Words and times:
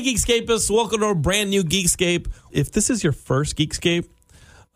Hey, 0.00 0.14
Geekscapists, 0.14 0.70
welcome 0.70 1.00
to 1.00 1.06
our 1.08 1.14
brand 1.14 1.50
new 1.50 1.62
Geekscape. 1.62 2.26
If 2.50 2.72
this 2.72 2.88
is 2.88 3.04
your 3.04 3.12
first 3.12 3.54
Geekscape, 3.54 4.08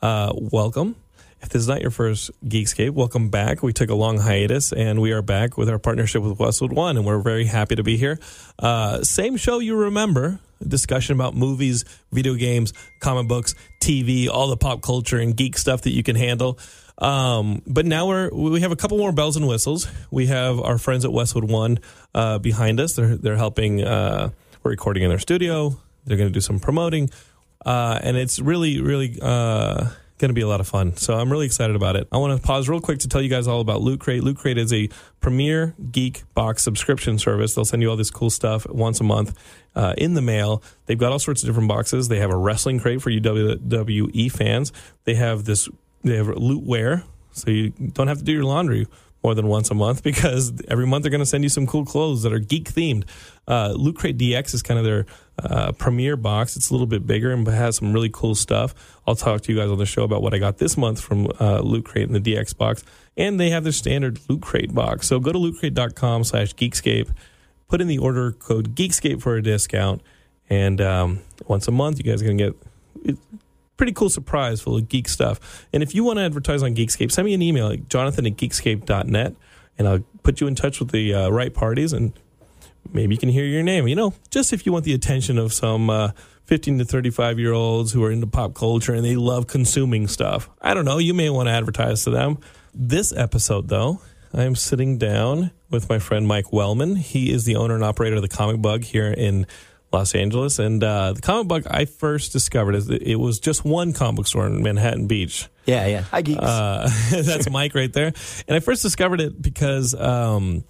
uh, 0.03 0.34
welcome. 0.36 0.97
If 1.41 1.48
this 1.48 1.62
is 1.62 1.69
not 1.69 1.80
your 1.80 1.91
first 1.91 2.30
Geekscape, 2.44 2.91
welcome 2.91 3.30
back. 3.30 3.62
We 3.62 3.72
took 3.72 3.89
a 3.89 3.95
long 3.95 4.19
hiatus 4.19 4.70
and 4.70 5.00
we 5.00 5.12
are 5.12 5.22
back 5.22 5.56
with 5.56 5.70
our 5.70 5.78
partnership 5.78 6.22
with 6.22 6.39
Westwood 6.39 6.75
One, 6.75 6.98
and 6.98 7.06
we're 7.06 7.20
very 7.20 7.47
happy 7.47 7.75
to 7.75 7.83
be 7.83 7.97
here. 7.97 8.19
Uh, 8.58 9.02
same 9.02 9.39
show 9.39 9.61
you 9.61 9.77
remember 9.77 10.41
discussion 10.62 11.14
about 11.14 11.34
movies, 11.34 11.86
video 12.12 12.34
games, 12.34 12.75
comic 13.00 13.27
books, 13.27 13.55
TV, 13.80 14.28
all 14.28 14.48
the 14.48 14.58
pop 14.58 14.83
culture 14.83 15.19
and 15.19 15.34
geek 15.34 15.56
stuff 15.56 15.80
that 15.83 15.95
you 15.95 16.02
can 16.02 16.17
handle. 16.17 16.58
Um, 16.98 17.62
but 17.67 17.86
now 17.86 18.08
we're 18.08 18.28
we 18.28 18.61
have 18.61 18.72
a 18.72 18.77
couple 18.77 18.98
more 18.98 19.12
bells 19.12 19.39
and 19.39 19.48
whistles. 19.48 19.89
We 20.11 20.27
have 20.27 20.61
our 20.61 20.77
friends 20.77 21.06
at 21.06 21.12
Westwood 21.14 21.51
One 21.51 21.79
uh, 22.14 22.41
behind 22.41 22.79
us. 22.79 22.95
They're 22.95 23.17
they're 23.17 23.36
helping. 23.36 23.83
Uh, 23.83 24.29
we're 24.64 24.70
recording 24.70 25.02
in 25.02 25.11
their 25.11 25.19
studio. 25.19 25.77
They're 26.07 26.17
going 26.17 26.30
to 26.30 26.33
do 26.33 26.41
some 26.41 26.58
promoting, 26.58 27.11
uh, 27.67 28.01
and 28.02 28.17
it's 28.17 28.41
really 28.41 28.80
really 28.80 29.19
uh, 29.20 29.91
going 30.19 30.30
to 30.30 30.35
be 30.35 30.41
a 30.41 30.48
lot 30.48 30.61
of 30.61 30.67
fun. 30.67 30.97
So 30.97 31.14
I'm 31.14 31.30
really 31.30 31.45
excited 31.45 31.77
about 31.77 31.97
it. 31.97 32.08
I 32.11 32.17
want 32.17 32.41
to 32.41 32.45
pause 32.45 32.69
real 32.69 32.80
quick 32.80 33.01
to 33.01 33.08
tell 33.08 33.20
you 33.20 33.29
guys 33.29 33.47
all 33.47 33.61
about 33.61 33.83
Loot 33.83 34.01
Crate. 34.01 34.24
Loot 34.24 34.39
Crate 34.39 34.57
is 34.57 34.73
a 34.73 34.89
premier 35.20 35.74
geek 35.91 36.23
box 36.35 36.63
subscription 36.63 37.19
service. 37.19 37.55
They'll 37.55 37.67
send 37.67 37.83
you 37.83 37.91
all 37.91 37.97
this 37.97 38.11
cool 38.11 38.30
stuff 38.30 38.67
once 38.69 39.01
a 39.01 39.05
month 39.05 39.39
uh, 39.74 39.95
in 39.98 40.14
the 40.14 40.23
mail. 40.23 40.63
They've 40.86 40.98
got 40.98 41.13
all 41.13 41.19
sorts 41.19 41.42
of 41.42 41.48
different 41.48 41.69
boxes. 41.69 42.08
They 42.08 42.19
have 42.20 42.30
a 42.30 42.36
wrestling 42.36 42.80
crate 42.80 43.03
for 43.03 43.11
WWE 43.11 44.33
fans. 44.33 44.73
They 45.05 45.14
have 45.14 45.45
this. 45.45 45.69
They 46.03 46.17
have 46.17 46.29
loot 46.29 46.64
wear, 46.64 47.05
so 47.33 47.51
you 47.51 47.70
don't 47.70 48.08
have 48.08 48.19
to 48.19 48.24
do 48.24 48.33
your 48.33 48.45
laundry 48.45 48.86
more 49.24 49.35
than 49.35 49.48
once 49.48 49.70
a 49.70 49.74
month 49.74 50.02
because 50.02 50.52
every 50.68 50.86
month 50.86 51.02
they're 51.02 51.11
going 51.11 51.18
to 51.20 51.27
send 51.27 51.42
you 51.42 51.48
some 51.48 51.67
cool 51.67 51.85
clothes 51.85 52.23
that 52.23 52.33
are 52.33 52.39
geek 52.39 52.70
themed. 52.70 53.05
Uh, 53.48 53.73
Loot 53.74 53.96
Crate 53.96 54.18
DX 54.18 54.55
is 54.55 54.62
kind 54.62 54.79
of 54.79 54.85
their 54.85 55.07
uh, 55.42 55.73
premier 55.73 56.17
box. 56.17 56.57
It's 56.57 56.70
a 56.70 56.74
little 56.74 56.86
bit 56.86 57.07
bigger 57.07 57.33
and 57.33 57.46
has 57.46 57.77
some 57.77 57.92
really 57.92 58.11
cool 58.12 58.35
stuff. 58.35 58.74
I'll 59.07 59.17
talk 59.17 59.40
to 59.42 59.52
you 59.52 59.58
guys 59.58 59.70
on 59.70 59.79
the 59.79 59.86
show 59.86 60.05
about 60.05 60.23
what 60.23 60.35
I 60.35 60.39
got 60.39 60.58
this 60.58 60.77
month 60.77 61.01
from 61.01 61.29
uh, 61.40 61.61
Loot 61.61 61.86
Crate 61.86 62.08
and 62.08 62.14
the 62.14 62.35
DX 62.35 62.57
box. 62.57 62.85
And 63.17 63.40
they 63.40 63.51
have 63.51 63.64
their 63.64 63.73
standard 63.73 64.20
Loot 64.29 64.42
Crate 64.42 64.74
box. 64.74 65.07
So 65.07 65.18
go 65.18 65.33
to 65.33 65.39
lootcrate.com 65.39 66.24
slash 66.24 66.55
geekscape, 66.55 67.11
put 67.68 67.80
in 67.80 67.89
the 67.89 67.98
order 67.98 68.33
code 68.33 68.74
geekscape 68.74 69.23
for 69.23 69.36
a 69.36 69.42
discount. 69.42 70.02
And 70.51 70.80
um, 70.80 71.20
once 71.46 71.67
a 71.67 71.73
month, 71.73 71.98
you 71.98 72.05
guys 72.05 72.23
are 72.23 72.27
going 72.27 72.39
to 72.39 72.55
get 73.06 73.18
pretty 73.77 73.92
cool 73.92 74.08
surprise 74.08 74.61
full 74.61 74.77
of 74.77 74.89
geek 74.89 75.08
stuff. 75.08 75.67
And 75.73 75.83
if 75.83 75.95
you 75.95 76.05
want 76.05 76.18
to 76.18 76.23
advertise 76.23 76.62
on 76.62 76.74
Geekscape, 76.74 77.11
send 77.11 77.27
me 77.27 77.35
an 77.35 77.42
email 77.42 77.68
at 77.68 77.89
jonathan 77.89 78.27
at 78.27 78.36
geekscape.net 78.36 79.35
and 79.79 79.89
I'll 79.89 80.05
put 80.23 80.40
you 80.40 80.46
in 80.46 80.55
touch 80.55 80.79
with 80.79 80.90
the 80.90 81.14
uh, 81.14 81.29
right 81.30 81.52
parties 81.52 81.92
and 81.92 82.12
maybe 82.92 83.14
you 83.14 83.18
can 83.18 83.29
hear 83.29 83.45
your 83.45 83.62
name. 83.62 83.89
You 83.89 83.96
know, 83.96 84.14
just 84.30 84.52
if 84.52 84.67
you 84.67 84.73
want 84.73 84.85
the 84.85 84.95
attention 84.95 85.39
of 85.39 85.52
some 85.52 85.90
uh, 85.90 86.11
15 86.45 86.79
to 86.79 86.85
35 86.85 87.39
year 87.39 87.52
olds 87.52 87.92
who 87.92 88.05
are 88.05 88.11
into 88.11 88.27
pop 88.27 88.55
culture 88.55 88.95
and 88.95 89.05
they 89.05 89.17
love 89.17 89.46
consuming 89.46 90.06
stuff. 90.06 90.51
I 90.61 90.74
don't 90.74 90.85
know. 90.85 90.98
You 90.98 91.14
may 91.14 91.30
want 91.30 91.48
to 91.48 91.52
advertise 91.52 92.05
to 92.05 92.11
them. 92.11 92.39
This 92.74 93.12
episode, 93.12 93.68
though, 93.68 94.01
I'm 94.33 94.56
sitting 94.56 94.98
down 94.98 95.52
with 95.70 95.89
my 95.89 95.98
friend 95.98 96.27
Mike 96.27 96.52
Wellman. 96.52 96.96
He 96.96 97.33
is 97.33 97.45
the 97.45 97.56
owner 97.56 97.74
and 97.74 97.85
operator 97.85 98.17
of 98.17 98.23
the 98.23 98.29
Comic 98.29 98.61
Bug 98.61 98.85
here 98.85 99.11
in 99.11 99.46
Los 99.94 100.14
Angeles. 100.14 100.58
And 100.58 100.82
uh, 100.82 101.12
the 101.12 101.22
comic 101.22 101.48
book 101.48 101.64
I 101.70 101.84
first 101.84 102.32
discovered 102.32 102.74
is 102.74 102.90
it 102.90 103.14
was 103.14 103.38
just 103.38 103.64
one 103.64 103.92
comic 103.92 104.16
book 104.16 104.27
store 104.27 104.46
in 104.46 104.62
Manhattan 104.62 105.06
Beach. 105.06 105.48
Yeah, 105.64 105.86
yeah. 105.86 106.02
Hi, 106.02 106.20
geeks. 106.20 106.40
Uh, 106.40 106.90
that's 107.10 107.48
Mike 107.48 107.74
right 107.74 107.92
there. 107.92 108.12
And 108.48 108.56
I 108.56 108.60
first 108.60 108.82
discovered 108.82 109.20
it 109.20 109.40
because 109.40 109.94
um, 109.94 110.64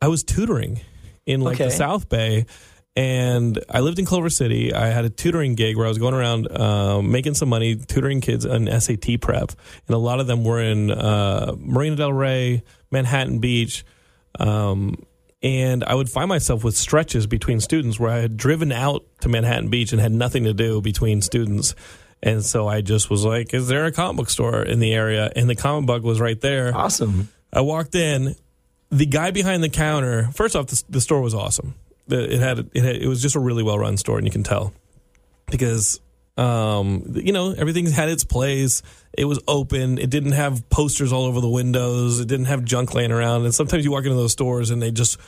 I 0.00 0.08
was 0.08 0.22
tutoring 0.22 0.80
in 1.26 1.40
like 1.40 1.58
the 1.58 1.70
South 1.70 2.08
Bay. 2.08 2.46
And 2.96 3.58
I 3.68 3.80
lived 3.80 3.98
in 3.98 4.06
Culver 4.06 4.30
City. 4.30 4.72
I 4.72 4.86
had 4.86 5.04
a 5.04 5.10
tutoring 5.10 5.56
gig 5.56 5.76
where 5.76 5.84
I 5.84 5.88
was 5.88 5.98
going 5.98 6.14
around 6.14 6.56
um, 6.56 7.10
making 7.10 7.34
some 7.34 7.48
money, 7.48 7.74
tutoring 7.74 8.20
kids 8.20 8.46
on 8.46 8.68
SAT 8.80 9.20
prep. 9.20 9.50
And 9.88 9.96
a 9.96 9.98
lot 9.98 10.20
of 10.20 10.28
them 10.28 10.44
were 10.44 10.60
in 10.60 10.92
uh, 10.92 11.56
Marina 11.58 11.96
Del 11.96 12.12
Rey, 12.12 12.62
Manhattan 12.92 13.40
Beach. 13.40 13.84
Um, 14.38 15.04
and 15.44 15.84
I 15.84 15.94
would 15.94 16.08
find 16.08 16.28
myself 16.28 16.64
with 16.64 16.74
stretches 16.74 17.26
between 17.26 17.60
students 17.60 18.00
where 18.00 18.10
I 18.10 18.20
had 18.20 18.38
driven 18.38 18.72
out 18.72 19.04
to 19.20 19.28
Manhattan 19.28 19.68
Beach 19.68 19.92
and 19.92 20.00
had 20.00 20.10
nothing 20.10 20.44
to 20.44 20.54
do 20.54 20.80
between 20.80 21.20
students. 21.20 21.74
And 22.22 22.42
so 22.42 22.66
I 22.66 22.80
just 22.80 23.10
was 23.10 23.26
like, 23.26 23.52
is 23.52 23.68
there 23.68 23.84
a 23.84 23.92
comic 23.92 24.16
book 24.16 24.30
store 24.30 24.62
in 24.62 24.80
the 24.80 24.94
area? 24.94 25.30
And 25.36 25.48
the 25.48 25.54
Comic 25.54 25.86
Bug 25.86 26.02
was 26.02 26.18
right 26.18 26.40
there. 26.40 26.74
awesome. 26.74 27.28
I 27.52 27.60
walked 27.60 27.94
in. 27.94 28.36
The 28.90 29.04
guy 29.04 29.32
behind 29.32 29.62
the 29.62 29.68
counter. 29.68 30.30
First 30.32 30.56
off, 30.56 30.68
the, 30.68 30.82
the 30.88 31.00
store 31.02 31.20
was 31.20 31.34
awesome. 31.34 31.74
It 32.08 32.40
had 32.40 32.70
it 32.72 32.82
had 32.82 32.96
it 32.96 33.06
was 33.06 33.20
just 33.20 33.34
a 33.34 33.40
really 33.40 33.62
well 33.62 33.78
run 33.78 33.96
store, 33.96 34.18
and 34.18 34.26
you 34.26 34.30
can 34.30 34.42
tell 34.42 34.72
because 35.50 36.00
um, 36.36 37.12
you 37.14 37.32
know 37.32 37.52
everything 37.52 37.86
had 37.86 38.08
its 38.08 38.24
place. 38.24 38.82
It 39.16 39.26
was 39.26 39.40
open. 39.46 39.98
It 39.98 40.10
didn't 40.10 40.32
have 40.32 40.68
posters 40.70 41.12
all 41.12 41.24
over 41.24 41.40
the 41.40 41.48
windows. 41.48 42.20
It 42.20 42.28
didn't 42.28 42.46
have 42.46 42.64
junk 42.64 42.94
laying 42.94 43.12
around. 43.12 43.44
And 43.44 43.54
sometimes 43.54 43.84
you 43.84 43.92
walk 43.92 44.04
into 44.04 44.16
those 44.16 44.32
stores 44.32 44.70
and 44.70 44.82
they 44.82 44.90
just 44.90 45.18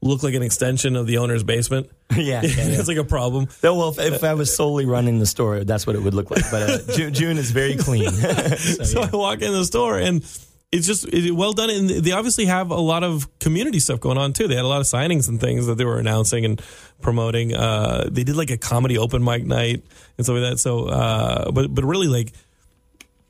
look 0.00 0.22
like 0.22 0.34
an 0.34 0.42
extension 0.42 0.96
of 0.96 1.06
the 1.06 1.18
owner's 1.18 1.42
basement. 1.44 1.90
yeah, 2.16 2.18
yeah, 2.18 2.40
yeah. 2.42 2.78
it's 2.78 2.88
like 2.88 2.96
a 2.96 3.04
problem. 3.04 3.46
No, 3.62 3.76
well, 3.76 3.88
if, 3.90 3.98
if 3.98 4.24
I 4.24 4.34
was 4.34 4.54
solely 4.54 4.86
running 4.86 5.18
the 5.18 5.26
store, 5.26 5.64
that's 5.64 5.86
what 5.86 5.96
it 5.96 6.02
would 6.02 6.14
look 6.14 6.30
like. 6.30 6.50
But 6.50 6.62
uh, 6.62 6.92
June, 6.92 7.12
June 7.12 7.38
is 7.38 7.50
very 7.50 7.76
clean. 7.76 8.10
so, 8.10 8.56
so 8.84 9.00
yeah. 9.00 9.10
I 9.12 9.16
walk 9.16 9.42
in 9.42 9.52
the 9.52 9.64
store 9.64 9.98
and 9.98 10.24
it's 10.72 10.86
just 10.86 11.08
it, 11.08 11.30
well 11.32 11.52
done. 11.52 11.70
And 11.70 11.88
they 11.90 12.12
obviously 12.12 12.44
have 12.46 12.70
a 12.70 12.76
lot 12.80 13.02
of 13.04 13.26
community 13.38 13.80
stuff 13.80 14.00
going 14.00 14.18
on 14.18 14.32
too. 14.32 14.48
They 14.48 14.54
had 14.56 14.64
a 14.64 14.68
lot 14.68 14.80
of 14.80 14.86
signings 14.86 15.28
and 15.28 15.40
things 15.40 15.66
that 15.66 15.76
they 15.78 15.84
were 15.84 15.98
announcing 15.98 16.44
and 16.44 16.60
promoting. 17.00 17.54
Uh, 17.54 18.08
they 18.10 18.24
did 18.24 18.36
like 18.36 18.50
a 18.50 18.58
comedy 18.58 18.98
open 18.98 19.24
mic 19.24 19.44
night 19.46 19.82
and 20.16 20.26
stuff 20.26 20.36
like 20.36 20.50
that. 20.50 20.58
So, 20.58 20.86
uh, 20.88 21.50
but 21.52 21.74
but 21.74 21.84
really 21.84 22.08
like 22.08 22.32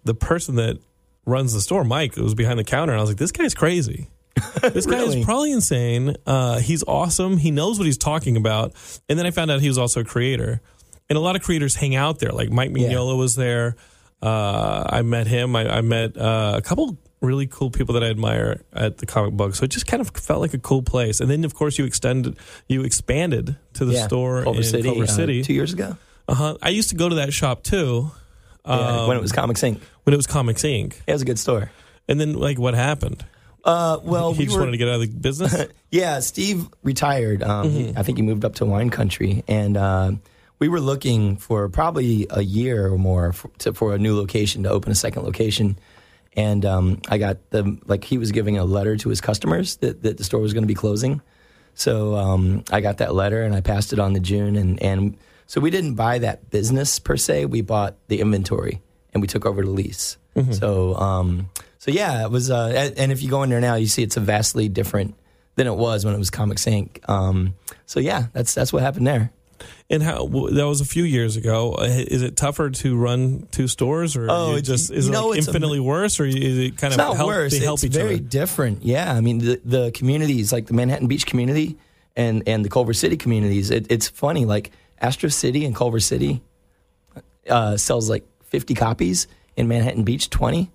the 0.04 0.14
person 0.14 0.56
that 0.56 0.78
runs 1.26 1.52
the 1.52 1.60
store, 1.60 1.84
Mike, 1.84 2.16
was 2.16 2.34
behind 2.34 2.58
the 2.58 2.64
counter, 2.64 2.92
and 2.92 2.98
I 3.00 3.02
was 3.02 3.10
like, 3.10 3.18
this 3.18 3.32
guy's 3.32 3.54
crazy. 3.54 4.08
This 4.62 4.86
guy 4.86 4.98
Really? 4.98 5.18
is 5.20 5.24
probably 5.24 5.52
insane. 5.52 6.14
Uh, 6.26 6.58
he's 6.60 6.82
awesome. 6.84 7.36
He 7.38 7.50
knows 7.50 7.78
what 7.78 7.86
he's 7.86 7.98
talking 7.98 8.36
about. 8.36 8.72
And 9.08 9.18
then 9.18 9.26
I 9.26 9.30
found 9.32 9.50
out 9.50 9.60
he 9.60 9.68
was 9.68 9.78
also 9.78 10.00
a 10.00 10.04
creator. 10.04 10.60
and 11.10 11.16
a 11.16 11.20
lot 11.20 11.34
of 11.36 11.42
creators 11.42 11.74
hang 11.74 11.94
out 11.96 12.18
there. 12.20 12.30
Like 12.30 12.50
Mike 12.50 12.70
Yeah. 12.74 12.88
Mignola 12.88 13.16
was 13.18 13.34
there. 13.34 13.76
Uh, 14.22 14.84
I 14.88 15.02
met 15.02 15.26
him. 15.26 15.54
I, 15.56 15.78
I 15.78 15.80
met 15.80 16.16
uh, 16.16 16.54
a 16.56 16.62
couple 16.62 16.96
really 17.20 17.46
cool 17.46 17.70
people 17.70 17.94
that 17.94 18.04
I 18.04 18.08
admire 18.08 18.62
at 18.72 18.98
the 18.98 19.06
Comic 19.06 19.36
Bug. 19.36 19.54
So 19.54 19.64
it 19.64 19.70
just 19.70 19.86
kind 19.86 20.00
of 20.00 20.10
felt 20.10 20.40
like 20.40 20.54
a 20.54 20.58
cool 20.58 20.82
place. 20.82 21.20
And 21.20 21.30
then, 21.30 21.44
of 21.44 21.54
course, 21.54 21.78
you 21.78 21.84
extended, 21.84 22.36
you 22.68 22.82
expanded 22.82 23.56
to 23.74 23.84
the 23.84 23.94
yeah. 23.94 24.06
store 24.06 24.44
Culver 24.44 24.58
in 24.58 24.64
City, 24.64 24.82
Culver 24.84 25.04
uh, 25.04 25.06
City. 25.06 25.42
two 25.42 25.54
years 25.54 25.72
ago. 25.72 25.96
uh-huh. 26.28 26.58
I 26.62 26.68
used 26.70 26.90
to 26.90 26.96
go 26.96 27.08
to 27.08 27.16
that 27.16 27.32
shop 27.32 27.62
too. 27.62 28.10
Yeah, 28.66 28.74
um, 28.74 29.08
when 29.08 29.16
it 29.16 29.20
was 29.20 29.32
Comics 29.32 29.62
Inc. 29.62 29.80
when 30.04 30.12
it 30.12 30.16
was 30.16 30.26
Comics 30.26 30.62
Inc. 30.62 30.94
It 31.06 31.12
was 31.12 31.22
a 31.22 31.24
good 31.24 31.38
store. 31.38 31.70
And 32.06 32.20
then, 32.20 32.34
like, 32.34 32.58
what 32.58 32.74
happened? 32.74 33.24
Uh, 33.64 33.98
well, 34.02 34.32
he 34.32 34.40
we 34.40 34.44
just 34.44 34.56
were, 34.56 34.62
wanted 34.62 34.72
to 34.72 34.78
get 34.78 34.88
out 34.88 34.96
of 34.96 35.00
the 35.00 35.06
business. 35.08 35.66
Yeah, 35.90 36.20
Steve 36.20 36.68
retired. 36.82 37.42
Um, 37.42 37.70
Mm-hmm. 37.70 37.98
I 37.98 38.02
think 38.02 38.18
he 38.18 38.22
moved 38.22 38.44
up 38.44 38.56
to 38.56 38.66
wine 38.66 38.90
country, 38.90 39.42
and 39.48 39.74
uh, 39.74 40.12
we 40.58 40.68
were 40.68 40.80
looking 40.80 41.36
for 41.38 41.68
probably 41.70 42.26
a 42.28 42.42
year 42.42 42.92
or 42.92 42.98
more 42.98 43.32
for, 43.32 43.48
to, 43.60 43.72
for 43.72 43.94
a 43.94 43.98
new 43.98 44.14
location 44.14 44.64
to 44.64 44.70
open 44.70 44.92
a 44.92 44.94
second 44.94 45.22
location. 45.22 45.78
And 46.38 46.64
um, 46.64 47.00
I 47.08 47.18
got 47.18 47.50
the 47.50 47.78
like 47.86 48.04
he 48.04 48.16
was 48.16 48.30
giving 48.30 48.58
a 48.58 48.64
letter 48.64 48.96
to 48.96 49.08
his 49.08 49.20
customers 49.20 49.76
that, 49.78 50.02
that 50.04 50.18
the 50.18 50.24
store 50.24 50.40
was 50.40 50.52
going 50.52 50.62
to 50.62 50.68
be 50.68 50.74
closing. 50.74 51.20
So 51.74 52.14
um, 52.14 52.62
I 52.70 52.80
got 52.80 52.98
that 52.98 53.12
letter 53.12 53.42
and 53.42 53.54
I 53.56 53.60
passed 53.60 53.92
it 53.92 53.98
on 53.98 54.14
to 54.14 54.20
June, 54.20 54.54
and 54.56 54.80
and 54.80 55.16
so 55.46 55.60
we 55.60 55.70
didn't 55.70 55.96
buy 55.96 56.18
that 56.20 56.48
business 56.50 57.00
per 57.00 57.16
se. 57.16 57.46
We 57.46 57.60
bought 57.60 57.96
the 58.06 58.20
inventory 58.20 58.80
and 59.12 59.20
we 59.20 59.26
took 59.26 59.46
over 59.46 59.62
the 59.62 59.70
lease. 59.70 60.16
So 60.52 60.94
um, 60.94 61.50
so 61.78 61.90
yeah, 61.90 62.24
it 62.24 62.30
was. 62.30 62.50
Uh, 62.52 62.92
and 62.96 63.10
if 63.10 63.20
you 63.22 63.30
go 63.30 63.42
in 63.42 63.50
there 63.50 63.60
now, 63.60 63.74
you 63.74 63.86
see 63.86 64.04
it's 64.04 64.16
a 64.16 64.20
vastly 64.20 64.68
different 64.68 65.16
than 65.56 65.66
it 65.66 65.74
was 65.74 66.04
when 66.04 66.14
it 66.14 66.18
was 66.18 66.30
Comics 66.30 66.66
Inc. 66.66 67.08
Um, 67.08 67.56
so 67.84 67.98
yeah, 67.98 68.26
that's 68.32 68.54
that's 68.54 68.72
what 68.72 68.82
happened 68.82 69.08
there. 69.08 69.32
And 69.90 70.02
how 70.02 70.26
that 70.26 70.66
was 70.66 70.80
a 70.80 70.84
few 70.84 71.04
years 71.04 71.36
ago. 71.36 71.72
Uh, 71.74 71.84
Is 71.84 72.22
it 72.22 72.36
tougher 72.36 72.70
to 72.70 72.96
run 72.96 73.46
two 73.50 73.68
stores, 73.68 74.16
or 74.16 74.26
Oh, 74.30 74.50
it's- 74.56 74.66
just 74.66 74.90
is 74.90 75.08
it 75.08 75.12
know, 75.12 75.28
like 75.28 75.38
it's 75.38 75.46
a- 75.46 75.50
infinitely 75.50 75.80
worse, 75.80 76.20
or 76.20 76.24
is 76.26 76.34
it 76.58 76.76
kind 76.76 76.92
of 76.92 76.98
not 76.98 77.16
help, 77.16 77.28
worse. 77.28 77.52
they 77.52 77.58
help 77.60 77.76
it's 77.78 77.84
each 77.84 77.92
very 77.92 78.14
other? 78.14 78.22
different. 78.22 78.82
Yeah, 78.84 79.12
I 79.12 79.20
mean 79.20 79.38
the 79.38 79.60
the 79.64 79.90
communities 79.92 80.52
like 80.52 80.66
the 80.66 80.74
Manhattan 80.74 81.06
Beach 81.08 81.26
community 81.26 81.76
and 82.16 82.42
and 82.48 82.64
the 82.64 82.68
Culver 82.68 82.92
City 82.94 83.16
communities. 83.16 83.70
It, 83.70 83.86
it's 83.90 84.08
funny. 84.08 84.44
Like 84.44 84.70
Astro 85.00 85.28
City 85.28 85.64
and 85.64 85.74
Culver 85.74 86.00
City 86.00 86.42
uh, 87.48 87.76
sells 87.76 88.08
like 88.10 88.24
fifty 88.44 88.74
copies. 88.74 89.26
In 89.56 89.66
Manhattan 89.66 90.04
Beach, 90.04 90.30
twenty. 90.30 90.70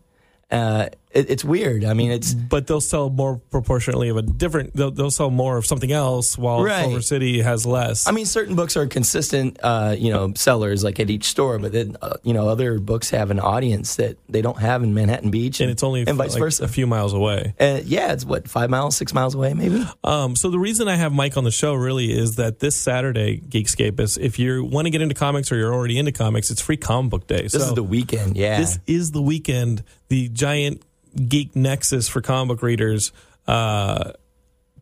Uh, 0.51 0.89
it, 1.13 1.29
it's 1.29 1.43
weird. 1.45 1.85
I 1.85 1.93
mean, 1.93 2.11
it's 2.11 2.33
but 2.33 2.67
they'll 2.67 2.81
sell 2.81 3.09
more 3.09 3.37
proportionately 3.51 4.09
of 4.09 4.17
a 4.17 4.21
different. 4.21 4.75
They'll, 4.75 4.91
they'll 4.91 5.11
sell 5.11 5.29
more 5.29 5.57
of 5.57 5.65
something 5.65 5.91
else, 5.91 6.37
while 6.37 6.63
Right. 6.63 6.83
Culver 6.83 7.01
City 7.01 7.41
has 7.41 7.65
less. 7.65 8.07
I 8.07 8.11
mean, 8.11 8.25
certain 8.25 8.55
books 8.55 8.75
are 8.75 8.87
consistent, 8.87 9.59
uh, 9.63 9.95
you 9.97 10.11
know, 10.11 10.33
sellers 10.35 10.83
like 10.83 10.99
at 10.99 11.09
each 11.09 11.25
store, 11.25 11.59
but 11.59 11.71
then 11.71 11.97
uh, 12.01 12.17
you 12.23 12.33
know, 12.33 12.49
other 12.49 12.79
books 12.79 13.11
have 13.11 13.31
an 13.31 13.39
audience 13.39 13.95
that 13.97 14.17
they 14.27 14.41
don't 14.41 14.59
have 14.59 14.83
in 14.83 14.93
Manhattan 14.93 15.31
Beach, 15.31 15.59
and 15.61 15.69
it's 15.69 15.83
only 15.83 16.01
and 16.01 16.17
vice 16.17 16.33
like 16.33 16.39
versa. 16.39 16.63
a 16.63 16.67
few 16.67 16.87
miles 16.87 17.13
away. 17.13 17.53
Uh, 17.59 17.81
yeah, 17.83 18.13
it's 18.13 18.25
what 18.25 18.47
five 18.47 18.69
miles, 18.69 18.97
six 18.97 19.13
miles 19.13 19.35
away, 19.35 19.53
maybe. 19.53 19.85
Um, 20.03 20.35
so 20.35 20.49
the 20.49 20.59
reason 20.59 20.87
I 20.87 20.95
have 20.95 21.13
Mike 21.13 21.37
on 21.37 21.43
the 21.43 21.51
show 21.51 21.73
really 21.75 22.11
is 22.11 22.35
that 22.37 22.59
this 22.59 22.75
Saturday, 22.75 23.39
Geekscape 23.39 23.99
is 23.99 24.17
if 24.17 24.39
you 24.39 24.63
want 24.63 24.85
to 24.85 24.89
get 24.89 25.01
into 25.01 25.15
comics 25.15 25.51
or 25.51 25.57
you're 25.57 25.73
already 25.73 25.97
into 25.99 26.11
comics, 26.11 26.49
it's 26.49 26.61
free 26.61 26.77
comic 26.77 27.11
book 27.11 27.27
day. 27.27 27.43
This 27.43 27.53
so 27.53 27.59
is 27.59 27.73
the 27.73 27.83
weekend. 27.83 28.35
Yeah, 28.37 28.59
this 28.59 28.79
is 28.87 29.11
the 29.11 29.21
weekend, 29.21 29.83
the 30.13 30.29
giant 30.29 30.83
geek 31.27 31.55
nexus 31.55 32.07
for 32.07 32.21
comic 32.21 32.49
book 32.49 32.61
readers 32.61 33.11
uh, 33.47 34.11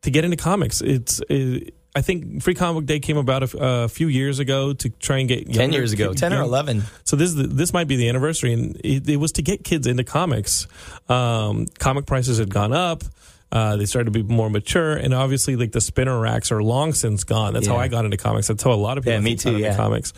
to 0.01 0.12
get 0.12 0.25
into 0.25 0.36
comics. 0.36 0.81
It's 0.81 1.22
it, 1.30 1.74
I 1.95 2.01
think 2.01 2.42
Free 2.44 2.54
Comic 2.56 2.81
Book 2.81 2.86
Day 2.88 3.00
came 3.00 3.18
about 3.18 3.44
a, 3.44 3.50
f- 3.51 3.56
a 3.60 3.88
few 3.89 4.07
years 4.07 4.39
ago 4.39 4.74
to 4.74 4.89
try 4.89 5.18
and 5.19 5.28
get 5.28 5.51
ten 5.54 5.72
years 5.74 5.94
ago, 5.94 6.13
ten 6.13 6.33
or 6.33 6.42
eleven. 6.42 6.83
So 7.04 7.16
this 7.16 7.30
is 7.30 7.36
the, 7.36 7.48
this 7.48 7.72
might 7.74 7.88
be 7.88 7.95
the 7.98 8.10
anniversary, 8.10 8.54
and 8.54 8.75
it, 8.83 9.07
it 9.10 9.18
was 9.18 9.31
to 9.33 9.42
get 9.42 9.63
kids 9.63 9.88
into 9.88 10.04
comics. 10.04 10.68
Um, 11.10 11.66
comic 11.80 12.06
prices 12.06 12.38
had 12.39 12.50
gone 12.50 12.74
up. 12.74 13.04
Uh, 13.51 13.75
they 13.75 13.86
started 13.86 14.13
to 14.13 14.24
be 14.24 14.24
more 14.24 14.50
mature, 14.50 14.94
and 14.95 15.13
obviously, 15.13 15.56
like 15.57 15.74
the 15.74 15.81
spinner 15.81 16.18
racks 16.18 16.51
are 16.54 16.63
long 16.63 16.94
since 16.94 17.25
gone. 17.25 17.54
That's 17.54 17.68
how 17.68 17.75
I 17.75 17.89
got 17.89 18.06
into 18.06 18.18
comics. 18.18 18.48
That's 18.48 18.63
how 18.63 18.72
a 18.72 18.80
lot 18.88 18.98
of 18.98 19.04
people 19.04 19.16
Yeah, 19.19 19.19
me 19.19 19.36
got 19.36 19.42
too, 19.42 19.50
into 19.50 19.62
yeah. 19.62 19.75
comics. 19.75 20.13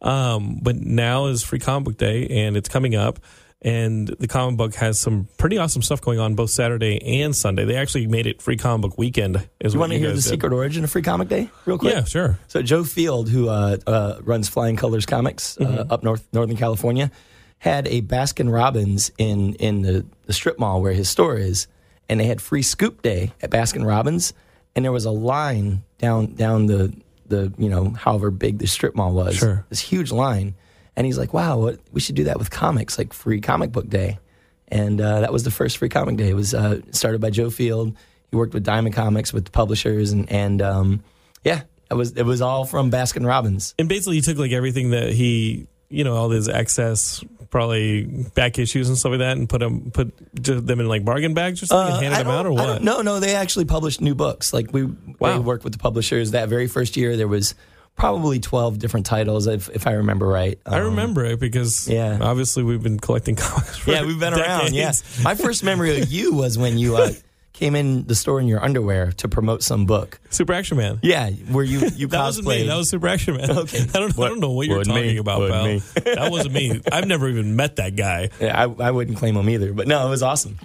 Um, 0.00 0.60
but 0.62 0.76
now 0.76 1.26
is 1.26 1.42
Free 1.42 1.58
Comic 1.58 1.84
Book 1.84 1.96
Day, 1.98 2.26
and 2.46 2.56
it's 2.56 2.68
coming 2.70 2.94
up. 2.94 3.18
And 3.60 4.06
the 4.06 4.28
Comic 4.28 4.56
Bug 4.56 4.74
has 4.76 5.00
some 5.00 5.26
pretty 5.36 5.58
awesome 5.58 5.82
stuff 5.82 6.00
going 6.00 6.20
on 6.20 6.36
both 6.36 6.50
Saturday 6.50 7.22
and 7.22 7.34
Sunday. 7.34 7.64
They 7.64 7.74
actually 7.76 8.06
made 8.06 8.28
it 8.28 8.40
Free 8.40 8.56
Comic 8.56 8.82
Book 8.90 8.98
Weekend. 8.98 9.48
Is 9.58 9.74
You 9.74 9.80
want 9.80 9.90
to 9.92 9.98
hear 9.98 10.08
the 10.10 10.14
did. 10.14 10.22
secret 10.22 10.52
origin 10.52 10.84
of 10.84 10.90
Free 10.90 11.02
Comic 11.02 11.28
Day, 11.28 11.50
real 11.66 11.76
quick? 11.76 11.92
Yeah, 11.92 12.04
sure. 12.04 12.38
So 12.46 12.62
Joe 12.62 12.84
Field, 12.84 13.28
who 13.28 13.48
uh, 13.48 13.78
uh, 13.84 14.18
runs 14.22 14.48
Flying 14.48 14.76
Colors 14.76 15.06
Comics 15.06 15.58
uh, 15.58 15.64
Mm-hmm. 15.64 15.92
up 15.92 16.04
north, 16.04 16.26
Northern 16.32 16.56
California, 16.56 17.10
had 17.58 17.88
a 17.88 18.00
Baskin 18.00 18.52
Robbins 18.52 19.10
in 19.18 19.54
in 19.54 19.82
the, 19.82 20.06
the 20.26 20.32
strip 20.32 20.60
mall 20.60 20.80
where 20.80 20.92
his 20.92 21.08
store 21.08 21.36
is, 21.36 21.66
and 22.08 22.20
they 22.20 22.26
had 22.26 22.40
free 22.40 22.62
Scoop 22.62 23.02
Day 23.02 23.32
at 23.42 23.50
Baskin 23.50 23.84
Robbins, 23.84 24.32
and 24.76 24.84
there 24.84 24.92
was 24.92 25.04
a 25.04 25.10
line 25.10 25.82
down 25.98 26.34
down 26.34 26.66
the 26.66 26.94
the 27.26 27.52
you 27.58 27.68
know 27.68 27.90
however 27.90 28.30
big 28.30 28.58
the 28.58 28.68
strip 28.68 28.94
mall 28.94 29.12
was, 29.12 29.34
Sure. 29.34 29.66
this 29.68 29.80
huge 29.80 30.12
line, 30.12 30.54
and 30.98 31.06
he's 31.06 31.16
like, 31.16 31.32
wow, 31.32 31.56
what, 31.58 31.78
we 31.92 32.00
should 32.00 32.16
do 32.16 32.24
that 32.24 32.38
with 32.38 32.50
comics, 32.50 32.98
like 32.98 33.12
free 33.14 33.40
comic 33.40 33.70
book 33.72 33.88
day, 33.88 34.18
and 34.66 35.00
uh, 35.00 35.20
that 35.20 35.32
was 35.32 35.44
the 35.44 35.50
first 35.50 35.78
free 35.78 35.88
comic 35.88 36.16
day. 36.18 36.28
It 36.30 36.34
was 36.34 36.52
uh, 36.52 36.80
started 36.90 37.20
by 37.20 37.30
Joe 37.30 37.50
Field. 37.50 37.96
He 38.30 38.36
worked 38.36 38.52
with 38.52 38.64
Diamond 38.64 38.94
Comics 38.96 39.32
with 39.32 39.44
the 39.46 39.50
publishers, 39.52 40.10
and 40.12 40.30
and 40.30 40.60
um, 40.60 41.02
yeah, 41.44 41.62
it 41.90 41.94
was 41.94 42.12
it 42.16 42.24
was 42.24 42.42
all 42.42 42.64
from 42.66 42.90
Baskin 42.90 43.24
Robbins. 43.24 43.74
and 43.78 43.88
basically 43.88 44.16
he 44.16 44.22
took 44.22 44.36
like 44.38 44.52
everything 44.52 44.90
that 44.90 45.10
he 45.12 45.66
you 45.88 46.02
know 46.04 46.16
all 46.16 46.28
his 46.30 46.48
excess 46.48 47.24
probably 47.50 48.04
back 48.34 48.58
issues 48.58 48.88
and 48.90 48.98
stuff 48.98 49.10
like 49.10 49.20
that 49.20 49.38
and 49.38 49.48
put 49.48 49.60
them 49.60 49.90
put 49.90 50.12
them 50.34 50.80
in 50.80 50.86
like 50.88 51.02
bargain 51.02 51.32
bags 51.32 51.62
or 51.62 51.66
something 51.66 51.94
and 51.94 52.02
handed 52.04 52.20
Uh, 52.20 52.22
them 52.24 52.32
out 52.38 52.44
or 52.44 52.52
what 52.52 52.82
No, 52.82 53.00
no, 53.00 53.20
they 53.20 53.34
actually 53.34 53.64
published 53.64 54.02
new 54.02 54.14
books. 54.14 54.52
Like 54.52 54.70
we, 54.70 54.82
Wow. 54.84 55.32
they 55.32 55.38
worked 55.38 55.64
with 55.64 55.72
the 55.72 55.78
publishers. 55.78 56.32
That 56.32 56.50
very 56.50 56.66
first 56.68 56.98
year, 56.98 57.16
there 57.16 57.26
was 57.28 57.54
probably 57.98 58.40
twelve 58.40 58.78
different 58.78 59.04
titles, 59.06 59.46
if 59.46 59.68
if 59.68 59.86
I 59.86 59.92
remember 59.92 60.26
right. 60.26 60.58
I 60.64 60.78
Um, 60.78 60.84
remember 60.86 61.24
it 61.26 61.38
because 61.40 61.88
yeah. 61.88 62.18
obviously 62.20 62.62
we've 62.62 62.82
been 62.82 62.98
collecting 62.98 63.36
comics 63.36 63.76
for 63.78 63.90
Yeah, 63.90 64.04
we've 64.04 64.18
been 64.18 64.32
around. 64.34 64.72
Yeah, 64.72 64.92
my 65.22 65.34
first 65.34 65.62
memory 65.64 66.00
of 66.00 66.10
you 66.10 66.32
was 66.34 66.56
when 66.56 66.78
you 66.78 66.96
uh, 66.96 67.10
came 67.52 67.74
in 67.74 68.06
the 68.06 68.14
store 68.14 68.40
in 68.40 68.46
your 68.46 68.62
underwear 68.64 69.10
to 69.12 69.28
promote 69.28 69.62
some 69.64 69.84
book. 69.84 70.20
Super 70.30 70.52
Action 70.52 70.76
Man 70.76 71.00
Yeah, 71.02 71.28
where 71.30 71.64
you 71.64 71.80
you 71.96 72.06
that 72.08 72.20
wasn't 72.22 72.46
me. 72.46 72.66
That 72.68 72.76
was 72.76 72.88
Super 72.88 73.08
Action 73.08 73.36
Man. 73.36 73.50
Okay. 73.50 73.80
I 73.94 73.98
don't. 73.98 74.18
I 74.18 74.28
don't 74.28 74.40
know 74.40 74.52
what 74.52 74.66
you're 74.68 74.84
talking 74.84 75.02
me. 75.02 75.16
about, 75.18 75.50
pal. 75.50 75.64
me. 75.66 75.78
that 76.04 76.30
wasn't 76.30 76.54
me. 76.54 76.80
I've 76.90 77.06
never 77.06 77.28
even 77.28 77.56
met 77.56 77.76
that 77.76 77.96
guy. 77.96 78.30
Yeah, 78.40 78.56
I, 78.56 78.88
I 78.88 78.90
wouldn't 78.92 79.18
claim 79.18 79.36
him 79.36 79.48
either, 79.50 79.72
but 79.72 79.88
no, 79.88 80.06
it 80.06 80.10
was 80.10 80.22
awesome. 80.22 80.58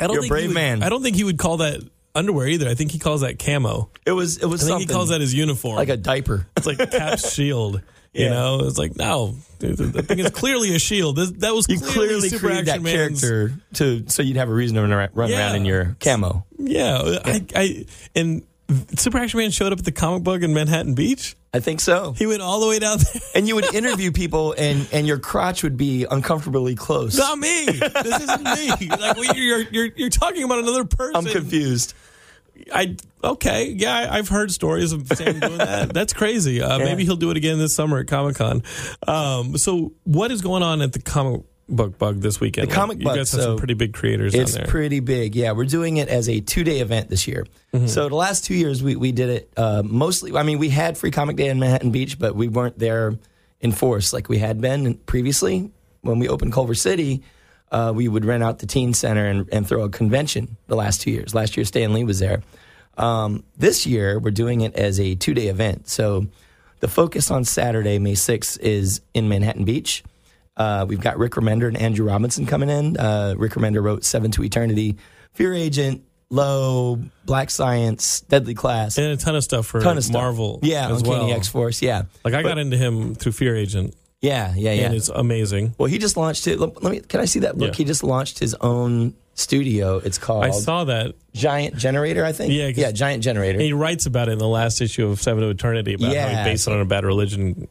I 0.00 0.06
don't 0.06 0.14
You're 0.14 0.26
a 0.26 0.28
brave 0.28 0.48
would, 0.50 0.54
man. 0.54 0.82
I 0.84 0.90
don't 0.90 1.02
think 1.02 1.16
he 1.16 1.24
would 1.24 1.38
call 1.38 1.56
that 1.56 1.80
underwear 2.18 2.46
either. 2.48 2.68
I 2.68 2.74
think 2.74 2.90
he 2.90 2.98
calls 2.98 3.22
that 3.22 3.38
camo. 3.38 3.90
It 4.04 4.12
was 4.12 4.36
it 4.38 4.46
was 4.46 4.62
I 4.62 4.64
think 4.66 4.70
something 4.70 4.88
he 4.88 4.92
calls 4.94 5.08
that 5.10 5.20
his 5.20 5.34
uniform. 5.34 5.76
like 5.76 5.88
a 5.88 5.96
diaper. 5.96 6.46
It's 6.56 6.66
like 6.66 6.78
Cap's 6.90 7.32
shield. 7.34 7.82
You 8.12 8.24
Yeah. 8.24 8.30
know, 8.30 8.60
it's 8.64 8.78
like 8.78 8.96
no, 8.96 9.34
dude, 9.58 9.76
the 9.76 10.02
thing 10.02 10.18
is 10.18 10.30
clearly 10.30 10.74
a 10.74 10.78
shield. 10.78 11.16
This, 11.16 11.30
that 11.32 11.54
was 11.54 11.66
You 11.68 11.78
clearly, 11.78 11.92
clearly 12.08 12.28
Super 12.30 12.46
created 12.46 12.66
that 12.66 12.82
Man's- 12.82 13.20
character 13.20 13.54
to 13.74 14.04
so 14.08 14.22
you'd 14.22 14.36
have 14.38 14.48
a 14.48 14.54
reason 14.54 14.76
to 14.76 14.82
run 14.82 14.92
around, 14.92 15.10
run 15.14 15.30
Yeah. 15.30 15.54
in 15.54 15.64
your 15.64 15.96
camo. 16.00 16.44
Yeah, 16.58 17.18
I, 17.24 17.44
I 17.54 17.86
and 18.14 18.42
Super 18.96 19.18
Action 19.18 19.38
Man 19.38 19.50
showed 19.50 19.72
up 19.72 19.78
at 19.78 19.84
the 19.84 19.92
Comic 19.92 20.24
Bug 20.24 20.42
in 20.42 20.52
Manhattan 20.52 20.94
Beach. 20.94 21.36
I 21.54 21.60
think 21.60 21.80
so. 21.80 22.12
He 22.12 22.26
went 22.26 22.42
all 22.42 22.60
the 22.60 22.66
way 22.68 22.78
down 22.78 22.98
there. 22.98 23.22
And 23.34 23.48
you 23.48 23.54
would 23.54 23.72
interview 23.74 24.12
people, 24.12 24.54
and 24.58 24.86
and 24.92 25.06
your 25.06 25.18
crotch 25.18 25.62
would 25.62 25.76
be 25.78 26.04
uncomfortably 26.10 26.74
close. 26.74 27.16
Not 27.16 27.38
me. 27.38 27.64
This 27.66 28.20
isn't 28.22 28.42
me. 28.42 28.88
Like 28.90 29.16
well, 29.16 29.34
you're 29.36 29.60
you're 29.70 29.88
you're 29.96 30.10
talking 30.10 30.42
about 30.44 30.58
another 30.58 30.84
person. 30.84 31.16
I'm 31.16 31.24
confused. 31.24 31.94
I 32.72 32.96
okay, 33.22 33.68
yeah, 33.70 34.08
I've 34.10 34.28
heard 34.28 34.50
stories 34.50 34.92
of 34.92 35.06
Sam 35.08 35.40
doing 35.40 35.58
that. 35.58 35.88
That's 35.94 36.12
crazy. 36.12 36.60
Uh, 36.62 36.78
Maybe 36.78 37.04
he'll 37.04 37.16
do 37.16 37.30
it 37.30 37.36
again 37.36 37.58
this 37.58 37.74
summer 37.74 37.98
at 37.98 38.06
Comic 38.06 38.36
Con. 38.36 38.62
Um, 39.06 39.56
so, 39.56 39.92
what 40.04 40.30
is 40.30 40.40
going 40.42 40.62
on 40.62 40.82
at 40.82 40.92
the 40.92 41.00
comic 41.00 41.42
book 41.68 41.98
bug 41.98 42.20
this 42.20 42.40
weekend? 42.40 42.70
The 42.70 42.74
Comic 42.74 42.98
you 42.98 43.04
Bug, 43.04 43.16
guys 43.16 43.32
have 43.32 43.40
some 43.42 43.56
so 43.56 43.58
pretty 43.58 43.74
big 43.74 43.92
creators 43.92 44.34
It's 44.34 44.56
pretty 44.66 45.00
big. 45.00 45.34
Yeah, 45.34 45.52
we're 45.52 45.66
doing 45.66 45.98
it 45.98 46.08
as 46.08 46.28
a 46.28 46.40
two 46.40 46.64
day 46.64 46.80
event 46.80 47.08
this 47.08 47.26
year. 47.28 47.46
Mm-hmm. 47.72 47.86
So 47.86 48.08
the 48.08 48.14
last 48.16 48.44
two 48.44 48.54
years 48.54 48.82
we, 48.82 48.96
we 48.96 49.12
did 49.12 49.28
it 49.28 49.52
uh, 49.56 49.82
mostly. 49.84 50.34
I 50.34 50.42
mean, 50.42 50.58
we 50.58 50.68
had 50.70 50.96
Free 50.96 51.10
Comic 51.10 51.36
Day 51.36 51.48
in 51.48 51.58
Manhattan 51.58 51.90
Beach, 51.90 52.18
but 52.18 52.34
we 52.34 52.48
weren't 52.48 52.78
there 52.78 53.18
in 53.60 53.72
force 53.72 54.12
like 54.12 54.28
we 54.28 54.38
had 54.38 54.60
been 54.60 54.94
previously. 54.94 55.70
When 56.00 56.20
we 56.20 56.28
opened 56.28 56.52
Culver 56.52 56.74
City, 56.76 57.24
uh, 57.70 57.92
we 57.94 58.08
would 58.08 58.24
rent 58.24 58.42
out 58.42 58.58
the 58.60 58.66
teen 58.66 58.94
center 58.94 59.26
and, 59.26 59.48
and 59.52 59.66
throw 59.68 59.82
a 59.82 59.88
convention 59.90 60.56
the 60.66 60.76
last 60.76 61.00
two 61.02 61.10
years. 61.10 61.34
Last 61.34 61.56
year, 61.56 61.64
Stan 61.64 61.92
Lee 61.92 62.04
was 62.04 62.18
there. 62.18 62.42
Um, 62.96 63.44
this 63.56 63.86
year, 63.86 64.18
we're 64.18 64.30
doing 64.30 64.62
it 64.62 64.74
as 64.74 64.98
a 64.98 65.14
two 65.14 65.34
day 65.34 65.48
event. 65.48 65.88
So 65.88 66.26
the 66.80 66.88
focus 66.88 67.30
on 67.30 67.44
Saturday, 67.44 67.98
May 67.98 68.14
6th, 68.14 68.58
is 68.60 69.00
in 69.14 69.28
Manhattan 69.28 69.64
Beach. 69.64 70.02
Uh, 70.56 70.84
we've 70.88 71.00
got 71.00 71.18
Rick 71.18 71.32
Remender 71.32 71.68
and 71.68 71.76
Andrew 71.76 72.06
Robinson 72.06 72.44
coming 72.46 72.68
in. 72.68 72.96
Uh, 72.96 73.34
Rick 73.36 73.52
Remender 73.52 73.82
wrote 73.82 74.04
Seven 74.04 74.30
to 74.32 74.42
Eternity, 74.42 74.96
Fear 75.34 75.54
Agent, 75.54 76.02
Low, 76.30 76.98
Black 77.24 77.48
Science, 77.50 78.20
Deadly 78.22 78.54
Class, 78.54 78.98
and 78.98 79.06
a 79.06 79.16
ton 79.16 79.36
of 79.36 79.44
stuff 79.44 79.66
for 79.66 79.80
ton 79.80 79.96
of 79.96 80.02
stuff. 80.04 80.14
Marvel. 80.14 80.58
Yeah, 80.62 80.90
as 80.90 80.98
Uncanny 81.02 81.26
well. 81.26 81.32
X 81.36 81.48
Force. 81.48 81.80
Yeah, 81.80 82.02
Like 82.24 82.34
I 82.34 82.42
But- 82.42 82.48
got 82.50 82.58
into 82.58 82.76
him 82.76 83.14
through 83.14 83.32
Fear 83.32 83.56
Agent, 83.56 83.94
yeah, 84.20 84.52
yeah, 84.56 84.72
yeah. 84.72 84.86
and 84.86 84.94
it's 84.94 85.08
amazing. 85.08 85.74
well, 85.78 85.88
he 85.88 85.98
just 85.98 86.16
launched 86.16 86.46
it. 86.46 86.58
Let 86.58 86.82
let 86.82 86.90
me. 86.92 87.00
Can 87.00 87.20
I 87.20 87.24
see 87.24 87.40
that 87.40 87.56
book? 87.56 87.68
Yeah. 87.68 87.76
He 87.76 87.84
just 87.84 88.02
launched 88.02 88.38
his 88.38 88.54
own 88.60 89.14
studio. 89.34 89.98
It's 89.98 90.18
called 90.18 90.44
I 90.44 90.50
saw 90.50 90.84
that. 90.84 91.14
Giant 91.34 91.76
Generator. 91.76 92.24
I 92.24 92.32
think. 92.32 92.52
Yeah, 92.52 92.68
'cause- 92.70 92.78
yeah, 92.78 92.90
Giant 92.92 93.22
Generator. 93.22 93.60
He 93.60 93.72
writes 93.72 94.06
about 94.06 94.28
it 94.28 94.32
in 94.32 94.38
the 94.38 94.48
last 94.48 94.80
issue 94.80 95.06
of 95.06 95.20
Seven 95.22 95.42
to 95.44 95.48
Eternity 95.50 95.94
about 95.94 96.14
how 96.16 96.28
he 96.28 96.50
based 96.50 96.66
it 96.66 96.72
on 96.72 96.80
a 96.80 96.84
bad 96.84 97.04
religion 97.04 97.68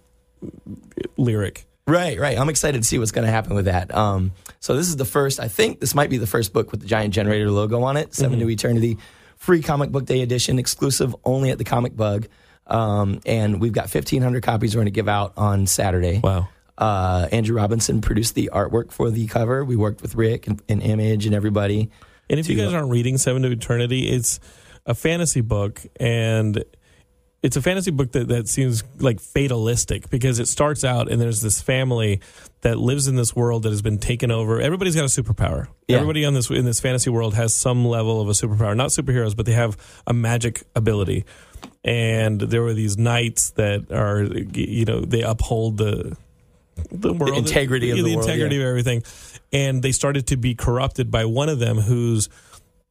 lyric. 1.18 1.66
Right, 1.86 2.20
right. 2.20 2.38
I'm 2.38 2.50
excited 2.50 2.82
to 2.82 2.88
see 2.88 3.00
what's 3.00 3.12
going 3.12 3.26
to 3.26 3.32
happen 3.32 3.56
with 3.56 3.66
that. 3.66 3.94
Um, 3.96 4.34
so 4.60 4.76
this 4.76 4.88
is 4.90 4.98
the 4.98 5.06
first. 5.06 5.40
I 5.40 5.48
think 5.48 5.80
this 5.80 5.96
might 5.96 6.10
be 6.10 6.18
the 6.18 6.28
first 6.28 6.52
book 6.52 6.72
with 6.72 6.82
the 6.82 6.88
Giant 6.88 7.14
Generator 7.14 7.50
logo 7.50 7.82
on 7.84 7.96
it. 7.96 8.14
7 8.14 8.38
to 8.40 8.50
Eternity, 8.50 8.98
free 9.38 9.62
comic 9.62 9.90
book 9.92 10.06
day 10.06 10.22
edition, 10.22 10.60
exclusive 10.60 11.16
only 11.24 11.50
at 11.50 11.58
the 11.58 11.64
Comic 11.64 11.96
Bug. 11.96 12.28
Um, 12.68 13.22
and 13.26 13.62
we've 13.62 13.72
got 13.72 13.84
1,500 13.84 14.44
copies 14.44 14.76
we're 14.76 14.80
going 14.80 14.86
to 14.86 14.92
give 14.92 15.08
out 15.08 15.34
on 15.38 15.68
Saturday. 15.68 16.20
Wow. 16.24 16.50
Uh, 16.78 17.28
Andrew 17.32 17.56
Robinson 17.56 18.02
produced 18.02 18.36
the 18.36 18.52
artwork 18.54 18.92
for 18.92 19.10
the 19.10 19.28
cover. 19.28 19.66
We 19.66 19.76
worked 19.76 20.02
with 20.02 20.16
Rick 20.16 20.48
and, 20.48 20.62
and 20.70 20.82
Image 20.82 21.26
and 21.26 21.34
everybody. 21.34 21.90
And 22.30 22.40
if 22.40 22.50
you 22.50 22.58
guys 22.58 22.74
aren't 22.74 22.92
reading 22.92 23.18
Seven 23.18 23.42
to 23.44 23.52
Eternity, 23.52 24.10
it's 24.10 24.40
a 24.86 24.94
fantasy 24.94 25.42
book 25.42 25.82
and 26.00 26.64
it's 27.44 27.56
a 27.56 27.62
fantasy 27.62 27.92
book 27.92 28.12
that, 28.14 28.28
that 28.28 28.48
seems 28.48 28.84
like 29.00 29.20
fatalistic 29.20 30.10
because 30.10 30.40
it 30.40 30.48
starts 30.48 30.84
out 30.84 31.10
and 31.10 31.22
there's 31.22 31.42
this 31.42 31.62
family 31.62 32.20
that 32.62 32.78
lives 32.78 33.08
in 33.08 33.16
this 33.16 33.36
world 33.36 33.64
that 33.64 33.70
has 33.70 33.82
been 33.82 34.00
taken 34.00 34.32
over. 34.32 34.60
Everybody's 34.60 34.96
got 34.96 35.06
a 35.06 35.22
superpower. 35.22 35.68
Yeah. 35.88 35.98
Everybody 35.98 36.26
on 36.26 36.34
this 36.34 36.50
in 36.50 36.66
this 36.66 36.80
fantasy 36.80 37.10
world 37.10 37.36
has 37.36 37.54
some 37.54 37.86
level 37.86 38.20
of 38.20 38.28
a 38.28 38.32
superpower. 38.32 38.76
Not 38.76 38.90
superheroes, 38.90 39.36
but 39.36 39.46
they 39.46 39.54
have 39.54 39.78
a 40.08 40.14
magic 40.14 40.64
ability. 40.76 41.26
And 41.88 42.42
there 42.42 42.62
were 42.62 42.74
these 42.74 42.98
knights 42.98 43.52
that 43.52 43.92
are 43.94 44.24
you 44.24 44.84
know, 44.84 45.00
they 45.00 45.22
uphold 45.22 45.78
the 45.78 46.18
the 46.92 47.14
world 47.14 47.38
integrity 47.38 47.92
of 47.92 47.98
the 47.98 48.16
world, 48.16 48.28
integrity 48.28 48.58
yeah. 48.58 48.64
of 48.64 48.68
everything. 48.68 49.04
And 49.54 49.82
they 49.82 49.94
started 49.94 50.28
to 50.28 50.38
be 50.38 50.54
corrupted 50.54 51.10
by 51.10 51.24
one 51.26 51.48
of 51.48 51.60
them 51.60 51.78
whose 51.78 52.28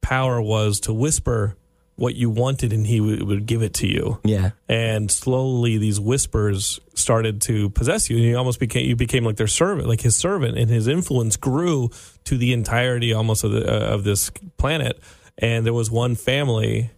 power 0.00 0.40
was 0.40 0.80
to 0.80 0.94
whisper 0.94 1.56
what 1.96 2.14
you 2.14 2.28
wanted 2.30 2.72
and 2.72 2.86
he 2.86 3.00
would, 3.00 3.22
would 3.22 3.46
give 3.46 3.62
it 3.62 3.74
to 3.74 3.86
you. 3.86 4.18
Yeah. 4.24 4.50
And 4.68 5.10
slowly 5.10 5.76
these 5.76 6.00
whispers 6.00 6.80
started 6.94 7.42
to 7.42 7.70
possess 7.70 8.08
you 8.08 8.16
and 8.16 8.24
you 8.24 8.36
almost 8.36 8.60
became 8.60 8.86
you 8.86 8.96
became 8.96 9.24
like 9.24 9.36
their 9.36 9.46
servant, 9.46 9.88
like 9.88 10.00
his 10.00 10.16
servant 10.16 10.56
and 10.56 10.70
his 10.70 10.86
influence 10.86 11.36
grew 11.36 11.90
to 12.24 12.38
the 12.38 12.54
entirety 12.54 13.12
almost 13.12 13.44
of 13.44 13.52
the, 13.52 13.70
uh, 13.70 13.94
of 13.94 14.04
this 14.04 14.30
planet. 14.56 14.98
And 15.38 15.66
there 15.66 15.74
was 15.74 15.90
one 15.90 16.14
family 16.14 16.90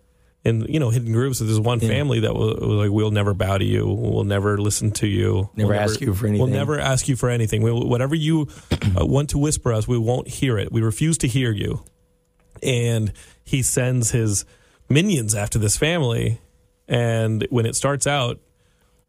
in 0.44 0.62
you 0.68 0.80
know 0.80 0.90
hidden 0.90 1.12
groups. 1.12 1.38
There's 1.38 1.60
one 1.60 1.80
family 1.80 2.20
that 2.20 2.34
was, 2.34 2.56
was 2.56 2.86
like, 2.86 2.90
"We'll 2.90 3.10
never 3.10 3.34
bow 3.34 3.58
to 3.58 3.64
you. 3.64 3.86
We'll 3.86 4.24
never 4.24 4.58
listen 4.58 4.92
to 4.92 5.06
you. 5.06 5.50
Never 5.56 5.70
we'll 5.70 5.80
ask 5.80 6.00
you 6.00 6.14
for 6.14 6.26
anything." 6.26 6.40
We'll 6.40 6.56
never 6.56 6.78
ask 6.78 7.08
you 7.08 7.16
for 7.16 7.28
anything. 7.28 7.62
We, 7.62 7.72
whatever 7.72 8.14
you 8.14 8.48
uh, 8.70 9.04
want 9.04 9.30
to 9.30 9.38
whisper 9.38 9.72
us, 9.72 9.88
we 9.88 9.98
won't 9.98 10.28
hear 10.28 10.58
it. 10.58 10.72
We 10.72 10.80
refuse 10.80 11.18
to 11.18 11.28
hear 11.28 11.50
you." 11.50 11.84
And 12.62 13.12
he 13.44 13.62
sends 13.62 14.10
his 14.10 14.44
minions 14.88 15.34
after 15.34 15.58
this 15.58 15.76
family, 15.76 16.40
and 16.88 17.46
when 17.50 17.66
it 17.66 17.76
starts 17.76 18.06
out, 18.06 18.40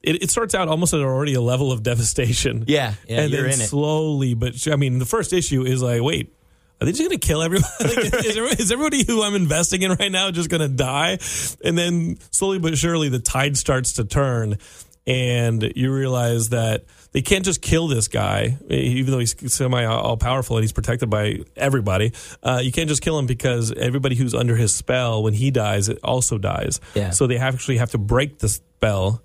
it, 0.02 0.24
it 0.24 0.30
starts 0.30 0.56
out 0.56 0.68
almost 0.68 0.94
at 0.94 1.02
already 1.02 1.34
a 1.34 1.42
level 1.42 1.72
of 1.72 1.84
devastation. 1.84 2.66
Yeah, 2.68 2.94
yeah, 3.08 3.22
and 3.22 3.32
you're 3.32 3.44
then 3.44 3.54
in 3.54 3.62
it. 3.62 3.68
slowly, 3.68 4.34
but 4.34 4.68
I 4.68 4.76
mean, 4.76 5.00
the 5.00 5.06
first 5.06 5.34
issue 5.34 5.64
is 5.64 5.82
like, 5.82 6.02
wait. 6.02 6.34
Are 6.82 6.86
they 6.86 6.92
just 6.92 7.02
going 7.02 7.18
to 7.18 7.28
kill 7.28 7.42
everyone? 7.42 7.70
Like, 7.80 7.98
is, 7.98 8.38
everybody, 8.38 8.62
is 8.62 8.72
everybody 8.72 9.04
who 9.04 9.24
I'm 9.24 9.36
investing 9.36 9.82
in 9.82 9.92
right 9.92 10.12
now 10.12 10.32
just 10.32 10.50
going 10.50 10.62
to 10.62 10.70
die? 10.70 11.20
And 11.64 11.78
then 11.78 12.18
slowly 12.32 12.60
but 12.60 12.78
surely 12.78 13.10
the 13.10 13.20
tide 13.20 13.58
starts 13.58 13.94
to 13.94 14.06
turn, 14.06 14.58
and 15.06 15.74
you 15.76 15.94
realize 15.94 16.50
that 16.50 16.86
they 17.12 17.22
can't 17.22 17.44
just 17.44 17.62
kill 17.62 17.88
this 17.88 18.08
guy, 18.08 18.58
even 18.70 19.12
though 19.12 19.20
he's 19.20 19.36
semi 19.52 19.84
all 19.84 20.18
powerful 20.18 20.58
and 20.58 20.64
he's 20.64 20.72
protected 20.72 21.10
by 21.10 21.40
everybody. 21.56 22.14
Uh, 22.44 22.62
you 22.64 22.72
can't 22.72 22.88
just 22.88 23.02
kill 23.02 23.18
him 23.18 23.26
because 23.26 23.72
everybody 23.72 24.16
who's 24.16 24.36
under 24.36 24.56
his 24.56 24.74
spell, 24.74 25.24
when 25.24 25.34
he 25.34 25.50
dies, 25.50 25.90
it 25.90 25.98
also 26.04 26.38
dies. 26.38 26.80
Yeah. 26.94 27.10
So 27.10 27.26
they 27.26 27.38
have 27.38 27.56
actually 27.56 27.78
have 27.78 27.92
to 27.92 27.98
break 27.98 28.40
the 28.40 28.50
spell 28.50 29.24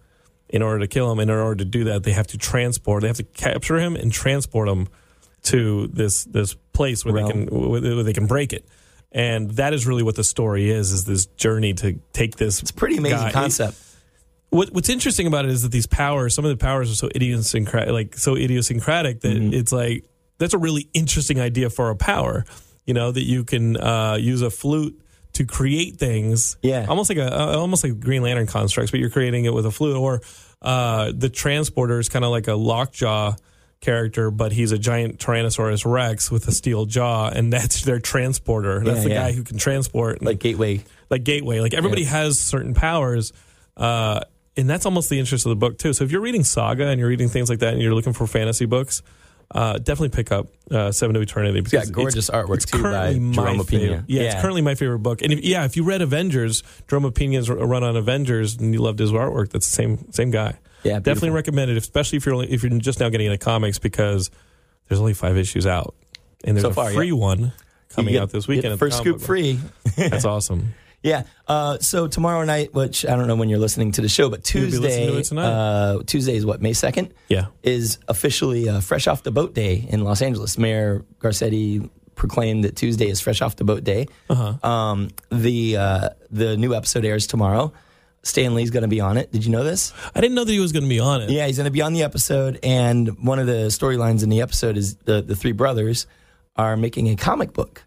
in 0.49 0.63
order 0.63 0.79
to 0.81 0.87
kill 0.87 1.11
him. 1.13 1.19
And 1.19 1.31
in 1.31 1.37
order 1.37 1.57
to 1.57 1.65
do 1.65 1.85
that, 1.85 2.05
they 2.05 2.13
have 2.13 2.29
to 2.29 2.39
transport. 2.39 3.03
They 3.03 3.09
have 3.09 3.17
to 3.19 3.25
capture 3.25 3.79
him 3.79 3.97
and 3.97 4.11
transport 4.13 4.69
him 4.69 4.89
to 5.45 5.87
this 5.89 6.25
this 6.25 6.55
place 6.73 7.05
where 7.05 7.15
they 7.15 7.31
can 7.31 7.47
where 7.47 7.81
they- 7.81 7.95
where 7.95 8.03
they 8.05 8.13
can 8.13 8.27
break 8.27 8.53
it. 8.53 8.67
And 9.13 9.51
that 9.53 9.73
is 9.73 9.87
really 9.87 10.03
what 10.03 10.17
the 10.17 10.25
story 10.25 10.71
is: 10.71 10.91
is 10.93 11.05
this 11.05 11.27
journey 11.27 11.75
to 11.75 12.01
take 12.13 12.37
this. 12.37 12.61
It's 12.61 12.71
a 12.71 12.75
pretty 12.75 12.97
amazing 12.97 13.19
guy- 13.19 13.33
concept. 13.33 13.79
what, 14.51 14.71
what's 14.73 14.89
interesting 14.89 15.27
about 15.27 15.45
it 15.45 15.51
is 15.53 15.63
that 15.63 15.71
these 15.73 15.87
powers, 15.87 16.35
some 16.35 16.45
of 16.45 16.51
the 16.51 16.57
powers 16.57 16.91
are 16.91 16.95
so 16.97 17.09
idiosyncratic, 17.15 17.93
like 17.93 18.17
so 18.17 18.37
idiosyncratic 18.37 19.21
that 19.21 19.37
Mm-hmm. 19.37 19.53
it's 19.55 19.73
like 19.73 20.05
that's 20.39 20.55
a 20.55 20.59
really 20.59 20.89
interesting 20.95 21.41
idea 21.41 21.71
for 21.71 21.91
a 21.91 21.97
power. 21.97 22.45
You 22.87 22.95
know 22.95 23.13
that 23.13 23.23
you 23.25 23.45
can 23.45 23.77
uh, 23.77 24.17
use 24.21 24.43
a 24.43 24.51
flute 24.51 25.01
to 25.35 25.45
create 25.45 25.97
things. 25.97 26.57
Yeah. 26.63 26.87
almost 26.89 27.09
like 27.09 27.19
a 27.19 27.33
uh, 27.33 27.57
almost 27.57 27.83
like 27.85 27.99
Green 28.01 28.23
Lantern 28.23 28.47
constructs, 28.47 28.91
but 28.91 28.99
you're 29.01 29.11
creating 29.11 29.45
it 29.45 29.55
with 29.55 29.65
a 29.67 29.71
flute. 29.71 29.97
Or 29.97 30.23
uh, 30.63 31.13
the 31.15 31.29
transporter 31.29 31.99
is 32.01 32.09
kind 32.09 32.25
of 32.25 32.31
like 32.33 32.49
a 32.49 32.55
lockjaw 32.55 33.35
character, 33.85 34.31
but 34.31 34.53
he's 34.53 34.73
a 34.73 34.79
giant 34.79 35.19
Tyrannosaurus 35.19 35.85
Rex 35.91 36.31
with 36.31 36.49
a 36.49 36.53
steel 36.53 36.87
jaw, 36.87 37.29
and 37.29 37.53
that's 37.53 37.83
their 37.83 38.01
transporter. 38.01 38.81
That's 38.83 38.99
Yeah, 38.99 39.03
the 39.05 39.11
yeah. 39.11 39.23
guy 39.29 39.33
who 39.33 39.43
can 39.45 39.59
transport. 39.59 40.23
Like 40.23 40.39
Gateway. 40.41 40.83
like 41.11 41.25
Gateway. 41.25 41.61
Like 41.61 41.75
everybody 41.75 42.05
has 42.05 42.39
certain 42.39 42.75
powers, 42.75 43.33
uh, 43.77 44.21
and 44.57 44.69
that's 44.71 44.87
almost 44.87 45.11
the 45.11 45.19
interest 45.19 45.47
of 45.47 45.51
the 45.51 45.57
book 45.57 45.79
too. 45.79 45.93
So 45.93 46.05
if 46.05 46.13
you're 46.13 46.21
reading 46.21 46.45
Saga 46.45 46.87
and 46.89 46.99
you're 46.99 47.09
reading 47.09 47.29
things 47.29 47.49
like 47.51 47.59
that, 47.61 47.73
and 47.75 47.83
you're 47.83 47.95
looking 47.95 48.13
for 48.13 48.27
fantasy 48.27 48.67
books, 48.67 49.03
uh, 49.51 49.75
definitely 49.79 50.09
pick 50.09 50.33
up 50.33 50.47
uh, 50.71 50.91
Seven 50.91 51.15
to 51.15 51.21
Eternity. 51.21 51.61
got 51.61 51.71
because 51.71 51.91
gorgeous 51.91 52.31
artwork, 52.31 52.57
it's 52.57 52.65
too, 52.65 52.83
by 52.83 52.91
currently 53.13 53.21
my 53.21 53.35
Jerome 53.35 53.67
Pena. 53.67 53.67
favorite- 53.67 54.05
Yeah, 54.09 54.23
it's 54.23 54.41
currently 54.41 54.63
my 54.63 54.75
favorite 54.75 55.01
book. 55.01 55.23
And 55.23 55.33
if, 55.33 55.41
yeah, 55.45 55.65
if 55.65 55.77
you 55.77 55.85
read 55.85 56.01
Avengers, 56.03 56.63
Jerome 56.89 57.11
Pena's 57.13 57.51
run 57.51 57.85
on 57.85 57.97
Avengers, 57.97 58.57
and 58.57 58.73
you 58.73 58.81
loved 58.81 58.99
his 58.99 59.13
artwork, 59.13 59.51
that's 59.51 59.67
the 59.69 59.75
same 59.75 60.11
same 60.13 60.31
guy. 60.31 60.59
Yeah, 60.85 60.99
definitely 60.99 61.31
beautiful. 61.31 61.35
recommend 61.37 61.71
it, 61.73 61.77
especially 61.79 62.19
if 62.19 62.27
you're 62.27 62.35
only, 62.35 62.53
if 62.53 62.63
you're 62.63 62.79
just 62.79 63.01
now 63.01 63.09
getting 63.09 63.27
into 63.27 63.39
comics 63.39 63.79
because 63.79 64.31
there's 64.89 65.01
only 65.01 65.15
five 65.15 65.37
issues 65.37 65.67
out, 65.67 65.95
and 66.45 66.57
there's 66.57 66.75
So 66.75 66.81
a 66.81 66.91
free 66.91 67.09
yeah. 67.09 67.13
one 67.15 67.53
coming 67.91 68.13
get- 68.13 68.23
out 68.23 68.31
this 68.31 68.47
weekend. 68.47 68.79
First 68.79 68.99
scoop 68.99 69.21
free. 69.21 69.59
That's 69.97 70.25
awesome. 70.25 70.75
Yeah. 71.05 71.25
Uh, 71.47 71.77
so 71.81 72.07
tomorrow 72.09 72.47
night, 72.47 72.73
which 72.73 73.05
I 73.05 73.15
don't 73.15 73.27
know 73.27 73.35
when 73.37 73.51
you're 73.51 73.59
listening 73.59 73.93
to 73.93 74.01
the 74.01 74.09
show, 74.09 74.31
but 74.31 74.55
You'll 74.55 74.71
be 74.71 74.79
listening 74.79 75.09
Tuesday, 75.11 75.35
to 75.37 75.41
uh, 75.43 76.03
Tuesday 76.07 76.35
is 76.35 76.47
what 76.47 76.63
May 76.63 76.73
second. 76.73 77.13
Yeah. 77.29 77.49
is 77.63 77.99
officially 78.09 78.71
uh, 78.71 78.81
Fresh 78.81 79.07
Off 79.07 79.23
the 79.23 79.31
Boat 79.31 79.53
Day 79.53 79.87
in 79.87 80.03
Los 80.03 80.23
Angeles. 80.23 80.57
Mayor 80.57 81.05
Garcetti 81.19 81.91
proclaimed 82.15 82.65
that 82.65 82.75
Tuesday 82.77 83.09
is 83.11 83.21
Fresh 83.21 83.43
Off 83.43 83.55
the 83.57 83.65
Boat 83.65 83.85
Day. 83.85 84.07
Uh-huh. 84.31 84.67
Um, 84.67 85.11
the 85.31 85.77
uh, 85.77 86.09
the 86.31 86.57
new 86.57 86.75
episode 86.75 87.05
airs 87.05 87.27
tomorrow. 87.27 87.75
Stan 88.25 88.55
Lee's 88.55 88.71
going 88.71 88.83
to 88.83 88.89
be 88.89 89.01
on 89.01 89.17
it. 89.17 89.31
Did 89.31 89.45
you 89.45 89.53
know 89.53 89.63
this? 89.63 89.93
I 90.15 90.21
didn't 90.21 90.35
know 90.35 90.45
that 90.45 90.53
he 90.53 90.59
was 90.61 90.73
going 90.73 90.83
to 90.83 90.89
be 90.89 90.99
on 91.01 91.23
it. 91.23 91.31
Yeah, 91.31 91.47
he's 91.47 91.57
going 91.59 91.67
to 91.67 91.71
be 91.71 91.83
on 91.83 91.93
the 91.93 92.03
episode, 92.03 92.59
and 92.65 93.25
one 93.25 93.39
of 93.39 93.47
the 93.47 93.69
storylines 93.69 94.23
in 94.23 94.31
the 94.31 94.41
episode 94.41 94.77
is 94.77 94.97
the 94.97 95.23
the 95.23 95.37
three 95.37 95.53
brothers 95.53 96.07
are 96.57 96.77
making 96.77 97.09
a 97.11 97.17
comic 97.17 97.53
book. 97.53 97.85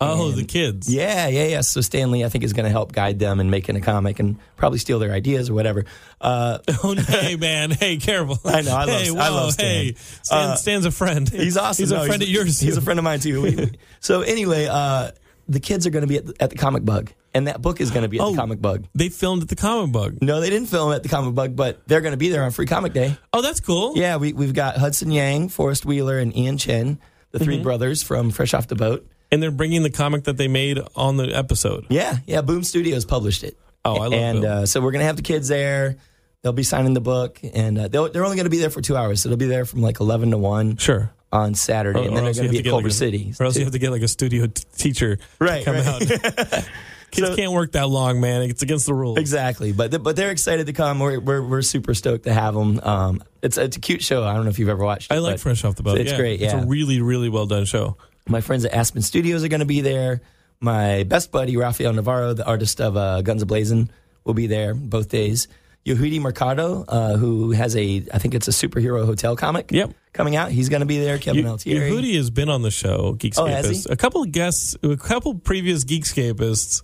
Oh, 0.00 0.32
the 0.32 0.44
kids. 0.44 0.92
Yeah, 0.92 1.28
yeah, 1.28 1.46
yeah. 1.46 1.60
So 1.62 1.80
Stan 1.80 2.10
Lee, 2.10 2.24
I 2.24 2.28
think, 2.28 2.44
is 2.44 2.52
going 2.52 2.64
to 2.64 2.70
help 2.70 2.92
guide 2.92 3.18
them 3.18 3.40
in 3.40 3.48
making 3.48 3.76
a 3.76 3.80
comic 3.80 4.18
and 4.18 4.36
probably 4.56 4.78
steal 4.78 4.98
their 4.98 5.12
ideas 5.12 5.48
or 5.48 5.54
whatever. 5.54 5.86
Uh, 6.20 6.58
Oh, 6.84 6.94
hey, 6.94 7.36
man. 7.40 7.70
Hey, 7.70 7.96
careful. 7.96 8.38
I 8.44 8.60
know, 8.60 8.76
I 8.76 8.84
love- 8.84 8.88
hey, 8.88 9.08
I 9.16 9.28
love 9.30 9.52
Stan. 9.52 9.66
Hey, 9.84 9.94
Stan, 10.22 10.50
Uh, 10.50 10.56
Stan's 10.56 10.84
a 10.84 10.90
friend. 10.90 11.26
He's 11.26 11.56
awesome. 11.56 11.84
He's 11.84 11.92
a 11.92 11.96
No, 11.96 12.06
friend 12.06 12.22
of 12.22 12.28
yours. 12.28 12.60
He's 12.60 12.74
too. 12.74 12.80
a 12.80 12.82
friend 12.82 12.98
of 12.98 13.04
mine 13.04 13.20
too. 13.20 13.70
So 14.00 14.20
anyway, 14.20 14.66
uh, 14.70 15.12
the 15.48 15.60
kids 15.60 15.86
are 15.86 15.90
going 15.90 16.02
to 16.02 16.08
be 16.08 16.18
at 16.18 16.26
the, 16.26 16.34
at 16.38 16.50
the 16.50 16.56
Comic 16.56 16.84
Bug, 16.84 17.10
and 17.34 17.48
that 17.48 17.60
book 17.60 17.80
is 17.80 17.90
going 17.90 18.02
to 18.04 18.08
be 18.08 18.18
at 18.18 18.24
Oh. 18.24 18.30
the 18.30 18.36
Comic 18.38 18.60
Bug. 18.62 18.84
They 18.94 19.08
filmed 19.08 19.42
at 19.42 19.48
the 19.48 19.56
comic 19.56 19.92
bug. 19.92 20.18
No, 20.22 20.40
they 20.40 20.50
didn't 20.50 20.68
film 20.68 20.92
at 20.92 21.02
the 21.02 21.08
Comic 21.08 21.34
Bug, 21.34 21.56
but 21.56 21.86
they're 21.88 22.00
going 22.00 22.12
to 22.12 22.16
be 22.18 22.28
there 22.30 22.44
on 22.44 22.50
Free 22.52 22.66
Comic 22.66 22.92
Day. 22.92 23.16
Oh, 23.32 23.42
that's 23.42 23.60
cool. 23.60 23.92
Yeah, 23.96 24.16
we, 24.16 24.32
we've 24.32 24.54
got 24.54 24.76
Hudson 24.76 25.10
Yang, 25.10 25.48
Forrest 25.50 25.84
Wheeler, 25.84 26.18
and 26.18 26.34
Ian 26.36 26.56
Chen, 26.58 26.98
the 27.32 27.38
Mm-hmm. 27.40 27.44
3 27.46 27.62
brothers 27.62 28.02
from 28.02 28.30
Fresh 28.30 28.54
Off 28.54 28.68
the 28.68 28.76
Boat. 28.76 29.06
And 29.32 29.42
they're 29.42 29.50
bringing 29.50 29.82
the 29.82 29.90
comic 29.90 30.24
that 30.24 30.36
they 30.36 30.46
made 30.46 30.78
on 30.94 31.16
the 31.16 31.24
episode. 31.36 31.86
Yeah, 31.88 32.18
yeah. 32.26 32.40
Boom 32.42 32.62
Studios 32.62 33.04
published 33.04 33.42
it. 33.42 33.58
Oh, 33.84 33.96
I 33.96 33.98
love 34.04 34.12
it. 34.12 34.16
And 34.18 34.44
uh, 34.44 34.66
so 34.66 34.80
we're 34.80 34.92
going 34.92 35.00
to 35.00 35.06
have 35.06 35.16
the 35.16 35.22
kids 35.22 35.48
there. 35.48 35.96
They'll 36.42 36.52
be 36.52 36.62
signing 36.62 36.94
the 36.94 37.00
book, 37.00 37.40
and 37.54 37.76
uh, 37.78 37.88
they'll, 37.88 38.08
they're 38.10 38.24
only 38.24 38.36
going 38.36 38.44
to 38.44 38.50
be 38.50 38.58
there 38.58 38.70
for 38.70 38.80
two 38.82 38.96
hours. 38.96 39.22
So 39.22 39.28
they'll 39.30 39.38
be 39.38 39.46
there 39.46 39.64
from 39.64 39.82
like 39.82 39.98
11 39.98 40.30
to 40.30 40.38
1 40.38 40.76
Sure. 40.76 41.10
on 41.32 41.54
Saturday, 41.54 42.04
and 42.06 42.14
then 42.16 42.22
they're 42.24 42.34
going 42.34 42.46
to 42.46 42.52
be 42.52 42.58
at 42.58 42.64
Culver 42.64 42.84
like 42.84 42.92
a- 42.92 42.94
City. 42.94 43.32
Or 43.40 43.46
else 43.46 43.54
too. 43.54 43.60
you 43.60 43.64
have 43.66 43.72
to 43.72 43.78
get 43.80 43.90
like 43.90 44.02
a 44.02 44.08
studio 44.08 44.46
t- 44.46 44.62
teacher 44.76 45.18
Right, 45.40 45.64
to 45.64 45.72
come 45.72 45.74
right. 45.76 46.54
out. 46.54 46.64
Kids 47.14 47.28
So- 47.28 47.36
can't 47.36 47.52
work 47.52 47.72
that 47.72 47.88
long, 47.88 48.20
man. 48.20 48.42
It's 48.42 48.62
against 48.62 48.86
the 48.86 48.94
rules. 48.94 49.18
Exactly, 49.18 49.72
but 49.72 49.90
th- 49.90 50.02
but 50.02 50.16
they're 50.16 50.30
excited 50.30 50.66
to 50.66 50.72
come. 50.72 50.98
We're, 50.98 51.20
we're 51.20 51.42
we're 51.42 51.62
super 51.62 51.94
stoked 51.94 52.24
to 52.24 52.32
have 52.34 52.54
them. 52.54 52.80
Um, 52.82 53.22
it's 53.42 53.56
it's 53.56 53.76
a 53.76 53.80
cute 53.80 54.02
show. 54.02 54.24
I 54.24 54.34
don't 54.34 54.44
know 54.44 54.50
if 54.50 54.58
you've 54.58 54.68
ever 54.68 54.84
watched. 54.84 55.10
it, 55.10 55.14
I 55.14 55.18
like 55.18 55.38
Fresh 55.38 55.64
Off 55.64 55.76
the 55.76 55.82
Boat. 55.82 55.98
It's 55.98 56.10
Yeah. 56.12 56.16
great. 56.18 56.42
It's 56.42 56.52
a 56.52 56.66
really, 56.66 57.00
really 57.00 57.28
well 57.28 57.46
done 57.46 57.64
show. 57.64 57.96
my 58.28 58.40
friends 58.40 58.64
at 58.64 58.72
Aspen 58.74 59.02
Studios 59.02 59.44
are 59.44 59.48
going 59.48 59.60
to 59.60 59.66
be 59.66 59.80
there. 59.80 60.20
My 60.60 61.02
best 61.04 61.30
buddy 61.30 61.56
Rafael 61.56 61.92
Navarro, 61.92 62.32
the 62.32 62.46
artist 62.46 62.80
of 62.80 62.96
uh, 62.96 63.20
Guns 63.22 63.44
Ablazing, 63.44 63.90
will 64.24 64.34
be 64.34 64.46
there 64.46 64.72
both 64.74 65.08
days. 65.10 65.46
Yehudi 65.84 66.18
Mercado, 66.18 66.82
uh, 66.88 67.18
who 67.18 67.50
has 67.50 67.76
a, 67.76 68.02
I 68.14 68.16
think 68.18 68.32
it's 68.34 68.48
a 68.48 68.52
superhero 68.52 69.04
hotel 69.04 69.36
comic. 69.36 69.70
Yep. 69.70 69.92
Coming 70.14 70.34
out. 70.36 70.50
He's 70.50 70.70
going 70.70 70.80
to 70.80 70.86
be 70.86 70.98
there. 70.98 71.18
Kevin 71.18 71.44
You- 71.44 71.50
Altieri. 71.50 71.90
Yehudi 71.90 72.14
has 72.16 72.30
been 72.30 72.48
on 72.48 72.62
the 72.62 72.70
show, 72.70 73.14
Geekscapists. 73.18 73.86
Oh? 73.90 73.92
A 73.92 73.96
couple 73.96 74.22
of 74.22 74.32
guests, 74.32 74.74
a 74.82 74.96
couple 74.96 75.34
previous 75.34 75.84
Geekscapists 75.84 76.80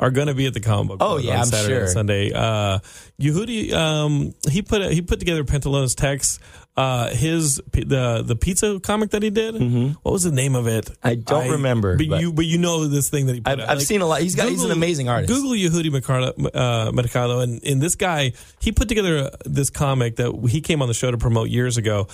are 0.00 0.10
going 0.10 0.26
to 0.26 0.34
be 0.34 0.46
at 0.46 0.54
the 0.54 0.60
Comic 0.60 0.88
Bug. 0.88 0.98
Oh, 1.00 1.16
yeah, 1.18 1.34
on 1.34 1.38
I'm 1.40 1.46
Saturday 1.46 1.74
and 1.74 1.80
sure. 1.82 1.92
Sunday. 1.92 2.32
Uh, 2.32 2.78
Yehudi, 3.20 3.72
um, 3.72 4.34
he 4.50 4.62
put 4.62 4.90
he 4.92 5.02
put 5.02 5.18
together 5.20 5.44
Pantalones 5.44 5.94
Text. 5.96 6.40
Uh, 6.76 7.08
his 7.10 7.62
the 7.72 8.24
the 8.26 8.34
pizza 8.34 8.80
comic 8.80 9.10
that 9.10 9.22
he 9.22 9.30
did. 9.30 9.54
What 10.02 10.10
was 10.10 10.24
the 10.24 10.32
name 10.32 10.56
of 10.56 10.66
it? 10.66 10.86
Mm-hmm. 10.86 11.06
I 11.06 11.14
don't 11.14 11.48
remember, 11.52 11.96
But, 11.96 12.08
but- 12.08 12.20
you 12.20 12.32
but 12.32 12.44
you 12.46 12.58
know 12.58 12.88
this 12.88 13.08
thing 13.10 13.26
that 13.26 13.34
he 13.34 13.40
put 13.40 13.52
I've, 13.52 13.60
out. 13.60 13.68
I've 13.68 13.78
Like, 13.78 13.86
seen 13.86 14.00
a 14.00 14.06
lot. 14.06 14.20
He's 14.22 14.34
got. 14.34 14.48
he's 14.48 14.64
an 14.64 14.72
amazing 14.72 15.08
artist. 15.08 15.32
Google 15.32 15.52
Yehudi 15.52 15.92
Mercado, 15.92 16.32
uh, 16.52 16.90
Mercado 16.92 17.38
and, 17.40 17.62
and 17.62 17.80
this 17.80 17.94
guy, 17.94 18.32
he 18.60 18.72
put 18.72 18.88
together 18.88 19.30
this 19.44 19.70
comic 19.70 20.16
that 20.16 20.32
he 20.50 20.60
came 20.60 20.82
on 20.82 20.88
the 20.88 20.94
show 20.94 21.12
to 21.12 21.16
promote 21.18 21.48
years 21.48 21.76
ago. 21.76 22.08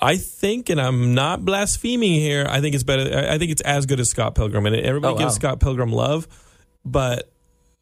I 0.00 0.16
think, 0.16 0.70
and 0.70 0.80
I'm 0.80 1.12
not 1.14 1.44
blaspheming 1.44 2.14
here. 2.14 2.46
I 2.48 2.62
think 2.62 2.74
it's 2.74 2.84
better. 2.84 3.02
I 3.14 3.34
I 3.34 3.38
think 3.38 3.50
it's 3.52 3.60
as 3.60 3.84
good 3.84 4.00
as 4.00 4.08
Scott 4.08 4.34
Pilgrim, 4.34 4.64
and 4.64 4.74
everybody 4.76 5.14
Oh, 5.16 5.18
gives 5.18 5.34
wow. 5.34 5.50
Scott 5.50 5.60
Pilgrim 5.60 5.92
love, 5.92 6.26
but 6.84 7.30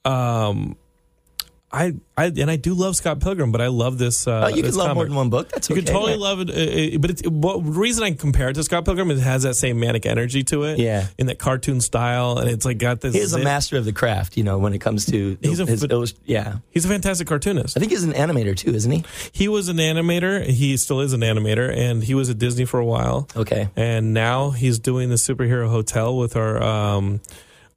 um, 0.04 0.76
I 1.70 1.94
I 2.16 2.26
and 2.26 2.50
I 2.50 2.56
do 2.56 2.72
love 2.72 2.96
Scott 2.96 3.20
Pilgrim, 3.20 3.52
but 3.52 3.60
I 3.60 3.66
love 3.66 3.98
this. 3.98 4.26
Uh, 4.26 4.44
Oh, 4.44 4.48
you 4.48 4.62
this 4.62 4.74
could 4.74 4.78
love 4.78 4.94
more 4.94 5.04
than 5.04 5.14
one 5.14 5.28
book. 5.28 5.50
That's 5.50 5.70
okay. 5.70 5.74
You 5.74 5.82
okay. 5.82 5.86
could 5.86 5.92
totally 5.92 6.12
yeah. 6.14 6.18
love 6.18 6.40
it, 6.48 7.00
but 7.02 7.10
it's 7.10 7.22
what 7.28 7.62
the 7.62 7.70
reason 7.72 8.04
I 8.04 8.12
compare 8.12 8.48
it 8.48 8.54
to 8.54 8.62
Scott 8.62 8.86
Pilgrim 8.86 9.10
is 9.10 9.20
it 9.20 9.24
has 9.24 9.42
that 9.42 9.54
same 9.54 9.78
manic 9.78 10.06
energy 10.06 10.42
to 10.44 10.62
it, 10.62 10.78
Yeah. 10.78 11.08
in 11.18 11.26
that 11.26 11.38
cartoon 11.38 11.82
style, 11.82 12.38
and 12.38 12.48
it's 12.48 12.64
like 12.64 12.78
got 12.78 13.02
this. 13.02 13.12
He 13.14 13.20
is 13.20 13.34
a 13.34 13.38
master 13.38 13.76
of 13.76 13.84
the 13.84 13.92
craft. 13.92 14.38
You 14.38 14.44
know, 14.44 14.56
when 14.56 14.72
it 14.72 14.78
comes 14.78 15.04
to 15.06 15.36
He's 15.42 15.60
a 15.60 15.66
his 15.66 15.84
illust- 15.84 16.18
yeah. 16.24 16.56
He's 16.70 16.86
a 16.86 16.88
fantastic 16.88 17.26
cartoonist. 17.28 17.76
I 17.76 17.80
think 17.80 17.92
he's 17.92 18.04
an 18.04 18.14
animator 18.14 18.56
too, 18.56 18.70
isn't 18.74 18.90
he? 18.90 19.04
He 19.32 19.48
was 19.48 19.68
an 19.68 19.76
animator. 19.76 20.42
He 20.46 20.74
still 20.78 21.00
is 21.00 21.12
an 21.12 21.20
animator, 21.20 21.70
and 21.76 22.02
he 22.02 22.14
was 22.14 22.30
at 22.30 22.38
Disney 22.38 22.64
for 22.64 22.80
a 22.80 22.86
while. 22.86 23.28
Okay. 23.36 23.68
And 23.76 24.14
now 24.14 24.50
he's 24.52 24.78
doing 24.78 25.10
the 25.10 25.16
superhero 25.16 25.68
hotel 25.68 26.16
with 26.16 26.34
our 26.34 26.62
um, 26.62 27.20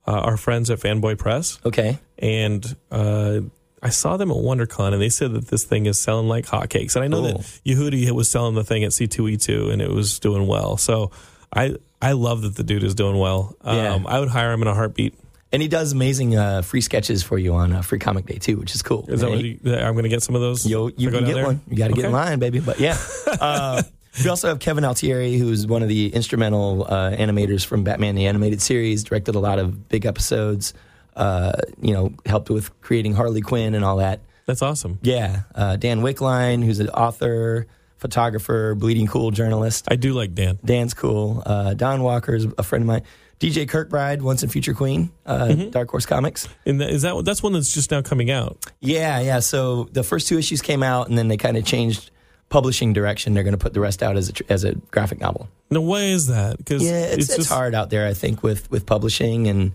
uh, 0.07 0.11
our 0.11 0.37
friends 0.37 0.69
at 0.69 0.79
Fanboy 0.79 1.17
Press. 1.17 1.59
Okay. 1.65 1.99
And 2.17 2.75
uh, 2.91 3.41
I 3.83 3.89
saw 3.89 4.17
them 4.17 4.29
at 4.31 4.37
WonderCon, 4.37 4.93
and 4.93 5.01
they 5.01 5.09
said 5.09 5.33
that 5.33 5.47
this 5.47 5.63
thing 5.63 5.85
is 5.87 5.99
selling 5.99 6.27
like 6.27 6.45
hotcakes. 6.45 6.95
And 6.95 7.03
I 7.03 7.07
know 7.07 7.21
Cool. 7.21 7.37
that 7.39 7.61
Yehudi 7.65 8.09
was 8.11 8.29
selling 8.29 8.55
the 8.55 8.63
thing 8.63 8.83
at 8.83 8.91
C2E2, 8.91 9.71
and 9.71 9.81
it 9.81 9.89
was 9.89 10.19
doing 10.19 10.45
well. 10.47 10.77
So 10.77 11.11
I 11.53 11.75
I 12.01 12.13
love 12.13 12.41
that 12.43 12.55
the 12.55 12.63
dude 12.63 12.83
is 12.83 12.95
doing 12.95 13.17
well. 13.17 13.55
Um, 13.61 13.77
Yeah. 13.77 13.99
I 14.07 14.19
would 14.19 14.29
hire 14.29 14.51
him 14.51 14.61
in 14.61 14.67
a 14.67 14.73
heartbeat. 14.73 15.15
And 15.53 15.61
he 15.61 15.67
does 15.67 15.91
amazing 15.91 16.37
uh, 16.37 16.61
free 16.61 16.79
sketches 16.79 17.23
for 17.23 17.37
you 17.37 17.53
on 17.55 17.73
uh, 17.73 17.81
Free 17.81 17.99
Comic 17.99 18.25
Day 18.25 18.37
too, 18.37 18.55
which 18.57 18.73
is 18.73 18.81
cool. 18.81 19.05
Is 19.09 19.19
that 19.19 19.27
And 19.27 19.35
what 19.35 19.43
he- 19.45 19.59
you, 19.61 19.75
I'm 19.75 19.93
going 19.95 20.03
to 20.03 20.09
get 20.09 20.23
some 20.23 20.33
of 20.33 20.39
those? 20.41 20.65
Yo, 20.65 20.87
you 20.95 21.11
can 21.11 21.25
get 21.25 21.33
there? 21.35 21.45
one. 21.45 21.59
You 21.67 21.75
got 21.75 21.89
to 21.89 21.93
get 21.93 22.05
in 22.05 22.11
line, 22.13 22.39
baby. 22.39 22.59
But 22.59 22.79
yeah. 22.79 22.97
Uh, 23.27 23.81
we 24.23 24.29
also 24.29 24.47
have 24.49 24.59
Kevin 24.59 24.83
Altieri, 24.83 25.37
who's 25.37 25.65
one 25.67 25.81
of 25.83 25.89
the 25.89 26.13
instrumental 26.13 26.85
uh, 26.87 27.11
animators 27.11 27.65
from 27.65 27.83
Batman 27.83 28.15
the 28.15 28.27
Animated 28.27 28.61
Series, 28.61 29.03
directed 29.03 29.35
a 29.35 29.39
lot 29.39 29.59
of 29.59 29.87
big 29.89 30.05
episodes, 30.05 30.73
uh, 31.15 31.53
you 31.81 31.93
know, 31.93 32.13
helped 32.25 32.49
with 32.49 32.79
creating 32.81 33.13
Harley 33.13 33.41
Quinn 33.41 33.73
and 33.75 33.85
all 33.85 33.97
that. 33.97 34.19
That's 34.45 34.61
awesome. 34.61 34.99
Yeah. 35.01 35.41
Uh, 35.55 35.75
Dan 35.77 36.01
Wickline, 36.01 36.63
who's 36.63 36.79
an 36.79 36.89
author, 36.89 37.67
photographer, 37.97 38.75
bleeding 38.75 39.07
cool 39.07 39.31
journalist. 39.31 39.85
I 39.89 39.95
do 39.95 40.13
like 40.13 40.33
Dan. 40.33 40.59
Dan's 40.65 40.93
cool. 40.93 41.43
Uh, 41.45 41.73
Don 41.73 42.01
is 42.29 42.47
a 42.57 42.63
friend 42.63 42.83
of 42.83 42.87
mine. 42.87 43.03
DJ 43.39 43.67
Kirkbride, 43.67 44.21
once 44.21 44.43
and 44.43 44.51
future 44.51 44.73
queen, 44.75 45.11
uh, 45.25 45.47
Mm-hmm. 45.47 45.69
Dark 45.71 45.89
Horse 45.89 46.05
Comics. 46.05 46.47
And 46.65 46.79
that, 46.79 46.91
is 46.91 47.01
that 47.01 47.23
that's 47.25 47.41
one 47.41 47.53
that's 47.53 47.73
just 47.73 47.89
now 47.89 48.01
coming 48.03 48.29
out? 48.29 48.57
Yeah, 48.81 49.19
yeah. 49.19 49.39
So 49.39 49.85
the 49.85 50.03
first 50.03 50.27
two 50.27 50.37
issues 50.37 50.61
came 50.61 50.83
out, 50.83 51.09
and 51.09 51.17
then 51.17 51.27
they 51.27 51.37
kind 51.37 51.57
of 51.57 51.65
changed 51.65 52.11
publishing 52.51 52.91
direction. 52.93 53.33
They're 53.33 53.43
going 53.43 53.53
to 53.53 53.57
put 53.57 53.73
the 53.73 53.79
rest 53.79 54.03
out 54.03 54.17
as 54.17 54.29
a, 54.29 54.51
as 54.51 54.63
a 54.63 54.75
graphic 54.91 55.19
novel. 55.19 55.49
No, 55.71 55.81
why 55.81 56.01
is 56.03 56.27
that? 56.27 56.57
Because 56.57 56.83
Yeah, 56.83 57.05
it's, 57.05 57.29
it's, 57.29 57.37
just 57.37 57.49
hard 57.49 57.73
out 57.73 57.89
there, 57.89 58.05
I 58.05 58.13
think, 58.13 58.43
with 58.43 58.69
with 58.69 58.85
publishing, 58.85 59.47
and 59.47 59.71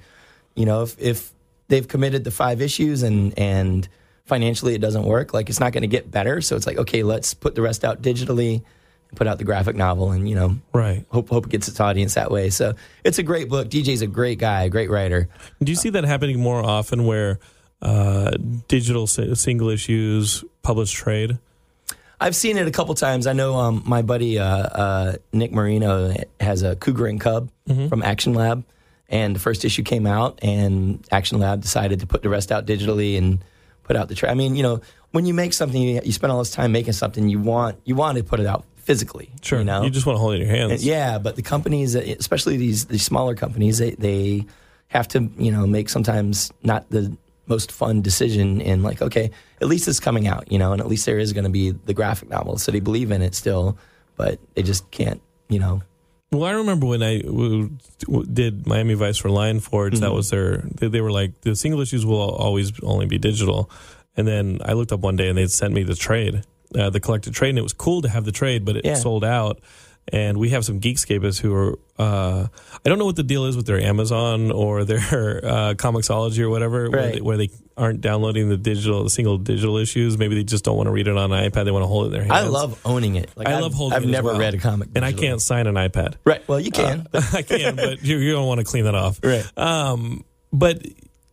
you 0.54 0.66
know, 0.66 0.82
if 0.82 1.00
if 1.00 1.32
they've 1.66 1.88
committed 1.88 2.22
to 2.24 2.30
five 2.30 2.60
issues 2.60 3.02
and 3.02 3.36
and 3.36 3.88
financially 4.24 4.74
it 4.74 4.80
doesn't 4.80 5.04
work, 5.04 5.34
like 5.34 5.48
it's 5.48 5.58
not 5.58 5.72
going 5.72 5.82
to 5.82 5.88
get 5.88 6.10
better. 6.10 6.40
So 6.40 6.54
it's 6.54 6.66
like, 6.66 6.76
okay, 6.76 7.02
let's 7.02 7.34
put 7.34 7.54
the 7.54 7.62
rest 7.62 7.84
out 7.84 8.02
digitally, 8.02 8.62
put 9.14 9.26
out 9.26 9.38
the 9.38 9.44
graphic 9.44 9.74
novel, 9.74 10.12
and 10.12 10.28
you 10.28 10.34
know, 10.36 10.58
right. 10.74 11.04
hope 11.08 11.30
hope 11.30 11.46
it 11.46 11.50
gets 11.50 11.66
its 11.66 11.80
audience 11.80 12.14
that 12.14 12.30
way. 12.30 12.50
So 12.50 12.74
it's 13.02 13.18
a 13.18 13.24
great 13.24 13.48
book. 13.48 13.68
DJ's 13.68 14.02
a 14.02 14.06
great 14.06 14.38
guy, 14.38 14.64
a 14.64 14.68
great 14.68 14.90
writer. 14.90 15.28
Do 15.62 15.72
you 15.72 15.76
see 15.76 15.90
that 15.90 16.04
happening 16.04 16.38
more 16.38 16.62
often 16.62 17.06
where 17.06 17.40
uh, 17.80 18.32
digital 18.68 19.06
single 19.06 19.70
issues 19.70 20.44
publish 20.62 20.92
trade? 20.92 21.38
I've 22.20 22.36
seen 22.36 22.56
it 22.56 22.66
a 22.66 22.70
couple 22.70 22.94
times. 22.94 23.26
I 23.26 23.32
know 23.32 23.56
um, 23.56 23.82
my 23.84 24.02
buddy 24.02 24.38
uh, 24.38 24.46
uh, 24.46 25.16
Nick 25.32 25.52
Marino 25.52 26.14
has 26.40 26.62
a 26.62 26.76
Cougar 26.76 27.06
and 27.06 27.20
Cub 27.20 27.50
from 27.88 28.02
Action 28.02 28.32
Lab, 28.34 28.64
and 29.08 29.34
the 29.34 29.40
first 29.40 29.64
issue 29.64 29.82
came 29.82 30.06
out, 30.06 30.38
and 30.42 31.06
Action 31.12 31.38
Lab 31.38 31.60
decided 31.60 32.00
to 32.00 32.06
put 32.06 32.22
the 32.22 32.28
rest 32.28 32.50
out 32.52 32.64
digitally 32.66 33.18
and 33.18 33.44
put 33.84 33.96
out 33.96 34.08
the. 34.08 34.14
Tra- 34.14 34.30
I 34.30 34.34
mean, 34.34 34.56
you 34.56 34.62
know, 34.62 34.80
when 35.10 35.26
you 35.26 35.34
make 35.34 35.52
something, 35.52 35.80
you, 35.80 36.00
you 36.04 36.12
spend 36.12 36.32
all 36.32 36.38
this 36.38 36.50
time 36.50 36.72
making 36.72 36.92
something, 36.94 37.28
you 37.28 37.38
want 37.38 37.78
you 37.84 37.94
want 37.94 38.18
to 38.18 38.24
put 38.24 38.40
it 38.40 38.46
out 38.46 38.64
physically. 38.76 39.30
Sure. 39.42 39.58
you 39.58 39.64
know, 39.64 39.88
just 39.90 40.06
want 40.06 40.16
to 40.16 40.20
hold 40.20 40.34
it 40.34 40.42
in 40.42 40.46
your 40.46 40.56
hands. 40.56 40.72
And 40.72 40.80
yeah, 40.82 41.18
but 41.18 41.36
the 41.36 41.42
companies, 41.42 41.94
especially 41.94 42.56
these 42.56 42.86
these 42.86 43.04
smaller 43.04 43.34
companies, 43.34 43.78
they 43.78 43.90
they 43.92 44.46
have 44.88 45.08
to 45.08 45.28
you 45.36 45.52
know 45.52 45.66
make 45.66 45.88
sometimes 45.88 46.52
not 46.62 46.88
the 46.90 47.16
most 47.46 47.70
fun 47.72 48.02
decision 48.02 48.60
in 48.60 48.82
like 48.82 49.00
okay, 49.02 49.30
at 49.60 49.68
least 49.68 49.88
it's 49.88 50.00
coming 50.00 50.26
out, 50.26 50.50
you 50.50 50.58
know, 50.58 50.72
and 50.72 50.80
at 50.80 50.88
least 50.88 51.06
there 51.06 51.18
is 51.18 51.32
going 51.32 51.44
to 51.44 51.50
be 51.50 51.70
the 51.70 51.94
graphic 51.94 52.28
novel, 52.28 52.58
so 52.58 52.72
they 52.72 52.80
believe 52.80 53.10
in 53.10 53.22
it 53.22 53.34
still, 53.34 53.76
but 54.16 54.38
they 54.54 54.62
just 54.62 54.90
can't, 54.90 55.20
you 55.48 55.58
know. 55.58 55.82
Well, 56.32 56.44
I 56.44 56.52
remember 56.52 56.86
when 56.86 57.02
I 57.04 57.20
w- 57.20 57.70
w- 58.00 58.26
did 58.26 58.66
Miami 58.66 58.94
Vice 58.94 59.16
for 59.16 59.30
Lion 59.30 59.60
Forge. 59.60 60.00
That 60.00 60.06
Mm-hmm. 60.06 60.16
was 60.16 60.30
their. 60.30 60.58
They, 60.58 60.88
they 60.88 61.00
were 61.00 61.12
like 61.12 61.40
the 61.42 61.54
single 61.54 61.80
issues 61.80 62.04
will 62.04 62.20
always 62.20 62.72
only 62.82 63.06
be 63.06 63.16
digital. 63.18 63.70
And 64.16 64.26
then 64.26 64.58
I 64.64 64.72
looked 64.72 64.92
up 64.92 65.00
one 65.00 65.14
day 65.16 65.28
and 65.28 65.38
they 65.38 65.46
sent 65.46 65.72
me 65.72 65.82
the 65.84 65.94
trade, 65.94 66.42
uh, 66.76 66.90
the 66.90 67.00
collected 67.00 67.32
trade, 67.34 67.50
and 67.50 67.58
it 67.58 67.62
was 67.62 67.72
cool 67.74 68.02
to 68.02 68.08
have 68.08 68.24
the 68.24 68.32
trade, 68.32 68.64
but 68.64 68.76
it 68.76 68.84
Yeah. 68.84 68.94
sold 68.94 69.24
out. 69.24 69.60
And 70.12 70.38
we 70.38 70.50
have 70.50 70.64
some 70.64 70.80
Geekscapists 70.80 71.40
who 71.40 71.52
are. 71.54 71.78
Uh, 71.98 72.46
I 72.84 72.88
don't 72.88 72.98
know 72.98 73.06
what 73.06 73.16
the 73.16 73.22
deal 73.24 73.46
is 73.46 73.56
with 73.56 73.66
their 73.66 73.80
Amazon 73.80 74.52
or 74.52 74.84
their 74.84 74.98
uh, 75.44 75.74
Comixology 75.74 76.40
or 76.40 76.48
whatever, 76.50 76.88
where, 76.90 77.10
they, 77.12 77.20
where 77.20 77.36
they 77.36 77.50
aren't 77.76 78.02
downloading 78.02 78.48
the 78.48 78.56
digital, 78.56 79.02
the 79.02 79.10
single 79.10 79.36
digital 79.38 79.78
issues. 79.78 80.16
Maybe 80.16 80.36
they 80.36 80.44
just 80.44 80.62
don't 80.64 80.76
want 80.76 80.86
to 80.86 80.92
read 80.92 81.08
it 81.08 81.16
on 81.16 81.32
an 81.32 81.50
iPad. 81.50 81.64
They 81.64 81.70
want 81.72 81.82
to 81.82 81.88
hold 81.88 82.04
it 82.04 82.06
in 82.08 82.12
their 82.12 82.22
hands. 82.22 82.32
I 82.32 82.42
love 82.48 82.80
owning 82.84 83.16
it. 83.16 83.30
Like 83.34 83.48
I 83.48 83.54
I've- 83.54 83.62
love 83.62 83.74
holding. 83.74 83.94
It. 83.94 83.96
I've 83.96 84.08
it 84.08 84.12
never 84.12 84.28
well. 84.28 84.38
read 84.38 84.54
a 84.54 84.58
comic, 84.58 84.90
and 84.94 85.04
I 85.04 85.12
can't 85.12 85.40
sign 85.42 85.66
an 85.66 85.74
iPad. 85.74 86.14
Right. 86.24 86.46
Well, 86.46 86.60
you 86.60 86.70
can. 86.70 87.08
but 87.10 87.24
I 87.34 87.42
can, 87.42 87.74
but 87.76 88.02
you, 88.04 88.18
you 88.18 88.32
don't 88.32 88.46
want 88.46 88.60
to 88.60 88.64
clean 88.64 88.84
that 88.84 88.94
off. 88.94 89.18
Right. 89.24 89.44
Um, 89.58 90.24
but 90.52 90.82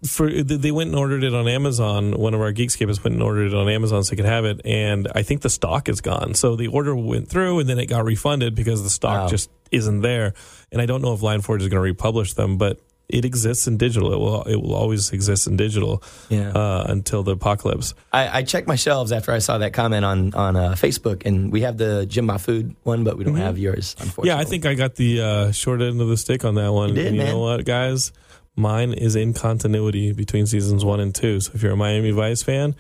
for 0.08 0.30
they 0.30 0.72
went 0.72 0.90
and 0.90 0.98
ordered 1.00 1.24
it 1.24 1.34
on 1.34 1.48
Amazon. 1.48 2.12
One 2.18 2.34
of 2.34 2.42
our 2.42 2.52
Geekscapists 2.54 3.04
went 3.04 3.14
and 3.16 3.24
ordered 3.24 3.48
it 3.48 3.54
on 3.54 3.70
Amazon 3.70 4.04
so 4.04 4.12
they 4.12 4.16
could 4.18 4.26
have 4.26 4.46
it, 4.46 4.62
and 4.66 5.08
I 5.16 5.24
think 5.24 5.42
the 5.42 5.50
stock 5.50 5.90
is 5.90 6.02
gone. 6.02 6.34
So 6.34 6.56
the 6.56 6.68
order 6.68 6.96
went 6.96 7.30
through, 7.30 7.60
and 7.60 7.70
then 7.70 7.80
it 7.80 7.86
got 7.88 8.04
refunded 8.06 8.56
because 8.56 8.84
the 8.84 8.90
stock 8.90 9.24
Wow. 9.24 9.28
just 9.30 9.50
isn't 9.72 10.02
there. 10.02 10.34
And 10.72 10.82
I 10.82 10.86
don't 10.86 11.02
know 11.02 11.14
if 11.14 11.22
Lion 11.22 11.42
Forge 11.42 11.62
is 11.62 11.68
going 11.70 11.78
to 11.78 11.82
republish 11.82 12.34
them, 12.34 12.58
but 12.58 12.80
it 13.10 13.26
exists 13.26 13.68
in 13.68 13.78
digital. 13.78 14.14
It 14.14 14.18
will 14.18 14.44
it 14.44 14.56
will 14.56 14.74
always 14.76 15.12
exist 15.12 15.46
in 15.46 15.58
digital 15.58 16.02
Yeah. 16.30 16.50
uh, 16.52 16.86
until 16.88 17.22
the 17.22 17.34
apocalypse. 17.34 17.94
I, 18.14 18.40
I 18.40 18.44
checked 18.44 18.68
my 18.68 18.76
shelves 18.76 19.12
after 19.12 19.32
I 19.34 19.40
saw 19.40 19.58
that 19.60 19.74
comment 19.74 20.06
on 20.06 20.34
on 20.34 20.56
uh, 20.56 20.72
Facebook, 20.72 21.26
and 21.26 21.52
we 21.52 21.62
have 21.62 21.78
the 21.78 22.06
Jim 22.06 22.28
Mahfood 22.28 22.76
one, 22.84 23.04
but 23.04 23.18
we 23.18 23.24
don't 23.26 23.36
have 23.36 23.58
yours. 23.58 23.96
Unfortunately. 24.00 24.30
Mm-hmm. 24.32 24.38
Yeah, 24.40 24.42
I 24.42 24.46
think 24.46 24.66
I 24.66 24.74
got 24.74 24.96
the 24.96 25.22
uh, 25.22 25.52
short 25.52 25.82
end 25.82 26.00
of 26.02 26.08
the 26.08 26.18
stick 26.18 26.44
on 26.46 26.56
that 26.56 26.72
one. 26.72 26.90
You 26.90 26.96
did, 26.96 27.08
and 27.08 27.16
you 27.18 27.22
man. 27.24 27.32
know 27.34 27.40
what, 27.40 27.66
guys? 27.66 28.12
Mine 28.56 28.94
is 28.94 29.16
in 29.16 29.34
continuity 29.34 30.14
between 30.14 30.46
seasons 30.46 30.86
one 30.86 31.00
and 31.00 31.14
two. 31.14 31.40
So 31.40 31.52
if 31.56 31.64
you're 31.64 31.72
a 31.74 31.78
Miami 31.78 32.12
Vice 32.12 32.44
fan, 32.44 32.76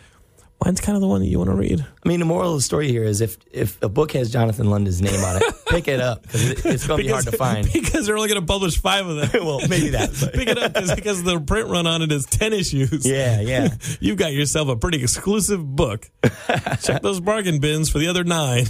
mine's 0.63 0.79
kind 0.79 0.95
of 0.95 1.01
the 1.01 1.07
one 1.07 1.21
that 1.21 1.27
you 1.27 1.39
want 1.39 1.49
to 1.49 1.55
read. 1.55 1.83
I 2.05 2.07
mean, 2.07 2.19
the 2.19 2.25
moral 2.27 2.51
of 2.51 2.57
the 2.59 2.62
story 2.62 2.89
here 2.89 3.03
is 3.03 3.21
if 3.21 3.38
if 3.51 3.81
a 3.81 3.89
book 3.89 4.12
has 4.12 4.31
Jonathan 4.31 4.69
London's 4.69 5.01
name 5.01 5.19
on 5.23 5.38
it, 5.38 5.43
pick 5.69 5.88
it 5.88 5.99
up 5.99 6.21
because 6.21 6.49
it, 6.51 6.65
it's 6.65 6.86
going 6.86 6.99
to 6.99 7.03
be 7.05 7.09
hard 7.12 7.25
to 7.25 7.31
find. 7.31 7.67
because 7.73 8.05
they're 8.05 8.15
only 8.15 8.29
going 8.29 8.39
to 8.39 8.45
publish 8.45 8.79
five 8.79 9.07
of 9.07 9.15
them. 9.31 9.45
well, 9.45 9.62
maybe 9.67 9.89
that. 9.89 10.12
but- 10.21 10.33
Pick 10.33 10.47
it 10.47 10.57
up 10.59 10.73
'cause- 10.75 10.93
because 10.93 11.23
the 11.23 11.39
print 11.39 11.69
run 11.69 11.88
on 11.88 12.01
it 12.03 12.12
is 12.12 12.25
10 12.27 12.53
issues. 12.53 13.03
yeah, 13.05 13.41
yeah. 13.41 13.69
You've 13.99 14.17
got 14.17 14.31
yourself 14.31 14.69
a 14.69 14.75
pretty 14.75 15.01
exclusive 15.01 15.65
book. 15.75 16.09
Check 16.83 17.01
those 17.01 17.19
bargain 17.19 17.59
bins 17.59 17.89
for 17.89 17.97
the 17.97 18.07
other 18.09 18.23
nine. 18.23 18.65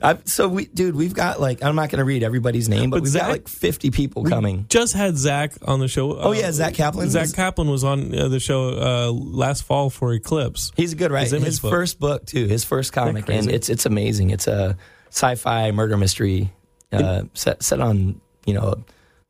I, 0.00 0.16
so 0.26 0.46
we, 0.48 0.66
dude, 0.66 0.94
we've 0.94 1.12
got 1.14 1.40
like 1.40 1.62
I'm 1.64 1.74
not 1.74 1.90
going 1.90 1.98
to 1.98 2.04
read 2.04 2.22
everybody's 2.22 2.68
name, 2.68 2.90
but, 2.90 2.98
But 2.98 3.02
we've 3.02 3.12
Zach- 3.12 3.22
got 3.22 3.30
like 3.32 3.48
50 3.48 3.90
people 3.90 4.24
coming. 4.24 4.66
Just 4.68 4.94
had 4.94 5.16
Zach 5.16 5.54
on 5.66 5.80
the 5.80 5.88
show. 5.88 6.16
Oh, 6.16 6.30
yeah, 6.32 6.52
Zach 6.52 6.74
Kaplan 6.74 7.10
Zach 7.10 7.22
was- 7.22 7.32
Kaplan 7.32 7.68
was 7.68 7.82
on 7.84 8.16
uh, 8.16 8.28
the 8.28 8.38
show 8.38 8.68
uh, 8.78 9.10
last 9.12 9.62
fall 9.64 9.90
for 9.90 10.12
Eclipse. 10.12 10.70
He's 10.76 10.92
a 10.92 10.96
good 10.96 11.10
writer. 11.10 11.36
His 11.36 11.44
His, 11.44 11.60
book. 11.60 11.70
first 11.72 11.98
book 11.98 12.26
too, 12.26 12.46
his 12.46 12.64
first 12.64 12.92
comic, 12.92 13.28
and 13.28 13.50
it's 13.50 13.68
it's 13.68 13.86
amazing. 13.86 14.30
It's 14.30 14.46
a 14.46 14.76
sci-fi 15.10 15.70
murder 15.72 15.96
mystery 15.96 16.52
uh, 16.92 17.22
set 17.34 17.62
set 17.62 17.80
on 17.80 18.20
you 18.46 18.54
know 18.54 18.76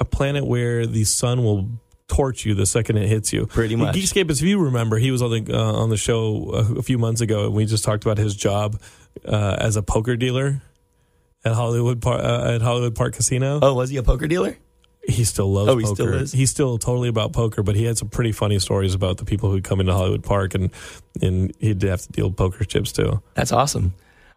a 0.00 0.04
planet 0.04 0.46
where 0.46 0.86
the 0.86 1.04
sun 1.04 1.42
will 1.44 1.68
torch 2.08 2.46
you 2.46 2.54
the 2.54 2.66
second 2.66 2.96
it 2.96 3.06
hits 3.08 3.32
you. 3.32 3.46
Pretty 3.46 3.76
much. 3.76 3.94
Geekscape, 3.94 4.30
if 4.30 4.40
you 4.40 4.58
remember, 4.60 4.96
he 4.98 5.10
was 5.10 5.20
on 5.22 5.30
the 5.30 5.54
uh, 5.54 5.72
on 5.72 5.88
the 5.90 5.96
show 5.96 6.50
a, 6.52 6.78
a 6.78 6.82
few 6.82 6.98
months 6.98 7.20
ago, 7.20 7.46
and 7.46 7.54
we 7.54 7.64
just 7.64 7.84
talked 7.84 8.04
about 8.04 8.18
his 8.18 8.34
job 8.34 8.80
uh, 9.24 9.56
as 9.58 9.76
a 9.76 9.82
poker 9.82 10.16
dealer 10.16 10.62
at 11.44 11.54
Hollywood 11.54 12.00
Par- 12.02 12.18
uh, 12.20 12.54
at 12.54 12.62
Hollywood 12.62 12.94
Park 12.94 13.14
Casino. 13.14 13.58
Oh, 13.62 13.74
was 13.74 13.90
he 13.90 13.96
a 13.96 14.02
poker 14.02 14.26
dealer? 14.26 14.56
He 15.06 15.24
still 15.24 15.50
loves 15.50 15.70
Oh, 15.70 15.76
he 15.78 15.84
poker. 15.84 15.94
still 15.94 16.14
is? 16.14 16.32
He's 16.32 16.50
still 16.50 16.76
totally 16.76 17.08
about 17.08 17.32
poker, 17.32 17.62
but 17.62 17.76
he 17.76 17.84
had 17.84 17.96
some 17.96 18.08
pretty 18.08 18.32
funny 18.32 18.58
stories 18.58 18.94
about 18.94 19.16
the 19.16 19.24
people 19.24 19.50
who'd 19.50 19.64
come 19.64 19.80
into 19.80 19.92
Hollywood 19.94 20.22
Park 20.24 20.54
and 20.54 20.70
and 21.22 21.52
he'd 21.58 21.80
have 21.82 22.02
to 22.02 22.12
deal 22.12 22.30
poker 22.30 22.64
chips 22.64 22.92
too. 22.92 23.22
That's 23.34 23.52
awesome. 23.52 23.94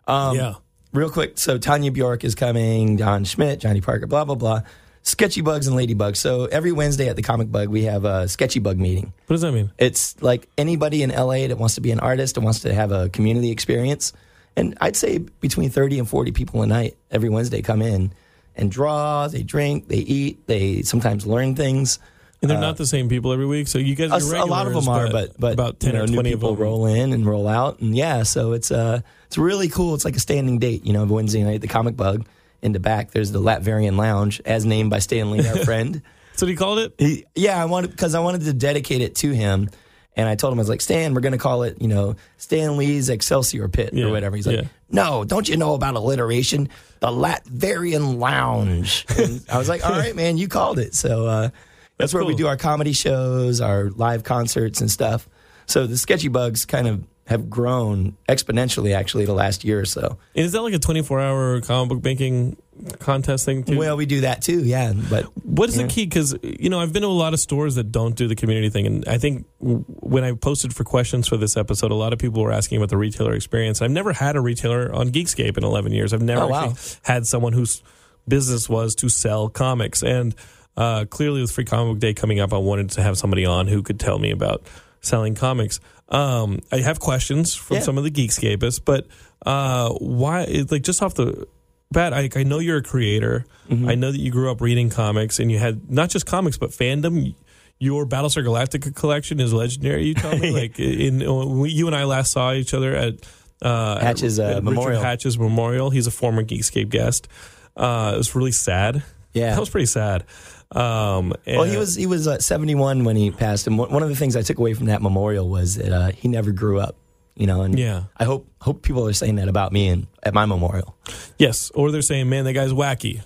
Um, 0.08 0.36
yeah. 0.38 0.54
Real 0.94 1.10
quick, 1.10 1.38
so 1.38 1.58
Tanya 1.58 1.92
Bjork 1.92 2.24
is 2.24 2.36
coming, 2.36 2.98
Don 2.98 3.24
Schmidt, 3.24 3.60
Johnny 3.60 3.82
Parker, 3.82 4.08
blah 4.08 4.24
blah 4.26 4.36
blah. 4.36 4.62
Sketchy 5.04 5.42
Bugs 5.42 5.66
and 5.68 5.76
Ladybugs. 5.76 6.18
So 6.18 6.46
every 6.46 6.72
Wednesday 6.72 7.10
at 7.10 7.16
the 7.16 7.24
Comic 7.24 7.52
Bug, 7.52 7.70
we 7.70 7.84
have 7.84 8.06
a 8.06 8.28
Sketchy 8.28 8.60
Bug 8.60 8.78
meeting. 8.78 9.14
What 9.26 9.34
does 9.34 9.42
that 9.42 9.52
mean? 9.52 9.72
It's 9.80 10.22
like 10.22 10.48
anybody 10.60 11.02
in 11.02 11.10
LA 11.10 11.48
that 11.48 11.58
wants 11.58 11.74
to 11.76 11.82
be 11.82 11.90
an 11.92 12.00
artist 12.00 12.38
and 12.38 12.44
wants 12.44 12.60
to 12.62 12.74
have 12.74 12.92
a 12.92 13.10
community 13.10 13.50
experience. 13.52 14.14
And 14.56 14.78
I'd 14.82 14.96
say 14.96 15.20
between 15.20 15.70
30 15.70 16.00
and 16.00 16.10
40 16.10 16.32
people 16.32 16.62
a 16.62 16.68
night 16.68 16.98
every 17.10 17.30
Wednesday 17.30 17.62
come 17.62 17.82
in 17.82 18.14
and 18.56 18.72
draw, 18.72 19.28
they 19.28 19.44
drink, 19.44 19.88
they 19.88 19.98
eat, 19.98 20.46
they 20.48 20.82
sometimes 20.82 21.26
learn 21.26 21.56
things. 21.56 22.00
And 22.42 22.50
they're 22.50 22.60
not 22.60 22.78
the 22.78 22.88
same 22.88 23.08
people 23.08 23.32
every 23.32 23.46
week. 23.46 23.68
So 23.68 23.78
you 23.78 23.96
guys, 23.96 24.32
A, 24.32 24.36
are 24.36 24.42
a 24.42 24.46
lot 24.46 24.66
of 24.66 24.74
them 24.74 24.88
are, 24.88 25.12
but 25.12 25.40
but 25.40 25.54
about 25.54 25.80
ten 25.80 25.92
you 25.92 25.98
know, 25.98 26.04
or 26.04 26.08
new 26.08 26.14
twenty 26.16 26.32
of 26.32 26.40
people 26.40 26.56
them 26.56 26.64
roll 26.64 26.86
in 26.88 27.14
and 27.14 27.24
roll 27.24 27.48
out, 27.48 27.82
and 27.82 27.96
yeah, 27.96 28.24
so 28.24 28.54
it's 28.54 28.72
uh 28.72 29.02
it's 29.28 29.38
really 29.38 29.70
cool. 29.70 29.94
It's 29.94 30.06
like 30.06 30.16
a 30.16 30.20
standing 30.20 30.58
date, 30.58 30.84
you 30.84 30.92
know. 30.92 31.06
Wednesday 31.06 31.44
night, 31.44 31.56
at 31.56 31.62
the 31.62 31.68
Comic 31.68 31.96
Bug. 31.96 32.26
In 32.64 32.72
the 32.72 32.80
back, 32.80 33.12
there's 33.12 33.32
the 33.32 33.40
Latverian 33.40 33.96
Lounge, 33.96 34.42
as 34.44 34.66
named 34.66 34.90
by 34.90 35.00
Stan 35.00 35.30
Lee, 35.32 35.48
our 35.48 35.56
friend. 35.66 36.02
That's 36.32 36.42
what 36.42 36.50
he 36.50 36.56
called 36.56 36.80
it. 36.80 36.96
He, 36.98 37.26
yeah, 37.36 37.62
I 37.62 37.66
wanted 37.66 37.92
because 37.92 38.16
I 38.16 38.22
wanted 38.22 38.42
to 38.42 38.54
dedicate 38.54 39.02
it 39.02 39.14
to 39.18 39.32
him, 39.32 39.70
and 40.16 40.28
I 40.28 40.36
told 40.36 40.52
him 40.54 40.60
I 40.60 40.62
was 40.62 40.70
like, 40.70 40.82
Stan, 40.82 41.14
we're 41.14 41.22
going 41.22 41.32
to 41.32 41.38
call 41.38 41.64
it, 41.64 41.82
you 41.82 41.88
know, 41.88 42.16
Stan 42.38 42.78
Lee's 42.78 43.10
Excelsior 43.10 43.70
Pit 43.70 43.94
Yeah, 43.94 44.06
or 44.06 44.12
whatever. 44.12 44.36
He's 44.36 44.48
like, 44.48 44.58
yeah. 44.58 44.68
No, 44.90 45.24
don't 45.24 45.48
you 45.48 45.56
know 45.56 45.74
about 45.74 45.96
alliteration? 45.96 46.68
The 47.00 47.08
Latverian 47.08 48.18
Lounge. 48.18 49.06
And 49.18 49.44
I 49.50 49.58
was 49.58 49.70
like, 49.70 49.86
All 49.86 49.92
right, 49.92 50.16
man, 50.16 50.38
you 50.38 50.48
called 50.48 50.80
it. 50.80 50.94
So 50.96 51.28
uh, 51.28 51.50
that's, 51.98 52.14
where 52.14 52.26
we 52.26 52.36
do 52.36 52.48
our 52.48 52.58
comedy 52.58 52.94
shows, 52.94 53.62
our 53.62 53.90
live 53.92 54.24
concerts, 54.24 54.82
and 54.82 54.92
stuff. 54.92 55.30
So 55.66 55.88
the 55.88 55.98
Sketchy 55.98 56.28
Bugs 56.28 56.66
kind 56.66 56.88
of 56.88 57.08
have 57.28 57.50
grown 57.50 58.18
exponentially, 58.28 58.94
actually, 58.94 59.26
the 59.26 59.34
last 59.34 59.64
year 59.64 59.80
or 59.80 59.86
so. 59.86 60.18
And 60.36 60.46
is 60.46 60.52
that 60.52 60.62
like 60.62 60.74
a 60.74 60.80
twenty-four 60.80 61.20
hour 61.22 61.62
comic 61.62 61.90
book 61.90 62.04
making 62.04 62.58
contest 63.00 63.46
thing 63.46 63.64
too? 63.64 63.78
Well, 63.78 63.98
we 63.98 64.06
do 64.06 64.22
that 64.22 64.42
too, 64.42 64.64
yeah. 64.64 64.94
But 64.94 65.26
What 65.46 65.70
is 65.70 65.76
the 65.76 65.88
key? 65.88 66.06
Because 66.06 66.36
you 66.44 66.70
know, 66.70 66.80
I've 66.80 66.92
been 66.94 67.02
to 67.04 67.08
a 67.08 67.10
lot 67.10 67.34
of 67.34 67.40
stores 67.40 67.76
that 67.76 67.92
don't 67.92 68.16
do 68.16 68.28
the 68.28 68.36
community 68.36 68.70
thing, 68.70 68.86
and 68.88 69.08
I 69.08 69.18
think 69.18 69.46
when 69.60 70.24
I 70.24 70.34
posted 70.34 70.74
for 70.76 70.84
questions 70.84 71.28
for 71.28 71.38
this 71.38 71.58
episode, 71.58 71.92
a 71.92 71.96
lot 71.96 72.14
of 72.14 72.20
people 72.20 72.42
were 72.44 72.52
asking 72.52 72.78
about 72.78 72.90
the 72.90 72.98
retailer 72.98 73.34
experience. 73.34 73.82
I've 73.82 73.92
never 73.92 74.14
had 74.14 74.36
a 74.36 74.42
retailer 74.42 74.94
on 74.94 75.10
Geekscape 75.10 75.58
in 75.58 75.64
11 75.64 75.92
years. 75.92 76.14
I've 76.14 76.22
never 76.22 76.42
Oh, 76.44 76.48
wow. 76.48 76.74
had 77.04 77.26
someone 77.28 77.54
whose 77.54 77.82
business 78.28 78.70
was 78.70 78.96
to 78.96 79.10
sell 79.10 79.50
comics, 79.50 80.04
and 80.04 80.36
uh, 80.78 81.06
clearly 81.06 81.42
with 81.42 81.52
Free 81.52 81.66
Comic 81.66 81.94
Book 81.96 82.00
Day 82.00 82.14
coming 82.14 82.40
up, 82.40 82.54
I 82.54 82.58
wanted 82.58 82.92
to 82.92 83.02
have 83.04 83.18
somebody 83.18 83.46
on 83.46 83.68
who 83.68 83.82
could 83.84 84.00
tell 84.00 84.20
me 84.20 84.32
about 84.32 84.64
selling 85.02 85.36
comics. 85.36 85.80
Um, 86.10 86.60
I 86.72 86.78
have 86.78 87.00
questions 87.00 87.56
from 87.56 87.78
Yeah. 87.78 87.84
some 87.84 87.98
of 87.98 88.04
the 88.04 88.12
Geekscapists, 88.12 88.80
but 88.84 89.08
uh, 89.46 89.90
why? 89.94 90.42
it's 90.44 90.72
Like 90.72 90.84
just 90.84 91.02
off 91.02 91.14
the 91.16 91.48
bat, 91.92 92.14
I, 92.14 92.30
I 92.36 92.44
know 92.44 92.60
you're 92.60 92.78
a 92.78 92.84
creator. 92.84 93.46
Mm-hmm. 93.70 93.90
I 93.90 93.96
know 93.96 94.12
that 94.12 94.20
you 94.20 94.32
grew 94.32 94.52
up 94.52 94.62
reading 94.62 94.90
comics, 94.90 95.40
and 95.40 95.52
you 95.52 95.58
had 95.58 95.90
not 95.92 96.10
just 96.10 96.26
comics 96.26 96.58
but 96.58 96.72
fandom. 96.72 97.36
Your 97.80 98.06
Battlestar 98.06 98.46
Galactica 98.46 98.96
collection 98.96 99.40
is 99.40 99.54
legendary. 99.54 100.06
You 100.06 100.14
tell 100.14 100.38
me, 100.38 100.52
like 100.62 100.80
in 100.80 101.20
when 101.20 101.70
you 101.70 101.88
and 101.88 101.96
I 101.96 102.04
last 102.04 102.32
saw 102.32 102.54
each 102.54 102.74
other 102.74 102.96
at 102.96 103.16
uh, 103.62 104.00
Hatch's, 104.00 104.40
uh, 104.40 104.48
Richard 104.48 104.64
memorial. 104.64 105.02
Hatch's 105.02 105.40
memorial. 105.40 105.90
He's 105.90 106.08
a 106.08 106.12
former 106.12 106.44
Geekscape 106.44 106.90
guest. 106.90 107.28
Uh, 107.76 108.12
it 108.14 108.18
was 108.18 108.36
really 108.36 108.52
sad. 108.52 109.04
Yeah. 109.34 109.50
that 109.54 109.60
was 109.60 109.70
pretty 109.70 109.88
sad. 109.88 110.26
Um, 110.72 111.34
Well, 111.46 111.64
he 111.64 111.78
was 111.78 111.96
he 111.96 112.06
was 112.06 112.28
uh, 112.28 112.40
71 112.40 113.04
when 113.04 113.16
he 113.16 113.32
passed, 113.32 113.68
and 113.68 113.78
one 113.78 113.92
one 113.92 114.04
of 114.04 114.10
the 114.10 114.16
things 114.16 114.36
I 114.36 114.42
took 114.42 114.58
away 114.58 114.74
from 114.74 114.86
that 114.86 115.02
memorial 115.02 115.50
was 115.50 115.76
that 115.76 115.92
uh, 115.92 116.12
he 116.12 116.28
never 116.28 116.52
grew 116.52 116.80
up. 116.80 116.96
You 117.42 117.48
know, 117.48 117.64
and 117.64 117.76
Yeah. 117.80 118.04
I 118.18 118.24
hope 118.26 118.48
hope 118.62 118.84
people 118.84 119.08
are 119.08 119.14
saying 119.14 119.38
that 119.38 119.48
about 119.48 119.72
me 119.74 119.88
and 119.88 120.06
at 120.22 120.36
my 120.36 120.46
memorial. 120.46 120.96
Yes, 121.40 121.72
or 121.74 121.90
they're 121.90 122.04
saying, 122.04 122.30
"Man, 122.30 122.44
that 122.46 122.54
guy's 122.54 122.72
wacky," 122.72 123.20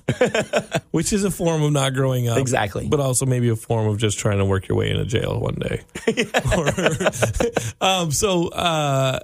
which 0.92 1.12
is 1.12 1.26
a 1.26 1.32
form 1.32 1.62
of 1.64 1.74
not 1.74 1.94
growing 1.94 2.30
up, 2.30 2.38
Exactly. 2.38 2.88
but 2.88 3.02
also 3.02 3.26
maybe 3.26 3.50
a 3.50 3.58
form 3.58 3.88
of 3.90 3.98
just 3.98 4.18
trying 4.18 4.38
to 4.38 4.46
work 4.46 4.70
your 4.70 4.78
way 4.78 4.90
into 4.92 5.04
jail 5.04 5.38
one 5.42 5.56
day. 5.56 5.82
Or- 6.58 7.86
um, 7.86 8.12
so, 8.12 8.48
uh, 8.48 9.20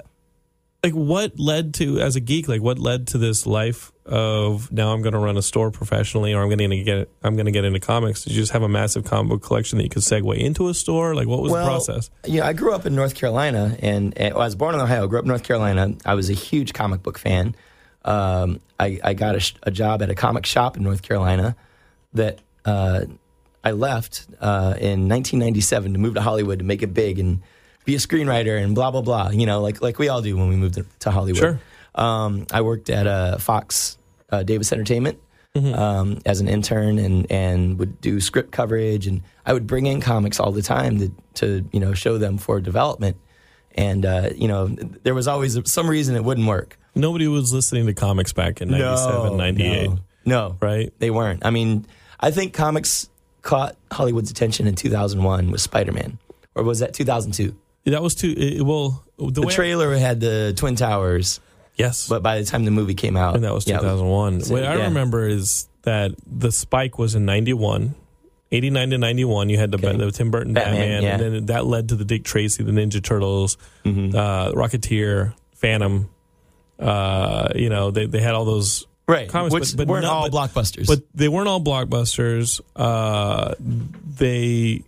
like, 0.83 0.93
what 0.93 1.39
led 1.39 1.75
to 1.75 1.99
as 1.99 2.15
a 2.15 2.19
geek? 2.19 2.47
Like, 2.47 2.61
what 2.61 2.79
led 2.79 3.07
to 3.07 3.17
this 3.17 3.45
life 3.45 3.91
of 4.05 4.71
now 4.71 4.93
I'm 4.93 5.01
going 5.01 5.13
to 5.13 5.19
run 5.19 5.37
a 5.37 5.41
store 5.41 5.69
professionally, 5.69 6.33
or 6.33 6.41
I'm 6.41 6.49
going 6.49 6.69
to 6.69 6.83
get 6.83 7.09
I'm 7.23 7.35
going 7.35 7.45
to 7.45 7.51
get 7.51 7.65
into 7.65 7.79
comics? 7.79 8.23
Did 8.23 8.33
you 8.33 8.41
just 8.41 8.51
have 8.53 8.63
a 8.63 8.69
massive 8.69 9.03
comic 9.05 9.29
book 9.29 9.43
collection 9.43 9.77
that 9.77 9.83
you 9.83 9.89
could 9.89 10.01
segue 10.01 10.37
into 10.37 10.69
a 10.69 10.73
store? 10.73 11.13
Like, 11.13 11.27
what 11.27 11.41
was 11.41 11.51
the 11.51 11.63
process? 11.63 12.09
Yeah, 12.25 12.47
I 12.47 12.53
grew 12.53 12.73
up 12.73 12.85
in 12.85 12.95
North 12.95 13.13
Carolina, 13.13 13.77
and, 13.79 14.17
and 14.17 14.33
well, 14.33 14.41
I 14.41 14.45
was 14.45 14.55
born 14.55 14.73
in 14.73 14.81
Ohio. 14.81 15.07
Grew 15.07 15.19
up 15.19 15.25
in 15.25 15.29
North 15.29 15.43
Carolina. 15.43 15.93
I 16.03 16.15
was 16.15 16.29
a 16.29 16.33
huge 16.33 16.73
comic 16.73 17.03
book 17.03 17.19
fan. 17.19 17.55
Um, 18.03 18.59
I, 18.79 18.99
I 19.03 19.13
got 19.13 19.35
a, 19.35 19.39
sh- 19.39 19.53
a 19.61 19.69
job 19.69 20.01
at 20.01 20.09
a 20.09 20.15
comic 20.15 20.47
shop 20.47 20.75
in 20.75 20.81
North 20.83 21.03
Carolina 21.03 21.55
that 22.13 22.39
uh, 22.65 23.01
I 23.63 23.71
left 23.71 24.25
uh, 24.39 24.73
in 24.79 25.07
1997 25.07 25.93
to 25.93 25.99
move 25.99 26.15
to 26.15 26.21
Hollywood 26.21 26.57
to 26.59 26.65
make 26.65 26.81
it 26.81 26.95
big 26.95 27.19
and 27.19 27.43
be 27.85 27.95
a 27.95 27.99
screenwriter 27.99 28.61
and 28.61 28.75
blah 28.75 28.91
blah 28.91 29.01
blah. 29.01 29.29
You 29.29 29.45
know, 29.45 29.61
like 29.61 29.81
like 29.81 29.99
we 29.99 30.09
all 30.09 30.21
do 30.21 30.35
when 30.37 30.49
we 30.49 30.55
moved 30.55 30.79
to, 30.99 31.11
Hollywood. 31.11 31.39
Sure. 31.39 31.59
Um, 31.95 32.45
I 32.51 32.61
worked 32.61 32.89
at 32.89 33.07
uh, 33.07 33.37
Fox 33.37 33.97
uh, 34.29 34.43
Davis 34.43 34.71
Entertainment 34.71 35.19
Mm-hmm. 35.53 35.73
um, 35.73 36.19
as 36.25 36.39
an 36.39 36.47
intern 36.47 36.97
and 36.97 37.29
and 37.29 37.77
would 37.77 37.99
do 37.99 38.21
script 38.21 38.53
coverage 38.53 39.05
and 39.05 39.21
I 39.45 39.51
would 39.51 39.67
bring 39.67 39.85
in 39.85 39.99
comics 39.99 40.39
all 40.39 40.53
the 40.53 40.61
time 40.61 40.99
to 40.99 41.11
to 41.33 41.69
you 41.73 41.81
know 41.81 41.93
show 41.93 42.17
them 42.17 42.37
for 42.37 42.61
development. 42.61 43.17
And 43.75 44.05
uh, 44.05 44.29
you 44.33 44.47
know, 44.47 44.67
there 44.67 45.13
was 45.13 45.27
always 45.27 45.59
some 45.69 45.89
reason 45.89 46.15
it 46.15 46.23
wouldn't 46.23 46.47
work. 46.47 46.79
Nobody 46.95 47.27
was 47.27 47.51
listening 47.51 47.85
to 47.87 47.93
comics 47.93 48.31
back 48.31 48.61
in 48.61 48.69
97, 48.69 49.35
98, 49.35 49.89
no, 49.89 49.97
no, 50.23 50.57
right? 50.61 50.93
They 50.99 51.09
weren't. 51.11 51.45
I 51.45 51.49
mean, 51.49 51.85
I 52.17 52.31
think 52.31 52.53
comics 52.53 53.09
caught 53.41 53.75
Hollywood's 53.91 54.31
attention 54.31 54.67
in 54.67 54.75
2001 54.75 55.51
with 55.51 55.59
Spider 55.59 55.91
Man, 55.91 56.17
or 56.55 56.63
was 56.63 56.79
that 56.79 56.93
2002? 56.93 57.53
That 57.85 58.01
was 58.03 58.15
too 58.15 58.33
it, 58.37 58.61
well. 58.61 59.03
The, 59.17 59.31
The 59.31 59.41
way 59.41 59.53
I- 59.53 59.55
trailer 59.55 59.95
had 59.95 60.19
the 60.19 60.53
Twin 60.55 60.75
Towers, 60.75 61.39
yes, 61.75 62.07
but 62.07 62.21
by 62.23 62.39
the 62.39 62.45
time 62.45 62.65
the 62.65 62.71
movie 62.71 62.93
came 62.95 63.15
out, 63.17 63.35
and 63.35 63.43
that 63.43 63.53
was 63.53 63.67
yeah, 63.67 63.77
2001. 63.77 64.41
So, 64.41 64.53
what 64.53 64.63
I 64.63 64.75
yeah. 64.77 64.83
remember 64.85 65.27
is 65.27 65.67
that 65.83 66.11
the 66.25 66.51
spike 66.51 66.97
was 66.97 67.15
in 67.15 67.25
91. 67.25 67.95
89 68.53 68.89
to 68.89 68.97
91, 68.97 69.47
you 69.49 69.57
had 69.57 69.71
the, 69.71 69.77
Okay. 69.77 69.95
the 69.97 70.11
Tim 70.11 70.29
Burton 70.29 70.53
Batman, 70.53 70.75
Batman, 70.75 71.03
yeah. 71.03 71.13
and 71.25 71.35
then 71.35 71.45
that 71.45 71.65
led 71.65 71.87
to 71.89 71.95
the 71.95 72.03
Dick 72.03 72.23
Tracy, 72.25 72.63
the 72.63 72.71
Ninja 72.73 73.01
Turtles, 73.01 73.57
Mm-hmm. 73.85 74.13
uh, 74.15 74.51
Rocketeer, 74.51 75.33
Phantom. 75.55 76.09
Uh, 76.77 77.49
you 77.55 77.69
know, 77.69 77.91
they, 77.91 78.07
they 78.07 78.19
had 78.19 78.33
all 78.33 78.43
those 78.45 78.85
right, 79.07 79.29
comics, 79.29 79.53
which 79.53 79.71
but, 79.77 79.87
but 79.87 79.91
weren't 79.91 80.03
no- 80.03 80.11
all 80.11 80.29
but- 80.29 80.49
blockbusters. 80.51 80.87
But 80.87 80.99
they 81.15 81.29
weren't 81.29 81.47
all 81.47 81.61
blockbusters. 81.61 82.59
Uh, 82.75 83.55
they 84.17 84.83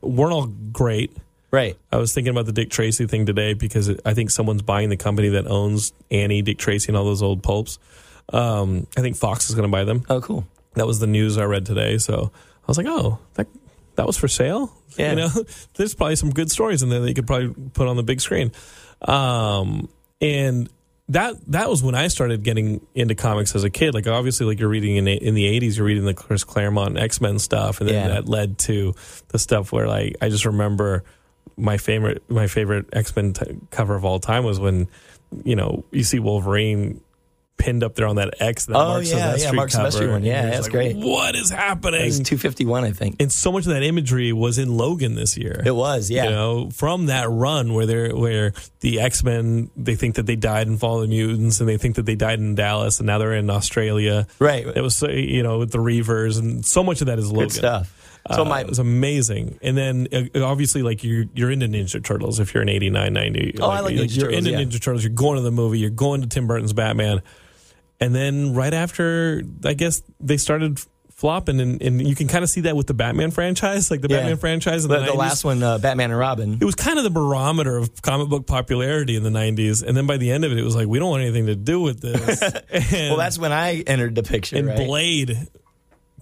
weren't 0.00 0.32
all 0.32 0.46
great. 0.46 1.14
Right, 1.52 1.76
I 1.92 1.98
was 1.98 2.12
thinking 2.14 2.30
about 2.30 2.46
the 2.46 2.52
Dick 2.52 2.70
Tracy 2.70 3.06
thing 3.06 3.26
today 3.26 3.54
because 3.54 3.90
I 4.04 4.14
think 4.14 4.30
someone's 4.30 4.62
buying 4.62 4.88
the 4.88 4.96
company 4.96 5.28
that 5.30 5.46
owns 5.46 5.92
Annie, 6.10 6.42
Dick 6.42 6.58
Tracy, 6.58 6.88
and 6.88 6.96
all 6.96 7.04
those 7.04 7.22
old 7.22 7.42
pulps. 7.42 7.78
Um, 8.32 8.86
I 8.96 9.00
think 9.02 9.16
Fox 9.16 9.48
is 9.50 9.54
going 9.54 9.68
to 9.68 9.72
buy 9.72 9.84
them. 9.84 10.04
oh 10.08 10.20
cool, 10.20 10.46
That 10.74 10.86
was 10.86 10.98
the 11.00 11.06
news 11.06 11.36
I 11.38 11.44
read 11.44 11.66
today. 11.66 11.98
So 11.98 12.32
I 12.34 12.66
was 12.66 12.78
like, 12.78 12.86
oh, 12.88 13.18
that 13.34 13.46
that 13.96 14.06
was 14.06 14.16
for 14.16 14.28
sale. 14.28 14.72
Yeah. 14.96 15.10
You 15.10 15.16
know, 15.16 15.28
there's 15.74 15.94
probably 15.94 16.16
some 16.16 16.30
good 16.30 16.50
stories 16.50 16.82
in 16.82 16.88
there 16.88 17.00
that 17.00 17.08
you 17.08 17.14
could 17.14 17.26
probably 17.26 17.52
put 17.74 17.88
on 17.88 17.96
the 17.96 18.02
big 18.02 18.20
screen. 18.20 18.52
Um, 19.02 19.88
and 20.20 20.70
that 21.08 21.34
that 21.48 21.68
was 21.68 21.82
when 21.82 21.94
I 21.94 22.08
started 22.08 22.42
getting 22.42 22.80
into 22.94 23.14
comics 23.14 23.54
as 23.54 23.64
a 23.64 23.70
kid. 23.70 23.92
Like 23.92 24.06
obviously, 24.06 24.46
like 24.46 24.60
you're 24.60 24.68
reading 24.68 24.96
in 24.96 25.08
in 25.08 25.34
the 25.34 25.44
'80s, 25.60 25.76
you're 25.76 25.84
reading 25.84 26.04
the 26.04 26.14
Chris 26.14 26.44
Claremont 26.44 26.96
X 26.98 27.20
Men 27.20 27.38
stuff, 27.38 27.80
and 27.80 27.88
then 27.90 27.96
Yeah. 27.96 28.08
that 28.14 28.28
led 28.28 28.58
to 28.60 28.94
the 29.28 29.38
stuff 29.38 29.72
where 29.72 29.88
like 29.88 30.16
I 30.22 30.28
just 30.28 30.44
remember 30.46 31.02
my 31.56 31.76
favorite 31.76 32.22
my 32.30 32.46
favorite 32.46 32.86
X 32.92 33.14
Men 33.14 33.32
t- 33.34 33.44
cover 33.70 33.94
of 33.94 34.04
all 34.04 34.18
time 34.18 34.44
was 34.44 34.58
when 34.58 34.88
you 35.44 35.56
know 35.56 35.84
you 35.90 36.02
see 36.04 36.18
Wolverine 36.18 37.00
pinned 37.58 37.84
up 37.84 37.94
there 37.94 38.08
on 38.08 38.16
that 38.16 38.34
X 38.40 38.66
that 38.66 38.74
Oh, 38.74 38.88
Mark 38.94 39.04
yeah, 39.06 39.36
yeah, 39.36 39.52
Mark 39.52 39.70
cover. 39.70 39.88
Silvestri 39.88 40.10
one. 40.10 40.24
Yeah, 40.24 40.42
that's 40.46 40.56
just 40.56 40.70
great. 40.72 40.96
What 40.96 41.36
is 41.36 41.48
happening? 41.50 42.02
was 42.04 42.16
251, 42.18 42.82
I 42.82 42.90
think. 42.90 43.16
and 43.20 43.30
so 43.30 43.52
much 43.52 43.66
of 43.66 43.72
that 43.72 43.84
imagery 43.84 44.32
was 44.32 44.58
in 44.58 44.74
Logan 44.76 45.14
this 45.14 45.36
year. 45.36 45.62
It 45.64 45.70
was, 45.70 46.10
yeah. 46.10 46.24
You 46.24 46.30
know, 46.30 46.70
from 46.70 47.06
that 47.06 47.28
run 47.30 47.72
where 47.72 47.86
they're 47.86 48.16
where 48.16 48.52
the 48.80 48.98
X 49.00 49.22
Men 49.22 49.70
they 49.76 49.94
think 49.94 50.16
that 50.16 50.26
they 50.26 50.34
died 50.34 50.66
in 50.66 50.76
Fall 50.76 51.02
of 51.02 51.08
the 51.08 51.14
Mutants 51.14 51.60
and 51.60 51.68
they 51.68 51.76
think 51.76 51.96
that 51.96 52.06
they 52.06 52.16
died 52.16 52.40
in 52.40 52.56
Dallas 52.56 52.98
and 52.98 53.06
now 53.06 53.18
they're 53.18 53.34
in 53.34 53.48
Australia. 53.48 54.26
Right. 54.40 54.66
It 54.66 54.80
was 54.80 55.00
you 55.02 55.44
know 55.44 55.58
with 55.60 55.70
the 55.70 55.78
Reavers 55.78 56.40
and 56.40 56.66
so 56.66 56.82
much 56.82 57.00
of 57.00 57.06
that 57.08 57.18
is 57.20 57.30
Logan. 57.30 57.48
Good 57.48 57.52
stuff. 57.52 57.98
So 58.34 58.42
Uh, 58.42 58.44
my 58.44 58.60
it 58.60 58.68
was 58.68 58.78
amazing. 58.78 59.58
And 59.62 59.76
then 59.76 60.06
uh, 60.12 60.44
obviously, 60.44 60.82
like 60.82 61.02
you're 61.02 61.24
you're 61.34 61.50
into 61.50 61.66
Ninja 61.66 62.02
Turtles 62.02 62.38
if 62.38 62.54
you're 62.54 62.62
an 62.62 62.68
89, 62.68 63.12
90. 63.12 63.56
Oh, 63.60 63.68
I 63.68 63.80
like 63.80 63.94
Ninja 63.96 64.16
You're 64.16 64.26
Turtles, 64.30 64.38
into 64.46 64.50
yeah. 64.52 64.58
Ninja 64.66 64.80
Turtles. 64.80 65.02
You're 65.02 65.12
going 65.12 65.36
to 65.36 65.42
the 65.42 65.50
movie. 65.50 65.78
You're 65.80 65.90
going 65.90 66.20
to 66.22 66.28
Tim 66.28 66.46
Burton's 66.46 66.72
Batman. 66.72 67.22
And 68.00 68.14
then 68.14 68.54
right 68.54 68.74
after, 68.74 69.42
I 69.64 69.74
guess 69.74 70.02
they 70.20 70.36
started 70.36 70.80
flopping, 71.10 71.60
and, 71.60 71.80
and 71.80 72.04
you 72.04 72.16
can 72.16 72.26
kind 72.26 72.42
of 72.42 72.50
see 72.50 72.62
that 72.62 72.74
with 72.74 72.88
the 72.88 72.94
Batman 72.94 73.30
franchise, 73.30 73.92
like 73.92 74.00
the 74.00 74.08
Yeah. 74.08 74.16
Batman 74.18 74.36
franchise. 74.38 74.84
In 74.84 74.90
the, 74.90 74.98
the, 74.98 75.06
the 75.06 75.12
last 75.14 75.44
one, 75.44 75.62
uh, 75.62 75.78
Batman 75.78 76.10
and 76.10 76.18
Robin. 76.18 76.58
It 76.60 76.64
was 76.64 76.74
kind 76.74 76.98
of 76.98 77.04
the 77.04 77.10
barometer 77.10 77.76
of 77.76 78.02
comic 78.02 78.28
book 78.28 78.46
popularity 78.46 79.14
in 79.14 79.22
the 79.22 79.30
90s. 79.30 79.84
And 79.86 79.96
then 79.96 80.06
by 80.08 80.16
the 80.16 80.32
end 80.32 80.44
of 80.44 80.50
it, 80.50 80.58
it 80.58 80.64
was 80.64 80.74
like, 80.74 80.88
we 80.88 80.98
don't 80.98 81.10
want 81.10 81.22
anything 81.22 81.46
to 81.46 81.54
do 81.54 81.80
with 81.80 82.00
this. 82.00 82.42
and, 82.42 82.62
Well, 83.10 83.16
that's 83.18 83.38
when 83.38 83.52
I 83.52 83.82
entered 83.86 84.16
the 84.16 84.24
picture. 84.24 84.56
and 84.56 84.66
right? 84.66 84.76
Blade 84.76 85.38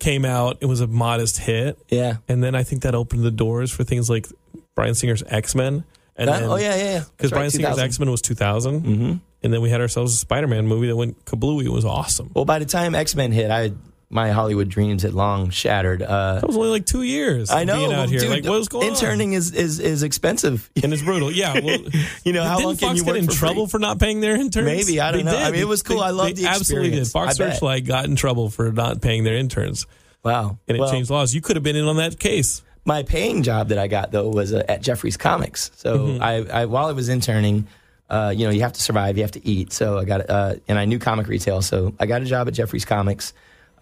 came 0.00 0.24
out. 0.24 0.58
It 0.60 0.66
was 0.66 0.80
a 0.80 0.86
modest 0.86 1.38
hit. 1.38 1.78
Yeah. 1.88 2.16
And 2.28 2.42
then 2.42 2.54
I 2.54 2.62
think 2.62 2.82
that 2.82 2.94
opened 2.94 3.22
the 3.22 3.30
doors 3.30 3.70
for 3.70 3.84
things 3.84 4.10
like 4.10 4.26
Bryan 4.74 4.94
Singer's 4.94 5.22
X 5.26 5.54
Men. 5.54 5.84
And 6.16 6.28
That- 6.28 6.40
then, 6.40 6.50
oh 6.50 6.56
yeah, 6.56 6.74
yeah, 6.76 6.82
yeah. 6.82 6.98
Because 6.98 7.06
That's 7.18 7.32
right, 7.32 7.38
Bryan 7.38 7.50
Singer's 7.50 7.78
X 7.78 7.98
Men 8.00 8.10
was 8.10 8.22
2000. 8.22 8.82
Mm-hmm. 8.82 9.12
And 9.42 9.52
then 9.52 9.62
we 9.62 9.70
had 9.70 9.80
ourselves 9.80 10.12
a 10.12 10.16
Spider 10.18 10.46
Man 10.48 10.66
movie 10.66 10.88
that 10.88 10.96
went 10.96 11.24
kablooey. 11.24 11.64
It 11.64 11.72
was 11.72 11.84
awesome. 11.84 12.30
Well, 12.34 12.44
by 12.44 12.58
the 12.58 12.66
time 12.66 12.94
X 12.94 13.14
Men 13.14 13.32
hit, 13.32 13.50
I 13.50 13.72
my 14.12 14.32
Hollywood 14.32 14.68
dreams 14.68 15.02
had 15.04 15.14
long 15.14 15.50
shattered. 15.50 16.02
Uh, 16.02 16.40
That 16.40 16.46
was 16.48 16.56
only 16.56 16.68
like 16.70 16.84
two 16.84 17.02
years. 17.04 17.50
I 17.50 17.62
know, 17.64 17.76
Being 17.76 17.92
out 17.92 18.08
here. 18.08 18.20
dude, 18.20 18.30
like, 18.30 18.44
what 18.44 18.58
was 18.58 18.68
going 18.68 18.88
interning 18.88 19.32
is, 19.34 19.52
is 19.52 19.78
is 19.78 20.02
expensive. 20.02 20.68
And 20.82 20.92
it's 20.92 21.02
brutal. 21.02 21.30
Yeah. 21.30 21.60
Well, 21.60 21.78
You 22.24 22.32
know, 22.32 22.42
how 22.44 22.58
long 22.58 22.76
can 22.76 22.88
Fox 22.88 22.98
you 22.98 23.04
get 23.04 23.16
in 23.16 23.26
for 23.26 23.32
trouble 23.32 23.66
free? 23.66 23.70
for 23.70 23.78
not 23.78 23.98
paying 24.00 24.20
their 24.20 24.34
interns? 24.34 24.66
Maybe, 24.66 25.00
I 25.00 25.12
don't 25.12 25.24
They 25.24 25.30
know. 25.30 25.38
did. 25.38 25.42
I 25.46 25.50
mean, 25.52 25.60
it 25.60 25.68
was 25.68 25.82
cool. 25.82 25.98
They- 26.00 26.06
I 26.06 26.10
loved 26.10 26.36
the 26.36 26.46
Absolutely 26.46 26.90
did. 26.90 26.98
experience. 27.00 27.12
Fox 27.12 27.36
Searchlight 27.36 27.84
got 27.86 28.04
in 28.06 28.16
trouble 28.16 28.50
for 28.50 28.72
not 28.72 29.00
paying 29.00 29.22
their 29.24 29.36
interns, 29.36 29.86
Wow, 30.24 30.58
and 30.68 30.76
it 30.76 30.80
Well, 30.80 30.90
changed 30.90 31.08
laws. 31.10 31.32
You 31.34 31.40
could 31.40 31.56
have 31.56 31.62
been 31.62 31.76
in 31.76 31.84
on 31.86 31.96
that 31.96 32.18
case. 32.18 32.62
My 32.84 33.02
paying 33.04 33.42
job 33.42 33.68
that 33.68 33.78
I 33.78 33.86
got 33.86 34.10
though 34.10 34.28
was 34.28 34.52
uh, 34.52 34.64
at 34.68 34.82
Jeffrey's 34.82 35.16
Comics. 35.16 35.70
So 35.76 35.98
Mm-hmm. 35.98 36.22
I, 36.22 36.62
I 36.62 36.64
while 36.66 36.86
I 36.86 36.92
was 36.92 37.08
interning, 37.08 37.66
uh, 38.08 38.34
you 38.36 38.44
know, 38.46 38.50
you 38.50 38.62
have 38.62 38.72
to 38.72 38.80
survive, 38.82 39.16
you 39.16 39.22
have 39.22 39.32
to 39.32 39.46
eat. 39.46 39.72
So 39.72 39.98
I 39.98 40.04
got 40.04 40.28
uh, 40.28 40.54
and 40.66 40.78
I 40.78 40.84
knew 40.86 40.98
comic 40.98 41.28
retail, 41.28 41.62
so 41.62 41.94
I 42.00 42.06
got 42.06 42.22
a 42.22 42.24
job 42.24 42.48
at 42.48 42.54
Jeffrey's 42.54 42.84
Comics. 42.84 43.32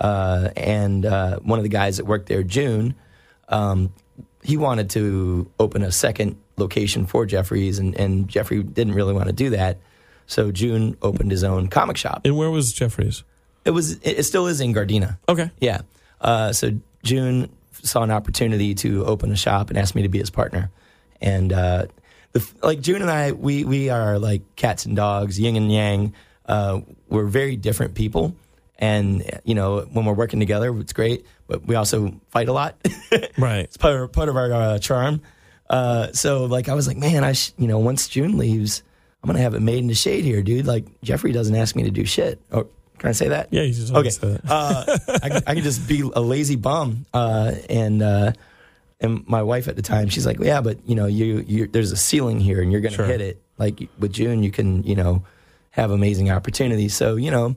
Uh, 0.00 0.50
and 0.56 1.04
uh, 1.04 1.38
one 1.40 1.58
of 1.58 1.62
the 1.62 1.68
guys 1.68 1.96
that 1.96 2.06
worked 2.06 2.28
there, 2.28 2.42
June, 2.42 2.94
um, 3.48 3.92
he 4.42 4.56
wanted 4.56 4.90
to 4.90 5.50
open 5.58 5.82
a 5.82 5.90
second 5.90 6.36
location 6.56 7.06
for 7.06 7.26
Jeffrey's, 7.26 7.78
and, 7.78 7.94
and 7.96 8.28
Jeffrey 8.28 8.62
didn't 8.62 8.94
really 8.94 9.12
want 9.12 9.26
to 9.26 9.32
do 9.32 9.50
that. 9.50 9.78
So 10.26 10.52
June 10.52 10.96
opened 11.02 11.30
his 11.30 11.42
own 11.42 11.68
comic 11.68 11.96
shop. 11.96 12.22
And 12.24 12.36
where 12.36 12.50
was 12.50 12.72
Jeffries? 12.72 13.24
It 13.64 13.70
was 13.70 13.92
it, 13.92 14.18
it 14.18 14.22
still 14.24 14.46
is 14.46 14.60
in 14.60 14.74
Gardena. 14.74 15.18
Okay. 15.28 15.50
Yeah. 15.58 15.80
Uh, 16.20 16.52
so 16.52 16.72
June 17.02 17.50
saw 17.82 18.02
an 18.02 18.10
opportunity 18.10 18.74
to 18.74 19.04
open 19.04 19.32
a 19.32 19.36
shop 19.36 19.70
and 19.70 19.78
asked 19.78 19.94
me 19.94 20.02
to 20.02 20.08
be 20.08 20.18
his 20.18 20.30
partner. 20.30 20.70
And 21.20 21.52
uh, 21.52 21.86
the, 22.32 22.46
like 22.62 22.80
June 22.80 23.02
and 23.02 23.10
I, 23.10 23.32
we 23.32 23.64
we 23.64 23.88
are 23.90 24.18
like 24.18 24.42
cats 24.56 24.84
and 24.84 24.94
dogs, 24.94 25.40
yin 25.40 25.56
and 25.56 25.72
yang. 25.72 26.14
Uh, 26.46 26.80
we're 27.08 27.26
very 27.26 27.56
different 27.56 27.94
people, 27.94 28.34
and 28.78 29.28
you 29.44 29.54
know 29.54 29.80
when 29.92 30.04
we're 30.04 30.12
working 30.14 30.40
together, 30.40 30.76
it's 30.78 30.92
great. 30.92 31.26
But 31.46 31.66
we 31.66 31.74
also 31.74 32.20
fight 32.30 32.48
a 32.48 32.52
lot. 32.52 32.76
Right. 33.38 33.60
it's 33.64 33.76
part 33.76 33.96
of, 34.00 34.12
part 34.12 34.28
of 34.28 34.36
our 34.36 34.52
uh, 34.52 34.78
charm. 34.78 35.22
Uh, 35.70 36.12
so 36.12 36.44
like 36.44 36.68
I 36.68 36.74
was 36.74 36.86
like, 36.86 36.96
man, 36.96 37.24
I 37.24 37.32
sh-, 37.32 37.52
you 37.58 37.66
know 37.68 37.78
once 37.78 38.08
June 38.08 38.36
leaves, 38.38 38.82
I'm 39.22 39.28
gonna 39.28 39.38
have 39.40 39.54
it 39.54 39.60
made 39.60 39.78
in 39.78 39.86
the 39.86 39.94
shade 39.94 40.24
here, 40.24 40.42
dude. 40.42 40.66
Like 40.66 40.86
Jeffrey 41.02 41.32
doesn't 41.32 41.54
ask 41.54 41.74
me 41.76 41.84
to 41.84 41.90
do 41.90 42.04
shit. 42.04 42.40
Or 42.50 42.66
can 42.98 43.08
I 43.08 43.12
say 43.12 43.28
that? 43.28 43.48
Yeah, 43.52 43.62
you 43.62 43.72
just 43.72 43.92
Okay. 43.94 44.08
that. 44.10 44.40
Uh, 44.48 44.98
I, 45.22 45.42
I 45.46 45.54
could 45.54 45.62
just 45.64 45.86
be 45.88 46.00
a 46.14 46.20
lazy 46.20 46.56
bum. 46.56 47.06
Uh, 47.14 47.52
and 47.70 48.02
uh, 48.02 48.32
and 49.00 49.26
my 49.28 49.42
wife 49.42 49.68
at 49.68 49.76
the 49.76 49.82
time, 49.82 50.08
she's 50.08 50.26
like, 50.26 50.40
yeah, 50.40 50.60
but 50.60 50.78
you 50.86 50.94
know, 50.96 51.06
you 51.06 51.44
you 51.46 51.66
there's 51.68 51.92
a 51.92 51.96
ceiling 51.96 52.40
here, 52.40 52.60
and 52.60 52.72
you're 52.72 52.80
going 52.80 52.92
to 52.92 52.96
Sure. 52.96 53.06
hit 53.06 53.20
it. 53.20 53.40
Like 53.58 53.88
with 53.98 54.12
June, 54.12 54.42
you 54.42 54.50
can 54.50 54.82
you 54.84 54.96
know 54.96 55.22
have 55.70 55.90
amazing 55.92 56.30
opportunities. 56.30 56.94
So 56.94 57.16
you 57.16 57.30
know, 57.30 57.56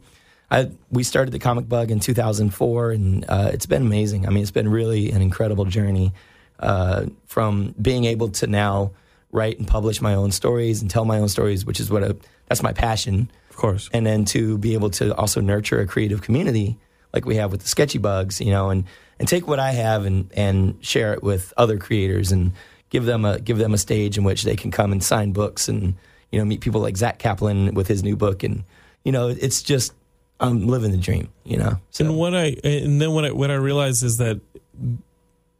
I 0.52 0.70
we 0.92 1.04
started 1.04 1.32
the 1.32 1.40
Comic 1.40 1.68
Bug 1.70 1.90
in 1.92 2.00
2004, 2.00 2.92
and 2.92 3.26
uh, 3.28 3.50
it's 3.54 3.66
been 3.66 3.82
amazing. 3.84 4.28
I 4.28 4.30
mean, 4.30 4.44
it's 4.44 4.52
been 4.52 4.70
really 4.70 5.12
an 5.12 5.22
incredible 5.22 5.66
journey 5.66 6.14
uh, 6.60 7.06
from 7.26 7.74
being 7.82 8.04
able 8.06 8.30
to 8.30 8.48
now 8.48 8.92
write 9.32 9.58
and 9.58 9.68
publish 9.68 10.02
my 10.02 10.14
own 10.14 10.32
stories 10.32 10.82
and 10.82 10.92
tell 10.92 11.06
my 11.06 11.18
own 11.20 11.30
stories, 11.30 11.66
which 11.66 11.80
is 11.80 11.90
what 11.90 12.04
a, 12.04 12.18
that's 12.48 12.62
my 12.62 12.74
passion 12.74 13.32
Of 13.50 13.56
course. 13.56 13.90
and 13.94 14.06
then 14.06 14.26
to 14.26 14.58
be 14.58 14.74
able 14.74 14.90
to 14.92 15.16
also 15.16 15.40
nurture 15.40 15.80
a 15.80 15.88
creative 15.88 16.22
community 16.22 16.78
like 17.14 17.26
we 17.26 17.38
have 17.38 17.50
with 17.52 17.62
the 17.62 17.68
sketchy 17.68 17.98
bugs 17.98 18.42
you 18.42 18.52
know 18.52 18.70
and 18.70 18.84
and 19.20 19.28
take 19.28 19.48
what 19.48 19.60
i 19.60 19.72
have 19.72 20.06
and 20.06 20.30
and 20.36 20.76
share 20.86 21.14
it 21.14 21.24
with 21.24 21.54
other 21.56 21.78
creators 21.78 22.32
and 22.34 22.52
give 22.90 23.06
them 23.06 23.24
a 23.24 23.40
give 23.40 23.58
them 23.58 23.74
a 23.74 23.78
stage 23.78 24.18
in 24.18 24.26
which 24.26 24.44
they 24.44 24.56
can 24.58 24.70
come 24.70 24.92
and 24.92 25.02
sign 25.02 25.32
books 25.32 25.70
and 25.70 25.96
you 26.32 26.40
know 26.40 26.44
meet 26.44 26.60
people 26.60 26.82
like 26.82 26.98
zach 26.98 27.18
kaplan 27.20 27.74
with 27.74 27.88
his 27.88 28.04
new 28.04 28.18
book 28.18 28.44
and 28.44 28.66
you 29.06 29.12
know 29.14 29.30
it's 29.30 29.62
just 29.62 29.94
i'm 30.42 30.68
living 30.68 30.92
the 30.92 30.98
dream 30.98 31.30
you 31.46 31.58
know 31.58 31.80
so 31.92 32.06
And 32.06 32.18
what 32.18 32.36
I 32.36 32.56
and 32.64 33.00
then 33.02 33.12
what 33.12 33.26
I 33.26 33.32
what 33.32 33.52
I 33.52 33.56
realized 33.56 34.04
is 34.04 34.18
that 34.18 34.42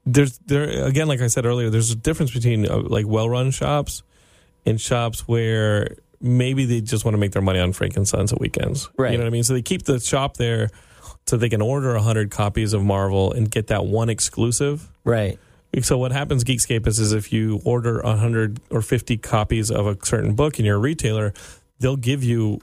there's 0.06 0.38
there 0.40 0.86
again, 0.86 1.08
like 1.08 1.22
I 1.22 1.28
said 1.28 1.46
earlier, 1.46 1.70
there's 1.70 1.92
a 1.92 1.96
difference 1.96 2.32
between 2.32 2.68
uh, 2.70 2.80
like 2.80 3.08
well-run 3.08 3.52
shops 3.52 4.04
and 4.66 4.80
shops 4.80 5.28
where 5.28 5.96
maybe 6.20 6.66
they 6.66 6.82
just 6.82 7.06
want 7.06 7.14
to 7.14 7.20
make 7.20 7.32
their 7.32 7.42
money 7.42 7.60
on 7.60 7.74
Frank 7.74 7.96
and 7.98 8.08
Sons 8.08 8.32
at 8.34 8.40
weekends. 8.40 8.90
Right. 8.98 9.12
You 9.12 9.18
know 9.18 9.24
what 9.24 9.30
I 9.30 9.32
mean? 9.32 9.44
So 9.44 9.54
they 9.54 9.62
keep 9.62 9.84
the 9.84 10.00
shop 10.00 10.38
there 10.38 10.70
so 11.28 11.38
they 11.38 11.50
can 11.50 11.62
order 11.62 11.98
hundred 11.98 12.32
copies 12.32 12.74
of 12.74 12.84
Marvel 12.84 13.32
and 13.32 13.50
get 13.50 13.68
that 13.68 13.86
one 13.86 14.10
exclusive. 14.10 14.90
right 15.04 15.38
So 15.82 15.98
what 15.98 16.12
happens, 16.12 16.44
Geekscape, 16.44 16.88
is, 16.88 17.00
is 17.00 17.14
if 17.14 17.32
you 17.32 17.62
order 17.64 18.02
100 18.02 18.60
or 18.70 18.82
50 18.82 19.18
copies 19.18 19.72
of 19.72 19.88
a 19.88 19.98
certain 20.04 20.34
book 20.34 20.58
and 20.58 20.66
you're 20.66 20.76
a 20.76 20.80
retailer, 20.80 21.34
they'll 21.80 21.96
give 21.96 22.24
you 22.24 22.60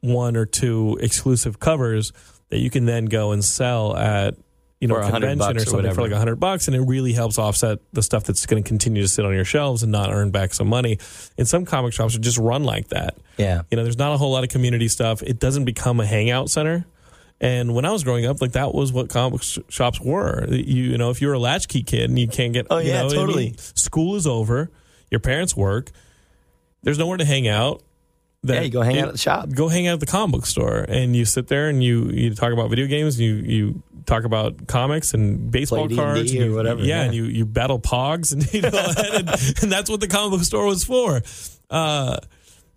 one 0.00 0.36
or 0.36 0.46
two 0.46 0.96
exclusive 1.00 1.58
covers 1.60 2.12
that 2.50 2.58
you 2.58 2.70
can 2.70 2.84
then 2.86 3.06
go 3.06 3.32
and 3.32 3.44
sell 3.44 3.96
at 3.96 4.34
you 4.80 4.86
know 4.86 4.94
a 4.94 5.10
convention 5.10 5.40
or 5.56 5.60
or 5.60 5.64
something 5.64 5.70
for 5.70 5.76
whatever. 5.76 6.02
like 6.02 6.10
100 6.12 6.36
bucks 6.36 6.68
and 6.68 6.76
it 6.76 6.80
really 6.82 7.12
helps 7.12 7.36
offset 7.36 7.80
the 7.92 8.02
stuff 8.02 8.22
that's 8.24 8.46
going 8.46 8.62
to 8.62 8.66
continue 8.68 9.02
to 9.02 9.08
sit 9.08 9.24
on 9.24 9.34
your 9.34 9.44
shelves 9.44 9.82
and 9.82 9.90
not 9.90 10.10
earn 10.12 10.30
back 10.30 10.54
some 10.54 10.68
money. 10.68 10.98
And 11.36 11.48
some 11.48 11.64
comic 11.64 11.92
shops 11.92 12.14
are 12.14 12.20
just 12.20 12.38
run 12.38 12.62
like 12.62 12.88
that. 12.88 13.16
yeah 13.38 13.62
You 13.70 13.76
know, 13.76 13.82
there's 13.82 13.98
not 13.98 14.12
a 14.12 14.16
whole 14.16 14.30
lot 14.30 14.44
of 14.44 14.50
community 14.50 14.86
stuff. 14.86 15.20
It 15.22 15.40
doesn't 15.40 15.64
become 15.64 15.98
a 15.98 16.06
hangout 16.06 16.48
center. 16.48 16.86
And 17.40 17.74
when 17.74 17.84
I 17.84 17.90
was 17.92 18.04
growing 18.04 18.24
up, 18.26 18.40
like 18.40 18.52
that 18.52 18.72
was 18.72 18.92
what 18.92 19.08
comic 19.08 19.42
sh- 19.42 19.58
shops 19.68 20.00
were. 20.00 20.46
You, 20.48 20.84
you 20.92 20.98
know, 20.98 21.10
if 21.10 21.20
you're 21.20 21.32
a 21.34 21.38
latchkey 21.40 21.82
kid 21.82 22.08
and 22.10 22.18
you 22.18 22.28
can't 22.28 22.52
get, 22.52 22.68
Oh, 22.70 22.78
you 22.78 22.90
yeah, 22.90 23.02
know, 23.02 23.06
I 23.06 23.10
mean, 23.10 23.16
totally. 23.16 23.54
school 23.58 24.14
is 24.16 24.26
over, 24.28 24.70
your 25.10 25.20
parents 25.20 25.56
work, 25.56 25.90
there's 26.84 26.98
nowhere 26.98 27.16
to 27.16 27.24
hang 27.24 27.48
out. 27.48 27.82
That 28.44 28.54
yeah 28.54 28.60
you 28.62 28.70
go 28.70 28.82
hang 28.82 28.98
out 28.98 29.08
at 29.08 29.12
the 29.12 29.18
shop 29.18 29.48
Go 29.52 29.68
hang 29.68 29.88
out 29.88 29.94
at 29.94 30.00
the 30.00 30.06
comic 30.06 30.32
book 30.36 30.46
store, 30.46 30.84
and 30.88 31.16
you 31.16 31.24
sit 31.24 31.48
there 31.48 31.68
and 31.68 31.82
you 31.82 32.04
you 32.10 32.34
talk 32.34 32.52
about 32.52 32.70
video 32.70 32.86
games. 32.86 33.18
You 33.20 33.34
you 33.34 33.82
talk 34.06 34.24
about 34.24 34.66
comics 34.68 35.12
and 35.12 35.50
baseball 35.50 35.86
Play 35.88 35.96
cards, 35.96 36.30
and 36.30 36.40
you- 36.40 36.54
whatever, 36.54 36.80
Yeah, 36.80 36.86
yeah. 36.86 37.02
and 37.04 37.14
you 37.14 37.24
you 37.24 37.44
battle 37.44 37.80
pogs, 37.80 38.32
and 38.32 38.50
you 38.54 38.62
know, 38.62 38.92
and, 39.14 39.28
and 39.62 39.72
that's 39.72 39.90
what 39.90 40.00
the 40.00 40.06
comic 40.08 40.38
book 40.38 40.44
store 40.46 40.66
was 40.66 40.84
for. 40.84 41.20
Uh, 41.68 42.18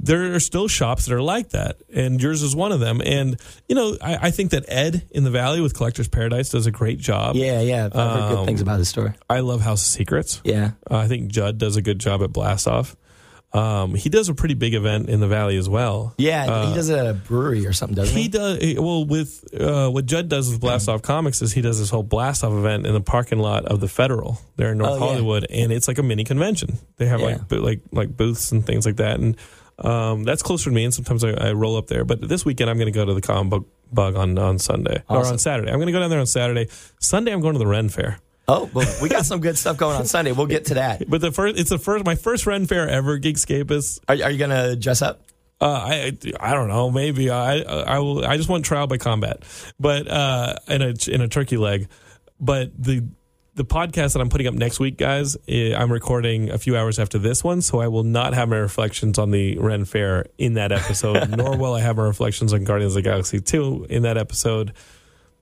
there 0.04 0.34
are 0.34 0.39
still 0.39 0.67
shops 0.67 1.06
that 1.06 1.13
are 1.13 1.21
like 1.21 1.50
that, 1.50 1.78
and 1.93 2.19
yours 2.19 2.41
is 2.41 2.56
one 2.56 2.71
of 2.71 2.80
them. 2.80 3.00
And 3.06 3.39
you 3.69 3.76
know, 3.76 3.95
I, 4.02 4.15
I 4.28 4.32
think 4.32 4.50
that 4.52 4.65
Ed 4.67 5.08
in 5.12 5.24
the 5.24 5.30
Valley 5.30 5.62
with 5.62 5.76
Collectors 5.76 6.08
Paradise 6.08 6.50
does 6.50 6.65
a 6.65 6.71
great 6.71 6.97
job. 6.97 7.36
yeah 7.36 7.62
yeah 7.62 7.86
i've 7.86 7.93
heard 7.93 8.30
good 8.30 8.38
Um, 8.39 8.45
things 8.47 8.62
about 8.62 8.78
the 8.80 8.86
store 8.86 9.15
I 9.30 9.41
love 9.41 9.62
House 9.62 9.84
of 9.84 9.89
Secrets. 9.93 10.41
yeah 10.43 10.71
Uh, 10.89 10.97
I 10.97 11.08
think 11.08 11.30
Judd 11.30 11.60
does 11.60 11.76
a 11.76 11.84
good 11.84 12.00
job 12.00 12.24
at 12.24 12.34
Blast 12.34 12.67
Off. 12.67 12.95
Um, 13.54 13.96
he 13.96 14.08
does 14.08 14.30
a 14.30 14.34
pretty 14.34 14.54
big 14.54 14.74
event 14.76 15.10
in 15.10 15.20
the 15.20 15.28
Valley 15.28 15.58
as 15.58 15.68
well. 15.68 16.14
yeah 16.18 16.70
he 16.70 16.74
does 16.74 16.88
it 16.90 16.98
at 16.98 17.06
a 17.08 17.14
brewery 17.14 17.66
or 17.68 17.74
something 17.74 17.96
doesn't 17.96 18.16
he, 18.16 18.24
He 18.24 18.30
does 18.30 18.60
well 18.80 19.04
with 19.04 19.44
uh, 19.60 19.90
what 19.90 20.06
Judd 20.06 20.30
does 20.30 20.50
with 20.50 20.62
Blast 20.62 20.88
Off 20.88 21.02
Comics 21.02 21.42
is 21.42 21.52
he 21.52 21.62
does 21.62 21.78
this 21.78 21.90
whole 21.90 22.02
Blast 22.04 22.44
Off 22.46 22.54
event 22.54 22.86
in 22.88 22.94
the 22.94 23.02
parking 23.02 23.40
lot 23.40 23.66
of 23.66 23.82
the 23.82 23.90
Federal 23.90 24.40
there 24.56 24.72
in 24.72 24.78
North 24.78 24.92
Oh, 24.92 24.94
yeah. 25.00 25.00
Hollywood, 25.12 25.46
and 25.50 25.72
it's 25.74 25.88
like 25.90 25.98
a 25.98 26.04
mini 26.04 26.24
convention. 26.24 26.78
They 26.98 27.08
have 27.08 27.20
Yeah. 27.20 27.26
like 27.26 27.48
bo- 27.50 27.58
like 27.58 27.82
like 27.92 28.16
booths 28.16 28.54
and 28.54 28.66
things 28.66 28.86
like 28.86 28.96
that, 28.98 29.20
and 29.20 29.36
um, 29.80 30.24
that's 30.24 30.44
closer 30.44 30.70
to 30.70 30.74
me. 30.74 30.86
And 30.86 30.94
sometimes 30.94 31.24
I, 31.24 31.32
I 31.32 31.52
roll 31.54 31.76
up 31.76 31.88
there. 31.88 32.06
But 32.06 32.28
this 32.28 32.46
weekend 32.46 32.70
I'm 32.70 32.78
going 32.78 32.86
to 32.92 32.98
go 32.98 33.04
to 33.04 33.14
the 33.14 33.22
comic 33.22 33.50
book 33.50 33.68
bug 33.92 34.16
on 34.16 34.38
on 34.38 34.60
Sunday 34.60 35.04
or 35.10 35.26
on 35.26 35.38
Saturday. 35.40 35.72
I'm 35.72 35.78
going 35.78 35.88
to 35.88 35.92
go 35.92 36.00
down 36.00 36.10
there 36.10 36.20
on 36.20 36.26
Saturday. 36.28 36.68
Sunday 37.00 37.34
I'm 37.34 37.42
going 37.42 37.54
to 37.54 37.60
the 37.60 37.68
Ren 37.68 37.90
Fair. 37.90 38.20
Oh 38.52 38.70
well 38.74 38.98
we 39.02 39.10
got 39.10 39.26
some 39.26 39.40
good 39.40 39.58
stuff 39.58 39.78
going 39.78 39.96
on 39.96 40.06
sunday 40.06 40.32
we'll 40.32 40.46
get 40.48 40.66
to 40.66 40.76
that 40.76 41.10
But 41.10 41.22
the 41.22 41.32
first, 41.32 41.60
it's 41.60 41.70
the 41.70 41.80
first, 41.80 42.06
my 42.06 42.16
first 42.16 42.46
Ren 42.46 42.66
Fair 42.66 42.88
ever, 42.88 43.20
Geekscape 43.20 43.72
Are, 44.08 44.14
are 44.14 44.30
you 44.32 44.38
gonna 44.38 44.76
dress 44.76 45.02
up? 45.02 45.24
Uh, 45.60 45.66
I 45.66 46.18
I 46.40 46.54
don't 46.56 46.70
know. 46.70 46.90
Maybe 46.90 47.30
I 47.30 47.60
I 47.60 48.00
will. 48.00 48.26
I 48.26 48.36
just 48.36 48.50
want 48.50 48.66
trial 48.66 48.88
by 48.88 48.98
combat, 48.98 49.44
but 49.80 50.08
uh, 50.08 50.56
in 50.68 50.82
a 50.82 50.94
in 51.08 51.22
a 51.22 51.28
turkey 51.28 51.58
leg. 51.58 51.88
But 52.40 52.72
the 52.76 53.04
the 53.54 53.64
podcast 53.64 54.14
that 54.14 54.22
I'm 54.22 54.30
putting 54.30 54.48
up 54.48 54.56
next 54.56 54.80
week, 54.80 54.98
guys, 54.98 55.38
eh, 55.48 55.76
I'm 55.76 55.92
recording 55.92 56.50
a 56.50 56.58
few 56.58 56.76
hours 56.76 56.98
after 56.98 57.20
this 57.20 57.44
one, 57.44 57.62
so 57.62 57.80
I 57.80 57.90
will 57.90 58.04
not 58.04 58.34
have 58.34 58.50
my 58.50 58.58
reflections 58.58 59.20
on 59.20 59.30
the 59.30 59.60
Ren 59.60 59.86
Fair 59.86 60.26
in 60.40 60.56
that 60.56 60.72
episode, 60.72 61.30
nor 61.38 61.56
will 61.56 61.76
I 61.76 61.82
have 61.82 61.98
my 61.98 62.06
reflections 62.06 62.54
on 62.54 62.64
Guardians 62.64 62.96
of 62.96 63.04
the 63.04 63.10
Galaxy 63.10 63.40
2 63.40 63.88
in 63.90 64.02
that 64.04 64.18
episode. 64.18 64.74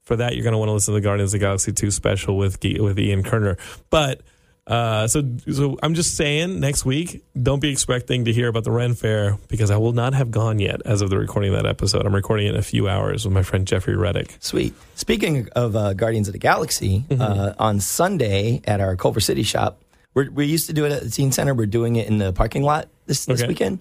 For 0.10 0.17
that, 0.17 0.36
you're 0.36 0.43
going 0.43 0.52
to 0.52 0.58
want 0.58 0.67
to 0.67 0.74
listen 0.74 0.93
to 0.93 1.00
the 1.00 1.04
Guardians 1.04 1.34
of 1.34 1.39
the 1.39 1.45
Galaxy 1.45 1.72
2 1.72 1.89
special 1.91 2.36
with 2.38 2.60
with 2.62 3.00
Ian 3.00 3.24
Kerner. 3.24 3.56
But 3.89 4.19
uh, 4.67 5.08
so 5.08 5.24
so 5.52 5.80
I'm 5.82 5.95
just 5.95 6.15
saying, 6.17 6.60
next 6.60 6.86
week, 6.86 7.24
don't 7.41 7.60
be 7.62 7.72
expecting 7.72 8.26
to 8.26 8.34
hear 8.34 8.48
about 8.50 8.65
the 8.65 8.72
Ren 8.72 8.93
Fair 8.93 9.38
because 9.48 9.72
I 9.72 9.78
will 9.78 9.93
not 9.93 10.13
have 10.13 10.30
gone 10.30 10.60
yet 10.60 10.82
as 10.86 11.02
of 11.02 11.10
the 11.10 11.17
recording 11.17 11.54
of 11.56 11.63
that 11.63 11.67
episode. 11.67 12.06
I'm 12.06 12.13
recording 12.13 12.45
it 12.48 12.52
in 12.52 12.56
a 12.56 12.62
few 12.62 12.88
hours 12.89 13.26
with 13.26 13.34
my 13.34 13.41
friend 13.41 13.65
Jeffrey 13.65 13.95
Reddick. 13.95 14.36
Sweet. 14.39 14.74
Speaking 14.95 15.48
of 15.56 15.76
uh, 15.76 15.93
Guardians 15.93 16.28
of 16.28 16.34
the 16.34 16.39
Galaxy, 16.39 17.06
Mm-hmm. 17.10 17.22
uh, 17.22 17.54
on 17.58 17.80
Sunday 17.80 18.62
at 18.65 18.80
our 18.82 18.95
Culver 18.95 19.19
City 19.22 19.41
shop, 19.43 19.82
we're, 20.13 20.30
we 20.30 20.45
used 20.45 20.67
to 20.67 20.74
do 20.74 20.86
it 20.86 20.91
at 20.91 21.02
the 21.04 21.10
Teen 21.10 21.32
Center. 21.32 21.54
We're 21.56 21.65
doing 21.65 21.95
it 21.95 22.08
in 22.08 22.17
the 22.19 22.32
parking 22.34 22.62
lot 22.63 22.89
this, 23.08 23.26
this 23.26 23.41
Okay. 23.41 23.48
weekend. 23.48 23.80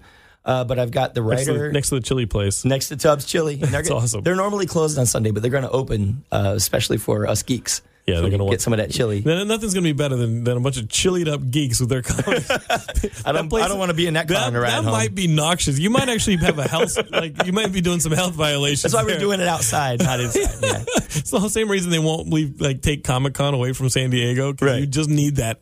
Uh, 0.49 0.63
but 0.63 0.79
I've 0.79 0.89
got 0.91 1.13
the 1.13 1.21
Next 1.21 1.45
to, 1.45 1.51
writer 1.51 1.67
the, 1.67 1.73
next 1.73 1.89
to 1.89 1.95
the 1.95 2.01
chili 2.01 2.25
place. 2.25 2.65
next 2.65 2.87
to 2.89 2.95
Tubbs 2.97 3.25
Chili. 3.25 3.53
And 3.53 3.61
they're 3.63 3.69
That's 3.71 3.89
gonna- 3.89 4.01
awesome. 4.01 4.23
They're 4.23 4.35
normally 4.35 4.65
closed 4.65 4.97
on 4.97 5.05
Sunday, 5.05 5.29
but 5.31 5.43
they're 5.43 5.51
going 5.51 5.63
to 5.63 5.69
open, 5.69 6.23
uh, 6.31 6.53
especially 6.55 6.97
for 6.97 7.27
us 7.27 7.43
geeks. 7.43 7.81
Yeah, 8.07 8.15
So 8.15 8.21
they're 8.21 8.31
gonna 8.31 8.43
can 8.45 8.49
get 8.53 8.61
some 8.61 8.73
of 8.73 8.77
that 8.79 8.89
chili. 8.89 9.21
Nothing's 9.23 9.75
going 9.75 9.83
to 9.83 9.89
be 9.89 9.91
better 9.93 10.15
than, 10.15 10.43
than 10.43 10.57
a 10.57 10.59
bunch 10.59 10.77
of 10.79 10.89
chilied 10.89 11.27
up 11.27 11.51
geeks 11.51 11.79
with 11.79 11.89
their 11.89 12.01
comments. 12.01 12.49
I 13.25 13.31
don't, 13.31 13.53
I 13.53 13.67
don't 13.67 13.77
want 13.77 13.89
to 13.89 13.93
be 13.95 14.07
in 14.07 14.15
that 14.15 14.27
car 14.27 14.37
That, 14.37 14.47
on 14.47 14.53
the 14.53 14.59
ride 14.61 14.71
that 14.71 14.83
home. 14.83 14.91
might 14.93 15.13
be 15.13 15.27
noxious. 15.27 15.77
You 15.77 15.91
might 15.91 16.09
actually 16.09 16.37
have 16.37 16.57
a 16.57 16.67
health, 16.67 16.97
like 17.11 17.45
you 17.45 17.53
might 17.53 17.71
be 17.71 17.81
doing 17.81 17.99
some 17.99 18.11
health 18.13 18.33
violations. 18.33 18.81
That's 18.81 18.95
why 18.95 19.03
we're 19.03 19.19
doing 19.19 19.39
it 19.41 19.47
outside, 19.47 19.99
not 20.01 20.19
inside. 20.19 20.49
Yeah. 20.63 20.83
It's 21.19 21.29
the 21.31 21.47
same 21.49 21.69
reason 21.69 21.91
they 21.91 21.99
won't 21.99 22.29
leave, 22.33 22.59
like 22.59 22.81
take 22.81 23.03
Comic 23.03 23.35
Con 23.35 23.53
away 23.53 23.73
from 23.73 23.89
San 23.89 24.09
Diego 24.09 24.51
because 24.53 24.67
Right. 24.67 24.79
you 24.79 24.87
just 24.87 25.09
need 25.09 25.35
that 25.35 25.59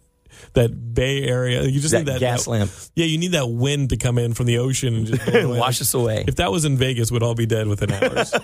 that 0.54 0.94
Bay 0.94 1.24
Area. 1.24 1.64
You 1.64 1.80
just 1.80 1.92
That 1.92 2.00
need 2.06 2.08
that 2.14 2.20
gas 2.20 2.46
that- 2.46 2.50
lamp. 2.52 2.72
Yeah, 2.96 3.06
you 3.06 3.18
need 3.18 3.32
that 3.34 3.48
wind 3.50 3.90
to 3.90 3.98
come 3.98 4.18
in 4.18 4.34
from 4.34 4.46
the 4.46 4.58
ocean 4.60 4.96
and 4.96 5.06
just. 5.08 5.22
Wash 5.48 5.82
us 5.82 5.94
away. 5.94 6.26
If 6.28 6.36
that 6.38 6.52
was 6.52 6.66
in 6.66 6.78
Vegas, 6.78 7.12
we'd 7.12 7.24
all 7.24 7.36
be 7.36 7.46
dead 7.46 7.68
within 7.68 7.92
hours. 7.92 8.34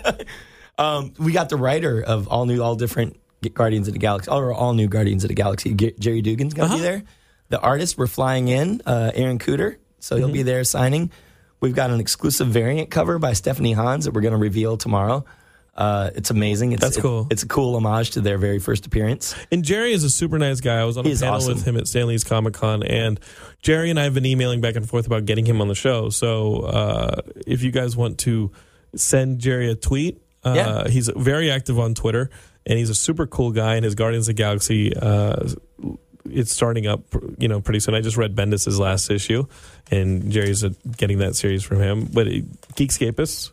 Um, 0.76 1.12
we 1.20 1.30
got 1.30 1.50
the 1.50 1.56
writer 1.56 2.02
of 2.02 2.26
all 2.26 2.46
new, 2.46 2.60
all 2.60 2.74
different 2.74 3.16
Guardians 3.54 3.86
of 3.86 3.92
the 3.94 4.00
Galaxy, 4.00 4.28
or 4.30 4.52
all 4.52 4.72
new 4.74 4.88
Guardians 4.88 5.22
of 5.22 5.28
the 5.28 5.34
Galaxy. 5.34 5.72
G- 5.72 5.94
Gerry 6.00 6.20
Duggan's 6.20 6.52
going 6.52 6.68
to 6.68 6.74
Uh-huh. 6.74 6.76
be 6.76 6.80
there. 6.82 7.02
The 7.50 7.60
artist 7.60 7.96
we're 7.96 8.08
flying 8.08 8.48
in, 8.48 8.82
uh, 8.84 9.12
Aaron 9.14 9.38
Kuder, 9.38 9.76
so 10.00 10.16
Mm-hmm. 10.16 10.24
he'll 10.24 10.32
be 10.34 10.42
there 10.42 10.64
signing. 10.64 11.12
We've 11.60 11.76
got 11.76 11.90
an 11.90 12.00
exclusive 12.00 12.48
variant 12.48 12.90
cover 12.90 13.20
by 13.20 13.34
Stephanie 13.34 13.70
Hans 13.72 14.06
that 14.06 14.14
we're 14.14 14.22
going 14.22 14.32
to 14.32 14.38
reveal 14.38 14.76
tomorrow. 14.76 15.24
Uh, 15.76 16.10
it's 16.14 16.30
amazing. 16.30 16.72
It's, 16.72 16.80
That's 16.80 16.96
it- 16.98 17.00
cool. 17.02 17.26
it's 17.30 17.42
a 17.42 17.48
cool 17.48 17.74
homage 17.74 18.12
to 18.12 18.20
their 18.20 18.38
very 18.38 18.58
first 18.60 18.86
appearance. 18.86 19.34
And 19.50 19.64
Gerry 19.64 19.92
is 19.92 20.04
a 20.04 20.10
super 20.10 20.38
nice 20.38 20.60
guy. 20.60 20.78
I 20.80 20.84
was 20.84 20.96
on 20.96 21.04
a 21.06 21.10
panel 21.16 21.34
awesome. 21.34 21.54
with 21.54 21.64
him 21.64 21.76
at 21.76 21.88
Stan 21.88 22.06
Lee's 22.06 22.22
Comic 22.22 22.54
Con, 22.54 22.82
and 22.84 23.18
Gerry 23.62 23.90
and 23.90 23.98
I 23.98 24.04
have 24.04 24.14
been 24.14 24.26
emailing 24.26 24.60
back 24.60 24.76
and 24.76 24.88
forth 24.88 25.06
about 25.06 25.24
getting 25.24 25.44
him 25.46 25.60
on 25.60 25.66
the 25.68 25.74
show. 25.74 26.10
So 26.10 26.60
uh, 26.60 27.20
if 27.46 27.62
you 27.64 27.72
guys 27.72 27.96
want 27.96 28.18
to 28.20 28.52
send 28.94 29.40
Gerry 29.40 29.68
a 29.70 29.74
tweet, 29.74 30.22
uh, 30.44 30.52
Yeah. 30.54 30.88
he's 30.88 31.08
very 31.16 31.50
active 31.50 31.78
on 31.80 31.94
Twitter, 31.94 32.30
and 32.66 32.78
he's 32.78 32.90
a 32.90 32.94
super 32.94 33.26
cool 33.26 33.50
guy. 33.50 33.74
And 33.74 33.84
his 33.84 33.94
Guardians 33.96 34.28
of 34.28 34.36
the 34.36 34.42
Galaxy, 34.42 34.94
uh, 34.96 35.48
it's 36.30 36.52
starting 36.52 36.86
up, 36.86 37.02
you 37.38 37.48
know, 37.48 37.60
pretty 37.60 37.80
soon. 37.80 37.94
I 37.94 38.00
just 38.00 38.16
read 38.16 38.34
Bendis's 38.36 38.78
last 38.78 39.10
issue, 39.10 39.44
and 39.90 40.30
Gerry's 40.30 40.62
getting 40.96 41.18
that 41.18 41.34
series 41.34 41.62
from 41.64 41.80
him. 41.80 42.08
But 42.12 42.28
uh, 42.28 42.30
Geekscapists, 42.74 43.50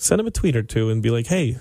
send 0.00 0.20
him 0.20 0.26
a 0.26 0.30
tweet 0.30 0.56
or 0.56 0.62
two 0.62 0.90
and 0.90 1.02
be 1.02 1.10
like, 1.10 1.26
hey. 1.26 1.58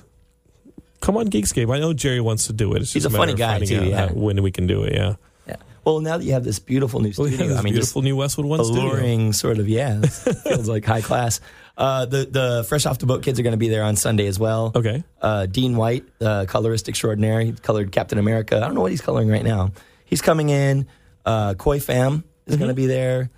Come 1.02 1.16
on, 1.16 1.30
Geekscape. 1.30 1.74
I 1.74 1.80
know 1.80 1.94
Gerry 1.94 2.20
wants 2.20 2.48
to 2.48 2.54
do 2.54 2.74
it. 2.74 2.82
It's 2.82 2.92
He's 2.92 3.04
just 3.04 3.16
a 3.16 3.18
funny 3.18 3.34
guy, 3.34 3.60
too, 3.60 3.86
yeah. 3.86 4.08
how- 4.10 4.14
when 4.14 4.42
we 4.44 4.52
can 4.52 4.68
do 4.68 4.84
it. 4.84 4.94
Yeah. 4.94 5.16
Yeah. 5.48 5.56
Well, 5.86 6.02
now 6.02 6.18
that 6.18 6.26
you 6.26 6.34
have 6.34 6.44
this 6.44 6.60
beautiful 6.60 7.00
new 7.00 7.14
Well, 7.18 7.28
studio, 7.30 7.54
yeah, 7.54 7.58
I 7.60 7.62
mean, 7.62 7.74
beautiful 7.74 8.02
new 8.02 8.18
Westwood 8.18 8.46
One 8.46 8.66
studio. 8.66 8.84
alluring 8.84 9.32
sort 9.32 9.60
of 9.60 9.70
yeah 9.70 10.02
feels 10.44 10.68
like 10.68 10.84
high 10.84 11.00
class 11.02 11.40
uh, 11.78 12.06
the 12.06 12.26
the 12.26 12.66
fresh 12.68 12.86
off 12.86 13.00
the 13.00 13.06
boat 13.06 13.24
kids 13.24 13.40
are 13.40 13.44
going 13.44 13.54
to 13.54 13.58
be 13.58 13.70
there 13.70 13.84
on 13.84 13.96
sunday 13.96 14.28
as 14.28 14.38
well 14.38 14.74
Okay. 14.76 15.02
uh, 15.22 15.46
dean 15.46 15.78
white 15.78 16.04
uh, 16.20 16.44
colorist 16.50 16.90
extraordinary, 16.90 17.46
he 17.46 17.52
colored 17.54 17.94
captain 17.94 18.18
america 18.20 18.58
i 18.58 18.60
don't 18.60 18.76
know 18.76 18.82
what 18.82 18.92
he's 18.92 19.00
coloring 19.02 19.30
right 19.30 19.46
now 19.46 19.72
he's 20.04 20.22
coming 20.22 20.50
in 20.50 20.86
uh, 21.26 21.54
Khoi 21.54 21.80
Pham 21.80 22.24
is 22.46 22.56
Mm-hmm. 22.56 22.60
going 22.60 22.68
to 22.70 22.76
be 22.76 22.86
there 22.88 23.30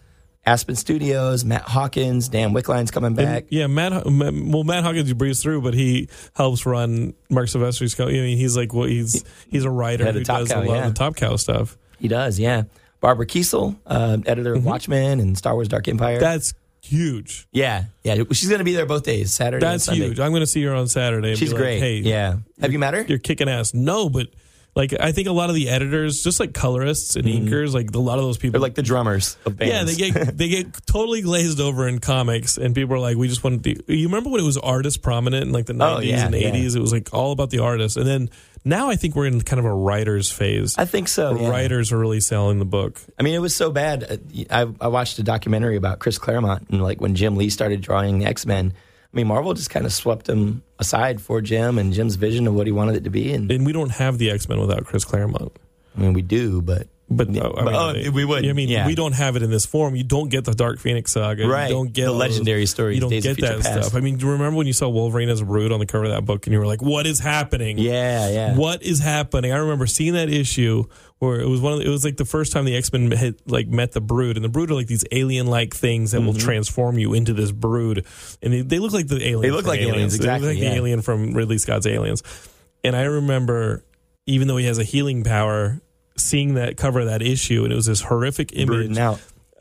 aspen 0.45 0.75
studios 0.75 1.45
matt 1.45 1.61
hawkins 1.61 2.27
dan 2.29 2.51
wickline's 2.53 2.89
coming 2.91 3.13
back 3.13 3.43
And, 3.43 3.51
yeah, 3.51 3.67
Matt. 3.67 3.91
Well, 4.05 4.63
Matt 4.63 4.83
Hawkins 4.83 5.07
you 5.07 5.15
breeze 5.15 5.41
through, 5.43 5.61
but 5.61 5.73
he 5.75 6.09
helps 6.35 6.65
run 6.65 7.13
Marc 7.29 7.47
Silvestri's. 7.47 7.93
Co- 7.93 8.07
I 8.07 8.11
mean, 8.11 8.37
he's 8.37 8.57
like, 8.57 8.73
well, 8.73 8.87
he's 8.87 9.23
he's 9.49 9.65
a 9.65 9.69
writer 9.69 10.03
Head 10.05 10.15
who 10.15 10.23
does 10.23 10.49
Cow, 10.49 10.61
a 10.61 10.65
lot 10.65 10.73
yeah. 10.75 10.87
of 10.87 10.93
the 10.93 10.97
Top 10.97 11.15
Cow 11.15 11.35
stuff. 11.35 11.77
he 11.99 12.07
does 12.07 12.39
yeah 12.39 12.63
barbara 13.01 13.25
kesel 13.27 13.75
uh, 13.85 14.17
editor 14.25 14.53
of 14.55 14.65
watchmen 14.65 15.19
and 15.19 15.37
star 15.37 15.53
wars 15.53 15.67
dark 15.67 15.87
empire 15.87 16.15
Mm-hmm. 16.15 16.23
That's 16.23 16.53
huge. 16.83 17.47
yeah 17.51 17.85
yeah 18.03 18.15
she's 18.31 18.47
going 18.49 18.59
to 18.59 18.65
be 18.65 18.73
there 18.73 18.85
both 18.87 19.03
days 19.03 19.31
saturday 19.33 19.63
and 19.65 19.73
That's 19.73 19.87
huge. 19.87 20.19
I'm 20.19 20.31
going 20.31 20.41
to 20.41 20.47
see 20.47 20.63
her 20.63 20.73
on 20.73 20.87
Saturday. 20.87 21.35
She's 21.35 21.49
be 21.49 21.55
like, 21.55 21.61
great 21.63 21.79
hey, 21.79 21.95
yeah 21.97 22.37
have 22.59 22.71
you 22.73 22.79
met 22.79 22.95
her 22.95 23.01
you're 23.07 23.19
kicking 23.19 23.47
ass. 23.47 23.73
No, 23.75 24.09
but 24.09 24.27
like 24.75 24.93
I 24.99 25.11
think 25.11 25.27
a 25.27 25.31
lot 25.33 25.49
of 25.49 25.55
the 25.55 25.69
editors, 25.69 26.23
just 26.23 26.39
like 26.39 26.53
colorists 26.53 27.15
and 27.17 27.25
inkers, 27.25 27.73
like 27.73 27.93
a 27.93 27.99
lot 27.99 28.17
of 28.19 28.23
those 28.23 28.37
people, 28.37 28.49
Mm-hmm. 28.49 28.51
they're 28.53 28.61
like 28.61 28.75
the 28.75 28.83
drummers 28.83 29.35
of 29.45 29.57
bands 29.57 29.73
Yeah, 29.73 29.83
they 29.83 30.11
get 30.11 30.37
they 30.37 30.47
get 30.49 30.73
totally 30.87 31.21
glazed 31.21 31.59
over 31.59 31.87
in 31.87 31.99
comics, 31.99 32.57
and 32.57 32.73
people 32.73 32.95
are 32.95 32.99
like, 32.99 33.17
"We 33.17 33.27
just 33.27 33.43
want 33.43 33.63
to." 33.63 33.93
You 33.93 34.07
remember 34.07 34.29
when 34.29 34.39
it 34.41 34.45
was 34.45 34.57
artist 34.57 35.01
prominent 35.01 35.43
in 35.47 35.51
like 35.51 35.65
the 35.65 35.73
Oh, 35.73 35.77
nineties 35.77 36.09
yeah, 36.11 36.25
and 36.25 36.35
yeah. 36.35 36.47
eighties? 36.47 36.75
It 36.75 36.79
was 36.81 36.93
like 36.93 37.13
all 37.13 37.31
about 37.33 37.49
the 37.49 37.59
artist, 37.59 37.97
and 37.97 38.07
then 38.07 38.29
now 38.63 38.89
I 38.89 38.95
think 38.95 39.15
we're 39.15 39.25
in 39.25 39.41
kind 39.41 39.59
of 39.59 39.65
a 39.65 39.73
writers 39.73 40.31
phase. 40.31 40.77
I 40.77 40.85
think 40.85 41.07
so. 41.07 41.35
yeah. 41.39 41.49
Writers 41.49 41.91
are 41.91 41.97
really 41.97 42.19
selling 42.21 42.59
the 42.59 42.65
book. 42.65 43.01
I 43.19 43.23
mean, 43.23 43.33
it 43.33 43.39
was 43.39 43.55
so 43.55 43.71
bad. 43.71 44.03
Uh, 44.03 44.17
I, 44.49 44.67
I 44.85 44.87
watched 44.87 45.17
a 45.19 45.23
documentary 45.23 45.75
about 45.75 45.99
Chris 45.99 46.17
Claremont 46.17 46.69
and 46.69 46.81
like 46.81 47.01
when 47.01 47.15
Jim 47.15 47.35
Lee 47.35 47.49
started 47.49 47.81
drawing 47.81 48.19
the 48.19 48.25
X 48.25 48.45
Men. 48.45 48.73
I 49.13 49.17
mean, 49.17 49.27
Marvel 49.27 49.53
just 49.53 49.69
kind 49.69 49.85
of 49.85 49.91
swept 49.91 50.29
him 50.29 50.63
aside 50.79 51.21
for 51.21 51.41
Jim 51.41 51.77
and 51.77 51.91
Jim's 51.91 52.15
vision 52.15 52.47
of 52.47 52.53
what 52.53 52.65
he 52.65 52.71
wanted 52.71 52.95
it 52.95 53.03
to 53.03 53.09
be. 53.09 53.33
And 53.33 53.51
And 53.51 53.65
we 53.65 53.73
don't 53.73 53.91
have 53.91 54.17
the 54.17 54.31
X 54.31 54.47
Men 54.47 54.59
without 54.59 54.85
Chris 54.85 55.03
Claremont. 55.03 55.51
I 55.97 55.99
mean, 55.99 56.13
we 56.13 56.21
do, 56.21 56.61
but 56.61 56.87
But, 57.13 57.27
uh, 57.27 57.51
I 57.57 57.63
mean, 57.65 57.75
oh, 57.75 57.93
they- 57.93 58.09
we 58.09 58.23
would, 58.23 58.47
I 58.47 58.53
mean, 58.53 58.69
yeah. 58.69 58.87
we 58.87 58.95
don't 58.95 59.11
have 59.11 59.35
it 59.35 59.43
in 59.43 59.51
this 59.51 59.65
form. 59.65 59.95
You 59.95 60.03
don't 60.03 60.29
get 60.29 60.45
the 60.45 60.53
Dark 60.53 60.79
Phoenix 60.79 61.11
saga. 61.11 61.45
Right. 61.47 61.67
You 61.67 61.75
don't 61.75 61.91
get 61.91 62.05
The 62.05 62.11
legendary 62.13 62.65
stories, 62.65 62.95
You 62.95 63.01
don't 63.01 63.09
Days 63.09 63.23
get 63.23 63.41
that 63.41 63.61
Past. 63.61 63.89
stuff. 63.89 63.95
I 63.95 63.99
mean, 63.99 64.17
do 64.17 64.25
you 64.27 64.31
remember 64.31 64.57
when 64.57 64.67
you 64.67 64.73
saw 64.73 64.87
Wolverine 64.87 65.29
as 65.29 65.41
a 65.41 65.45
brood 65.45 65.71
on 65.71 65.79
the 65.79 65.85
cover 65.85 66.05
of 66.05 66.11
that 66.11 66.25
book, 66.25 66.47
and 66.47 66.53
you 66.53 66.59
were 66.59 66.65
like, 66.65 66.81
"What 66.81 67.05
is 67.05 67.19
happening?" 67.19 67.77
yeah, 67.77 68.29
yeah. 68.29 68.55
What 68.55 68.81
is 68.83 68.99
happening? 68.99 69.51
I 69.51 69.57
remember 69.57 69.85
seeing 69.87 70.13
that 70.13 70.29
issue 70.29 70.85
where 71.19 71.39
it 71.39 71.47
was 71.47 71.59
one 71.61 71.73
of 71.73 71.79
the, 71.79 71.85
it 71.85 71.89
was 71.89 72.03
like 72.03 72.17
the 72.17 72.25
first 72.25 72.51
time 72.53 72.65
the 72.65 72.75
X 72.75 72.91
Men 72.93 73.11
had 73.11 73.35
like 73.45 73.67
met 73.67 73.91
the 73.91 74.01
Brood, 74.01 74.37
and 74.37 74.43
the 74.43 74.49
Brood 74.49 74.71
are 74.71 74.75
like 74.75 74.87
these 74.87 75.03
alien 75.11 75.47
like 75.47 75.75
things 75.75 76.11
that 76.11 76.21
will 76.21 76.33
transform 76.33 76.97
you 76.97 77.13
into 77.13 77.33
this 77.33 77.51
Brood, 77.51 78.05
and 78.41 78.53
they, 78.53 78.61
they 78.61 78.79
look 78.79 78.93
like 78.93 79.07
the 79.07 79.15
aliens. 79.17 79.33
Mm-hmm. 79.35 79.41
They 79.41 79.51
look 79.51 79.65
like 79.65 79.79
aliens, 79.81 80.13
They 80.17 80.19
look 80.25 80.35
exactly, 80.37 80.47
like 80.49 80.57
yeah. 80.59 80.69
the 80.69 80.75
alien 80.77 81.01
from 81.01 81.33
Ridley 81.33 81.57
Scott's 81.57 81.85
Aliens. 81.85 82.23
And 82.83 82.95
I 82.95 83.03
remember, 83.03 83.85
even 84.25 84.47
though 84.47 84.57
he 84.57 84.65
has 84.65 84.79
a 84.79 84.83
healing 84.83 85.23
power, 85.23 85.79
seeing 86.17 86.55
that 86.55 86.77
cover 86.77 87.01
of 87.01 87.07
that 87.07 87.21
issue, 87.21 87.63
and 87.63 87.71
it 87.71 87.75
was 87.75 87.85
this 87.85 88.01
horrific 88.01 88.55
image 88.55 88.97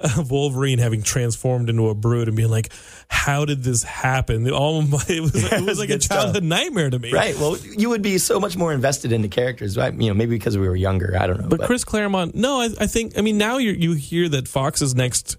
of 0.02 0.30
Wolverine 0.30 0.78
having 0.78 1.02
transformed 1.02 1.68
into 1.68 1.88
a 1.88 1.94
brood 1.94 2.28
and 2.28 2.36
being 2.36 2.48
like, 2.48 2.72
"How 3.08 3.44
did 3.44 3.62
this 3.62 3.82
happen?" 3.82 4.50
All 4.50 4.82
my, 4.82 4.98
it 5.08 5.20
was, 5.20 5.34
it 5.34 5.62
was 5.64 5.78
like 5.80 5.90
a 5.90 5.94
good 5.94 6.02
stuff. 6.02 6.22
childhood 6.22 6.44
nightmare 6.44 6.90
to 6.90 6.98
me. 6.98 7.12
Right. 7.12 7.36
Well, 7.36 7.56
you 7.58 7.90
would 7.90 8.02
be 8.02 8.18
so 8.18 8.40
much 8.40 8.56
more 8.56 8.72
invested 8.72 9.12
in 9.12 9.22
the 9.22 9.28
characters, 9.28 9.76
right? 9.76 9.92
You 9.92 10.08
know, 10.08 10.14
maybe 10.14 10.36
because 10.36 10.56
we 10.56 10.68
were 10.68 10.76
younger. 10.76 11.16
I 11.18 11.26
don't 11.26 11.40
know. 11.40 11.48
But 11.48 11.62
Chris 11.62 11.84
Claremont, 11.84 12.34
no, 12.34 12.60
I, 12.60 12.70
I 12.80 12.86
think, 12.86 13.18
I 13.18 13.20
mean, 13.20 13.38
now 13.38 13.58
you 13.58 13.72
you 13.72 13.92
hear 13.92 14.28
that 14.30 14.48
Fox's 14.48 14.94
next 14.94 15.36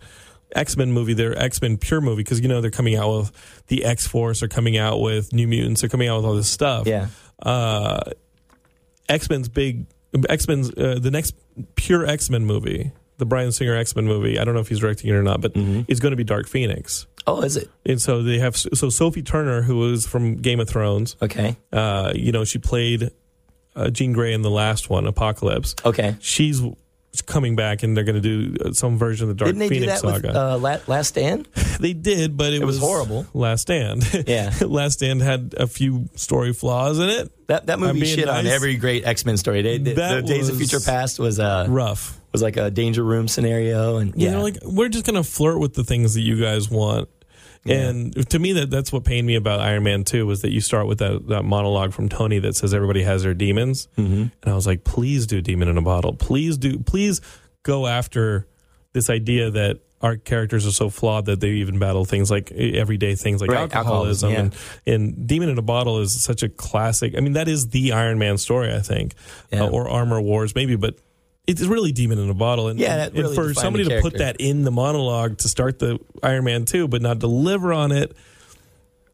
X 0.56 0.78
Men 0.78 0.92
movie, 0.92 1.14
their 1.14 1.38
X 1.38 1.62
Men 1.62 1.78
Pure 1.78 2.02
movie, 2.02 2.24
because 2.24 2.40
you 2.40 2.48
know 2.48 2.62
they're 2.62 2.72
coming 2.72 2.96
out 2.96 3.18
with 3.18 3.64
the 3.68 3.84
X 3.84 4.06
Force, 4.08 4.42
they're 4.42 4.50
coming 4.50 4.78
out 4.78 5.00
with 5.02 5.34
New 5.34 5.48
Mutants, 5.48 5.82
they're 5.82 5.90
coming 5.90 6.08
out 6.08 6.18
with 6.18 6.26
all 6.26 6.36
this 6.36 6.50
stuff. 6.50 6.88
yeah. 6.88 7.08
Uh, 7.42 8.00
X 9.10 9.30
Men's 9.30 9.50
big 9.50 9.88
X 10.30 10.48
Men's 10.48 10.70
uh, 10.78 10.98
the 11.02 11.12
next 11.12 11.36
pure 11.76 12.06
X 12.06 12.30
Men 12.30 12.46
movie, 12.46 12.92
the 13.18 13.26
Bryan 13.26 13.52
Singer 13.52 13.76
X 13.76 13.96
Men 13.96 14.06
movie. 14.06 14.40
I 14.40 14.44
don't 14.44 14.54
know 14.54 14.60
if 14.62 14.68
he's 14.68 14.80
directing 14.80 15.10
it 15.10 15.14
or 15.14 15.24
not, 15.24 15.42
but 15.42 15.54
Mm-hmm. 15.54 15.82
it's 15.88 16.00
going 16.00 16.12
to 16.12 16.18
be 16.18 16.24
Dark 16.24 16.48
Phoenix. 16.48 17.08
Oh, 17.28 17.42
is 17.42 17.56
it? 17.56 17.70
And 17.86 18.02
so 18.02 18.24
they 18.24 18.40
have 18.40 18.58
so 18.58 18.90
Sophie 18.90 19.22
Turner, 19.22 19.62
who 19.62 19.78
was 19.78 20.08
from 20.08 20.38
Game 20.38 20.60
of 20.60 20.68
Thrones. 20.68 21.16
Okay. 21.22 21.56
Uh, 21.72 22.12
you 22.16 22.32
know, 22.32 22.44
she 22.44 22.58
played 22.58 23.12
uh, 23.76 23.90
Jean 23.92 24.12
Grey 24.12 24.34
in 24.34 24.42
the 24.42 24.50
last 24.50 24.90
one, 24.90 25.06
Apocalypse. 25.08 25.76
Okay. 25.86 26.16
She's 26.20 26.62
coming 27.26 27.58
back, 27.58 27.84
and 27.84 27.96
they're 27.98 28.06
going 28.06 28.22
to 28.22 28.22
do 28.22 28.56
uh, 28.64 28.72
some 28.72 28.98
version 28.98 29.30
of 29.30 29.36
the 29.38 29.44
Dark 29.44 29.50
Didn't 29.50 29.60
they 29.60 29.70
Phoenix 29.70 30.02
do 30.02 30.08
that 30.08 30.14
saga. 30.16 30.28
with 30.30 30.36
uh, 30.38 30.58
La- 30.60 30.78
Last 30.88 31.10
Stand? 31.10 31.46
they 31.80 31.92
did, 31.94 32.38
but 32.38 32.54
it, 32.54 32.64
was 32.64 32.80
horrible. 32.80 33.26
Last 33.34 33.62
Stand. 33.64 34.04
Yeah. 34.28 34.54
Last 34.62 34.94
Stand 34.94 35.22
had 35.22 35.54
a 35.58 35.68
few 35.68 36.08
story 36.16 36.54
flaws 36.54 37.00
in 37.00 37.10
it. 37.10 37.32
That 37.48 37.66
that 37.66 37.80
movie 37.80 38.06
shit 38.06 38.30
on 38.30 38.48
every 38.48 38.78
great 38.78 39.06
X 39.06 39.26
Men 39.26 39.36
story. 39.36 39.62
They, 39.62 39.78
they- 39.78 39.94
the 39.94 40.22
Days 40.26 40.48
of 40.48 40.56
Future 40.58 40.80
Past 40.80 41.20
was 41.20 41.38
uh 41.40 41.66
Rough. 41.68 42.18
was 42.32 42.42
like 42.42 42.56
a 42.56 42.72
danger 42.72 43.04
room 43.04 43.28
scenario, 43.28 43.98
and 43.98 44.16
You 44.16 44.28
yeah, 44.28 44.34
know, 44.36 44.44
like 44.44 44.58
we're 44.64 44.88
just 44.90 45.06
gonna 45.06 45.24
flirt 45.24 45.60
with 45.60 45.74
the 45.74 45.84
things 45.84 46.14
that 46.14 46.22
you 46.22 46.40
guys 46.40 46.70
want. 46.70 47.10
And 47.66 48.30
to 48.30 48.40
me, 48.40 48.54
that 48.54 48.70
that's 48.72 48.92
what 48.92 49.04
pained 49.04 49.28
me 49.28 49.36
about 49.36 49.60
Iron 49.60 49.84
Man 49.84 50.04
Two 50.04 50.26
was 50.26 50.42
that 50.42 50.52
you 50.52 50.62
start 50.62 50.88
with 50.88 51.00
that, 51.00 51.28
that 51.28 51.44
monologue 51.44 51.94
from 51.94 52.10
Tony 52.10 52.40
that 52.40 52.56
says 52.56 52.74
everybody 52.74 53.04
has 53.04 53.24
their 53.24 53.34
demons, 53.36 53.88
mm-hmm. 53.98 54.14
and 54.14 54.32
I 54.46 54.54
was 54.54 54.66
like, 54.66 54.84
please 54.84 55.28
do 55.28 55.42
demon 55.42 55.68
in 55.68 55.78
a 55.78 55.82
bottle, 55.82 56.14
please 56.14 56.58
do, 56.58 56.80
please 56.80 57.22
go 57.64 57.86
after 57.86 58.48
this 58.94 59.10
idea 59.10 59.52
that 59.52 59.80
our 60.02 60.18
characters 60.18 60.66
are 60.66 60.72
so 60.72 60.90
flawed 60.90 61.26
that 61.28 61.40
they 61.40 61.50
even 61.50 61.78
battle 61.78 62.06
things 62.06 62.32
like 62.32 62.52
everyday 62.52 63.14
things 63.14 63.40
like 63.40 63.52
Right, 63.52 63.60
alcoholism, 63.60 64.32
alcoholism, 64.32 64.60
and, 64.88 65.06
and 65.16 65.28
Demon 65.28 65.50
in 65.50 65.58
a 65.60 65.62
Bottle 65.62 66.00
is 66.00 66.24
such 66.24 66.42
a 66.42 66.50
classic. 66.50 67.14
I 67.16 67.20
mean, 67.20 67.34
that 67.34 67.48
is 67.48 67.70
the 67.70 67.92
Iron 67.92 68.18
Man 68.18 68.40
story, 68.40 68.74
I 68.74 68.80
think, 68.80 69.14
Yeah. 69.52 69.66
uh, 69.66 69.70
or 69.70 69.88
Armor 69.88 70.20
Wars, 70.22 70.56
maybe, 70.56 70.76
but. 70.76 70.96
It's 71.60 71.68
really 71.68 71.92
Demon 71.92 72.20
in 72.20 72.30
a 72.30 72.34
Bottle, 72.34 72.68
and, 72.70 72.80
Yeah, 72.80 72.98
that 72.98 73.10
and 73.14 73.20
really 73.20 73.36
for 73.36 73.54
somebody 73.54 73.86
to 73.86 74.02
put 74.02 74.18
that 74.18 74.38
in 74.40 74.64
the 74.64 74.72
monologue 74.72 75.38
to 75.40 75.50
start 75.50 75.80
the 75.80 76.00
Iron 76.24 76.44
Man 76.46 76.66
two, 76.66 76.88
but 76.88 77.02
not 77.02 77.20
deliver 77.20 77.74
on 77.74 77.92
it, 77.92 78.16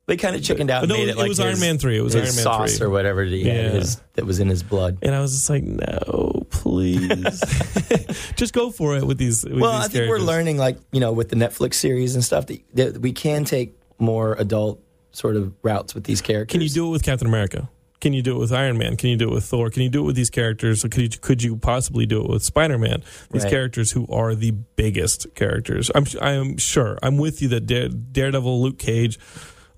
They 0.05 0.15
kind 0.17 0.35
of 0.35 0.43
chickened 0.43 0.71
out 0.71 0.87
No, 0.87 0.95
made 0.95 1.09
it 1.09 1.11
it 1.11 1.17
like 1.17 1.27
was 1.27 1.39
Iron 1.39 1.59
Man 1.59 1.77
3. 1.77 1.97
It 1.97 2.01
was 2.01 2.13
his 2.13 2.23
Iron 2.23 2.35
Man 2.35 2.43
sauce 2.43 2.77
3. 2.77 2.87
or 2.87 2.89
whatever 2.89 3.25
that, 3.25 3.35
he 3.35 3.43
had 3.43 3.73
his, 3.73 3.99
that 4.13 4.25
was 4.25 4.39
in 4.39 4.47
his 4.47 4.63
blood. 4.63 4.97
and 5.01 5.13
I 5.13 5.19
was 5.19 5.33
just 5.33 5.49
like, 5.49 5.63
no, 5.63 6.45
please, 6.49 8.31
just 8.37 8.53
go 8.53 8.71
for 8.71 8.95
it 8.95 9.05
with 9.05 9.17
these. 9.17 9.43
With 9.43 9.59
Well, 9.59 9.71
these 9.73 9.79
I 9.79 9.81
think 9.83 9.93
characters. 10.05 10.09
we're 10.21 10.25
learning, 10.25 10.57
like 10.57 10.77
you 10.93 10.99
know, 11.01 11.11
with 11.11 11.27
the 11.29 11.35
Netflix 11.35 11.73
series 11.75 12.15
and 12.15 12.23
stuff, 12.23 12.45
that, 12.47 12.61
that 12.75 13.01
we 13.01 13.11
can 13.11 13.43
take 13.45 13.75
more 13.99 14.33
adult 14.39 14.81
sort 15.11 15.35
of 15.35 15.51
routes 15.63 15.93
with 15.95 16.03
these 16.05 16.21
characters. 16.21 16.53
Can 16.53 16.61
you 16.61 16.69
do 16.69 16.87
it 16.87 16.91
with 16.91 17.03
Captain 17.03 17.27
America? 17.27 17.67
Can 17.99 18.13
you 18.13 18.21
do 18.21 18.35
it 18.35 18.39
with 18.39 18.51
Iron 18.53 18.77
Man? 18.77 18.95
Can 18.95 19.09
you 19.09 19.17
do 19.17 19.27
it 19.29 19.33
with 19.33 19.45
Thor? 19.45 19.69
Can 19.71 19.81
you 19.81 19.89
do 19.89 20.01
it 20.01 20.05
with 20.05 20.15
these 20.15 20.29
characters? 20.29 20.83
Could 20.83 20.97
you, 21.15 21.19
could 21.19 21.41
you 21.41 21.57
possibly 21.57 22.05
do 22.05 22.23
it 22.23 22.29
with 22.29 22.43
Spider 22.43 22.77
Man? 22.77 23.03
These 23.31 23.43
Right. 23.43 23.49
characters 23.51 23.91
who 23.91 24.05
are 24.11 24.35
the 24.35 24.51
biggest 24.51 25.33
characters. 25.33 25.89
I'm 25.95 26.05
I'm 26.21 26.57
sure. 26.57 26.99
I'm 27.01 27.17
with 27.17 27.41
you 27.41 27.47
that 27.49 27.61
Dare, 27.65 27.89
Daredevil, 27.89 28.61
Luke 28.61 28.77
Cage, 28.77 29.17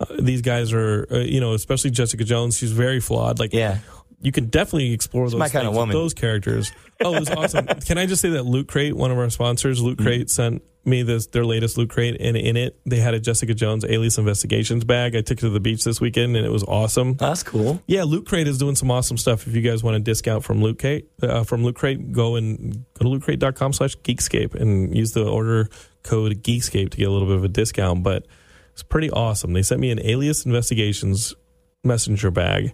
uh, 0.01 0.05
these 0.20 0.41
guys 0.41 0.74
are 0.74 1.07
uh, 1.09 1.20
you 1.20 1.39
know 1.39 1.53
especially 1.53 1.91
Jessica 1.91 2.24
Jones. 2.26 2.57
She's 2.57 2.74
very 2.74 2.99
flawed. 2.99 3.39
Like 3.39 3.53
Yeah. 3.53 3.80
You 4.22 4.32
can 4.32 4.45
definitely 4.47 4.93
explore 4.93 5.30
those 5.30 5.39
my 5.39 5.49
kind 5.49 5.67
of 5.67 5.74
woman. 5.76 5.93
those 5.95 6.13
characters. 6.13 6.72
Oh, 7.01 7.15
it 7.15 7.20
was 7.22 7.30
awesome. 7.30 7.65
Can 7.86 7.97
I 7.97 8.05
just 8.05 8.22
say 8.22 8.30
that 8.32 8.43
Loot 8.43 8.67
Crate, 8.67 8.93
one 8.95 9.11
of 9.11 9.17
our 9.17 9.30
sponsors, 9.30 9.82
Loot 9.82 9.97
Crate 9.99 10.22
Mm-hmm. 10.28 10.28
sent 10.28 10.63
me 10.86 11.03
this 11.03 11.28
their 11.28 11.45
latest 11.45 11.78
Loot 11.78 11.89
Crate, 11.89 12.17
and 12.20 12.36
in 12.36 12.57
it 12.57 12.78
they 12.86 12.97
had 12.97 13.13
a 13.13 13.20
Jessica 13.20 13.53
Jones 13.53 13.86
Alias 13.86 14.17
Investigations 14.17 14.84
bag. 14.84 15.15
I 15.15 15.22
took 15.22 15.38
it 15.38 15.41
to 15.41 15.49
the 15.49 15.59
beach 15.59 15.84
this 15.84 16.01
weekend, 16.01 16.36
and 16.36 16.45
it 16.45 16.51
was 16.51 16.63
awesome. 16.63 17.13
That's 17.15 17.43
cool. 17.43 17.82
Yeah, 17.86 18.03
Loot 18.03 18.26
Crate 18.26 18.47
is 18.47 18.57
doing 18.57 18.76
some 18.76 18.89
awesome 18.91 19.17
stuff. 19.17 19.45
If 19.47 19.55
you 19.55 19.61
guys 19.61 19.84
want 19.84 19.97
a 19.97 19.99
discount 19.99 20.43
from 20.43 20.61
Loot 20.61 20.80
Crate, 20.80 21.07
uh, 21.22 21.43
from 21.43 21.63
Loot 21.63 21.76
Crate, 21.76 22.11
go 22.11 22.36
and 22.36 22.86
go 22.95 23.03
to 23.03 23.20
lootcrate.com 23.20 23.74
slash 23.74 23.95
geekscape 23.99 24.55
and 24.55 24.95
use 24.95 25.11
the 25.11 25.26
order 25.26 25.70
code 26.03 26.43
geekscape 26.43 26.89
to 26.91 26.97
get 26.97 27.07
a 27.07 27.11
little 27.11 27.28
bit 27.28 27.38
of 27.38 27.43
a 27.43 27.49
discount. 27.49 28.03
But 28.03 28.26
it's 28.74 28.84
pretty 28.84 29.11
awesome. 29.11 29.53
They 29.53 29.61
sent 29.63 29.80
me 29.82 29.91
an 29.91 29.99
Alias 30.01 30.45
Investigations 30.45 31.36
messenger 31.84 32.32
bag, 32.32 32.74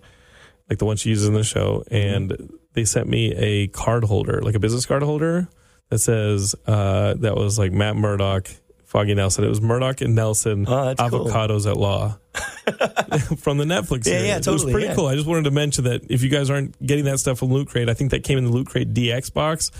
like 0.69 0.79
the 0.79 0.85
one 0.85 0.97
she 0.97 1.09
uses 1.09 1.27
in 1.27 1.33
the 1.33 1.43
show, 1.43 1.83
and 1.91 2.49
they 2.73 2.85
sent 2.85 3.07
me 3.07 3.33
a 3.35 3.67
card 3.67 4.03
holder, 4.03 4.41
like 4.41 4.55
a 4.55 4.59
business 4.59 4.85
card 4.85 5.03
holder 5.03 5.47
that 5.89 5.99
says 5.99 6.55
uh, 6.67 7.13
that 7.15 7.35
was 7.35 7.59
like 7.59 7.71
Matt 7.71 7.95
Murdock, 7.95 8.47
Foggy 8.85 9.13
Nelson. 9.13 9.43
It 9.43 9.49
was 9.49 9.61
Murdock 9.61 10.01
and 10.01 10.15
Nelson, 10.15 10.65
Oh, 10.67 10.85
that's 10.93 11.09
cool. 11.09 11.25
avocados 11.25 11.69
at 11.69 11.77
law. 11.77 12.17
from 13.37 13.57
the 13.59 13.63
Netflix 13.65 13.99
Yeah, 14.07 14.11
series. 14.17 14.27
yeah, 14.27 14.37
It 14.37 14.47
was 14.47 14.63
pretty 14.63 14.87
yeah. 14.87 14.95
cool. 14.95 15.07
I 15.07 15.15
just 15.15 15.27
wanted 15.27 15.43
to 15.43 15.51
mention 15.51 15.83
that 15.85 16.01
if 16.09 16.23
you 16.23 16.29
guys 16.29 16.49
aren't 16.49 16.83
getting 16.85 17.05
that 17.05 17.19
stuff 17.19 17.37
from 17.39 17.49
Loot 17.53 17.67
Crate, 17.67 17.87
I 17.89 17.93
think 17.93 18.11
that 18.11 18.23
came 18.23 18.37
in 18.39 18.45
the 18.45 18.51
Loot 18.51 18.67
Crate 18.67 18.93
DX 18.93 19.31
box. 19.33 19.71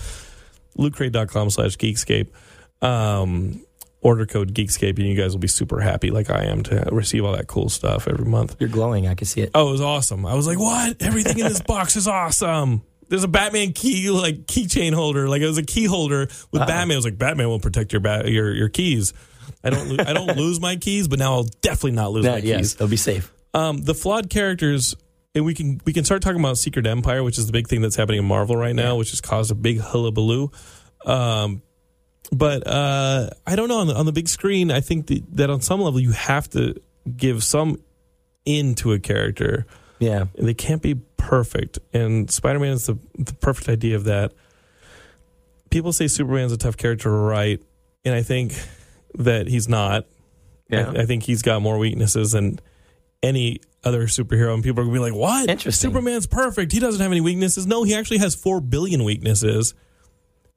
LootCrate.com 0.78 1.50
slash 1.50 1.76
Geekscape. 1.76 2.28
Um, 2.82 3.60
order 4.06 4.24
code 4.26 4.54
Geekscape, 4.54 4.96
and 4.98 5.06
you 5.08 5.14
guys 5.16 5.32
will 5.32 5.40
be 5.40 5.48
super 5.48 5.80
happy, 5.80 6.10
like 6.10 6.30
I 6.30 6.44
am, 6.44 6.62
to 6.64 6.88
receive 6.92 7.24
all 7.24 7.32
that 7.32 7.46
cool 7.48 7.68
stuff 7.68 8.06
every 8.08 8.24
month. 8.24 8.56
You're 8.60 8.68
glowing. 8.68 9.06
I 9.08 9.14
can 9.14 9.26
see 9.26 9.40
it. 9.40 9.50
Oh, 9.54 9.68
it 9.68 9.72
was 9.72 9.80
awesome. 9.80 10.24
I 10.24 10.34
was 10.34 10.46
like, 10.46 10.58
what? 10.58 11.02
Everything 11.02 11.38
in 11.38 11.46
this 11.48 11.60
box 11.74 11.96
is 11.96 12.06
awesome. 12.06 12.82
There's 13.08 13.24
a 13.24 13.28
Batman 13.28 13.72
key, 13.72 14.10
like 14.10 14.46
keychain 14.46 14.92
holder. 14.92 15.28
Like 15.28 15.42
it 15.42 15.46
was 15.46 15.58
a 15.58 15.62
key 15.64 15.84
holder 15.84 16.28
with 16.50 16.66
Batman. 16.66 16.92
I 16.92 16.96
was 16.96 17.04
like, 17.04 17.18
Batman 17.18 17.48
will 17.48 17.60
protect 17.60 17.92
your 17.92 18.00
ba- 18.00 18.24
your 18.26 18.52
your 18.54 18.68
keys. 18.68 19.12
I 19.62 19.70
don't 19.70 19.88
lo- 19.90 20.04
I 20.06 20.12
don't 20.12 20.36
lose 20.36 20.60
my 20.60 20.76
keys, 20.76 21.06
but 21.08 21.18
now 21.18 21.34
I'll 21.34 21.48
definitely 21.62 21.92
not 21.92 22.10
lose 22.12 22.24
my 22.24 22.32
That- 22.32 22.40
keys. 22.42 22.50
yes, 22.50 22.74
they'll 22.74 22.88
be 22.88 22.96
safe. 22.96 23.32
Um, 23.54 23.78
the 23.82 23.94
flawed 23.94 24.28
characters, 24.28 24.96
and 25.36 25.44
we 25.44 25.54
can 25.54 25.80
we 25.84 25.92
can 25.92 26.04
start 26.04 26.20
talking 26.22 26.40
about 26.40 26.58
Secret 26.58 26.84
Empire, 26.86 27.22
which 27.22 27.38
is 27.38 27.46
the 27.46 27.52
big 27.52 27.68
thing 27.68 27.80
that's 27.80 27.94
happening 27.96 28.18
in 28.18 28.24
Marvel 28.26 28.56
right 28.56 28.74
now, 28.74 28.96
which 28.96 29.10
has 29.10 29.20
caused 29.20 29.50
a 29.52 29.54
big 29.54 29.78
hullabaloo. 29.80 30.50
Um, 31.04 31.62
but 32.32 32.66
uh, 32.66 33.30
I 33.46 33.56
don't 33.56 33.68
know 33.68 33.78
on 33.78 33.86
the, 33.88 33.94
on 33.94 34.06
the 34.06 34.12
big 34.12 34.28
screen. 34.28 34.70
I 34.70 34.80
think 34.80 35.06
that, 35.08 35.22
that 35.36 35.50
on 35.50 35.60
some 35.60 35.80
level 35.80 36.00
you 36.00 36.12
have 36.12 36.48
to 36.50 36.74
give 37.16 37.44
some 37.44 37.80
into 38.44 38.92
a 38.92 38.98
character. 38.98 39.66
Yeah. 39.98 40.26
They 40.34 40.54
can't 40.54 40.82
be 40.82 40.96
perfect, 41.16 41.78
and 41.92 42.30
Spider 42.30 42.58
Man 42.58 42.72
is 42.72 42.86
the 42.86 42.98
the 43.18 43.34
perfect 43.34 43.68
idea 43.68 43.96
of 43.96 44.04
that. 44.04 44.32
People 45.70 45.92
say 45.92 46.06
Superman's 46.06 46.52
a 46.52 46.56
tough 46.56 46.76
character 46.76 47.10
right? 47.10 47.60
and 48.06 48.14
I 48.14 48.22
think 48.22 48.54
that 49.16 49.48
he's 49.48 49.68
not. 49.68 50.06
Yeah. 50.70 50.92
I, 50.92 51.02
I 51.02 51.06
think 51.06 51.24
he's 51.24 51.42
got 51.42 51.60
more 51.60 51.76
weaknesses 51.76 52.32
than 52.32 52.60
any 53.22 53.60
other 53.84 54.06
superhero, 54.06 54.54
and 54.54 54.62
people 54.62 54.80
are 54.80 54.84
gonna 54.84 54.94
be 54.94 55.00
like, 55.00 55.14
"What? 55.14 55.50
Interesting. 55.50 55.90
Superman's 55.90 56.26
perfect. 56.26 56.72
He 56.72 56.78
doesn't 56.78 57.00
have 57.00 57.10
any 57.10 57.20
weaknesses." 57.20 57.66
No, 57.66 57.82
he 57.82 57.94
actually 57.94 58.18
has 58.18 58.34
four 58.34 58.60
billion 58.60 59.04
weaknesses, 59.04 59.74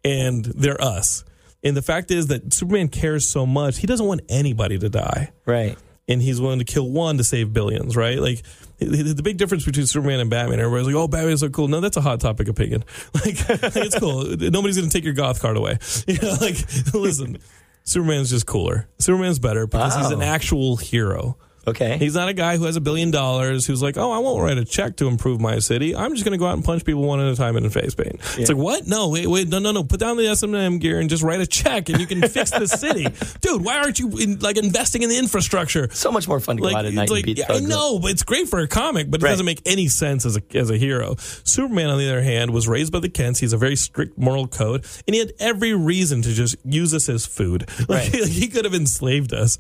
and 0.06 0.46
they're 0.46 0.82
us. 0.82 1.26
And 1.64 1.76
the 1.76 1.82
fact 1.82 2.12
is 2.12 2.28
that 2.28 2.54
Superman 2.54 2.88
cares 2.88 3.28
so 3.28 3.46
much; 3.46 3.78
he 3.80 3.88
doesn't 3.88 4.06
want 4.06 4.22
anybody 4.30 4.78
to 4.80 4.90
die 4.90 5.32
Right. 5.46 5.78
and 6.08 6.22
he's 6.22 6.40
willing 6.40 6.60
to 6.60 6.66
kill 6.66 6.90
one 6.90 7.18
to 7.18 7.24
save 7.24 7.52
billions, 7.54 7.96
right? 7.98 8.18
Like 8.20 8.44
the 8.80 9.22
big 9.22 9.38
difference 9.38 9.66
between 9.66 9.86
Superman 9.86 10.22
and 10.22 10.30
Batman. 10.30 10.60
Everybody's 10.60 10.88
like, 10.88 10.96
"Oh, 10.96 11.08
Batman's 11.08 11.42
so 11.42 11.50
cool." 11.50 11.68
No, 11.68 11.82
that's 11.82 11.98
a 11.98 12.02
hot 12.02 12.20
topic 12.22 12.48
opinion. 12.48 12.86
Like, 13.14 13.36
it's 13.76 14.00
cool. 14.00 14.24
Nobody's 14.24 14.78
going 14.78 14.90
to 14.90 14.94
take 14.94 15.04
your 15.04 15.14
goth 15.14 15.42
card 15.42 15.58
away. 15.58 15.78
You 16.08 16.18
know, 16.22 16.38
like, 16.40 16.58
listen, 16.94 17.40
Superman's 17.84 18.30
just 18.30 18.46
cooler. 18.46 18.88
Superman's 19.00 19.40
better 19.40 19.68
because 19.68 19.96
he's 19.96 20.12
an 20.12 20.22
oh. 20.22 20.26
actual 20.26 20.78
hero. 20.78 21.38
Okay. 21.68 21.98
He's 21.98 22.16
not 22.16 22.30
a 22.30 22.34
guy 22.34 22.58
who 22.58 22.64
has 22.66 22.76
a 22.76 22.82
billion 22.82 23.12
dollars 23.12 23.66
who's 23.68 23.82
like, 23.82 23.98
oh, 23.98 24.12
I 24.12 24.18
won't 24.20 24.42
write 24.42 24.58
a 24.58 24.66
check 24.66 24.96
to 24.98 25.08
improve 25.08 25.40
my 25.40 25.60
city. 25.60 25.96
I'm 25.96 26.14
just 26.14 26.24
going 26.26 26.32
to 26.32 26.38
go 26.38 26.48
out 26.48 26.54
and 26.56 26.64
punch 26.64 26.86
people 26.86 27.04
one 27.04 27.20
at 27.20 27.32
a 27.32 27.36
time 27.36 27.58
in 27.58 27.64
the 27.64 27.70
face 27.70 27.94
paint. 27.94 28.16
It's 28.38 28.50
like, 28.50 28.58
what? 28.58 28.88
No, 28.88 29.10
wait, 29.10 29.28
wait, 29.28 29.48
no, 29.50 29.60
no, 29.60 29.72
no. 29.72 29.84
Put 29.84 30.00
down 30.00 30.18
the 30.18 30.28
S&M 30.28 30.80
gear 30.80 31.00
and 31.00 31.10
just 31.10 31.22
write 31.22 31.42
a 31.42 31.46
check, 31.48 31.90
and 31.90 32.00
you 32.00 32.08
can 32.08 32.22
fix 32.28 32.52
the 32.52 32.68
city, 32.68 33.08
dude. 33.42 33.64
Why 33.64 33.80
aren't 33.80 34.00
you 34.00 34.10
in, 34.18 34.40
like 34.40 34.58
investing 34.58 35.04
in 35.04 35.10
the 35.10 35.18
infrastructure? 35.18 35.90
so 35.92 36.12
much 36.12 36.28
more 36.28 36.40
fun 36.40 36.58
to 36.58 36.62
go 36.62 36.76
out 36.76 36.86
at 36.86 36.94
night 36.94 37.10
like, 37.10 37.26
yeah, 37.28 37.46
I 37.50 37.60
know, 37.60 38.00
but 38.00 38.12
it's 38.12 38.24
great 38.24 38.48
for 38.48 38.60
a 38.60 38.68
comic, 38.68 39.10
but 39.12 39.22
it 39.22 39.26
Right. 39.26 39.32
doesn't 39.32 39.46
make 39.46 39.62
any 39.66 39.88
sense 39.90 40.26
as 40.26 40.38
a 40.38 40.42
as 40.58 40.70
a 40.70 40.78
hero. 40.78 41.16
Superman, 41.44 41.90
on 41.90 41.98
the 42.00 42.08
other 42.10 42.22
hand, 42.22 42.52
was 42.52 42.68
raised 42.68 42.92
by 42.92 43.00
the 43.00 43.10
Kents. 43.10 43.40
He's 43.40 43.54
a 43.54 43.58
very 43.58 43.76
strict 43.76 44.18
moral 44.18 44.48
code, 44.48 44.86
and 45.08 45.14
he 45.14 45.20
had 45.20 45.34
every 45.40 45.74
reason 45.74 46.22
to 46.24 46.34
just 46.34 46.56
use 46.66 46.94
us 46.94 47.10
as 47.10 47.26
food. 47.26 47.68
Like, 47.90 48.14
Right. 48.14 48.24
he 48.26 48.48
could 48.48 48.66
have 48.66 48.74
enslaved 48.76 49.34
us, 49.34 49.58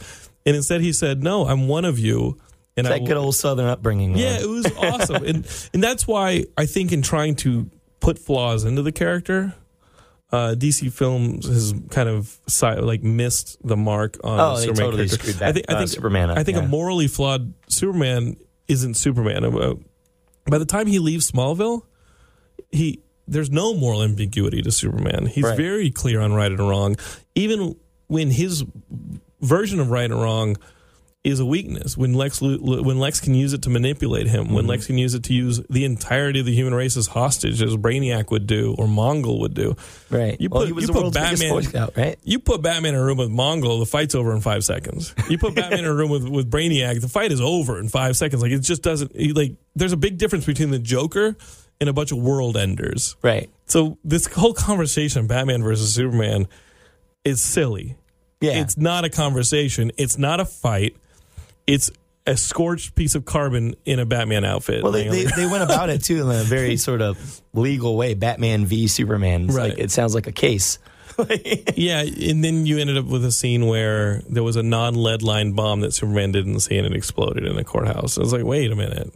and 0.49 0.55
instead 0.55 0.81
he 0.81 0.91
said, 0.91 1.21
"No, 1.23 1.45
I'm 1.45 1.67
one 1.67 1.85
of 1.85 1.99
you." 1.99 2.37
And 2.77 2.87
I 2.87 2.91
That 2.91 2.99
will- 3.01 3.07
good 3.07 3.17
old 3.17 3.35
Southern 3.35 3.65
upbringing. 3.67 4.11
man. 4.13 4.19
yeah, 4.21 4.39
it 4.39 4.47
was 4.49 4.65
awesome, 4.77 5.23
and 5.25 5.47
and 5.73 5.83
that's 5.83 6.07
why 6.07 6.45
I 6.57 6.65
think 6.65 6.91
in 6.91 7.01
trying 7.01 7.35
to 7.37 7.69
put 7.99 8.17
flaws 8.17 8.63
into 8.63 8.81
the 8.81 8.91
character, 8.93 9.53
uh, 10.31 10.55
DC 10.57 10.91
Films 10.93 11.45
has 11.45 11.73
kind 11.89 12.07
of 12.07 12.39
like 12.85 13.03
missed 13.03 13.57
the 13.67 13.75
mark 13.75 14.17
on 14.23 14.39
Oh, 14.39 14.55
Superman 14.57 14.75
totally 14.85 15.07
character. 15.07 15.31
that, 15.33 15.49
I 15.49 15.51
think, 15.51 15.65
I 15.69 15.73
uh, 15.73 15.85
Superman 15.87 16.29
up, 16.29 16.37
I 16.37 16.43
think 16.43 16.57
yeah. 16.57 16.63
a 16.63 16.67
morally 16.67 17.07
flawed 17.07 17.53
Superman 17.67 18.37
isn't 18.69 18.93
Superman. 18.95 19.43
Uh, 19.43 19.73
By 20.49 20.57
the 20.57 20.65
time 20.65 20.87
he 20.87 20.99
leaves 20.99 21.29
Smallville, 21.29 21.81
he 22.71 23.01
there's 23.27 23.51
no 23.51 23.73
moral 23.73 24.01
ambiguity 24.03 24.61
to 24.61 24.71
Superman. 24.71 25.25
He's 25.25 25.43
Right. 25.43 25.57
very 25.57 25.91
clear 25.91 26.21
on 26.21 26.31
right 26.33 26.51
and 26.51 26.59
wrong, 26.59 26.95
even 27.35 27.75
when 28.07 28.31
his 28.31 28.63
version 29.41 29.79
of 29.79 29.89
right 29.91 30.09
and 30.09 30.19
wrong 30.21 30.57
is 31.21 31.41
a 31.41 31.45
weakness. 31.45 31.97
When 31.97 32.13
Lex 32.13 32.39
when 32.39 32.97
Lex 32.97 33.19
can 33.19 33.33
use 33.35 33.51
it 33.51 33.63
to 33.63 33.69
manipulate 33.69 34.27
him, 34.27 34.47
when 34.53 34.59
Mm-hmm. 34.63 34.69
Lex 34.69 34.87
can 34.87 34.97
use 34.97 35.13
it 35.15 35.23
to 35.25 35.33
use 35.33 35.59
the 35.69 35.83
entirety 35.83 36.39
of 36.39 36.45
the 36.45 36.53
human 36.55 36.73
race 36.73 36.95
as 36.95 37.07
hostage, 37.07 37.61
as 37.61 37.75
Brainiac 37.75 38.31
would 38.31 38.47
do 38.47 38.73
or 38.79 38.85
Mongul 38.87 39.41
would 39.41 39.53
do. 39.53 39.75
Right. 40.09 40.39
You 40.39 40.47
well, 40.49 40.61
put- 40.61 40.67
he 40.67 40.71
was 40.73 40.87
you 40.87 40.93
put 40.93 41.13
Batman- 41.13 41.61
Scout, 41.63 41.97
right? 41.97 42.17
You 42.23 42.39
put 42.39 42.61
Batman 42.61 42.93
in 42.93 43.01
a 43.01 43.03
room 43.03 43.17
with 43.17 43.29
Mongul, 43.29 43.79
the 43.79 43.85
fight's 43.85 44.15
over 44.15 44.33
in 44.33 44.39
five 44.39 44.63
seconds. 44.63 45.13
You 45.29 45.37
put 45.37 45.55
Batman 45.55 45.79
in 45.79 45.85
a 45.85 45.93
room 45.93 46.09
with, 46.09 46.25
with 46.27 46.49
Brainiac, 46.49 47.01
the 47.01 47.09
fight 47.09 47.33
is 47.33 47.41
over 47.41 47.77
in 47.79 47.89
five 47.89 48.15
seconds. 48.15 48.41
Like 48.41 48.53
it 48.53 48.59
just 48.59 48.81
doesn't 48.81 49.11
like. 49.35 49.55
There's 49.75 49.91
a 49.93 49.97
big 49.97 50.17
difference 50.17 50.45
between 50.45 50.71
the 50.71 50.79
Joker 50.79 51.35
and 51.81 51.89
a 51.89 51.93
bunch 51.93 52.13
of 52.13 52.17
world 52.17 52.55
enders. 52.55 53.17
Right. 53.21 53.49
So 53.65 53.97
this 54.05 54.25
whole 54.27 54.53
conversation, 54.53 55.27
Batman 55.27 55.63
versus 55.63 55.93
Superman, 55.93 56.47
is 57.25 57.41
silly. 57.41 57.97
Yeah. 58.41 58.61
It's 58.61 58.77
not 58.77 59.03
a 59.05 59.09
conversation. 59.09 59.91
It's 59.97 60.17
not 60.17 60.39
a 60.39 60.45
fight. 60.45 60.95
It's 61.67 61.91
a 62.25 62.37
scorched 62.37 62.95
piece 62.95 63.15
of 63.15 63.25
carbon 63.25 63.75
in 63.85 63.99
a 63.99 64.05
Batman 64.05 64.45
outfit. 64.45 64.83
well, 64.83 64.91
they, 64.91 65.07
they, 65.07 65.23
they 65.25 65.45
went 65.45 65.63
about 65.63 65.89
it 65.89 66.03
too 66.03 66.29
in 66.29 66.35
a 66.35 66.43
very 66.43 66.77
sort 66.87 67.01
of 67.01 67.41
legal 67.53 67.97
way. 67.97 68.13
Batman 68.13 68.65
v 68.65 68.87
Superman. 68.87 69.45
It's 69.45 69.55
Right. 69.55 69.69
like 69.71 69.79
it 69.79 69.91
sounds 69.91 70.13
like 70.15 70.27
a 70.27 70.31
case. 70.31 70.79
yeah, 71.75 72.01
and 72.01 72.41
then 72.43 72.65
you 72.65 72.77
ended 72.77 72.97
up 72.97 73.05
with 73.05 73.25
a 73.25 73.31
scene 73.31 73.65
where 73.65 74.21
there 74.29 74.43
was 74.43 74.55
a 74.55 74.63
non-lead 74.63 75.21
line 75.21 75.51
bomb 75.51 75.81
that 75.81 75.93
Superman 75.93 76.31
didn't 76.31 76.61
see, 76.61 76.77
and 76.77 76.87
it 76.87 76.95
exploded 76.95 77.43
in 77.45 77.57
a 77.57 77.63
courthouse. 77.65 78.17
I 78.17 78.21
was 78.21 78.31
like, 78.31 78.45
wait 78.45 78.71
a 78.71 78.75
minute. 78.75 79.11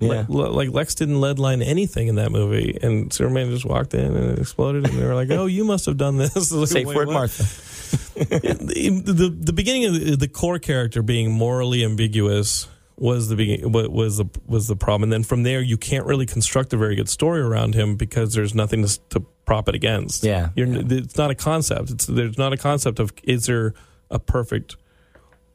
Yeah. 0.00 0.24
Le- 0.28 0.48
like 0.50 0.70
Lex 0.72 0.96
didn't 0.96 1.20
lead 1.20 1.38
line 1.38 1.62
anything 1.62 2.08
in 2.08 2.16
that 2.16 2.32
movie, 2.32 2.76
and 2.82 3.12
Superman 3.12 3.50
just 3.50 3.64
walked 3.64 3.94
in 3.94 4.16
and 4.16 4.32
it 4.32 4.38
exploded, 4.40 4.88
and 4.88 4.98
they 4.98 5.04
were 5.06 5.14
like, 5.14 5.30
"Oh, 5.30 5.46
you 5.46 5.64
must 5.64 5.86
have 5.86 5.96
done 5.96 6.16
this." 6.16 6.50
Like, 6.50 6.68
Safe 6.68 6.86
"Wait, 6.86 6.96
word, 6.96 7.06
what?" 7.06 7.14
Martha. 7.14 7.44
the, 8.14 9.34
the 9.38 9.52
beginning 9.52 9.84
of 9.84 9.94
the, 9.94 10.16
the 10.16 10.28
core 10.28 10.58
character 10.58 11.02
being 11.02 11.30
morally 11.30 11.84
ambiguous 11.84 12.68
was 12.98 13.28
the 13.28 13.60
was 13.64 14.16
the 14.16 14.26
was 14.46 14.68
the 14.68 14.76
problem, 14.76 15.04
and 15.04 15.12
then 15.12 15.22
from 15.22 15.42
there 15.42 15.60
you 15.60 15.76
can't 15.76 16.06
really 16.06 16.24
construct 16.26 16.72
a 16.72 16.76
very 16.76 16.96
good 16.96 17.08
story 17.10 17.40
around 17.40 17.74
him 17.74 17.96
because 17.96 18.32
there's 18.32 18.54
nothing 18.54 18.86
to, 18.86 19.00
to 19.10 19.20
prop 19.44 19.68
it 19.68 19.74
against. 19.74 20.24
Yeah. 20.24 20.48
You're, 20.56 20.68
it's 20.70 21.18
not 21.18 21.30
a 21.30 21.34
concept. 21.34 21.90
It's 21.90 22.06
there's 22.06 22.38
not 22.38 22.52
a 22.52 22.56
concept 22.56 22.98
of 22.98 23.12
is 23.22 23.46
there 23.46 23.74
a 24.10 24.18
perfect 24.18 24.76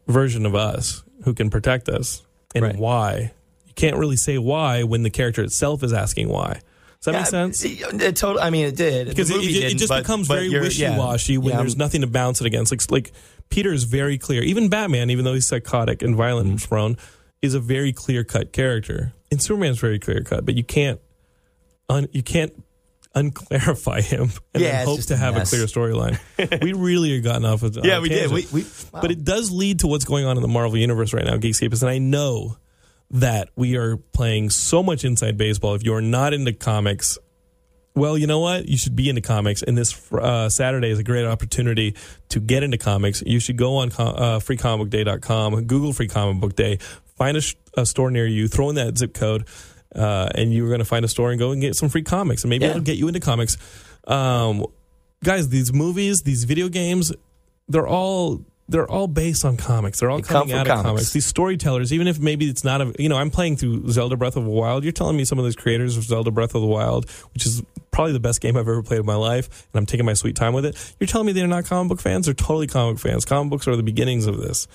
version 0.07 0.45
of 0.45 0.53
us 0.53 1.03
who 1.23 1.33
can 1.33 1.49
protect 1.49 1.89
us 1.89 2.21
and 2.53 2.63
Right. 2.63 2.75
why. 2.75 3.31
You 3.65 3.73
can't 3.75 3.97
really 3.97 4.17
say 4.17 4.37
why 4.37 4.83
when 4.83 5.03
the 5.03 5.09
character 5.09 5.41
itself 5.41 5.81
is 5.81 5.93
asking 5.93 6.29
why. 6.29 6.61
Does 7.01 7.05
that 7.05 7.19
make 7.19 7.25
sense? 7.25 7.63
It, 7.65 8.01
it 8.01 8.15
totally. 8.15 8.43
I 8.43 8.49
mean, 8.51 8.65
it 8.67 8.75
did 8.75 9.07
because 9.07 9.29
it, 9.31 9.37
it, 9.37 9.71
it 9.73 9.77
just 9.77 9.89
but- 9.89 10.03
becomes 10.03 10.27
but 10.27 10.35
very 10.35 10.49
wishy 10.49 10.83
yeah. 10.83 10.97
washy 10.97 11.37
when 11.37 11.49
Yeah, 11.53 11.57
there's 11.57 11.75
nothing 11.77 12.01
to 12.01 12.07
bounce 12.07 12.41
it 12.41 12.45
against. 12.47 12.71
Like, 12.71 12.91
like 12.91 13.11
Peter 13.49 13.73
is 13.73 13.85
very 13.85 14.17
clear. 14.19 14.43
Even 14.43 14.69
Batman, 14.69 15.09
even 15.09 15.25
though 15.25 15.33
he's 15.33 15.47
psychotic 15.47 16.01
and 16.03 16.15
violent 16.15 16.45
Mm-hmm. 16.47 16.51
and 16.57 16.61
prone, 16.69 16.97
is 17.41 17.55
a 17.55 17.59
very 17.59 17.91
clear 17.91 18.23
cut 18.23 18.53
character. 18.53 19.13
And 19.31 19.41
Superman's 19.41 19.79
very 19.79 19.97
clear 19.97 20.21
cut, 20.21 20.45
but 20.45 20.55
you 20.55 20.63
can't 20.63 20.99
un, 21.89 22.07
you 22.11 22.21
can't 22.21 22.53
unclarify 23.15 24.01
him 24.01 24.31
and 24.53 24.63
Yeah, 24.63 24.71
then 24.77 24.85
hope 24.85 25.01
to 25.01 25.13
a 25.13 25.17
have 25.17 25.35
a 25.35 25.43
clear 25.45 25.65
storyline. 25.65 26.19
we 26.63 26.73
really 26.73 27.13
have 27.15 27.23
gotten 27.23 27.45
off 27.45 27.63
of 27.63 27.77
on 27.77 27.83
Yeah, 27.83 27.99
we 27.99 28.09
did. 28.09 28.29
tangent. 28.29 28.51
We, 28.53 28.61
we, 28.61 28.67
But 28.91 29.11
it 29.11 29.23
does 29.23 29.51
lead 29.51 29.79
to 29.79 29.87
what's 29.87 30.05
going 30.05 30.25
on 30.25 30.37
in 30.37 30.41
the 30.41 30.47
Marvel 30.47 30.77
universe 30.77 31.13
right 31.13 31.25
now, 31.25 31.35
Geekscapists. 31.37 31.81
And 31.81 31.89
I 31.89 31.97
know 31.97 32.57
that 33.11 33.49
we 33.55 33.75
are 33.77 33.97
playing 33.97 34.49
so 34.49 34.81
much 34.81 35.03
inside 35.03 35.37
baseball. 35.37 35.75
If 35.75 35.83
you're 35.83 36.01
not 36.01 36.33
into 36.33 36.53
comics, 36.53 37.17
well, 37.93 38.17
you 38.17 38.25
know 38.25 38.39
what? 38.39 38.67
You 38.69 38.77
should 38.77 38.95
be 38.95 39.09
into 39.09 39.21
comics. 39.21 39.61
And 39.63 39.77
this 39.77 40.11
uh, 40.13 40.47
Saturday 40.49 40.89
is 40.89 40.99
a 40.99 41.03
great 41.03 41.25
opportunity 41.25 41.95
to 42.29 42.39
get 42.39 42.63
into 42.63 42.77
comics. 42.77 43.21
You 43.25 43.39
should 43.41 43.57
go 43.57 43.77
on 43.77 43.89
co- 43.91 44.05
uh, 44.05 44.39
freecomicbookday.com, 44.39 45.65
Google 45.65 45.91
Free 45.93 46.07
Comic 46.07 46.39
Book 46.41 46.55
Day, 46.55 46.77
find 47.17 47.35
a, 47.37 47.41
sh- 47.41 47.55
a 47.75 47.85
store 47.85 48.11
near 48.11 48.25
you, 48.25 48.47
throw 48.47 48.69
in 48.69 48.75
that 48.75 48.97
zip 48.97 49.13
code, 49.13 49.45
uh, 49.93 50.29
and 50.35 50.53
you're 50.53 50.69
going 50.69 50.79
to 50.79 50.85
find 50.85 51.03
a 51.03 51.09
store 51.09 51.31
and 51.31 51.39
go 51.39 51.51
and 51.51 51.59
get 51.61 51.75
some 51.75 51.89
free 51.89 52.03
comics. 52.03 52.43
And 52.43 52.49
maybe 52.49 52.63
Yeah. 52.63 52.71
it'll 52.71 52.81
get 52.83 52.97
you 52.97 53.09
into 53.09 53.19
comics. 53.19 53.57
Um, 54.07 54.65
guys, 55.21 55.49
these 55.49 55.73
movies, 55.73 56.21
these 56.21 56.45
video 56.45 56.69
games, 56.69 57.11
they're 57.67 57.87
all 57.87 58.45
they're 58.69 58.89
all 58.89 59.07
based 59.07 59.43
on 59.43 59.57
comics. 59.57 59.99
They're 59.99 60.09
all 60.09 60.17
They 60.17 60.23
come 60.23 60.41
coming 60.43 60.49
from 60.51 60.59
out 60.59 60.67
of 60.67 60.73
comics. 60.73 60.87
comics. 60.87 61.13
These 61.13 61.25
storytellers, 61.25 61.91
even 61.91 62.07
if 62.07 62.19
maybe 62.19 62.49
it's 62.49 62.63
not 62.63 62.81
a 62.81 62.93
you 62.97 63.09
know, 63.09 63.17
I'm 63.17 63.29
playing 63.31 63.57
through 63.57 63.89
Zelda 63.91 64.15
Breath 64.15 64.37
of 64.37 64.45
the 64.45 64.49
Wild. 64.49 64.83
You're 64.83 64.93
telling 64.93 65.17
me 65.17 65.25
some 65.25 65.37
of 65.39 65.43
those 65.45 65.55
creators 65.55 65.97
of 65.97 66.03
Zelda 66.03 66.31
Breath 66.31 66.55
of 66.55 66.61
the 66.61 66.67
Wild, 66.67 67.09
which 67.33 67.45
is 67.45 67.61
probably 67.91 68.13
the 68.13 68.19
best 68.21 68.39
game 68.39 68.55
I've 68.55 68.61
ever 68.67 68.81
played 68.81 69.01
in 69.01 69.05
my 69.05 69.15
life, 69.15 69.67
and 69.73 69.79
I'm 69.79 69.85
taking 69.85 70.05
my 70.05 70.13
sweet 70.13 70.35
time 70.37 70.53
with 70.53 70.65
it. 70.65 70.95
You're 70.99 71.07
telling 71.07 71.27
me 71.27 71.33
they're 71.33 71.47
not 71.47 71.65
comic 71.65 71.89
book 71.89 71.99
fans? 71.99 72.25
They're 72.25 72.33
totally 72.33 72.67
comic 72.67 72.99
fans. 72.99 73.25
Comic 73.25 73.49
books 73.49 73.67
are 73.67 73.75
the 73.75 73.83
beginnings 73.83 74.27
of 74.27 74.37
this, 74.37 74.67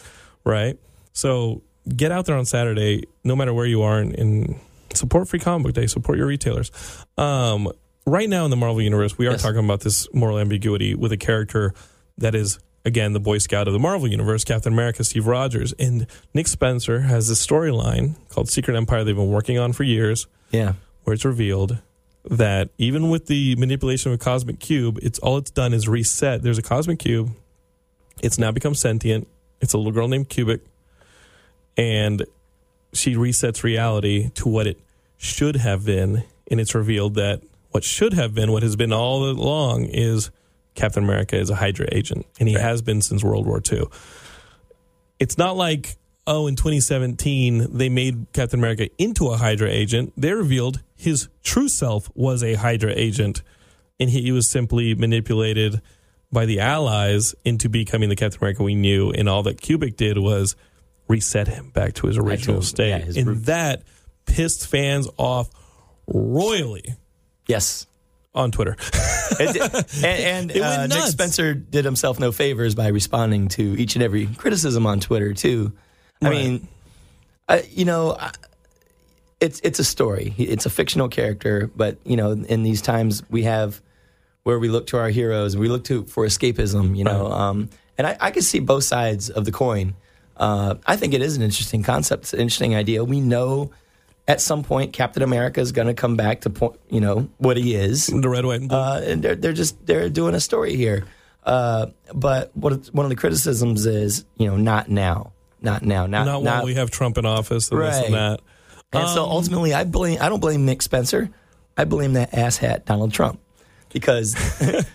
right? 0.45 0.79
So 1.15 1.63
get 1.89 2.13
out 2.13 2.27
there 2.27 2.37
on 2.37 2.45
Saturday, 2.45 3.05
no 3.25 3.35
matter 3.35 3.55
where 3.55 3.65
you 3.67 3.81
are, 3.83 3.99
and, 3.99 4.15
and 4.19 4.61
support 4.93 5.29
Free 5.29 5.39
Comic 5.39 5.65
Book 5.69 5.75
Day. 5.75 5.87
Support 5.87 6.19
your 6.19 6.27
retailers. 6.27 6.71
Um, 7.17 7.73
right 8.07 8.29
now 8.29 8.45
in 8.45 8.51
the 8.51 8.57
Marvel 8.57 8.83
universe, 8.83 9.17
we 9.17 9.27
are 9.27 9.33
Yes. 9.33 9.43
talking 9.43 9.65
about 9.65 9.81
this 9.81 10.07
moral 10.13 10.39
ambiguity 10.39 10.95
with 10.95 11.13
a 11.13 11.17
character 11.17 11.73
that 12.19 12.35
is 12.35 12.59
again 12.87 13.13
the 13.13 13.21
Boy 13.21 13.39
Scout 13.39 13.67
of 13.67 13.75
the 13.75 13.79
Marvel 13.79 14.09
universe, 14.09 14.45
Captain 14.45 14.73
America, 14.73 15.05
Steve 15.05 15.27
Rogers, 15.27 15.75
and 15.79 16.07
Nick 16.33 16.47
Spencer 16.47 17.01
has 17.01 17.29
this 17.29 17.45
storyline 17.45 18.15
called 18.31 18.49
Secret 18.49 18.77
Empire 18.77 19.05
they've 19.05 19.15
been 19.15 19.31
working 19.31 19.59
on 19.59 19.73
for 19.73 19.83
years, 19.83 20.27
yeah. 20.53 20.75
where 21.05 21.13
it's 21.13 21.25
revealed 21.25 21.79
that 22.25 22.71
even 22.79 23.11
with 23.11 23.27
the 23.27 23.57
manipulation 23.57 24.13
of 24.13 24.21
a 24.21 24.23
cosmic 24.23 24.61
cube, 24.61 24.99
it's 25.03 25.19
all 25.19 25.37
it's 25.37 25.51
done 25.51 25.75
is 25.75 25.89
reset. 25.89 26.43
There's 26.43 26.59
a 26.59 26.63
cosmic 26.63 27.01
cube. 27.01 27.31
It's 28.23 28.39
now 28.39 28.53
become 28.53 28.75
sentient. 28.75 29.29
It's 29.61 29.75
a 29.75 29.79
little 29.79 29.93
girl 29.93 30.09
named 30.09 30.29
Kobik, 30.29 30.61
and 31.77 32.25
she 32.93 33.15
resets 33.15 33.63
reality 33.63 34.31
to 34.37 34.49
what 34.49 34.67
it 34.67 34.79
should 35.17 35.57
have 35.57 35.85
been. 35.85 36.25
And 36.49 36.61
it's 36.61 36.75
revealed 36.75 37.15
that 37.15 37.43
what 37.73 37.85
should 37.85 38.15
have 38.15 38.35
been, 38.35 38.53
what 38.53 38.63
has 38.63 38.77
been 38.77 38.93
all 38.93 39.29
along, 39.29 39.87
is 39.87 40.31
Captain 40.77 41.03
America 41.03 41.37
is 41.37 41.51
a 41.51 41.57
Hydra 41.57 41.89
agent, 41.91 42.27
and 42.39 42.49
he 42.49 42.55
Right. 42.55 42.63
has 42.65 42.83
been 42.83 43.03
since 43.03 43.25
World 43.25 43.47
War 43.47 43.61
II. 43.73 43.85
It's 45.19 45.39
not 45.39 45.57
like, 45.57 45.97
oh, 46.27 46.47
in 46.47 46.57
2017, 46.57 47.69
they 47.77 47.89
made 47.89 48.27
Captain 48.33 48.61
America 48.61 48.89
into 48.99 49.29
a 49.29 49.37
Hydra 49.37 49.71
agent. 49.71 50.13
They 50.17 50.33
revealed 50.33 50.83
his 50.95 51.29
true 51.43 51.69
self 51.69 52.11
was 52.15 52.43
a 52.43 52.55
Hydra 52.55 52.93
agent, 52.95 53.43
and 53.99 54.11
he, 54.11 54.23
he 54.23 54.33
was 54.33 54.49
simply 54.49 54.95
manipulated 54.95 55.81
by 56.31 56.45
the 56.45 56.61
Allies 56.61 57.35
into 57.45 57.69
becoming 57.69 58.09
the 58.09 58.17
Captain 58.17 58.39
America 58.41 58.63
we 58.63 58.75
knew. 58.75 59.11
And 59.11 59.29
all 59.29 59.43
that 59.45 59.61
Kobik 59.61 59.97
did 59.97 60.19
was 60.19 60.55
reset 61.09 61.49
him 61.49 61.71
back 61.71 61.95
to 61.95 62.09
his 62.09 62.19
original 62.19 62.61
state. 62.63 62.89
yeah, 62.91 62.99
his 62.99 63.17
and 63.17 63.27
root- 63.29 63.45
that 63.47 63.83
pissed 64.27 64.67
fans 64.67 65.09
off 65.17 65.49
royally 66.07 66.95
Yes. 67.47 67.87
On 68.37 68.53
Twitter. 68.53 68.77
It 69.41 69.97
and 70.05 70.53
and 70.53 70.63
uh, 70.63 70.87
Nick. 70.87 71.05
Spencer 71.07 71.55
did 71.55 71.85
himself 71.85 72.21
no 72.21 72.31
favors 72.31 72.75
by 72.75 72.89
responding 72.89 73.49
to 73.49 73.77
each 73.81 73.97
and 73.97 74.03
every 74.03 74.27
criticism 74.27 74.87
on 74.87 75.01
Twitter 75.01 75.35
too. 75.35 75.73
I 76.23 76.31
mean, 76.31 76.69
I, 77.49 77.63
you 77.71 77.85
know, 77.85 78.17
I, 78.19 78.31
it's 79.41 79.61
it's 79.61 79.79
a 79.79 79.85
story. 79.85 80.35
It's 80.39 80.67
a 80.67 80.71
fictional 80.71 81.09
character, 81.09 81.71
but 81.75 81.99
you 82.05 82.17
know, 82.17 82.33
in 82.33 82.63
these 82.63 82.83
times 82.83 83.23
we 83.31 83.43
have 83.43 83.81
where 84.45 84.59
we 84.59 84.69
look 84.69 84.87
to 84.89 84.99
our 84.99 85.09
heroes, 85.09 85.57
we 85.57 85.69
look 85.69 85.85
to 85.85 86.05
for 86.05 86.25
escapism. 86.25 86.97
You 86.97 87.05
know, 87.05 87.27
um, 87.27 87.71
and 87.99 88.07
I, 88.07 88.17
I 88.21 88.31
can 88.31 88.43
see 88.43 88.61
both 88.61 88.85
sides 88.85 89.31
of 89.31 89.45
the 89.45 89.53
coin. 89.53 89.95
Uh, 90.37 90.77
I 90.87 90.97
think 90.97 91.15
it 91.15 91.23
is 91.23 91.37
an 91.37 91.43
interesting 91.43 91.83
concept. 91.83 92.25
It's 92.25 92.35
an 92.35 92.41
interesting 92.41 92.75
idea. 92.75 93.03
We 93.03 93.21
know 93.21 93.71
at 94.29 94.41
some 94.41 94.63
point 94.63 94.93
Captain 94.93 95.23
America 95.23 95.61
is 95.61 95.73
going 95.73 95.87
to 95.89 95.95
come 95.95 96.17
back 96.17 96.41
to 96.43 96.51
point, 96.51 96.79
you 96.91 97.01
know, 97.01 97.29
what 97.39 97.57
he 97.57 97.75
is 97.75 98.07
the 98.09 98.29
red, 98.29 98.45
white, 98.45 98.61
and 98.61 98.69
blue. 98.69 98.79
uh, 98.79 99.01
and 99.05 99.23
they're 99.23 99.37
they're 99.37 99.53
just 99.53 99.85
they're 99.87 100.09
doing 100.09 100.35
a 100.35 100.41
story 100.41 100.75
here. 100.77 101.05
Uh, 101.45 101.87
but 102.13 102.51
what 102.57 102.87
one 102.93 103.07
of 103.07 103.11
the 103.11 103.17
criticisms 103.17 103.87
is, 103.87 104.25
you 104.37 104.49
know, 104.49 104.57
not 104.57 104.89
now, 104.91 105.33
not 105.63 105.83
now, 105.85 106.07
not 106.07 106.25
not, 106.25 106.43
not. 106.43 106.57
while 106.59 106.65
we 106.65 106.75
have 106.75 106.91
Trump 106.91 107.19
in 107.19 107.25
office 107.27 107.71
and 107.71 107.81
this 107.81 107.95
Right. 107.95 108.05
and 108.07 108.15
that. 108.15 108.41
and 108.93 109.09
so 109.11 109.25
Um, 109.25 109.31
ultimately, 109.31 109.73
I 109.73 109.85
blame 109.85 110.19
I 110.21 110.29
don't 110.29 110.41
blame 110.41 110.65
Nick 110.67 110.83
Spencer, 110.83 111.31
I 111.77 111.85
blame 111.85 112.15
that 112.15 112.33
asshat 112.33 112.85
Donald 112.85 113.13
Trump 113.13 113.39
because 113.93 114.35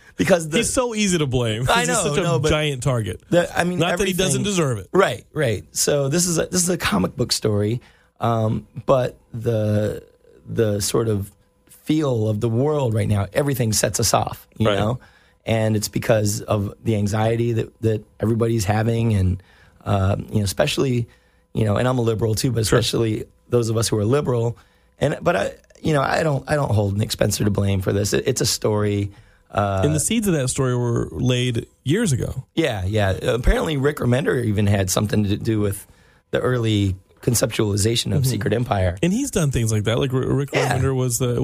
because 0.17 0.49
the, 0.49 0.57
He's 0.57 0.73
so 0.73 0.93
easy 0.93 1.17
to 1.19 1.25
blame. 1.25 1.67
I 1.69 1.79
He's 1.79 1.87
know, 1.87 2.03
such 2.03 2.17
a 2.17 2.21
no, 2.23 2.39
giant 2.41 2.83
target. 2.83 3.21
the- 3.29 3.49
I 3.57 3.63
mean, 3.63 3.79
Not 3.79 3.97
that 3.97 4.07
he 4.07 4.13
doesn't 4.13 4.43
deserve 4.43 4.77
it. 4.79 4.89
Right, 4.91 5.25
right. 5.33 5.63
So 5.73 6.09
this 6.09 6.27
is 6.27 6.37
a 6.37 6.47
this 6.47 6.63
is 6.63 6.69
a 6.69 6.77
comic 6.77 7.15
book 7.15 7.31
story, 7.31 7.79
um, 8.21 8.65
but 8.85 9.17
the 9.33 10.03
the 10.47 10.79
sort 10.79 11.07
of 11.09 11.31
feel 11.69 12.29
of 12.29 12.39
the 12.39 12.49
world 12.49 12.93
right 12.93 13.07
now, 13.09 13.27
everything 13.33 13.73
sets 13.73 13.99
us 13.99 14.13
off, 14.13 14.47
you 14.57 14.67
Right. 14.67 14.77
know, 14.79 14.99
and 15.45 15.75
it's 15.75 15.87
because 15.89 16.41
of 16.41 16.73
the 16.83 16.95
anxiety 16.95 17.51
that 17.53 17.81
that 17.81 18.03
everybody's 18.19 18.63
having, 18.65 19.13
and 19.13 19.43
um, 19.85 20.27
you 20.31 20.37
know, 20.37 20.43
especially 20.43 21.07
you 21.53 21.65
know, 21.65 21.75
and 21.75 21.87
I'm 21.87 21.97
a 21.97 22.01
liberal 22.01 22.35
too, 22.35 22.51
but 22.51 22.61
especially 22.61 23.25
those 23.49 23.69
of 23.69 23.75
us 23.75 23.89
who 23.89 23.97
are 23.97 24.05
liberal, 24.05 24.57
and 24.99 25.17
but 25.21 25.35
I, 25.35 25.53
you 25.81 25.91
know, 25.93 26.01
I 26.01 26.23
don't 26.23 26.49
I 26.49 26.55
don't 26.55 26.71
hold 26.71 26.97
Nick 26.97 27.11
Spencer 27.11 27.43
to 27.43 27.51
blame 27.51 27.81
for 27.81 27.91
this. 27.91 28.13
It, 28.13 28.23
it's 28.27 28.39
a 28.41 28.45
story. 28.45 29.11
Uh, 29.49 29.81
and 29.83 29.93
the 29.93 29.99
seeds 29.99 30.27
of 30.27 30.33
that 30.33 30.47
story 30.47 30.77
were 30.77 31.09
laid 31.11 31.67
years 31.83 32.13
ago. 32.13 32.45
yeah, 32.55 32.85
yeah. 32.85 33.09
Apparently, 33.11 33.75
Rick 33.75 33.97
Remender 33.97 34.41
even 34.45 34.65
had 34.65 34.89
something 34.89 35.25
to 35.25 35.35
do 35.35 35.59
with 35.59 35.85
the 36.29 36.39
early 36.39 36.95
conceptualization 37.21 38.15
of 38.15 38.25
Secret 38.25 38.53
Empire. 38.53 38.97
And 39.01 39.11
he's 39.13 39.31
done 39.31 39.51
things 39.51 39.71
like 39.71 39.83
that. 39.85 39.99
Like 39.99 40.11
Rick 40.13 40.49
Yeah. 40.53 40.77
Remender 40.77 40.95
was 40.95 41.17
the. 41.19 41.35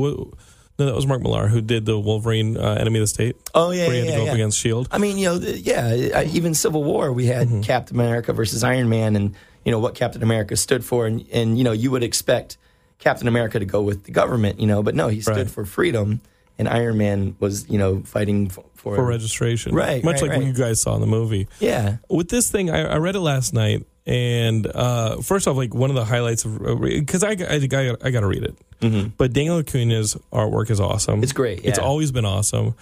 No, 0.80 0.86
that 0.86 0.93
was 0.93 1.07
Mark 1.07 1.23
Millar 1.23 1.47
who 1.47 1.59
did 1.59 1.88
the 1.88 1.97
Wolverine 1.97 2.55
uh, 2.55 2.75
Enemy 2.75 2.99
of 2.99 3.03
the 3.03 3.07
State. 3.07 3.36
Oh 3.55 3.71
yeah, 3.71 3.88
where 3.88 3.95
he 3.95 3.99
yeah, 4.01 4.05
had 4.05 4.11
to 4.11 4.17
go 4.17 4.23
yeah. 4.25 4.30
up 4.30 4.36
against 4.36 4.59
Shield. 4.59 4.88
I 4.91 4.99
mean, 4.99 5.17
you 5.17 5.25
know, 5.25 5.36
yeah. 5.39 6.21
Even 6.21 6.53
Civil 6.53 6.84
War, 6.84 7.11
we 7.11 7.25
had 7.25 7.47
Mm-hmm. 7.47 7.61
Captain 7.61 7.95
America 7.97 8.32
versus 8.32 8.63
Iron 8.63 8.88
Man, 8.88 9.15
and 9.15 9.34
you 9.65 9.71
know 9.71 9.80
what 9.80 9.95
Captain 9.95 10.21
America 10.21 10.55
stood 10.55 10.86
for, 10.86 11.07
and 11.07 11.25
and 11.34 11.57
you 11.57 11.63
know 11.63 11.71
you 11.71 11.89
would 11.89 12.03
expect 12.03 12.57
Captain 12.99 13.28
America 13.28 13.57
to 13.57 13.65
go 13.65 13.82
with 13.82 14.03
the 14.03 14.11
government, 14.11 14.59
you 14.59 14.67
know, 14.67 14.84
but 14.84 14.93
no, 14.93 15.07
he 15.07 15.19
stood 15.21 15.36
Right. 15.38 15.49
for 15.49 15.65
freedom, 15.65 16.21
and 16.59 16.67
Iron 16.69 16.99
Man 16.99 17.36
was 17.39 17.67
you 17.67 17.80
know 17.80 18.01
fighting 18.01 18.45
f- 18.47 18.59
for, 18.75 18.97
for 18.97 19.03
registration. 19.03 19.73
Right, 19.73 20.03
Much 20.03 20.21
right, 20.21 20.30
like 20.30 20.38
what 20.38 20.45
you 20.45 20.53
guys 20.53 20.80
saw 20.80 20.93
in 20.93 21.01
the 21.01 21.07
movie. 21.07 21.47
Yeah, 21.59 21.97
With 22.07 22.30
this 22.30 22.51
thing, 22.51 22.69
I, 22.69 22.84
I 22.84 22.97
read 22.97 23.15
it 23.15 23.19
last 23.21 23.51
night. 23.55 23.88
And 24.08 24.66
uh, 24.68 25.18
first 25.22 25.47
off, 25.49 25.58
like 25.58 25.74
one 25.74 25.89
of 25.89 25.95
the 25.97 26.05
highlights 26.05 26.45
of 26.45 26.80
because 26.82 27.24
I, 27.26 27.32
I, 27.32 27.55
I, 27.55 27.60
got- 27.68 28.05
I 28.05 28.10
got 28.10 28.22
to 28.22 28.28
read 28.28 28.43
it, 28.43 29.18
but 29.18 29.34
Daniel 29.34 29.58
Acuna's 29.58 30.16
artwork 30.32 30.70
is 30.72 30.80
awesome. 30.80 31.16
Mm-hmm. 31.16 31.24
It's 31.24 31.34
great, 31.34 31.66
It's 31.66 31.78
always 31.78 32.14
been 32.14 32.24
awesome, 32.24 32.76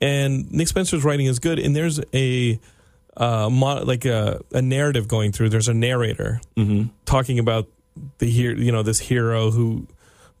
and 0.00 0.50
Nick 0.50 0.66
Spencer's 0.68 1.04
writing 1.04 1.26
is 1.26 1.38
good. 1.38 1.60
And 1.60 1.76
there's 1.76 2.00
a 2.12 2.58
uh, 3.16 3.48
like 3.48 4.04
a, 4.04 4.40
a 4.52 4.60
narrative 4.60 5.06
going 5.06 5.30
through. 5.30 5.50
There's 5.50 5.68
a 5.68 5.74
narrator 5.74 6.40
Mm-hmm. 6.56 6.88
talking 7.04 7.38
about 7.38 7.68
the 8.18 8.28
here, 8.28 8.52
you 8.56 8.72
know, 8.72 8.82
this 8.82 8.98
hero 8.98 9.52
who 9.52 9.86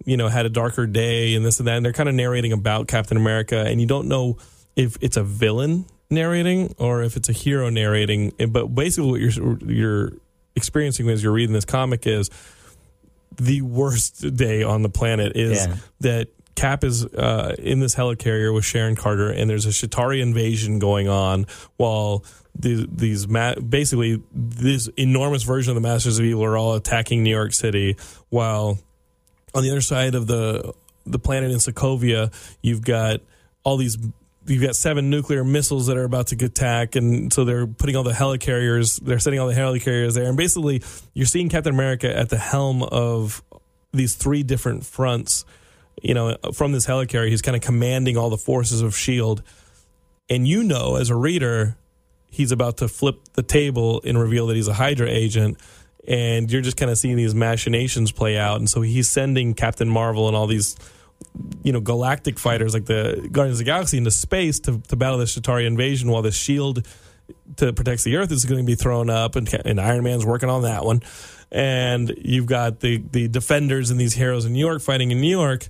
you 0.04 0.16
know 0.16 0.26
had 0.26 0.46
a 0.46 0.50
darker 0.50 0.88
day 0.88 1.36
and 1.36 1.44
this 1.46 1.60
and 1.60 1.68
that. 1.68 1.76
And 1.76 1.86
they're 1.86 1.92
kind 1.92 2.08
of 2.08 2.16
narrating 2.16 2.52
about 2.52 2.88
Captain 2.88 3.16
America, 3.16 3.60
and 3.60 3.80
you 3.80 3.86
don't 3.86 4.08
know 4.08 4.38
if 4.74 4.96
it's 5.00 5.16
a 5.16 5.22
villain 5.22 5.84
narrating 6.10 6.74
or 6.78 7.04
if 7.04 7.16
it's 7.16 7.28
a 7.28 7.32
hero 7.32 7.70
narrating. 7.70 8.32
But 8.48 8.74
basically, 8.74 9.10
what 9.12 9.20
you're 9.20 9.58
you're 9.70 10.12
experiencing 10.56 11.08
as 11.10 11.22
you're 11.22 11.32
reading 11.32 11.52
this 11.52 11.64
comic 11.64 12.06
is 12.06 12.30
the 13.36 13.60
worst 13.62 14.36
day 14.36 14.62
on 14.62 14.82
the 14.82 14.88
planet 14.88 15.36
is 15.36 15.66
Yeah. 15.66 15.76
that 16.00 16.28
Cap 16.54 16.84
is 16.84 17.04
uh, 17.04 17.56
in 17.58 17.80
this 17.80 17.96
helicarrier 17.96 18.54
with 18.54 18.64
Sharon 18.64 18.94
Carter, 18.94 19.28
and 19.30 19.50
there's 19.50 19.66
a 19.66 19.70
Chitauri 19.70 20.22
invasion 20.22 20.78
going 20.78 21.08
on 21.08 21.46
while 21.78 22.24
the, 22.56 22.88
these 22.92 23.26
ma- 23.26 23.56
basically 23.56 24.22
this 24.32 24.86
enormous 24.96 25.42
version 25.42 25.72
of 25.72 25.74
the 25.74 25.80
Masters 25.88 26.20
of 26.20 26.24
Evil 26.24 26.44
are 26.44 26.56
all 26.56 26.74
attacking 26.74 27.24
New 27.24 27.30
York 27.34 27.52
City, 27.52 27.96
while 28.28 28.78
on 29.52 29.64
the 29.64 29.70
other 29.72 29.80
side 29.80 30.14
of 30.14 30.28
the 30.28 30.72
the 31.04 31.18
planet 31.18 31.50
in 31.50 31.56
Sokovia, 31.58 32.32
you've 32.62 32.82
got 32.82 33.20
all 33.64 33.76
these. 33.76 33.98
You've 34.46 34.62
got 34.62 34.76
seven 34.76 35.08
nuclear 35.08 35.42
missiles 35.44 35.86
that 35.86 35.96
are 35.96 36.04
about 36.04 36.28
to 36.28 36.44
attack, 36.44 36.96
and 36.96 37.32
so 37.32 37.44
they're 37.44 37.66
putting 37.66 37.96
all 37.96 38.02
the 38.02 38.12
helicarriers. 38.12 39.00
They're 39.00 39.18
sending 39.18 39.40
all 39.40 39.48
the 39.48 39.54
helicarriers 39.54 40.14
there, 40.14 40.28
and 40.28 40.36
basically, 40.36 40.82
you're 41.14 41.26
seeing 41.26 41.48
Captain 41.48 41.72
America 41.72 42.14
at 42.14 42.28
the 42.28 42.38
helm 42.38 42.82
of 42.82 43.42
these 43.92 44.14
three 44.14 44.42
different 44.42 44.84
fronts. 44.84 45.44
You 46.02 46.14
know, 46.14 46.36
from 46.52 46.72
this 46.72 46.86
helicarrier, 46.86 47.28
he's 47.28 47.42
kind 47.42 47.56
of 47.56 47.62
commanding 47.62 48.16
all 48.16 48.28
the 48.28 48.36
forces 48.36 48.82
of 48.82 48.94
Shield, 48.94 49.42
and 50.28 50.46
you 50.46 50.62
know, 50.62 50.96
as 50.96 51.10
a 51.10 51.16
reader, 51.16 51.76
he's 52.34 52.50
about 52.50 52.78
to 52.78 52.88
flip 52.88 53.20
the 53.34 53.42
table 53.42 54.00
and 54.04 54.18
reveal 54.18 54.48
that 54.48 54.56
he's 54.56 54.68
a 54.68 54.74
Hydra 54.74 55.08
agent. 55.08 55.58
And 56.06 56.50
you're 56.50 56.60
just 56.60 56.76
kind 56.76 56.90
of 56.90 56.98
seeing 56.98 57.16
these 57.16 57.34
machinations 57.34 58.12
play 58.12 58.36
out. 58.36 58.58
And 58.58 58.68
so 58.68 58.82
he's 58.82 59.08
sending 59.08 59.54
Captain 59.54 59.88
Marvel 59.88 60.26
and 60.26 60.36
all 60.36 60.46
these, 60.46 60.76
you 61.62 61.72
know, 61.72 61.80
galactic 61.80 62.38
fighters 62.38 62.74
like 62.74 62.84
the 62.86 63.28
Guardians 63.32 63.58
of 63.60 63.64
the 63.66 63.70
Galaxy 63.70 63.98
into 63.98 64.10
space 64.10 64.60
to, 64.60 64.78
to 64.88 64.96
battle 64.96 65.18
the 65.18 65.24
Chitauri 65.24 65.66
invasion 65.66 66.10
while 66.10 66.22
the 66.22 66.30
shield 66.32 66.86
to 67.56 67.72
protect 67.72 68.04
the 68.04 68.16
Earth 68.16 68.30
is 68.32 68.44
going 68.44 68.60
to 68.60 68.66
be 68.66 68.74
thrown 68.74 69.10
up. 69.10 69.34
And, 69.36 69.52
and 69.64 69.80
Iron 69.80 70.04
Man's 70.04 70.24
working 70.26 70.48
on 70.50 70.62
that 70.62 70.84
one. 70.84 71.02
And 71.50 72.12
you've 72.18 72.46
got 72.46 72.80
the, 72.80 72.98
the 73.12 73.28
defenders 73.28 73.90
and 73.90 73.98
these 74.00 74.14
heroes 74.14 74.44
in 74.44 74.52
New 74.52 74.58
York 74.64 74.82
fighting 74.82 75.10
in 75.10 75.20
New 75.20 75.30
York. 75.30 75.66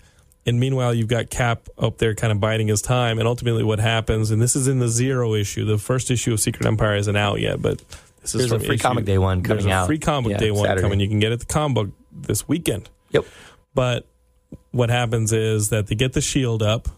And 0.46 0.60
meanwhile, 0.60 0.92
you've 0.92 1.08
got 1.08 1.30
Cap 1.30 1.68
up 1.78 1.96
there 1.98 2.14
kind 2.14 2.30
of 2.32 2.38
biding 2.40 2.68
his 2.68 2.82
time. 2.82 3.18
And 3.18 3.26
ultimately, 3.26 3.62
what 3.64 3.78
happens, 3.78 4.30
and 4.30 4.42
this 4.42 4.56
is 4.56 4.68
in 4.68 4.78
the 4.78 4.88
Zero 4.88 5.34
issue, 5.34 5.64
the 5.64 5.78
first 5.78 6.10
issue 6.10 6.32
of 6.34 6.40
Secret 6.40 6.66
Empire 6.66 6.96
isn't 6.96 7.16
out 7.16 7.40
yet, 7.40 7.62
but 7.62 7.78
this 8.20 8.34
is 8.34 8.48
There's 8.48 8.52
a 8.52 8.58
free 8.58 8.74
issue- 8.76 8.82
comic 8.82 9.04
day 9.06 9.16
one 9.18 9.42
there's 9.42 9.60
coming 9.62 9.72
a 9.72 9.76
out. 9.76 9.86
free 9.86 9.98
comic 9.98 10.32
Yeah, 10.32 10.38
day 10.38 10.50
one 10.50 10.64
Saturday. 10.66 10.82
coming. 10.82 11.00
You 11.00 11.08
can 11.08 11.18
get 11.18 11.30
it 11.32 11.34
at 11.34 11.40
the 11.40 11.46
comic 11.46 11.74
book 11.74 11.88
this 12.12 12.46
weekend. 12.48 12.88
Yep. 13.10 13.24
But 13.74 14.06
what 14.74 14.90
happens 14.90 15.32
is 15.32 15.68
that 15.68 15.86
they 15.86 15.94
get 15.94 16.14
the 16.14 16.20
shield 16.20 16.60
up, 16.60 16.88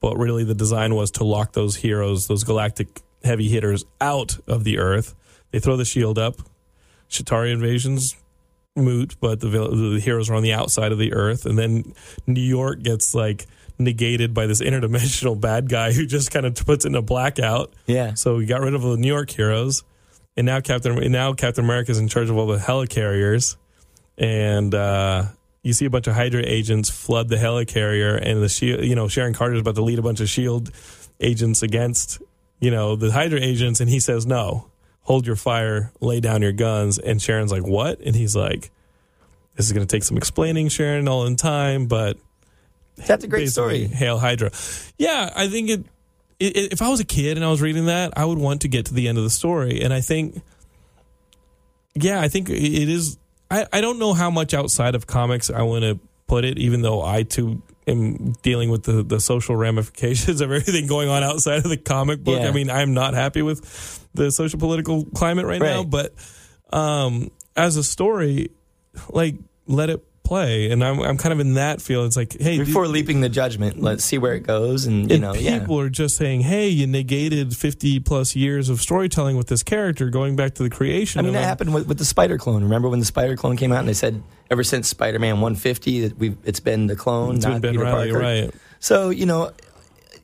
but 0.00 0.16
really 0.16 0.42
the 0.42 0.54
design 0.54 0.94
was 0.94 1.10
to 1.12 1.24
lock 1.24 1.52
those 1.52 1.76
heroes, 1.76 2.28
those 2.28 2.44
galactic 2.44 3.02
heavy 3.22 3.48
hitters, 3.48 3.84
out 4.00 4.38
of 4.46 4.64
the 4.64 4.78
Earth. 4.78 5.14
They 5.50 5.58
throw 5.58 5.76
the 5.76 5.84
shield 5.84 6.18
up. 6.18 6.36
Chitauri 7.10 7.52
invasions 7.52 8.16
moot, 8.74 9.16
but 9.20 9.40
the, 9.40 9.48
the 9.48 10.00
heroes 10.00 10.30
are 10.30 10.34
on 10.34 10.42
the 10.42 10.54
outside 10.54 10.92
of 10.92 10.98
the 10.98 11.12
Earth, 11.12 11.44
and 11.44 11.58
then 11.58 11.92
New 12.26 12.40
York 12.40 12.82
gets 12.82 13.14
like 13.14 13.46
negated 13.78 14.32
by 14.32 14.46
this 14.46 14.62
interdimensional 14.62 15.38
bad 15.38 15.68
guy 15.68 15.92
who 15.92 16.06
just 16.06 16.30
kind 16.30 16.46
of 16.46 16.54
puts 16.54 16.86
in 16.86 16.94
a 16.94 17.02
blackout. 17.02 17.70
Yeah. 17.84 18.14
So 18.14 18.36
we 18.36 18.46
got 18.46 18.62
rid 18.62 18.72
of 18.72 18.80
the 18.80 18.96
New 18.96 19.08
York 19.08 19.28
heroes, 19.28 19.84
and 20.38 20.46
now 20.46 20.60
Captain 20.60 20.96
and 21.02 21.12
now 21.12 21.34
Captain 21.34 21.64
America 21.64 21.90
is 21.90 21.98
in 21.98 22.08
charge 22.08 22.30
of 22.30 22.38
all 22.38 22.46
the 22.46 22.56
helicarriers, 22.56 23.56
and 24.16 24.74
uh, 24.74 25.26
you 25.66 25.72
see 25.72 25.84
a 25.84 25.90
bunch 25.90 26.06
of 26.06 26.14
Hydra 26.14 26.42
agents 26.46 26.88
flood 26.90 27.28
the 27.28 27.36
helicarrier, 27.36 28.16
and 28.22 28.42
the 28.42 28.48
shield. 28.48 28.84
You 28.84 28.94
know, 28.94 29.08
Sharon 29.08 29.34
Carter 29.34 29.54
is 29.54 29.60
about 29.60 29.74
to 29.74 29.82
lead 29.82 29.98
a 29.98 30.02
bunch 30.02 30.20
of 30.20 30.28
Shield 30.28 30.70
agents 31.20 31.62
against 31.62 32.22
you 32.60 32.70
know 32.70 32.94
the 32.96 33.10
Hydra 33.10 33.40
agents, 33.40 33.80
and 33.80 33.90
he 33.90 33.98
says 34.00 34.26
no. 34.26 34.70
Hold 35.02 35.26
your 35.26 35.36
fire, 35.36 35.92
lay 36.00 36.20
down 36.20 36.42
your 36.42 36.52
guns. 36.52 36.98
And 36.98 37.20
Sharon's 37.22 37.52
like, 37.52 37.64
What? 37.66 38.00
And 38.00 38.14
he's 38.16 38.34
like, 38.36 38.70
This 39.54 39.66
is 39.66 39.72
going 39.72 39.86
to 39.86 39.90
take 39.96 40.02
some 40.04 40.16
explaining, 40.16 40.68
Sharon, 40.68 41.06
all 41.08 41.26
in 41.26 41.36
time, 41.36 41.86
but 41.86 42.16
That's 43.06 43.22
a 43.24 43.28
great 43.28 43.48
story. 43.50 43.86
Hail 43.86 44.18
Hydra. 44.18 44.50
Yeah, 44.98 45.30
I 45.36 45.48
think 45.48 45.70
it, 45.70 45.80
it, 46.40 46.56
it- 46.56 46.72
If 46.72 46.82
I 46.82 46.88
was 46.88 46.98
a 47.00 47.04
kid 47.04 47.36
and 47.38 47.44
I 47.44 47.50
was 47.50 47.60
reading 47.62 47.86
that, 47.86 48.14
I 48.16 48.24
would 48.24 48.38
want 48.38 48.62
to 48.62 48.68
get 48.68 48.86
to 48.86 48.94
the 48.94 49.06
end 49.08 49.16
of 49.18 49.22
the 49.24 49.30
story. 49.30 49.80
And 49.80 49.92
I 49.92 50.00
think, 50.00 50.42
yeah, 51.94 52.20
I 52.20 52.28
think 52.28 52.48
it 52.50 52.88
is. 52.88 53.18
I, 53.50 53.66
I 53.72 53.80
don't 53.80 53.98
know 53.98 54.12
how 54.12 54.30
much 54.30 54.54
outside 54.54 54.94
of 54.94 55.06
comics 55.06 55.50
I 55.50 55.62
want 55.62 55.84
to 55.84 56.00
put 56.26 56.44
it, 56.44 56.58
even 56.58 56.82
though 56.82 57.02
I 57.02 57.22
too 57.22 57.62
am 57.86 58.32
dealing 58.42 58.70
with 58.70 58.82
the, 58.82 59.02
the 59.02 59.20
social 59.20 59.56
ramifications 59.56 60.40
of 60.42 60.50
everything 60.50 60.86
going 60.86 61.08
on 61.08 61.22
outside 61.22 61.58
of 61.58 61.70
the 61.70 61.76
comic 61.76 62.22
book. 62.22 62.40
Yeah. 62.40 62.48
I 62.48 62.52
mean, 62.52 62.70
I'm 62.70 62.94
not 62.94 63.14
happy 63.14 63.42
with 63.42 64.08
the 64.14 64.30
social 64.30 64.58
political 64.58 65.04
climate 65.04 65.46
right, 65.46 65.60
now, 65.60 65.84
but 65.84 66.14
um, 66.72 67.30
as 67.56 67.76
a 67.76 67.84
story, 67.84 68.50
like 69.08 69.36
let 69.66 69.90
it 69.90 70.02
play. 70.26 70.70
And 70.70 70.84
I'm, 70.84 71.00
I'm 71.00 71.16
kind 71.16 71.32
of 71.32 71.40
in 71.40 71.54
that 71.54 71.80
field. 71.80 72.06
It's 72.06 72.16
like, 72.16 72.38
hey, 72.38 72.56
dude, 72.58 72.66
Before 72.66 72.86
leaping 72.88 73.20
the 73.20 73.28
judgment, 73.28 73.80
let's 73.80 74.04
see 74.04 74.18
where 74.18 74.34
it 74.34 74.40
goes, 74.40 74.84
and 74.86 75.08
you 75.08 75.14
and 75.14 75.22
know, 75.22 75.34
yeah. 75.34 75.60
people 75.60 75.78
are 75.78 75.88
just 75.88 76.16
saying, 76.16 76.40
"Hey, 76.42 76.68
you 76.68 76.86
negated 76.86 77.56
fifty 77.56 78.00
plus 78.00 78.34
years 78.36 78.68
of 78.68 78.80
storytelling 78.80 79.36
with 79.36 79.46
this 79.46 79.62
character, 79.62 80.10
going 80.10 80.36
back 80.36 80.54
to 80.54 80.62
the 80.62 80.70
creation." 80.70 81.20
I 81.20 81.22
mean, 81.22 81.32
that 81.32 81.40
him." 81.40 81.44
happened 81.48 81.74
with, 81.74 81.86
with 81.86 81.98
the 81.98 82.04
Spider 82.04 82.38
clone. 82.38 82.62
Remember 82.62 82.88
when 82.88 82.98
the 83.00 83.06
Spider 83.06 83.36
clone 83.36 83.56
came 83.56 83.72
out 83.72 83.80
and 83.80 83.88
they 83.88 83.94
said 83.94 84.22
ever 84.50 84.62
since 84.64 84.88
Spider 84.88 85.18
Man 85.18 85.40
150 85.40 86.08
that 86.08 86.18
we've 86.18 86.36
it's 86.44 86.60
been 86.60 86.86
the 86.86 86.96
clone, 86.96 87.36
It's 87.36 87.44
not 87.44 87.60
Ben 87.60 87.72
Peter 87.72 87.84
Reilly, 87.84 88.10
Parker. 88.10 88.22
right? 88.24 88.54
So 88.80 89.10
you 89.10 89.26
know, 89.26 89.52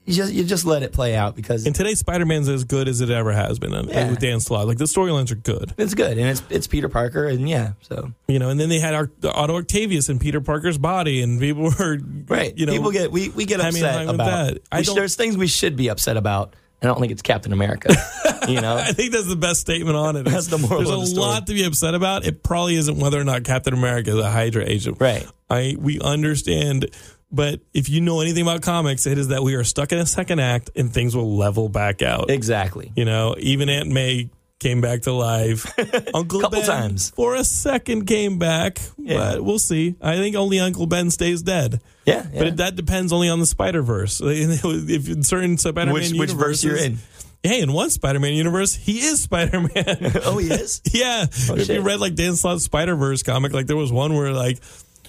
you 0.05 0.15
just 0.15 0.33
you 0.33 0.45
just 0.45 0.65
let 0.65 0.83
it 0.83 0.93
play 0.93 1.15
out 1.15 1.37
because 1.37 1.65
And 1.67 1.75
today's 1.75 2.01
Spider-Man's 2.01 2.49
as 2.49 2.65
good 2.65 2.89
as 2.89 3.01
it 3.01 3.11
ever 3.11 3.33
has 3.33 3.59
been 3.59 3.73
uh, 3.73 3.85
Yeah. 3.89 4.11
with 4.11 4.19
Dan 4.21 4.41
Slott. 4.41 4.67
Like 4.67 4.79
the 4.79 4.85
storylines 4.85 5.31
are 5.31 5.37
good, 5.37 5.73
it's 5.79 5.95
good 5.95 6.19
and 6.19 6.29
it's 6.29 6.43
it's 6.51 6.67
Peter 6.67 6.89
Parker 6.89 7.27
and 7.27 7.49
yeah, 7.49 7.73
so 7.83 8.13
you 8.29 8.39
know. 8.39 8.49
And 8.49 8.59
then 8.59 8.69
they 8.69 8.79
had 8.81 8.95
our 8.95 9.11
Otto 9.25 9.57
Octavius 9.59 10.09
in 10.09 10.19
Peter 10.19 10.41
Parker's 10.41 10.79
body, 10.79 11.23
and 11.23 11.39
people 11.41 11.71
were 11.79 11.99
right. 12.27 12.57
You 12.57 12.67
know, 12.67 12.73
people 12.73 12.91
get 12.91 13.13
we 13.13 13.29
we 13.31 13.45
get 13.45 13.61
and 13.61 13.69
upset 13.69 13.95
hawing 13.95 14.07
with 14.09 14.15
about. 14.17 14.55
that. 14.55 14.63
I 14.73 14.81
we 14.81 14.95
there's 14.95 15.15
things 15.17 15.37
we 15.37 15.47
should 15.47 15.77
be 15.77 15.89
upset 15.89 16.17
about. 16.17 16.55
I 16.83 16.87
don't 16.87 16.99
think 16.99 17.13
it's 17.13 17.23
Captain 17.23 17.53
America. 17.53 17.95
you 18.49 18.61
know, 18.61 18.75
I 18.89 18.91
think 18.91 19.13
that's 19.13 19.29
the 19.29 19.37
best 19.37 19.61
statement 19.61 19.97
on 19.97 20.17
it. 20.17 20.25
That's 20.27 20.49
the 20.49 20.59
moral 20.59 20.79
There's 20.79 20.91
of 20.91 20.97
a 20.97 21.01
the 21.03 21.07
story. 21.07 21.27
lot 21.29 21.47
to 21.47 21.55
be 21.55 21.63
upset 21.63 21.95
about. 21.95 22.27
It 22.27 22.43
probably 22.43 22.75
isn't 22.75 22.99
whether 22.99 23.21
or 23.21 23.23
not 23.23 23.45
Captain 23.45 23.73
America 23.73 24.11
is 24.11 24.17
a 24.17 24.29
Hydra 24.29 24.65
agent. 24.69 24.97
Right. 25.01 25.25
I 25.49 25.77
we 25.79 26.01
understand, 26.01 26.87
but 27.33 27.61
if 27.73 27.89
you 27.89 28.01
know 28.01 28.21
anything 28.21 28.43
about 28.43 28.63
comics, 28.63 29.07
it 29.07 29.19
is 29.19 29.29
that 29.29 29.43
we 29.43 29.55
are 29.55 29.65
stuck 29.65 29.91
in 29.93 29.99
a 29.99 30.07
second 30.07 30.39
act 30.41 30.71
and 30.77 30.93
things 30.93 31.17
will 31.17 31.37
level 31.37 31.69
back 31.69 32.03
out. 32.03 32.31
exactly. 32.31 32.93
You 32.95 33.05
know, 33.05 33.35
even 33.39 33.69
Aunt 33.69 33.89
May 33.89 34.31
came 34.61 34.81
back 34.81 35.03
to 35.03 35.13
life. 35.13 35.67
Uncle 36.15 36.41
Couple 36.41 36.61
Ben 36.61 36.67
times. 36.69 37.11
for 37.11 37.35
a 37.35 37.43
second 37.43 38.07
came 38.07 38.39
back, 38.39 38.79
Yeah. 38.97 39.17
but 39.19 39.45
we'll 39.45 39.59
see. 39.59 39.97
I 40.01 40.17
think 40.17 40.37
only 40.37 40.61
Uncle 40.61 40.87
Ben 40.87 41.11
stays 41.11 41.43
dead. 41.43 41.81
Yeah, 42.07 42.27
yeah. 42.33 42.39
But 42.39 42.47
it, 42.47 42.57
that 42.59 42.77
depends 42.77 43.13
only 43.13 43.29
on 43.29 43.41
the 43.41 43.47
Spider 43.47 43.83
Verse. 43.83 44.21
If 44.25 45.09
in 45.09 45.23
certain 45.25 45.59
Spider-Man 45.59 45.93
which 45.95 46.13
which 46.13 46.31
verse 46.31 46.63
you're 46.63 46.77
in? 46.77 46.99
Hey, 47.43 47.61
in 47.61 47.73
one 47.73 47.91
Spider-Man 47.91 48.35
universe, 48.35 48.73
he 48.73 49.01
is 49.01 49.21
Spider-Man. 49.25 50.13
Oh, 50.25 50.39
he 50.39 50.47
is. 50.49 50.81
yeah. 50.93 51.27
Oh, 51.51 51.57
if 51.57 51.69
you 51.69 51.81
read 51.81 51.99
like 51.99 52.15
Dan 52.15 52.37
Slott's 52.37 52.63
Spider 52.63 52.95
Verse 52.95 53.25
comic, 53.25 53.53
like 53.53 53.67
there 53.67 53.77
was 53.77 53.91
one 53.91 54.15
where 54.15 54.33
like 54.33 54.59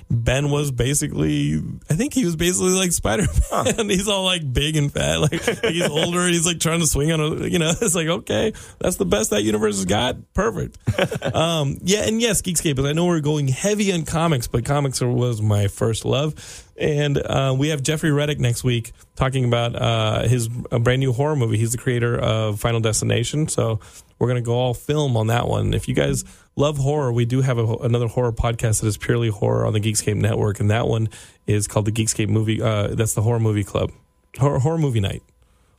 Ben 0.09 0.49
was 0.49 0.71
basically, 0.71 1.61
I 1.89 1.95
think 1.95 2.13
he 2.13 2.25
was 2.25 2.35
basically 2.35 2.71
like 2.71 2.91
Spider 2.91 3.25
Man. 3.51 3.89
he's 3.89 4.07
all 4.07 4.23
like 4.23 4.51
big 4.51 4.75
and 4.75 4.91
fat, 4.91 5.19
like, 5.21 5.45
like 5.47 5.65
he's 5.65 5.89
older 5.89 6.21
and 6.21 6.33
he's 6.33 6.45
like 6.45 6.59
trying 6.59 6.79
to 6.79 6.87
swing 6.87 7.11
on 7.11 7.19
a, 7.19 7.47
you 7.47 7.59
know, 7.59 7.69
it's 7.81 7.95
like 7.95 8.07
okay, 8.07 8.53
that's 8.79 8.97
the 8.97 9.05
best 9.05 9.31
that 9.31 9.43
universe 9.43 9.75
has 9.75 9.85
got. 9.85 10.17
Perfect. 10.33 10.77
um, 11.35 11.79
yeah, 11.83 12.07
and 12.07 12.21
yes, 12.21 12.41
Geekscape. 12.41 12.85
I 12.87 12.93
know 12.93 13.05
we're 13.05 13.19
going 13.19 13.47
heavy 13.47 13.91
on 13.93 14.03
comics, 14.03 14.47
but 14.47 14.65
comics 14.65 15.01
was 15.01 15.41
my 15.41 15.67
first 15.67 16.05
love. 16.05 16.62
And 16.75 17.17
uh, 17.17 17.55
we 17.57 17.69
have 17.69 17.83
Jeffrey 17.83 18.11
Reddick 18.11 18.39
next 18.39 18.63
week 18.63 18.93
talking 19.15 19.45
about 19.45 19.75
uh, 19.75 20.27
his 20.27 20.47
brand 20.47 20.99
new 20.99 21.13
horror 21.13 21.35
movie. 21.35 21.57
He's 21.57 21.71
the 21.71 21.77
creator 21.77 22.17
of 22.17 22.59
Final 22.59 22.79
Destination, 22.79 23.47
so 23.47 23.79
we're 24.17 24.27
going 24.27 24.41
to 24.41 24.45
go 24.45 24.53
all 24.55 24.73
film 24.73 25.15
on 25.15 25.27
that 25.27 25.47
one. 25.47 25.73
If 25.73 25.87
you 25.87 25.93
guys 25.93 26.23
love 26.55 26.77
horror, 26.77 27.11
we 27.13 27.25
do 27.25 27.41
have 27.41 27.57
a, 27.57 27.65
another 27.77 28.07
horror 28.07 28.31
podcast 28.31 28.81
that 28.81 28.87
is 28.87 28.97
purely 28.97 29.29
horror 29.29 29.65
on 29.65 29.73
the 29.73 29.79
Geekscape 29.79 30.15
network, 30.15 30.59
and 30.59 30.71
that 30.71 30.87
one 30.87 31.09
is 31.45 31.67
called 31.67 31.85
the 31.85 31.91
Geekscape 31.91 32.29
Movie. 32.29 32.61
Uh, 32.61 32.87
that's 32.87 33.13
the 33.13 33.21
Horror 33.21 33.39
Movie 33.39 33.63
Club, 33.63 33.91
horror, 34.39 34.59
horror 34.59 34.77
movie 34.79 34.99
night. 34.99 35.21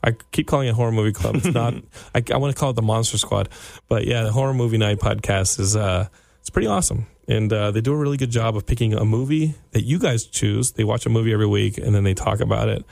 I 0.04 0.12
keep 0.32 0.46
calling 0.46 0.68
it 0.68 0.74
horror 0.74 0.92
movie 0.92 1.12
club. 1.12 1.36
It's 1.36 1.46
not. 1.46 1.74
I, 2.14 2.22
I 2.32 2.36
want 2.36 2.54
to 2.54 2.60
call 2.60 2.70
it 2.70 2.76
the 2.76 2.82
Monster 2.82 3.16
Squad, 3.16 3.48
but 3.88 4.06
yeah, 4.06 4.22
the 4.24 4.32
horror 4.32 4.52
movie 4.52 4.76
night 4.76 4.98
podcast 4.98 5.58
is 5.58 5.74
uh, 5.74 6.08
it's 6.40 6.50
pretty 6.50 6.68
awesome, 6.68 7.06
and 7.28 7.52
uh, 7.52 7.70
they 7.70 7.80
do 7.80 7.92
a 7.92 7.96
really 7.96 8.16
good 8.16 8.30
job 8.30 8.56
of 8.56 8.66
picking 8.66 8.94
a 8.94 9.04
movie 9.04 9.54
that 9.72 9.82
you 9.82 9.98
guys 9.98 10.24
choose. 10.24 10.72
They 10.72 10.84
watch 10.84 11.06
a 11.06 11.08
movie 11.08 11.32
every 11.32 11.46
week, 11.46 11.78
and 11.78 11.94
then 11.94 12.04
they 12.04 12.14
talk 12.14 12.40
about 12.40 12.68
it. 12.68 12.84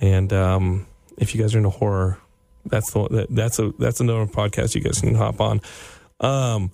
And 0.00 0.32
um, 0.32 0.86
if 1.18 1.34
you 1.34 1.40
guys 1.40 1.54
are 1.54 1.58
into 1.58 1.70
horror, 1.70 2.18
that's 2.66 2.92
the 2.92 3.08
that, 3.08 3.26
that's 3.30 3.58
a 3.58 3.72
that's 3.78 4.00
another 4.00 4.26
podcast 4.26 4.74
you 4.74 4.80
guys 4.80 5.00
can 5.00 5.14
hop 5.14 5.40
on. 5.40 5.60
Um, 6.20 6.70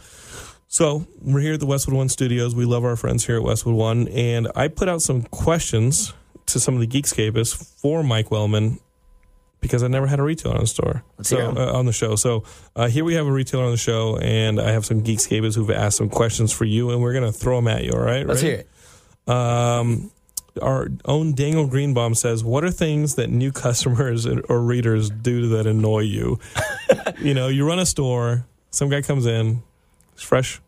so 0.69 1.07
we're 1.21 1.41
here 1.41 1.55
at 1.55 1.61
the 1.61 1.67
Westwood 1.67 1.97
One 1.97 2.09
Studios. 2.09 2.55
We 2.55 2.65
love 2.65 2.85
our 2.85 2.97
friends 2.97 3.27
here 3.27 3.37
at 3.37 3.43
Westwood 3.43 3.75
One, 3.75 4.07
and 4.09 4.49
I 4.55 4.69
put 4.69 4.89
out 4.89 5.03
some 5.03 5.23
questions 5.23 6.13
to 6.47 6.61
some 6.61 6.75
of 6.75 6.81
the 6.81 6.87
Geekscapists 6.87 7.81
for 7.81 8.03
Mike 8.03 8.31
Wellman 8.31 8.79
because 9.61 9.83
I 9.83 9.89
never 9.89 10.07
had 10.07 10.19
a 10.19 10.23
retailer 10.23 10.55
on 10.55 10.63
the 10.63 10.67
store. 10.67 11.05
Let's 11.19 11.29
so 11.29 11.39
uh, 11.39 11.73
on 11.73 11.87
the 11.87 11.93
show. 11.93 12.17
So 12.17 12.45
uh, 12.75 12.89
here 12.89 13.05
we 13.05 13.15
have 13.15 13.27
a 13.27 13.33
retailer 13.33 13.65
on 13.65 13.71
the 13.71 13.77
show, 13.77 14.17
and 14.19 14.61
I 14.61 14.73
have 14.73 14.85
some 14.85 15.03
Geekscapists 15.03 15.55
who've 15.55 15.71
asked 15.71 15.99
some 15.99 16.09
questions 16.09 16.53
for 16.53 16.65
you, 16.65 16.91
and 16.91 17.01
we're 17.01 17.13
gonna 17.13 17.33
throw 17.33 17.57
them 17.57 17.69
at 17.69 17.85
you. 17.85 17.93
All 17.93 18.01
right? 18.01 18.27
Let's 18.27 18.43
Ready? 18.43 18.57
hear 18.57 18.67
it. 19.27 19.31
Um, 19.33 20.11
our 20.61 20.89
own 21.05 21.35
Daniel 21.35 21.67
Greenbaum 21.67 22.15
says, 22.15 22.43
"What 22.43 22.65
are 22.65 22.71
things 22.71 23.15
that 23.17 23.31
new 23.31 23.53
customers 23.53 24.27
or 24.27 24.61
readers 24.61 25.11
do 25.11 25.49
that 25.51 25.67
annoy 25.67 26.01
you? 26.01 26.39
you 27.19 27.35
know, 27.35 27.49
you 27.49 27.67
run 27.67 27.79
a 27.79 27.87
store, 27.87 28.47
some 28.71 28.89
guy 28.89 29.03
comes 29.03 29.27
in, 29.27 29.63
it's 30.15 30.23
fresh. 30.23 30.61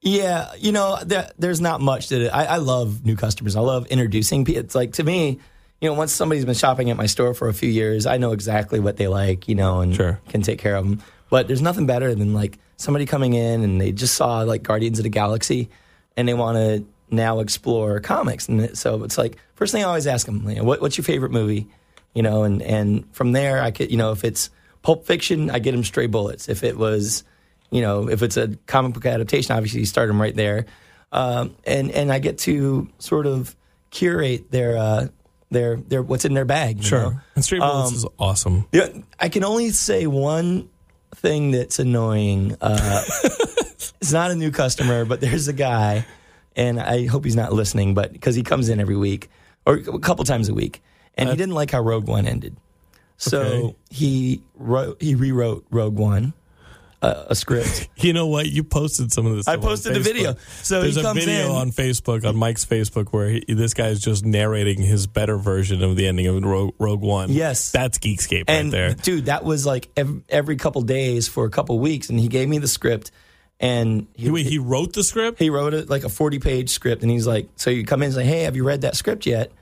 Yeah, 0.00 0.52
you 0.58 0.70
know, 0.70 0.98
there, 1.02 1.30
there's 1.38 1.62
not 1.62 1.80
much 1.80 2.10
that 2.10 2.34
I, 2.34 2.44
I 2.44 2.56
love 2.58 3.06
new 3.06 3.16
customers. 3.16 3.56
I 3.56 3.60
love 3.60 3.86
introducing 3.86 4.44
people. 4.44 4.60
It's 4.60 4.74
like 4.74 4.92
to 4.94 5.02
me, 5.02 5.40
you 5.84 5.90
know, 5.90 5.94
once 5.94 6.14
somebody's 6.14 6.46
been 6.46 6.54
shopping 6.54 6.88
at 6.88 6.96
my 6.96 7.04
store 7.04 7.34
for 7.34 7.48
a 7.48 7.52
few 7.54 7.68
years, 7.68 8.06
I 8.06 8.16
know 8.16 8.32
exactly 8.32 8.80
what 8.80 8.96
they 8.96 9.06
like, 9.06 9.48
you 9.48 9.54
know, 9.54 9.80
and 9.82 9.94
Sure. 9.94 10.18
can 10.30 10.40
take 10.40 10.58
care 10.58 10.76
of 10.76 10.84
them. 10.88 11.02
But 11.28 11.46
there's 11.46 11.60
nothing 11.60 11.84
better 11.84 12.14
than 12.14 12.32
like 12.32 12.58
somebody 12.78 13.04
coming 13.04 13.34
in 13.34 13.62
and 13.62 13.78
they 13.78 13.92
just 13.92 14.14
saw 14.14 14.38
like 14.40 14.62
Guardians 14.62 14.98
of 14.98 15.02
the 15.02 15.10
Galaxy, 15.10 15.68
and 16.16 16.26
they 16.26 16.32
want 16.32 16.56
to 16.56 16.86
now 17.10 17.40
explore 17.40 18.00
comics. 18.00 18.48
And 18.48 18.76
so 18.78 19.04
it's 19.04 19.18
like 19.18 19.36
first 19.56 19.72
thing 19.72 19.82
I 19.84 19.86
always 19.88 20.06
ask 20.06 20.24
them, 20.24 20.48
you 20.48 20.56
know, 20.56 20.64
what, 20.64 20.80
what's 20.80 20.96
your 20.96 21.04
favorite 21.04 21.32
movie? 21.32 21.66
You 22.14 22.22
know, 22.22 22.44
and 22.44 22.62
and 22.62 23.04
from 23.14 23.32
there 23.32 23.60
I 23.62 23.70
could, 23.70 23.90
you 23.90 23.98
know, 23.98 24.10
if 24.12 24.24
it's 24.24 24.48
Pulp 24.80 25.04
Fiction, 25.06 25.50
I 25.50 25.58
get 25.58 25.72
them 25.72 25.84
stray 25.84 26.06
bullets. 26.06 26.48
If 26.48 26.64
it 26.64 26.78
was 26.78 27.24
you 27.70 27.82
know, 27.82 28.08
if 28.08 28.22
it's 28.22 28.38
a 28.38 28.56
comic 28.66 28.94
book 28.94 29.04
adaptation, 29.04 29.54
obviously 29.54 29.80
you 29.80 29.86
start 29.86 30.08
them 30.08 30.18
right 30.18 30.34
there, 30.34 30.64
um, 31.12 31.54
and 31.66 31.90
and 31.90 32.10
I 32.10 32.20
get 32.20 32.38
to 32.38 32.88
sort 33.00 33.26
of 33.26 33.54
curate 33.90 34.50
their 34.50 34.78
uh, 34.78 35.08
their 35.54 35.76
their 35.76 36.02
what's 36.02 36.26
in 36.26 36.34
their 36.34 36.44
bag. 36.44 36.84
you 36.84 36.90
know? 36.90 37.14
And 37.34 37.48
bullets 37.48 37.90
Um, 37.90 37.94
is 37.94 38.06
awesome. 38.18 38.66
Yeah, 38.72 38.88
I 39.18 39.30
can 39.30 39.42
only 39.44 39.70
say 39.70 40.06
one 40.06 40.68
thing 41.14 41.52
that's 41.52 41.78
annoying. 41.78 42.56
Uh, 42.60 43.02
it's 44.00 44.12
not 44.12 44.30
a 44.30 44.34
new 44.34 44.50
customer, 44.50 45.04
but 45.06 45.20
there's 45.22 45.48
a 45.48 45.52
guy, 45.54 46.04
and 46.56 46.78
I 46.80 47.06
hope 47.06 47.24
he's 47.24 47.36
not 47.36 47.52
listening, 47.52 47.94
but 47.94 48.12
because 48.12 48.34
he 48.34 48.42
comes 48.42 48.68
in 48.68 48.80
every 48.80 48.96
week 48.96 49.30
or 49.66 49.76
a 49.76 49.98
couple 49.98 50.24
times 50.24 50.48
a 50.50 50.54
week, 50.54 50.82
and 51.16 51.28
he 51.30 51.36
didn't 51.36 51.54
like 51.54 51.70
how 51.70 51.80
Rogue 51.80 52.06
One 52.08 52.26
ended, 52.26 52.56
so 53.16 53.40
Okay. 53.40 53.76
he 53.90 54.42
wrote 54.56 55.00
he 55.00 55.14
rewrote 55.14 55.64
Rogue 55.70 55.96
One, 55.96 56.34
uh, 57.04 57.24
a 57.28 57.34
script. 57.34 57.88
You 57.96 58.12
know 58.12 58.26
what? 58.26 58.46
You 58.46 58.64
posted 58.64 59.12
some 59.12 59.24
of 59.26 59.36
this. 59.36 59.48
I 59.48 59.56
posted 59.56 59.94
the 59.94 60.00
Facebook. 60.00 60.02
video. 60.02 60.34
So 60.62 60.82
there's 60.82 60.96
he 60.96 61.02
a 61.04 61.14
video 61.14 61.46
in- 61.50 61.56
on 61.56 61.70
Facebook 61.70 62.26
on 62.26 62.36
Mike's 62.36 62.64
Facebook 62.66 63.08
where 63.12 63.28
he, 63.30 63.44
this 63.48 63.72
guy 63.72 63.88
is 63.88 64.00
just 64.00 64.24
narrating 64.24 64.82
his 64.82 65.06
better 65.06 65.38
version 65.38 65.82
of 65.82 65.96
the 65.96 66.06
ending 66.06 66.26
of 66.26 66.42
Rogue, 66.44 66.74
Rogue 66.78 67.00
One. 67.00 67.30
Yes. 67.30 67.70
that's 67.70 67.98
Geekscape 67.98 68.44
and 68.48 68.66
right 68.66 68.70
there. 68.72 68.94
dude, 68.94 69.26
that 69.26 69.44
was 69.44 69.64
like 69.64 69.88
every, 69.96 70.22
every 70.28 70.56
couple 70.56 70.82
days 70.82 71.28
for 71.28 71.44
a 71.46 71.50
couple 71.50 71.78
weeks, 71.78 72.10
and 72.10 72.18
he 72.20 72.28
gave 72.28 72.48
me 72.48 72.58
the 72.58 72.68
script, 72.68 73.10
and 73.60 74.06
he, 74.14 74.30
Wait, 74.30 74.46
he 74.46 74.58
wrote 74.58 74.92
the 74.92 75.04
script. 75.04 75.38
he 75.38 75.48
wrote 75.48 75.72
it 75.74 75.88
like 75.88 76.04
a 76.04 76.08
40 76.08 76.40
page 76.40 76.70
script 76.70 77.02
and 77.02 77.10
he's 77.10 77.26
like 77.26 77.48
so 77.56 77.70
you 77.70 77.84
come 77.84 78.02
in 78.02 78.06
and 78.06 78.14
say 78.14 78.24
hey 78.24 78.42
have 78.42 78.56
you 78.56 78.64
read 78.64 78.80
that 78.80 78.96
script 78.96 79.26
yet 79.26 79.52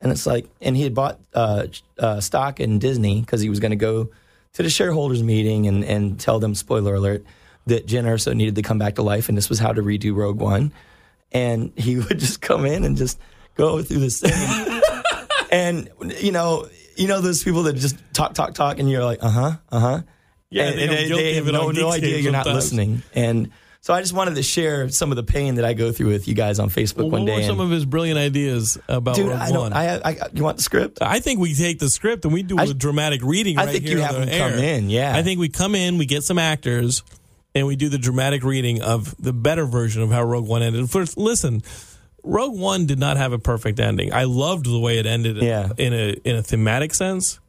and 0.00 0.10
it's 0.10 0.24
like 0.26 0.46
and 0.62 0.74
he 0.74 0.82
had 0.82 0.94
bought 0.94 1.20
uh, 1.34 1.66
uh, 1.98 2.18
stock 2.20 2.60
in 2.60 2.78
disney 2.78 3.20
because 3.20 3.42
he 3.42 3.50
was 3.50 3.60
going 3.60 3.70
to 3.70 3.76
go 3.76 4.08
to 4.54 4.62
the 4.62 4.70
shareholders 4.70 5.22
meeting 5.22 5.66
and, 5.66 5.84
and 5.84 6.20
tell 6.20 6.38
them 6.38 6.54
spoiler 6.54 6.94
alert 6.94 7.24
that 7.66 7.86
jyn 7.86 8.04
erso 8.04 8.34
needed 8.34 8.56
to 8.56 8.62
come 8.62 8.78
back 8.78 8.96
to 8.96 9.02
life 9.02 9.28
and 9.28 9.38
this 9.38 9.48
was 9.48 9.58
how 9.58 9.72
to 9.72 9.82
redo 9.82 10.14
rogue 10.14 10.40
one. 10.40 10.72
And 11.32 11.72
he 11.76 11.96
would 11.98 12.18
just 12.18 12.40
come 12.40 12.66
in 12.66 12.84
and 12.84 12.96
just 12.96 13.18
go 13.54 13.82
through 13.82 14.00
this 14.00 14.20
thing. 14.20 14.80
And 15.50 15.90
you 16.18 16.32
know 16.32 16.66
you 16.96 17.08
know 17.08 17.20
those 17.20 17.44
people 17.44 17.64
that 17.64 17.74
just 17.74 17.96
talk 18.14 18.32
talk 18.32 18.54
talk 18.54 18.78
and 18.78 18.90
you're 18.90 19.04
like 19.04 19.22
uh-huh 19.22 19.56
uh-huh. 19.70 20.00
Yeah, 20.48 20.64
and, 20.64 20.78
they 20.78 20.82
and 20.82 20.92
they, 20.92 21.08
they 21.08 21.34
have 21.34 21.46
no, 21.46 21.70
no 21.70 21.90
idea 21.90 22.18
you're 22.18 22.32
not 22.32 22.46
listening. 22.46 23.02
And 23.14 23.50
so 23.82 23.92
I 23.92 24.00
just 24.00 24.12
wanted 24.14 24.36
to 24.36 24.42
share 24.42 24.88
some 24.88 25.10
of 25.12 25.16
the 25.16 25.22
pain 25.22 25.56
that 25.56 25.64
I 25.64 25.74
go 25.74 25.92
through 25.92 26.08
with 26.08 26.26
you 26.26 26.34
guys 26.34 26.58
on 26.58 26.70
Facebook 26.70 27.02
what 27.04 27.10
one 27.12 27.24
day. 27.26 27.36
were 27.36 27.42
some 27.42 27.60
of 27.60 27.68
his 27.70 27.84
brilliant 27.84 28.18
ideas 28.18 28.78
about 28.88 29.16
dude, 29.16 29.28
Rogue 29.28 29.38
I 29.40 29.50
One? 29.50 29.72
I, 29.72 29.96
I, 29.98 30.16
you 30.32 30.42
want 30.44 30.56
the 30.56 30.62
script? 30.62 30.98
I 31.02 31.20
think 31.20 31.40
we 31.40 31.52
take 31.54 31.78
the 31.80 31.90
script 31.90 32.24
and 32.24 32.32
we 32.32 32.42
do 32.42 32.58
a 32.58 32.62
I- 32.62 32.72
dramatic 32.72 33.22
reading 33.22 33.58
I 33.58 33.64
right 33.66 33.72
think 33.72 33.84
here 33.84 33.98
you 33.98 34.02
have 34.02 34.14
the 34.14 34.24
them 34.26 34.50
come 34.52 34.58
in, 34.58 34.88
yeah. 34.88 35.14
I 35.14 35.22
think 35.22 35.38
we 35.40 35.48
come 35.50 35.74
in, 35.74 35.98
we 35.98 36.06
get 36.06 36.22
some 36.24 36.38
actors, 36.38 37.02
and 37.54 37.66
we 37.66 37.76
do 37.76 37.88
the 37.90 37.98
dramatic 37.98 38.44
reading 38.44 38.80
of 38.80 39.14
the 39.20 39.32
better 39.34 39.66
version 39.66 40.00
of 40.02 40.10
how 40.10 40.22
Rogue 40.22 40.48
One 40.48 40.62
ended. 40.62 40.88
First, 40.88 41.18
listen, 41.18 41.60
Rogue 42.22 42.56
One 42.58 42.86
did 42.86 42.98
not 43.00 43.16
have 43.16 43.32
a 43.32 43.38
perfect 43.38 43.80
ending. 43.80 44.12
I 44.12 44.24
loved 44.24 44.64
the 44.66 44.78
way 44.78 44.98
it 44.98 45.06
ended 45.06 45.36
Yeah. 45.38 45.70
in 45.76 45.92
a 45.92 46.12
in 46.24 46.36
a 46.36 46.42
thematic 46.42 46.94
sense. 46.94 47.40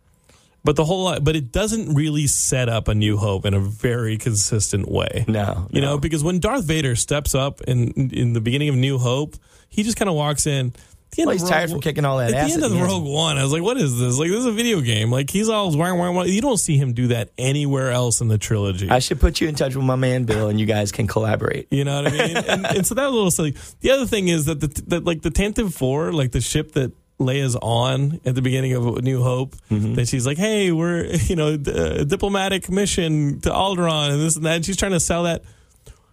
But 0.66 0.78
the 0.78 0.86
whole 0.86 1.20
but 1.20 1.36
it 1.36 1.52
doesn't 1.52 1.94
really 1.94 2.26
set 2.28 2.70
up 2.70 2.88
a 2.88 2.96
new 2.96 3.18
hope 3.18 3.46
in 3.46 3.54
a 3.54 3.60
very 3.60 4.18
consistent 4.18 4.90
way. 4.90 5.26
No, 5.28 5.68
You 5.72 5.82
no. 5.82 5.92
know, 5.92 5.98
because 5.98 6.24
when 6.24 6.40
Darth 6.40 6.64
Vader 6.64 6.96
steps 6.96 7.36
up 7.36 7.60
in 7.62 7.92
in 8.12 8.34
the 8.34 8.40
beginning 8.42 8.70
of 8.70 8.76
New 8.76 8.98
Hope, 8.98 9.36
he 9.68 9.84
just 9.84 9.98
kind 9.98 10.08
of 10.10 10.16
walks 10.16 10.48
in. 10.48 10.74
Well, 11.16 11.30
he's 11.30 11.48
tired 11.48 11.70
from 11.70 11.80
kicking 11.80 12.06
all 12.06 12.18
that 12.18 12.30
At 12.32 12.36
ass 12.38 12.48
the 12.48 12.54
end 12.56 12.64
of 12.64 12.72
the. 12.72 12.84
Rogue 12.84 13.04
One, 13.06 13.38
I 13.38 13.44
was 13.44 13.52
like, 13.52 13.62
"What 13.62 13.78
is 13.78 14.00
this? 14.00 14.18
Like, 14.18 14.30
this 14.30 14.40
is 14.40 14.46
a 14.48 14.52
video 14.52 14.82
game. 14.82 15.12
Like, 15.12 15.30
he's 15.30 15.48
all 15.48 15.70
wah, 15.78 15.94
wah. 15.94 16.24
You 16.24 16.42
don't 16.42 16.58
see 16.58 16.76
him 16.76 16.94
do 16.94 17.08
that 17.10 17.30
anywhere 17.38 17.92
else 17.92 18.20
in 18.20 18.30
the 18.30 18.40
trilogy. 18.40 18.90
I 18.90 18.98
should 18.98 19.20
put 19.20 19.40
you 19.40 19.48
in 19.48 19.54
touch 19.54 19.76
with 19.76 19.86
my 19.86 19.96
man 19.96 20.24
Bill, 20.24 20.48
and 20.50 20.60
you 20.60 20.66
guys 20.66 20.92
can 20.92 21.06
collaborate. 21.06 21.68
You 21.70 21.84
know 21.84 22.02
what 22.02 22.12
I 22.14 22.18
mean? 22.18 22.38
and, 22.48 22.66
and 22.66 22.88
so 22.88 22.96
that 22.96 23.04
was 23.04 23.12
a 23.12 23.16
little 23.16 23.30
silly. 23.32 23.56
The 23.82 23.92
other 23.92 24.08
thing 24.08 24.28
is 24.28 24.46
that 24.46 24.60
the 24.60 24.68
that 24.88 25.04
like 25.04 25.22
the 25.22 25.30
Tantive 25.30 25.74
Four, 25.74 26.14
like 26.14 26.32
the 26.32 26.42
ship 26.42 26.72
that 26.72 26.94
Leia's 27.26 27.56
on 27.62 28.20
at 28.26 28.36
the 28.36 28.42
beginning 28.42 28.74
of 28.74 29.02
New 29.04 29.22
Hope, 29.24 29.56
Mm-hmm. 29.72 29.96
that 29.96 30.08
she's 30.08 30.26
like, 30.26 30.38
"Hey, 30.38 30.72
we're 30.72 31.06
you 31.30 31.36
know 31.36 31.58
d- 31.58 31.72
uh, 31.72 32.04
diplomatic 32.04 32.70
mission 32.70 33.40
to 33.42 33.50
Alderaan 33.50 34.12
and 34.14 34.22
this 34.22 34.36
and 34.36 34.46
that." 34.46 34.56
And 34.58 34.66
she's 34.66 34.78
trying 34.78 34.92
to 34.94 35.00
sell 35.00 35.24
that. 35.24 35.44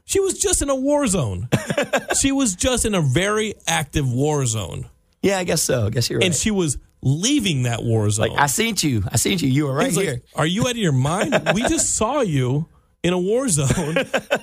She 0.05 0.19
was 0.21 0.39
just 0.39 0.61
in 0.63 0.71
a 0.71 0.75
war 0.75 1.07
zone. 1.07 1.49
she 2.21 2.33
was 2.33 2.57
just 2.57 2.85
in 2.85 2.95
a 2.95 3.01
very 3.01 3.55
active 3.69 4.11
war 4.13 4.45
zone, 4.45 4.89
Yeah, 5.23 5.39
I 5.39 5.45
guess 5.45 5.63
so. 5.63 5.87
I 5.87 5.91
guess 5.91 6.11
you're 6.11 6.19
right. 6.19 6.27
and 6.27 6.35
she 6.35 6.51
was 6.51 6.79
leaving 7.03 7.63
that 7.63 7.83
war 7.85 8.11
zone. 8.11 8.29
like 8.31 8.39
I 8.39 8.47
seen 8.47 8.75
you. 8.81 9.05
I 9.11 9.17
seen 9.17 9.39
you. 9.39 9.49
You 9.49 9.67
were 9.67 9.73
right 9.75 9.87
He's 9.87 9.97
like, 9.97 10.07
here. 10.07 10.23
Are 10.35 10.47
you 10.47 10.63
out 10.65 10.73
of 10.73 10.77
your 10.79 10.93
mind? 10.93 11.51
we 11.55 11.63
just 11.63 11.95
saw 11.95 12.23
you 12.23 12.67
in 13.05 13.13
a 13.13 13.19
war 13.19 13.49
zone 13.49 13.97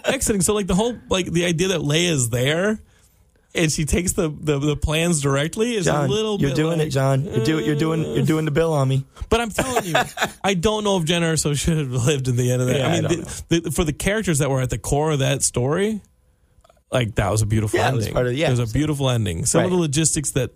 exiting. 0.06 0.42
So 0.42 0.54
like 0.54 0.68
the 0.68 0.74
whole 0.76 0.96
like 1.10 1.26
the 1.32 1.44
idea 1.46 1.68
that 1.70 1.82
Leia's 1.82 2.30
there 2.30 2.80
and 3.58 3.72
she 3.72 3.86
takes 3.86 4.14
the 4.14 4.30
the, 4.30 4.60
the 4.60 4.76
plans 4.78 5.22
directly 5.22 5.76
is 5.76 5.86
John, 5.86 6.06
a 6.06 6.08
little 6.08 6.40
you're 6.40 6.54
doing 6.54 6.78
like- 6.80 6.88
it, 6.88 6.92
John. 6.92 7.24
You're 7.26 7.44
doing. 7.46 7.66
You're 7.66 7.76
doing. 7.76 8.04
You're 8.16 8.26
doing 8.26 8.46
the 8.46 8.52
bill 8.52 8.74
on 8.74 8.88
me. 8.88 9.06
But 9.30 9.42
I'm 9.42 9.50
telling 9.50 9.86
you, 9.86 9.96
I 10.44 10.54
don't 10.54 10.84
know 10.84 10.98
if 10.98 11.04
Jyn 11.06 11.22
Erso 11.22 11.58
should 11.58 11.78
have 11.78 11.92
lived 11.92 12.28
in 12.28 12.36
the 12.38 12.52
end 12.52 12.62
of 12.62 12.68
that. 12.70 12.78
Yeah, 12.78 12.88
I 12.88 12.90
I 12.90 12.94
mean, 13.02 13.04
don't 13.04 13.44
the, 13.50 13.60
the, 13.62 13.72
for 13.72 13.84
the 13.84 13.94
characters 13.94 14.40
that 14.40 14.50
were 14.50 14.62
at 14.62 14.70
the 14.70 14.78
core 14.78 15.12
of 15.12 15.20
that 15.20 15.44
story, 15.44 16.02
like 16.92 17.16
that 17.16 17.30
was 17.32 17.42
a 17.42 17.46
beautiful 17.46 17.78
Yeah, 17.80 17.86
it 17.86 17.88
ending. 17.90 18.00
was 18.06 18.14
part 18.14 18.28
of- 18.28 18.34
yeah. 18.34 18.48
it 18.48 18.52
was 18.58 18.70
a 18.70 18.74
beautiful 18.74 19.10
ending. 19.10 19.46
Some 19.46 19.66
of 19.66 19.72
the 19.72 19.78
logistics 19.78 20.32
that 20.32 20.52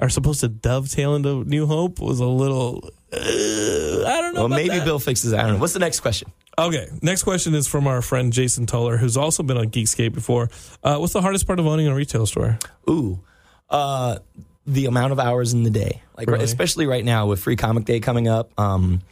are 0.00 0.08
supposed 0.08 0.40
to 0.40 0.48
dovetail 0.48 1.14
into 1.14 1.44
New 1.44 1.66
Hope 1.66 2.00
was 2.00 2.20
a 2.20 2.26
little. 2.26 2.90
Uh, 3.12 3.16
I 3.18 4.20
don't 4.20 4.34
know. 4.34 4.40
Well, 4.40 4.48
maybe 4.48 4.70
that. 4.70 4.84
Bill 4.84 4.98
fixes 4.98 5.30
that. 5.30 5.40
I 5.40 5.42
don't 5.44 5.54
know. 5.54 5.58
What's 5.60 5.72
the 5.72 5.78
next 5.78 6.00
question? 6.00 6.30
Okay, 6.58 6.88
next 7.02 7.22
question 7.22 7.54
is 7.54 7.68
from 7.68 7.86
our 7.86 8.00
friend 8.00 8.32
Jason 8.32 8.64
Tuller, 8.64 8.96
who's 8.96 9.18
also 9.18 9.42
been 9.42 9.58
on 9.58 9.66
Geekscape 9.66 10.14
before. 10.14 10.48
Uh, 10.82 10.96
what's 10.96 11.12
the 11.12 11.20
hardest 11.20 11.46
part 11.46 11.58
of 11.58 11.66
owning 11.66 11.86
a 11.86 11.94
retail 11.94 12.24
store? 12.24 12.58
Ooh, 12.88 13.20
uh, 13.68 14.18
the 14.66 14.86
amount 14.86 15.12
of 15.12 15.20
hours 15.20 15.52
in 15.52 15.64
the 15.64 15.70
day, 15.70 16.02
like 16.16 16.28
Really? 16.28 16.44
especially 16.44 16.86
right 16.86 17.04
now 17.04 17.26
with 17.26 17.40
Free 17.40 17.56
Comic 17.56 17.84
Day 17.84 18.00
coming 18.00 18.26
up. 18.26 18.58
Um, 18.58 19.02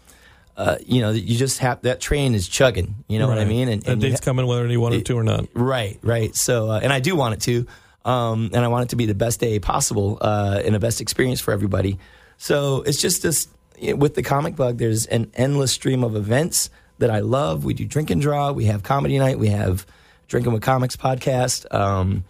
uh, 0.57 0.77
you 0.87 1.03
know, 1.03 1.11
you 1.11 1.37
just 1.37 1.59
have 1.59 1.83
that 1.83 2.01
train 2.01 2.35
is 2.35 2.49
chugging. 2.49 2.95
You 3.09 3.19
know 3.19 3.29
what 3.29 3.39
I 3.39 3.45
mean? 3.45 3.69
And, 3.69 3.83
that 3.83 3.93
and 3.93 4.03
you 4.03 4.09
date's 4.09 4.21
ha- 4.21 4.25
coming 4.25 4.47
whether 4.47 4.67
you 4.67 4.81
want 4.81 4.95
it 4.95 5.05
to 5.07 5.19
or 5.19 5.25
not. 5.25 5.47
Right, 5.53 5.99
right. 6.03 6.35
So, 6.35 6.71
uh, 6.71 6.81
and 6.83 6.93
I 6.93 7.01
do 7.01 7.15
want 7.15 7.35
it 7.35 7.41
to, 7.43 7.67
um, 8.09 8.51
and 8.55 8.65
I 8.65 8.69
want 8.69 8.85
it 8.85 8.89
to 8.91 8.97
be 8.97 9.05
the 9.05 9.15
best 9.15 9.41
day 9.41 9.59
possible 9.59 10.17
uh, 10.21 10.63
and 10.65 10.75
the 10.75 10.81
best 10.81 11.03
experience 11.03 11.41
for 11.43 11.53
everybody. 11.53 11.99
So 12.39 12.83
it's 12.83 13.01
just 13.01 13.23
this 13.23 13.49
with 13.97 14.15
the 14.15 14.23
comic 14.23 14.57
bug. 14.57 14.79
There's 14.79 15.05
an 15.07 15.31
endless 15.35 15.73
stream 15.73 16.05
of 16.05 16.17
events 16.17 16.71
that 16.99 17.11
I 17.11 17.21
love. 17.21 17.65
We 17.65 17.75
do 17.75 17.85
drink 17.85 18.11
and 18.11 18.21
draw. 18.21 18.53
We 18.53 18.67
have 18.67 18.83
comedy 18.83 19.19
night. 19.19 19.39
We 19.39 19.49
have 19.49 19.87
drinking 20.29 20.53
with 20.53 20.63
comics 20.63 20.97
podcast. 20.97 21.73
Um, 21.75 22.25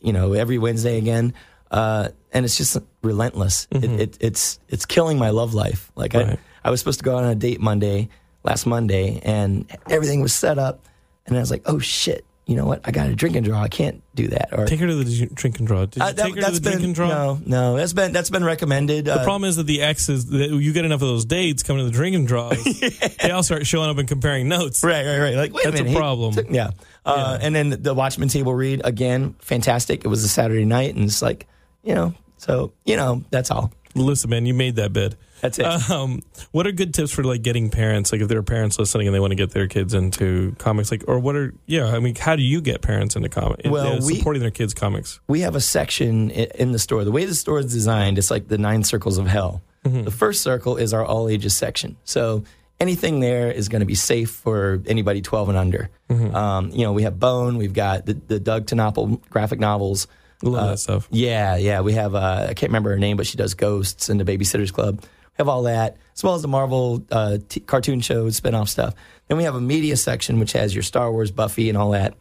you 0.00 0.12
know, 0.12 0.32
every 0.32 0.58
Wednesday 0.58 0.98
again. 0.98 1.34
Uh, 1.70 2.08
and 2.32 2.44
it's 2.44 2.56
just 2.56 2.76
relentless. 3.02 3.66
It, 3.70 3.84
it, 3.84 4.18
it's 4.20 4.58
it's 4.68 4.86
killing 4.86 5.18
my 5.18 5.30
love 5.30 5.54
life. 5.54 5.90
Like 5.96 6.12
Mm-hmm. 6.12 6.30
Right. 6.30 6.38
I, 6.64 6.68
I 6.68 6.70
was 6.70 6.80
supposed 6.80 7.00
to 7.00 7.04
go 7.04 7.16
out 7.16 7.24
on 7.24 7.30
a 7.30 7.34
date 7.34 7.60
Monday, 7.60 8.08
last 8.42 8.66
Monday, 8.66 9.20
and 9.24 9.66
everything 9.90 10.20
was 10.20 10.32
set 10.32 10.58
up, 10.58 10.86
and 11.26 11.36
I 11.36 11.40
was 11.40 11.50
like, 11.50 11.62
oh 11.66 11.78
shit, 11.78 12.24
you 12.46 12.56
know 12.56 12.66
what? 12.66 12.82
I 12.84 12.90
got 12.90 13.08
a 13.08 13.14
drink 13.14 13.36
and 13.36 13.44
draw. 13.44 13.62
I 13.62 13.68
can't 13.68 14.02
do 14.14 14.28
that. 14.28 14.50
Or 14.52 14.66
Take 14.66 14.80
her 14.80 14.86
to 14.86 14.94
the 15.02 15.26
drink 15.32 15.58
and 15.58 15.66
draw. 15.66 15.86
Did 15.86 15.96
you 15.96 16.02
Uh, 16.02 16.12
that, 16.12 16.16
take 16.26 16.34
her 16.34 16.40
to 16.42 16.50
the 16.52 16.60
drink 16.60 16.76
been 16.78 16.84
and 16.86 16.94
draw? 16.94 17.08
no, 17.08 17.40
no. 17.46 17.76
That's 17.76 17.92
been 17.94 18.12
that's 18.12 18.28
been 18.30 18.44
recommended. 18.44 19.06
The 19.06 19.14
uh, 19.20 19.24
problem 19.24 19.48
is 19.48 19.56
that 19.56 19.62
the 19.66 19.80
X 19.82 20.08
is 20.10 20.26
that 20.26 20.50
you 20.50 20.72
get 20.72 20.84
enough 20.84 21.00
of 21.02 21.08
those 21.08 21.24
dates 21.24 21.62
coming 21.62 21.80
to 21.84 21.90
the 21.90 21.96
drink 21.96 22.14
and 22.16 22.28
draws. 22.28 22.62
They 23.22 23.30
all 23.30 23.42
start 23.42 23.66
showing 23.66 23.88
up 23.88 23.96
and 23.98 24.06
comparing 24.06 24.48
notes. 24.48 24.84
Right, 24.84 25.06
right, 25.06 25.18
right. 25.18 25.34
Like, 25.36 25.52
wait 25.54 25.64
That's 25.64 25.76
a 25.78 25.82
a 25.82 25.84
minute. 25.84 25.90
he 25.92 25.96
problem. 25.96 26.34
took- 26.34 26.50
yeah. 26.50 26.70
Uh, 27.06 27.38
And 27.40 27.54
then 27.54 27.70
the 27.70 27.94
Watchmen 27.94 28.28
table 28.28 28.54
read 28.54 28.82
again, 28.84 29.34
fantastic. 29.40 30.04
It 30.04 30.08
was 30.08 30.22
a 30.24 30.28
Saturday 30.28 30.64
night, 30.66 30.94
and 30.94 31.04
it's 31.04 31.22
like, 31.22 31.46
you 31.82 31.94
know, 31.94 32.12
so 32.36 32.72
you 32.84 32.96
know, 32.96 33.24
that's 33.30 33.50
all. 33.50 33.72
Listen, 33.94 34.28
man, 34.30 34.44
you 34.44 34.52
made 34.54 34.76
that 34.76 34.92
bid. 34.92 35.16
That's 35.40 35.58
it. 35.58 35.64
Um, 35.90 36.22
what 36.52 36.66
are 36.66 36.72
good 36.72 36.94
tips 36.94 37.10
for 37.12 37.22
like 37.24 37.42
getting 37.42 37.68
parents? 37.70 38.12
Like 38.12 38.20
if 38.22 38.28
there 38.28 38.38
are 38.38 38.42
parents 38.42 38.78
listening 38.78 39.06
and 39.08 39.14
they 39.14 39.20
want 39.20 39.32
to 39.32 39.36
get 39.36 39.50
their 39.50 39.66
kids 39.68 39.92
into 39.94 40.54
comics, 40.58 40.90
like 40.90 41.04
or 41.06 41.18
what 41.18 41.36
are 41.36 41.52
yeah? 41.66 41.86
I 41.86 41.98
mean, 42.00 42.14
how 42.14 42.34
do 42.36 42.42
you 42.42 42.60
get 42.60 42.80
parents 42.82 43.14
into 43.16 43.28
comics? 43.28 43.68
Well, 43.68 43.98
we- 44.06 44.16
supporting 44.16 44.40
their 44.42 44.50
kids' 44.50 44.72
comics. 44.74 45.20
we 45.28 45.40
have 45.40 45.54
a 45.54 45.60
section 45.60 46.30
in 46.30 46.72
the 46.72 46.78
store. 46.78 47.04
The 47.04 47.12
way 47.12 47.24
the 47.26 47.34
store 47.34 47.58
is 47.58 47.72
designed, 47.72 48.16
it's 48.18 48.30
like 48.30 48.48
the 48.48 48.58
nine 48.58 48.84
circles 48.84 49.18
of 49.18 49.26
hell. 49.26 49.62
The 49.84 50.10
first 50.10 50.40
circle 50.40 50.78
is 50.78 50.94
our 50.94 51.04
all 51.04 51.28
ages 51.28 51.54
section. 51.54 51.98
So 52.04 52.44
anything 52.80 53.20
there 53.20 53.50
is 53.50 53.68
going 53.68 53.80
to 53.80 53.86
be 53.86 53.94
safe 53.94 54.30
for 54.30 54.80
anybody 54.86 55.20
12 55.20 55.50
and 55.50 55.58
under. 55.58 55.90
Um, 56.08 56.70
you 56.70 56.84
know, 56.86 56.92
we 56.94 57.02
have 57.02 57.20
Bone, 57.20 57.58
we've 57.58 57.74
got 57.74 58.06
the, 58.06 58.14
the 58.14 58.40
Doug 58.40 58.64
TenNapel 58.66 59.28
graphic 59.28 59.60
novels. 59.60 60.06
Love 60.42 60.54
Uh, 60.62 60.66
that 60.70 60.78
stuff. 60.78 61.08
Yeah, 61.10 61.56
yeah. 61.56 61.80
We 61.82 61.92
have, 61.92 62.14
uh, 62.14 62.46
I 62.48 62.54
can't 62.54 62.70
remember 62.70 62.90
her 62.90 62.98
name, 62.98 63.16
but 63.18 63.26
she 63.26 63.36
does 63.36 63.52
Ghosts 63.52 64.08
and 64.08 64.18
the 64.18 64.24
Babysitters 64.24 64.72
Club. 64.72 65.02
Have 65.34 65.48
all 65.48 65.64
that, 65.64 65.96
as 66.14 66.22
well 66.22 66.34
as 66.34 66.42
the 66.42 66.48
Marvel 66.48 67.04
uh, 67.10 67.38
t- 67.48 67.60
cartoon 67.60 68.00
shows, 68.00 68.36
spin 68.36 68.54
off 68.54 68.68
stuff. 68.68 68.94
Then 69.28 69.36
we 69.36 69.44
have 69.44 69.54
a 69.56 69.60
media 69.60 69.96
section, 69.96 70.38
which 70.38 70.52
has 70.52 70.74
your 70.74 70.82
Star 70.82 71.10
Wars, 71.10 71.30
Buffy, 71.32 71.68
and 71.68 71.76
all 71.76 71.90
that. 71.90 72.14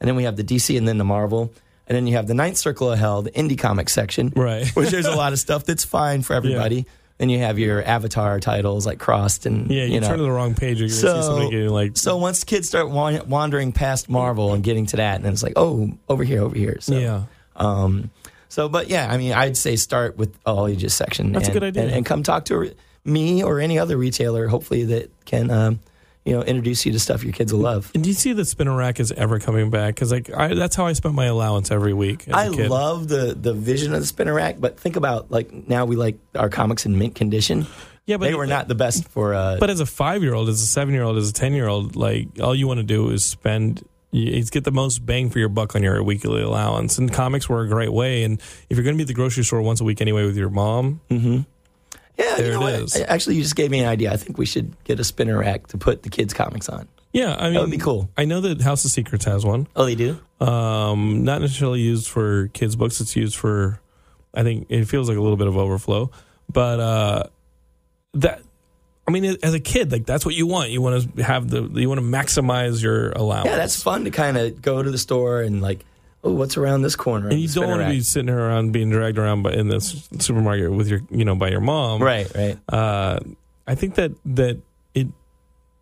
And 0.00 0.08
then 0.08 0.16
we 0.16 0.24
have 0.24 0.36
the 0.36 0.44
DC 0.44 0.76
and 0.76 0.86
then 0.86 0.98
the 0.98 1.04
Marvel. 1.04 1.52
And 1.86 1.96
then 1.96 2.06
you 2.06 2.16
have 2.16 2.26
the 2.26 2.34
Ninth 2.34 2.58
Circle 2.58 2.92
of 2.92 2.98
Hell, 2.98 3.22
the 3.22 3.30
indie 3.30 3.58
comic 3.58 3.88
section, 3.88 4.32
Right. 4.36 4.68
which 4.76 4.90
there's 4.90 5.06
a 5.06 5.16
lot 5.16 5.32
of 5.32 5.38
stuff 5.38 5.64
that's 5.64 5.84
fine 5.84 6.20
for 6.22 6.34
everybody. 6.34 6.84
Then 7.16 7.30
you 7.30 7.38
have 7.38 7.58
your 7.58 7.82
Avatar 7.82 8.38
titles 8.38 8.86
like 8.86 8.98
Crossed 8.98 9.46
and 9.46 9.70
Yeah, 9.70 9.84
you, 9.84 9.94
you 9.94 10.00
know. 10.00 10.06
turn 10.08 10.18
to 10.18 10.22
the 10.24 10.30
wrong 10.30 10.54
page, 10.54 10.78
you're 10.78 10.88
see 10.90 11.00
somebody 11.06 11.50
getting 11.50 11.70
like 11.70 11.96
so 11.96 12.16
once 12.18 12.44
kids 12.44 12.68
start 12.68 12.90
wa- 12.90 13.24
wandering 13.26 13.72
past 13.72 14.08
Marvel 14.10 14.52
and 14.52 14.62
getting 14.62 14.86
to 14.86 14.96
that, 14.98 15.16
and 15.16 15.24
then 15.24 15.32
it's 15.32 15.42
like, 15.42 15.54
oh, 15.56 15.90
over 16.08 16.22
here, 16.22 16.42
over 16.42 16.54
here. 16.56 16.76
So, 16.80 16.96
yeah. 16.98 17.22
um, 17.56 18.10
so, 18.48 18.68
but 18.68 18.88
yeah, 18.88 19.10
I 19.10 19.18
mean, 19.18 19.32
I'd 19.32 19.56
say 19.56 19.76
start 19.76 20.16
with 20.16 20.36
all 20.44 20.66
ages 20.66 20.94
section. 20.94 21.32
That's 21.32 21.48
a 21.48 21.52
good 21.52 21.64
idea. 21.64 21.84
And, 21.84 21.92
and 21.92 22.06
come 22.06 22.22
talk 22.22 22.44
to 22.46 22.74
me 23.04 23.42
or 23.42 23.60
any 23.60 23.78
other 23.78 23.96
retailer, 23.96 24.48
hopefully 24.48 24.84
that 24.84 25.10
can, 25.24 25.50
um, 25.50 25.80
you 26.24 26.34
know, 26.34 26.42
introduce 26.42 26.84
you 26.84 26.92
to 26.92 26.98
stuff 26.98 27.24
your 27.24 27.32
kids 27.32 27.52
will 27.52 27.60
love. 27.60 27.90
And 27.94 28.02
do 28.02 28.10
you 28.10 28.14
see 28.14 28.32
that 28.34 28.44
spinner 28.44 28.76
rack 28.76 29.00
is 29.00 29.12
ever 29.12 29.38
coming 29.38 29.70
back? 29.70 29.94
Because 29.94 30.12
like 30.12 30.30
I, 30.34 30.52
that's 30.54 30.76
how 30.76 30.86
I 30.86 30.92
spent 30.92 31.14
my 31.14 31.24
allowance 31.26 31.70
every 31.70 31.94
week. 31.94 32.28
As 32.28 32.34
I 32.34 32.44
a 32.46 32.50
kid. 32.50 32.70
love 32.70 33.08
the 33.08 33.34
the 33.40 33.54
vision 33.54 33.94
of 33.94 34.00
the 34.00 34.06
spinner 34.06 34.34
rack, 34.34 34.56
but 34.58 34.78
think 34.78 34.96
about 34.96 35.30
like 35.30 35.52
now 35.52 35.86
we 35.86 35.96
like 35.96 36.18
our 36.34 36.50
comics 36.50 36.84
in 36.84 36.98
mint 36.98 37.14
condition. 37.14 37.66
Yeah, 38.04 38.16
but 38.16 38.26
they 38.26 38.34
were 38.34 38.46
not 38.46 38.68
the 38.68 38.74
best 38.74 39.08
for. 39.08 39.34
Uh, 39.34 39.58
But 39.60 39.68
as 39.70 39.80
a 39.80 39.86
five 39.86 40.22
year 40.22 40.34
old, 40.34 40.48
as 40.48 40.62
a 40.62 40.66
seven 40.66 40.94
year 40.94 41.02
old, 41.02 41.18
as 41.18 41.30
a 41.30 41.32
ten 41.32 41.52
year 41.52 41.68
old, 41.68 41.96
like 41.96 42.40
all 42.40 42.54
you 42.54 42.66
want 42.66 42.78
to 42.78 42.84
do 42.84 43.10
is 43.10 43.24
spend. 43.24 43.82
Is 44.10 44.48
get 44.48 44.64
the 44.64 44.70
most 44.70 45.04
bang 45.04 45.28
for 45.28 45.38
your 45.38 45.50
buck 45.50 45.76
on 45.76 45.82
your 45.82 46.02
weekly 46.02 46.40
allowance, 46.40 46.96
and 46.96 47.12
comics 47.12 47.46
were 47.48 47.60
a 47.62 47.68
great 47.68 47.92
way. 47.92 48.22
And 48.24 48.40
if 48.70 48.76
you're 48.78 48.84
going 48.84 48.94
to 48.94 48.98
be 48.98 49.02
at 49.02 49.08
the 49.08 49.14
grocery 49.14 49.44
store 49.44 49.60
once 49.60 49.82
a 49.82 49.84
week 49.84 50.00
anyway 50.00 50.24
with 50.24 50.36
your 50.36 50.48
mom, 50.48 51.00
yeah, 51.10 51.36
there 52.16 52.52
you 52.52 52.52
know 52.52 52.66
it 52.66 52.82
is. 52.84 52.96
Actually, 52.96 53.36
you 53.36 53.42
just 53.42 53.54
gave 53.54 53.70
me 53.70 53.80
an 53.80 53.86
idea. 53.86 54.10
I 54.10 54.16
think 54.16 54.38
we 54.38 54.46
should 54.46 54.82
get 54.84 54.98
a 54.98 55.04
spinner 55.04 55.38
rack 55.38 55.66
to 55.68 55.78
put 55.78 56.02
the 56.04 56.08
kids' 56.08 56.32
comics 56.32 56.68
on. 56.70 56.88
yeah, 57.12 57.36
I 57.38 57.50
mean 57.50 57.60
would 57.60 57.70
be 57.70 57.76
cool. 57.76 58.08
I 58.16 58.24
know 58.24 58.40
that 58.40 58.62
House 58.62 58.84
of 58.86 58.90
Secrets 58.90 59.26
has 59.26 59.44
one. 59.44 59.66
Oh, 59.76 59.84
they 59.84 59.94
do. 59.94 60.18
Um, 60.40 61.24
not 61.24 61.42
necessarily 61.42 61.80
used 61.80 62.08
for 62.08 62.48
kids' 62.48 62.76
books. 62.76 63.00
It's 63.02 63.14
used 63.14 63.36
for, 63.36 63.78
I 64.32 64.42
think 64.42 64.66
it 64.70 64.86
feels 64.86 65.08
like 65.08 65.18
a 65.18 65.20
little 65.20 65.36
bit 65.36 65.48
of 65.48 65.56
overflow. 65.58 66.10
But 66.50 66.80
uh, 66.80 67.22
that, 68.14 68.40
I 69.08 69.10
mean, 69.10 69.24
as 69.42 69.54
a 69.54 69.60
kid, 69.60 69.90
like 69.90 70.04
that's 70.04 70.26
what 70.26 70.34
you 70.34 70.46
want. 70.46 70.68
You 70.68 70.82
want 70.82 71.16
to 71.16 71.24
have 71.24 71.48
the, 71.48 71.62
you 71.62 71.88
want 71.88 71.98
to 71.98 72.06
maximize 72.06 72.82
your 72.82 73.10
allowance. 73.12 73.46
Yeah, 73.46 73.56
that's 73.56 73.82
fun 73.82 74.04
to 74.04 74.10
kind 74.10 74.36
of 74.36 74.60
go 74.60 74.82
to 74.82 74.90
the 74.90 74.98
store 74.98 75.40
and 75.40 75.62
like, 75.62 75.84
oh, 76.22 76.32
what's 76.34 76.58
around 76.58 76.82
this 76.82 76.94
corner? 76.94 77.28
And 77.28 77.40
you 77.40 77.48
don't 77.48 77.68
want 77.68 77.80
to 77.80 77.88
be 77.88 78.02
sitting 78.02 78.28
around 78.28 78.72
being 78.72 78.90
dragged 78.90 79.16
around 79.16 79.44
by, 79.44 79.52
in 79.52 79.68
this 79.68 80.08
supermarket 80.18 80.70
with 80.70 80.88
your, 80.88 81.00
you 81.10 81.24
know, 81.24 81.34
by 81.34 81.48
your 81.48 81.62
mom. 81.62 82.02
right, 82.02 82.30
right. 82.34 82.58
Uh, 82.68 83.20
I 83.66 83.74
think 83.74 83.94
that 83.94 84.12
that 84.26 84.60
it 84.94 85.06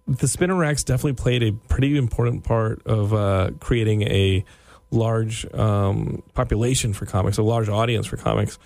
the 0.07 0.29
spinner 0.29 0.55
racks 0.55 0.85
definitely 0.85 1.15
played 1.15 1.43
a 1.43 1.51
pretty 1.51 1.97
important 1.97 2.45
part 2.45 2.87
of 2.87 3.13
uh, 3.13 3.51
creating 3.59 4.03
a 4.03 4.45
large 4.93 5.53
um, 5.53 6.23
population 6.35 6.93
for 6.93 7.07
comics, 7.07 7.39
a 7.39 7.43
large 7.43 7.69
audience 7.69 8.07
for 8.07 8.17
comics, 8.17 8.57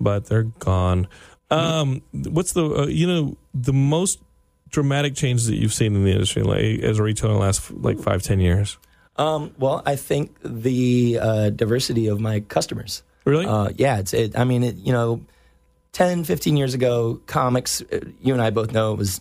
but 0.00 0.26
they're 0.26 0.42
gone. 0.42 1.06
Um, 1.50 2.02
what's 2.12 2.52
the 2.52 2.64
uh, 2.64 2.86
you 2.86 3.06
know 3.06 3.36
the 3.62 3.72
most 3.72 4.20
dramatic 4.70 5.14
changes 5.14 5.46
that 5.46 5.56
you've 5.56 5.72
seen 5.72 5.94
in 5.96 6.04
the 6.04 6.10
industry 6.12 6.42
like 6.42 6.80
as 6.80 6.98
a 6.98 7.02
retailer 7.02 7.32
in 7.32 7.38
the 7.38 7.44
last 7.44 7.70
like 7.72 7.98
five 7.98 8.22
ten 8.22 8.40
years? 8.40 8.78
Um, 9.16 9.52
well, 9.58 9.82
I 9.84 9.96
think 9.96 10.36
the 10.44 11.18
uh, 11.20 11.50
diversity 11.50 12.06
of 12.06 12.20
my 12.20 12.40
customers. 12.40 13.02
Really? 13.24 13.46
Uh, 13.46 13.70
yeah, 13.76 13.98
it's. 13.98 14.14
It, 14.14 14.38
I 14.38 14.44
mean, 14.44 14.62
it, 14.62 14.76
you 14.76 14.92
know, 14.92 15.20
10, 15.92 16.24
15 16.24 16.56
years 16.56 16.74
ago, 16.74 17.20
comics. 17.26 17.82
uh, 17.82 18.00
You 18.22 18.32
and 18.32 18.40
I 18.42 18.50
both 18.50 18.72
know 18.72 18.92
it 18.92 18.98
was 18.98 19.20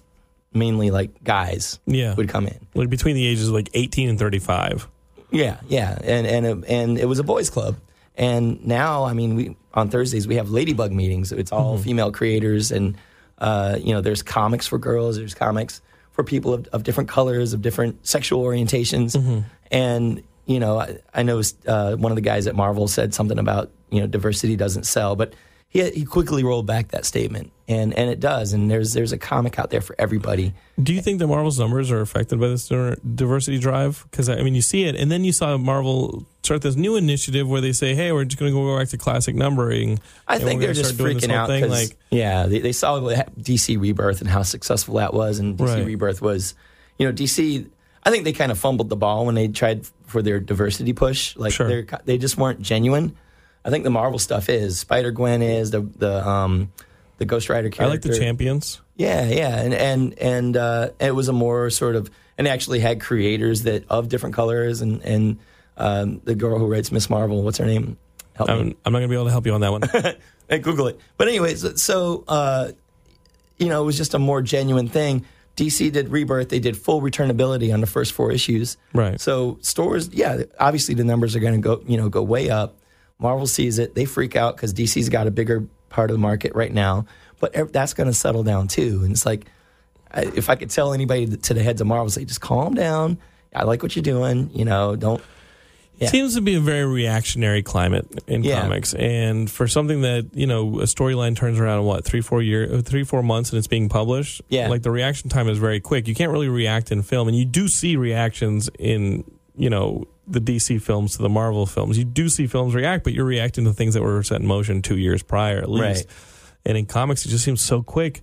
mainly 0.53 0.91
like 0.91 1.23
guys 1.23 1.79
yeah, 1.85 2.13
would 2.15 2.29
come 2.29 2.47
in. 2.47 2.57
like 2.75 2.89
between 2.89 3.15
the 3.15 3.25
ages 3.27 3.47
of 3.49 3.53
like 3.53 3.69
eighteen 3.73 4.07
and 4.09 4.17
thirty 4.19 4.39
five. 4.39 4.87
Yeah, 5.31 5.57
yeah, 5.67 5.97
and 6.03 6.25
and 6.27 6.45
it, 6.45 6.69
and 6.69 6.97
it 6.97 7.05
was 7.05 7.19
a 7.19 7.23
boys' 7.23 7.49
club. 7.49 7.75
And 8.15 8.65
now, 8.65 9.03
I 9.03 9.13
mean, 9.13 9.35
we 9.35 9.55
on 9.73 9.89
Thursdays 9.89 10.27
we 10.27 10.35
have 10.35 10.49
Ladybug 10.49 10.91
meetings. 10.91 11.31
It's 11.31 11.51
all 11.51 11.77
female 11.77 12.11
creators, 12.11 12.71
and 12.71 12.97
uh, 13.37 13.77
you 13.81 13.93
know, 13.93 14.01
there's 14.01 14.23
comics 14.23 14.67
for 14.67 14.77
girls. 14.77 15.17
There's 15.17 15.33
comics 15.33 15.81
for 16.11 16.23
people 16.23 16.53
of, 16.53 16.67
of 16.67 16.83
different 16.83 17.09
colors, 17.09 17.53
of 17.53 17.61
different 17.61 18.05
sexual 18.05 18.43
orientations. 18.43 19.43
And 19.71 20.23
you 20.45 20.59
know, 20.59 20.79
I, 20.79 20.97
I 21.13 21.23
know 21.23 21.41
uh, 21.67 21.95
one 21.95 22.11
of 22.11 22.15
the 22.15 22.21
guys 22.21 22.47
at 22.47 22.55
Marvel 22.55 22.87
said 22.87 23.13
something 23.13 23.37
about 23.37 23.69
you 23.89 24.01
know 24.01 24.07
diversity 24.07 24.55
doesn't 24.55 24.85
sell, 24.85 25.15
but 25.15 25.33
he 25.69 25.89
he 25.91 26.05
quickly 26.05 26.43
rolled 26.43 26.65
back 26.65 26.89
that 26.89 27.05
statement, 27.05 27.51
and 27.67 27.93
and 27.93 28.09
it 28.09 28.19
does. 28.19 28.53
And 28.53 28.71
there's 28.71 28.93
there's 28.93 29.11
a 29.11 29.17
comic 29.17 29.59
out 29.59 29.69
there 29.69 29.81
for 29.81 29.95
everybody. 29.99 30.53
Do 30.81 30.93
you 30.93 31.01
think 31.01 31.19
that 31.19 31.27
Marvel's 31.27 31.59
numbers 31.59 31.91
are 31.91 31.99
affected 31.99 32.39
by 32.39 32.47
this 32.47 32.67
diversity 32.69 33.59
drive? 33.59 34.05
Because 34.09 34.29
I 34.29 34.41
mean, 34.43 34.55
you 34.55 34.61
see 34.61 34.85
it, 34.85 34.95
and 34.95 35.11
then 35.11 35.23
you 35.23 35.33
saw 35.33 35.57
Marvel 35.57 36.25
start 36.43 36.61
this 36.61 36.77
new 36.77 36.95
initiative 36.95 37.49
where 37.49 37.59
they 37.59 37.73
say, 37.73 37.95
"Hey, 37.95 38.11
we're 38.13 38.23
just 38.23 38.39
going 38.39 38.51
to 38.53 38.57
go 38.57 38.77
back 38.77 38.87
to 38.89 38.97
classic 38.97 39.35
numbering." 39.35 39.99
I 40.27 40.39
think 40.39 40.61
they're 40.61 40.73
just 40.73 40.95
freaking 40.97 41.31
out 41.31 41.47
thing, 41.47 41.69
like, 41.69 41.97
yeah, 42.09 42.45
they, 42.47 42.59
they 42.59 42.71
saw 42.71 42.99
DC 42.99 43.79
Rebirth 43.79 44.21
and 44.21 44.29
how 44.29 44.43
successful 44.43 44.95
that 44.95 45.13
was, 45.13 45.39
and 45.39 45.57
DC 45.57 45.67
Right. 45.67 45.85
Rebirth 45.85 46.21
was, 46.21 46.55
you 46.97 47.05
know, 47.05 47.11
DC. 47.11 47.67
I 48.03 48.09
think 48.09 48.23
they 48.23 48.31
kind 48.31 48.53
of 48.53 48.57
fumbled 48.57 48.87
the 48.87 48.95
ball 48.95 49.25
when 49.25 49.35
they 49.35 49.49
tried 49.49 49.85
for 50.05 50.21
their 50.21 50.39
diversity 50.39 50.93
push. 50.93 51.35
Like 51.35 51.51
Sure. 51.51 51.83
they 52.05 52.17
just 52.17 52.37
weren't 52.37 52.61
genuine. 52.61 53.17
I 53.67 53.69
think 53.69 53.83
the 53.83 53.89
Marvel 53.89 54.17
stuff 54.17 54.47
is 54.47 54.79
Spider 54.79 55.11
Gwen 55.11 55.41
is 55.41 55.71
the 55.71 55.81
the 55.81 56.25
um 56.25 56.71
the 57.17 57.25
Ghost 57.25 57.49
Rider 57.49 57.69
character. 57.69 57.83
I 57.83 57.87
like 57.87 58.01
the 58.01 58.17
champions. 58.17 58.79
Yeah, 58.95 59.27
yeah, 59.27 59.59
and 59.59 59.73
and 59.73 60.19
and 60.19 60.57
uh, 60.57 60.89
it 61.01 61.13
was 61.13 61.27
a 61.27 61.33
more 61.33 61.69
sort 61.69 61.97
of, 61.97 62.09
and 62.37 62.47
actually 62.47 62.79
had 62.79 63.01
creators 63.01 63.63
that 63.63 63.83
of 63.89 64.07
different 64.07 64.35
colors, 64.35 64.81
and 64.81 65.01
and 65.03 65.39
um, 65.75 66.21
the 66.23 66.33
girl 66.33 66.57
who 66.57 66.67
writes 66.67 66.93
Miss 66.93 67.09
Marvel, 67.09 67.43
what's 67.43 67.57
her 67.57 67.65
name? 67.65 67.97
Help. 68.35 68.49
I'm, 68.49 68.75
I'm 68.85 68.93
not 68.93 68.99
going 68.99 69.03
to 69.03 69.07
be 69.09 69.15
able 69.15 69.25
to 69.25 69.31
help 69.31 69.45
you 69.45 69.53
on 69.53 69.61
that 69.61 69.71
one. 69.71 69.81
Hey, 70.49 70.59
Google 70.59 70.87
it. 70.87 70.97
But 71.17 71.27
anyways, 71.27 71.81
so 71.83 72.23
uh, 72.25 72.71
you 73.57 73.67
know, 73.67 73.81
it 73.83 73.85
was 73.85 73.97
just 73.97 74.13
a 74.13 74.19
more 74.19 74.41
genuine 74.41 74.87
thing. 74.87 75.25
DC 75.57 75.91
did 75.91 76.07
Rebirth; 76.07 76.47
they 76.47 76.59
did 76.59 76.77
full 76.77 77.01
returnability 77.01 77.73
on 77.73 77.81
the 77.81 77.87
first 77.87 78.13
four 78.13 78.31
issues. 78.31 78.77
Right. 78.93 79.19
So 79.19 79.57
stores, 79.59 80.07
yeah, 80.13 80.43
obviously 80.57 80.95
the 80.95 81.03
numbers 81.03 81.35
are 81.35 81.41
going 81.41 81.55
to 81.55 81.59
go, 81.59 81.83
you 81.85 81.97
know, 81.97 82.07
go 82.07 82.23
way 82.23 82.49
up. 82.49 82.77
Marvel 83.19 83.47
sees 83.47 83.79
it; 83.79 83.95
they 83.95 84.05
freak 84.05 84.35
out 84.35 84.55
because 84.55 84.73
DC's 84.73 85.09
got 85.09 85.27
a 85.27 85.31
bigger 85.31 85.65
part 85.89 86.09
of 86.09 86.15
the 86.15 86.19
market 86.19 86.53
right 86.55 86.73
now. 86.73 87.05
But 87.39 87.71
that's 87.71 87.93
going 87.93 88.07
to 88.07 88.13
settle 88.13 88.43
down 88.43 88.67
too. 88.67 89.01
And 89.03 89.11
it's 89.11 89.25
like, 89.25 89.45
if 90.15 90.49
I 90.49 90.55
could 90.55 90.69
tell 90.71 90.93
anybody 90.93 91.27
to 91.37 91.53
the 91.53 91.61
heads 91.61 91.81
of 91.81 91.87
Marvel, 91.87 92.09
say, 92.09 92.25
just 92.25 92.41
calm 92.41 92.73
down. 92.73 93.17
I 93.55 93.63
like 93.63 93.83
what 93.83 93.95
you're 93.95 94.03
doing. 94.03 94.49
You 94.53 94.65
know, 94.65 94.95
don't. 94.95 95.21
Yeah. 95.99 96.09
Seems 96.09 96.35
to 96.35 96.41
be 96.41 96.53
a 96.53 96.59
very 96.59 96.85
reactionary 96.85 97.63
climate 97.63 98.07
in 98.27 98.43
Yeah. 98.43 98.61
comics, 98.61 98.93
and 98.93 99.49
for 99.49 99.67
something 99.67 100.01
that 100.01 100.27
you 100.33 100.45
know 100.45 100.79
a 100.79 100.83
storyline 100.83 101.35
turns 101.35 101.59
around 101.59 101.79
in 101.79 101.85
what 101.85 102.05
three, 102.05 102.21
four 102.21 102.39
year, 102.43 102.71
uh, 102.71 102.81
three, 102.83 103.03
four 103.03 103.23
months, 103.23 103.49
and 103.49 103.57
it's 103.57 103.65
being 103.67 103.89
published. 103.89 104.43
Yeah. 104.47 104.67
like 104.67 104.83
the 104.83 104.91
reaction 104.91 105.29
time 105.31 105.49
is 105.49 105.57
very 105.57 105.79
quick. 105.79 106.07
You 106.07 106.13
can't 106.13 106.31
really 106.31 106.49
react 106.49 106.91
in 106.91 107.01
film, 107.01 107.27
and 107.27 107.35
you 107.35 107.45
do 107.45 107.67
see 107.67 107.95
reactions 107.95 108.69
in 108.77 109.23
you 109.57 109.69
know 109.69 110.05
the 110.27 110.39
DC 110.39 110.81
films 110.81 111.15
to 111.17 111.21
the 111.23 111.29
Marvel 111.29 111.65
films. 111.65 111.97
You 111.97 112.03
do 112.03 112.29
see 112.29 112.47
films 112.47 112.75
react, 112.75 113.03
but 113.03 113.13
you're 113.13 113.25
reacting 113.25 113.63
to 113.65 113.73
things 113.73 113.93
that 113.93 114.03
were 114.03 114.21
set 114.23 114.41
in 114.41 114.47
motion 114.47 114.81
two 114.81 114.97
years 114.97 115.23
prior 115.23 115.57
at 115.59 115.69
least. 115.69 116.05
Right. 116.07 116.15
And 116.65 116.77
in 116.77 116.85
comics, 116.85 117.25
it 117.25 117.29
just 117.29 117.45
seems 117.45 117.61
so 117.61 117.81
quick. 117.81 118.21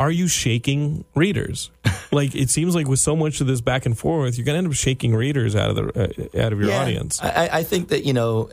Are 0.00 0.10
you 0.10 0.26
shaking 0.26 1.04
readers? 1.14 1.70
like 2.10 2.34
it 2.34 2.50
seems 2.50 2.74
like 2.74 2.88
with 2.88 2.98
so 2.98 3.14
much 3.14 3.40
of 3.40 3.46
this 3.46 3.60
back 3.60 3.86
and 3.86 3.96
forth, 3.96 4.36
you're 4.36 4.44
going 4.44 4.54
to 4.54 4.58
end 4.58 4.66
up 4.66 4.72
shaking 4.74 5.14
readers 5.14 5.54
out 5.54 5.70
of 5.70 5.76
the 5.76 6.38
uh, 6.40 6.44
out 6.44 6.52
of 6.52 6.58
your 6.60 6.70
Yeah. 6.70 6.82
audience. 6.82 7.22
I, 7.22 7.48
I- 7.52 7.62
think 7.62 7.88
that 7.88 8.04
you 8.04 8.12
know 8.12 8.50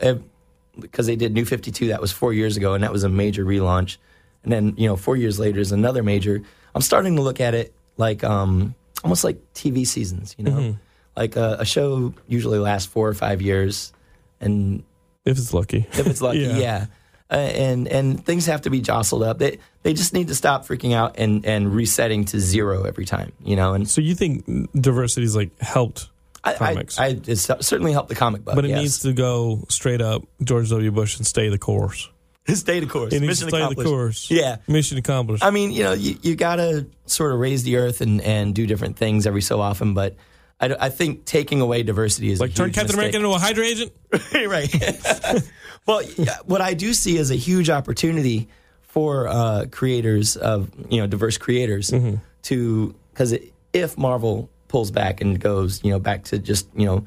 because 0.78 1.06
they 1.06 1.16
did 1.16 1.34
New 1.34 1.44
Fifty 1.44 1.70
Two, 1.70 1.88
that 1.88 2.00
was 2.00 2.12
four 2.12 2.32
years 2.32 2.56
ago, 2.56 2.74
and 2.74 2.84
that 2.84 2.92
was 2.92 3.02
a 3.04 3.08
major 3.08 3.44
relaunch. 3.44 3.96
And 4.44 4.52
then 4.52 4.74
you 4.76 4.86
know 4.88 4.96
four 4.96 5.16
years 5.16 5.38
later 5.40 5.60
is 5.60 5.72
another 5.72 6.02
major. 6.02 6.42
I'm 6.74 6.82
starting 6.82 7.16
to 7.16 7.22
look 7.22 7.40
at 7.40 7.54
it 7.54 7.74
like 7.96 8.22
um, 8.24 8.74
almost 9.04 9.24
like 9.24 9.36
TV 9.54 9.86
seasons. 9.86 10.34
You 10.38 10.44
know, 10.44 10.50
Mm-hmm. 10.52 10.78
Like 11.16 11.36
a, 11.36 11.56
a 11.60 11.64
show 11.64 12.14
usually 12.28 12.58
lasts 12.58 12.88
four 12.90 13.08
or 13.08 13.14
five 13.14 13.42
years, 13.42 13.92
and 14.40 14.82
if 15.24 15.38
it's 15.38 15.52
lucky. 15.54 15.86
if 15.92 16.06
it's 16.06 16.20
lucky, 16.22 16.40
Yeah. 16.40 16.56
yeah. 16.56 16.86
uh, 17.30 17.34
and 17.34 17.88
and 17.88 18.24
things 18.24 18.46
have 18.46 18.62
to 18.62 18.70
be 18.70 18.80
jostled 18.80 19.22
up. 19.22 19.38
They 19.38 19.58
they 19.82 19.92
just 19.94 20.12
need 20.12 20.28
to 20.28 20.34
stop 20.34 20.66
freaking 20.66 20.94
out 20.94 21.18
and 21.18 21.44
and 21.46 21.74
resetting 21.74 22.24
to 22.26 22.40
zero 22.40 22.84
every 22.84 23.04
time. 23.04 23.32
You 23.44 23.56
know, 23.56 23.74
and 23.74 23.88
So 23.88 24.00
you 24.00 24.14
think 24.14 24.44
diversity's 24.74 25.36
like 25.36 25.56
helped 25.60 26.08
I, 26.44 26.54
comics, 26.54 26.98
I, 26.98 27.04
I 27.06 27.20
it's 27.26 27.42
certainly 27.42 27.92
helped 27.92 28.08
the 28.08 28.16
comic 28.16 28.44
book, 28.44 28.54
but 28.56 28.64
it 28.64 28.70
yes. 28.70 28.80
needs 28.80 28.98
to 29.00 29.12
go 29.12 29.64
straight 29.68 30.00
up 30.00 30.24
George 30.42 30.70
W. 30.70 30.90
Bush 30.90 31.16
and 31.18 31.26
stay 31.26 31.48
the 31.48 31.58
course. 31.58 32.08
stay 32.48 32.80
the 32.80 32.86
course. 32.86 33.12
It 33.12 33.20
needs 33.20 33.40
Mission 33.40 33.44
to 33.46 33.50
stay 33.50 33.58
the 33.58 33.64
accomplished. 33.66 33.88
course. 33.88 34.30
Yeah. 34.30 34.56
mission 34.66 34.98
accomplished. 34.98 35.44
I 35.44 35.50
mean, 35.50 35.70
you 35.70 35.84
know, 35.84 35.92
you, 35.92 36.16
you 36.22 36.34
got 36.34 36.56
to 36.56 36.86
sort 37.06 37.32
of 37.32 37.38
raise 37.38 37.62
the 37.62 37.76
earth 37.76 38.00
and, 38.00 38.20
and 38.22 38.52
do 38.56 38.66
different 38.66 38.96
things 38.96 39.24
every 39.24 39.42
so 39.42 39.60
often, 39.60 39.94
but 39.94 40.16
I, 40.62 40.76
I 40.80 40.88
think 40.88 41.24
taking 41.26 41.60
away 41.60 41.82
diversity 41.82 42.30
is 42.30 42.40
like 42.40 42.54
turn 42.54 42.72
Captain 42.72 42.94
America 42.94 43.16
into 43.16 43.28
a 43.30 43.38
Hydra 43.38 43.64
agent. 43.66 43.92
right. 44.46 44.72
well, 45.86 46.02
what 46.46 46.60
I 46.60 46.74
do 46.74 46.94
see 46.94 47.16
is 47.18 47.30
a 47.30 47.36
huge 47.36 47.68
opportunity 47.68 48.48
for 48.82 49.26
uh, 49.28 49.64
creators 49.70 50.36
of 50.36 50.70
you 50.88 51.00
know 51.00 51.06
diverse 51.06 51.36
creators 51.38 51.90
Mm-hmm. 51.90 52.16
to 52.44 52.94
because 53.12 53.34
if 53.72 53.98
Marvel 53.98 54.48
pulls 54.68 54.90
back 54.90 55.20
and 55.20 55.38
goes 55.40 55.82
you 55.84 55.90
know 55.90 55.98
back 55.98 56.24
to 56.24 56.38
just 56.38 56.68
you 56.76 56.86
know 56.86 57.04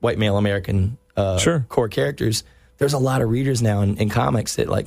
white 0.00 0.18
male 0.18 0.36
American 0.36 0.98
uh, 1.16 1.38
Sure. 1.38 1.64
core 1.68 1.88
characters, 1.88 2.44
there's 2.78 2.92
a 2.94 2.98
lot 2.98 3.22
of 3.22 3.28
readers 3.30 3.62
now 3.62 3.80
in, 3.82 3.96
in 3.98 4.08
comics 4.08 4.56
that 4.56 4.68
like 4.68 4.86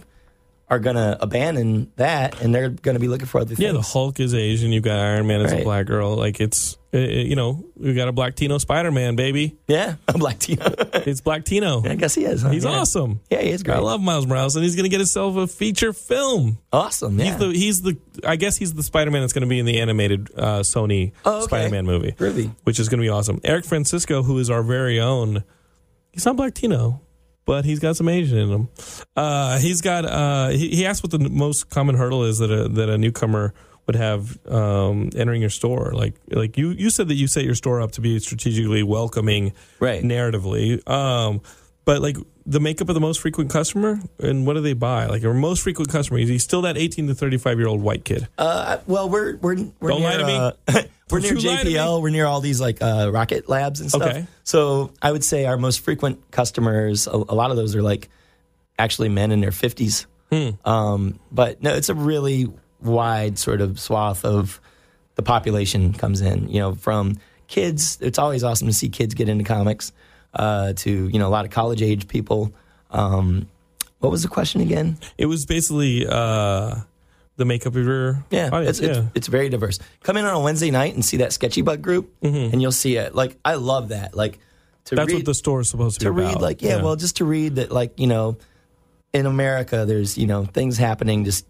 are 0.70 0.80
gonna 0.80 1.18
abandon 1.20 1.92
that 1.98 2.42
and 2.42 2.56
they're 2.56 2.70
gonna 2.70 3.00
be 3.00 3.08
looking 3.08 3.26
for 3.28 3.40
other 3.42 3.50
things. 3.56 3.60
Yeah, 3.60 3.74
the 3.74 3.82
Hulk 3.82 4.20
is 4.20 4.34
Asian. 4.34 4.72
You've 4.72 4.84
got 4.84 5.00
Iron 5.00 5.28
Man 5.28 5.42
as 5.42 5.52
a 5.54 5.64
black 5.64 5.86
girl. 5.86 6.16
Like 6.16 6.40
it's, 6.40 6.78
uh, 6.94 6.98
you 6.98 7.36
know, 7.36 7.64
we 7.76 7.94
got 7.94 8.08
a 8.08 8.12
black 8.12 8.36
Tino 8.36 8.58
Spider 8.58 8.92
Man, 8.92 9.16
baby. 9.16 9.58
yeah, 9.68 9.96
I'm 10.08 10.20
Black 10.20 10.40
Tino. 10.40 10.66
It's 11.04 11.22
Black 11.22 11.46
Tino. 11.46 11.82
I 11.84 11.96
guess 11.96 12.14
he 12.14 12.26
is. 12.26 12.42
Huh? 12.44 12.50
He's 12.52 12.64
yeah. 12.64 12.72
awesome. 12.72 13.22
Yeah, 13.30 13.42
he 13.42 13.50
is 13.50 13.64
great. 13.64 13.76
I 13.76 13.80
love 13.80 14.02
Miles 14.02 14.28
Morales, 14.28 14.56
and 14.56 14.64
he's 14.64 14.76
going 14.76 14.84
to 14.84 14.90
get 14.90 15.00
himself 15.00 15.36
a 15.36 15.48
feature 15.48 15.94
film. 15.94 16.60
Awesome. 16.72 17.18
Yeah. 17.18 17.26
He's 17.26 17.38
the 17.38 17.48
he's 17.54 17.82
the 17.82 17.98
I 18.26 18.36
guess 18.36 18.56
he's 18.58 18.74
the 18.74 18.84
Spider 18.84 19.10
Man 19.10 19.22
that's 19.22 19.34
going 19.34 19.42
to 19.44 19.48
be 19.50 19.58
in 19.58 19.66
the 19.66 19.80
animated 19.80 20.30
uh, 20.38 20.60
Sony 20.60 21.14
Oh, 21.26 21.38
okay. 21.38 21.46
Spider 21.46 21.70
Man 21.72 21.86
movie, 21.86 22.12
which 22.66 22.80
is 22.80 22.88
going 22.90 23.00
to 23.00 23.04
be 23.04 23.10
awesome. 23.10 23.40
Eric 23.44 23.66
Francisco, 23.66 24.22
who 24.22 24.38
is 24.38 24.50
our 24.50 24.62
very 24.64 25.00
own, 25.00 25.44
he's 26.12 26.26
not 26.26 26.36
Black 26.36 26.54
Tino, 26.54 27.02
but 27.46 27.66
he's 27.66 27.80
got 27.80 27.96
some 27.96 28.08
Asian 28.10 28.38
in 28.38 28.50
him. 28.50 28.70
Uh, 29.16 29.58
he's 29.60 29.82
got 29.82 30.06
uh, 30.06 30.50
he, 30.50 30.70
he 30.76 30.86
asked 30.86 31.04
what 31.04 31.12
the 31.12 31.20
most 31.30 31.70
common 31.70 31.96
hurdle 31.96 32.26
is 32.26 32.38
that 32.40 32.52
a 32.52 32.68
that 32.68 32.90
a 32.90 32.98
newcomer 32.98 33.54
would 33.92 33.96
have 34.02 34.38
um, 34.48 35.10
entering 35.16 35.42
your 35.42 35.50
store. 35.50 35.92
Like 35.94 36.16
like 36.30 36.58
you 36.58 36.70
you 36.70 36.90
said 36.90 37.08
that 37.10 37.16
you 37.16 37.28
set 37.28 37.44
your 37.44 37.56
store 37.56 37.82
up 37.82 37.92
to 37.94 38.02
be 38.02 38.20
strategically 38.20 38.84
welcoming, 38.84 39.54
Right. 39.80 40.02
narratively. 40.04 40.88
Um, 40.90 41.42
but 41.84 42.02
like 42.02 42.16
the 42.46 42.60
makeup 42.60 42.90
of 42.90 42.96
the 42.96 43.02
most 43.02 43.20
frequent 43.20 43.50
customer 43.52 44.00
and 44.20 44.48
what 44.48 44.54
do 44.54 44.62
they 44.62 44.74
buy? 44.74 45.08
Like 45.08 45.22
your 45.22 45.34
most 45.34 45.62
frequent 45.62 45.90
customer 45.90 46.20
is 46.20 46.30
he 46.30 46.40
still 46.40 46.62
that 46.64 46.78
18 46.78 47.08
to 47.08 47.16
35 47.16 47.58
year 47.60 47.68
old 47.68 47.82
white 47.82 48.06
kid? 48.06 48.28
Uh, 48.38 48.78
well, 48.88 49.10
we're 49.10 49.36
we're 49.38 49.56
we're 49.80 49.90
Don't 49.90 50.02
near, 50.02 50.10
lie 50.10 50.18
to 50.18 50.26
me. 50.26 50.36
Uh, 50.36 50.52
we're 51.10 51.20
near 51.20 51.34
you 51.36 51.50
lie 51.50 51.58
to 51.58 51.66
me. 51.66 51.74
JPL. 51.74 52.02
We're 52.02 52.10
near 52.12 52.26
all 52.26 52.40
these 52.40 52.62
like 52.62 52.82
uh, 52.82 53.10
rocket 53.12 53.50
labs 53.50 53.82
and 53.82 53.90
stuff. 53.90 54.04
Okay. 54.04 54.26
So 54.44 54.92
I 55.02 55.12
would 55.12 55.24
say 55.24 55.46
our 55.46 55.58
most 55.58 55.82
frequent 55.82 56.32
customers, 56.32 57.08
a, 57.08 57.12
a 57.12 57.36
lot 57.36 57.52
of 57.52 57.58
those 57.58 57.76
are 57.76 57.82
like 57.82 58.10
actually 58.80 59.10
men 59.10 59.32
in 59.32 59.42
their 59.42 59.52
fifties. 59.52 60.08
Hmm. 60.32 60.52
Um, 60.64 61.20
but 61.32 61.62
no, 61.62 61.74
it's 61.76 61.90
a 61.90 61.94
really 61.96 62.48
wide 62.82 63.38
sort 63.38 63.62
of 63.62 63.80
swath 63.80 64.26
of 64.26 64.60
the 65.16 65.24
population 65.24 65.94
comes 65.94 66.22
in. 66.22 66.50
You 66.50 66.60
know, 66.60 66.76
from 66.76 67.18
kids. 67.48 67.98
It's 68.02 68.18
always 68.20 68.44
awesome 68.44 68.68
to 68.68 68.74
see 68.74 68.90
kids 68.90 69.14
get 69.14 69.30
into 69.30 69.44
comics. 69.44 69.92
Uh, 70.34 70.72
to 70.74 71.08
you 71.10 71.20
know, 71.20 71.28
a 71.28 71.30
lot 71.30 71.44
of 71.46 71.52
college 71.52 71.82
age 71.82 72.08
people. 72.08 72.54
Um, 72.90 73.48
what 74.00 74.12
was 74.12 74.24
the 74.24 74.30
question 74.30 74.62
again? 74.62 74.98
It 75.18 75.26
was 75.26 75.46
basically 75.46 76.08
uh, 76.08 76.76
the 77.36 77.46
makeup 77.46 77.76
of 77.76 77.86
your 77.86 78.24
Yeah, 78.32 78.50
audience. 78.52 78.80
it's, 78.80 78.88
yeah. 78.88 79.00
it's 79.04 79.08
it's 79.16 79.28
very 79.28 79.50
diverse. 79.50 79.80
Come 80.04 80.18
in 80.18 80.26
on 80.26 80.34
a 80.34 80.40
Wednesday 80.40 80.72
night 80.72 80.94
and 80.94 81.04
see 81.04 81.18
that 81.18 81.34
sketchy 81.34 81.62
bug 81.62 81.82
group, 81.82 82.14
and 82.22 82.62
you'll 82.62 82.72
see 82.72 82.96
it. 82.96 83.14
Like 83.14 83.38
I 83.44 83.56
love 83.56 83.90
that. 83.90 84.16
Like 84.16 84.34
to 84.86 84.96
Mm-hmm. 84.96 84.96
That's 84.96 85.08
read, 85.10 85.16
what 85.18 85.26
the 85.26 85.34
store 85.36 85.60
is 85.62 85.70
supposed 85.70 86.00
to, 86.00 86.06
to 86.06 86.12
be 86.12 86.16
To 86.16 86.22
read. 86.24 86.32
about. 86.32 86.42
Like 86.42 86.62
yeah, 86.62 86.82
well, 86.82 86.96
just 86.96 87.18
to 87.18 87.26
read 87.26 87.56
that. 87.58 87.72
Like 87.72 88.00
you 88.00 88.08
know, 88.08 88.38
in 89.14 89.26
America, 89.26 89.84
there's 89.86 90.18
you 90.18 90.28
know 90.28 90.46
things 90.46 90.78
happening 90.78 91.26
just 91.26 91.46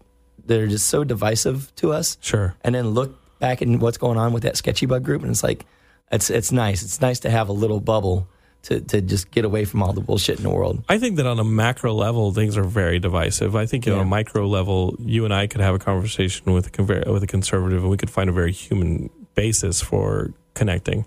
that 0.48 0.60
are 0.60 0.68
just 0.68 0.88
so 0.88 1.04
divisive 1.04 1.74
to 1.78 1.92
us. 1.92 2.18
sure. 2.22 2.56
And 2.64 2.76
then 2.76 2.90
look 2.90 3.18
back 3.40 3.62
at 3.62 3.68
what's 3.68 3.98
going 3.98 4.18
on 4.18 4.34
with 4.34 4.44
that 4.44 4.58
sketchy 4.58 4.86
bug 4.86 5.04
group, 5.04 5.22
and 5.22 5.32
it's 5.32 5.44
like 5.44 5.66
it's 6.12 6.30
it's 6.30 6.52
nice. 6.52 6.84
It's 6.84 7.02
nice 7.02 7.20
to 7.22 7.30
have 7.30 7.50
a 7.50 7.54
little 7.54 7.80
bubble 7.80 8.28
to 8.64 8.80
to 8.80 9.02
just 9.02 9.32
get 9.32 9.46
away 9.46 9.66
from 9.66 9.82
all 9.82 9.94
the 9.94 10.02
bullshit 10.02 10.38
in 10.38 10.44
the 10.44 10.50
world. 10.50 10.84
I 10.88 11.00
think 11.00 11.18
that 11.18 11.26
on 11.26 11.40
a 11.40 11.44
macro 11.44 11.94
level, 11.94 12.32
things 12.32 12.58
are 12.58 12.64
very 12.64 13.00
divisive. 13.00 13.56
I 13.56 13.66
think 13.66 13.88
on 13.88 14.00
a 14.00 14.06
micro 14.06 14.48
level, 14.48 14.96
you 15.00 15.26
and 15.26 15.34
I 15.34 15.48
could 15.48 15.62
have 15.62 15.76
a 15.76 15.80
conversation 15.80 16.54
with 16.54 16.68
a 16.68 16.70
conver- 16.70 17.08
with 17.12 17.24
a 17.24 17.28
conservative, 17.28 17.82
and 17.82 17.90
we 17.90 17.98
could 17.98 18.12
find 18.12 18.30
a 18.30 18.34
very 18.34 18.52
human 18.52 19.10
basis 19.36 19.82
for 19.82 20.34
connecting. 20.54 21.06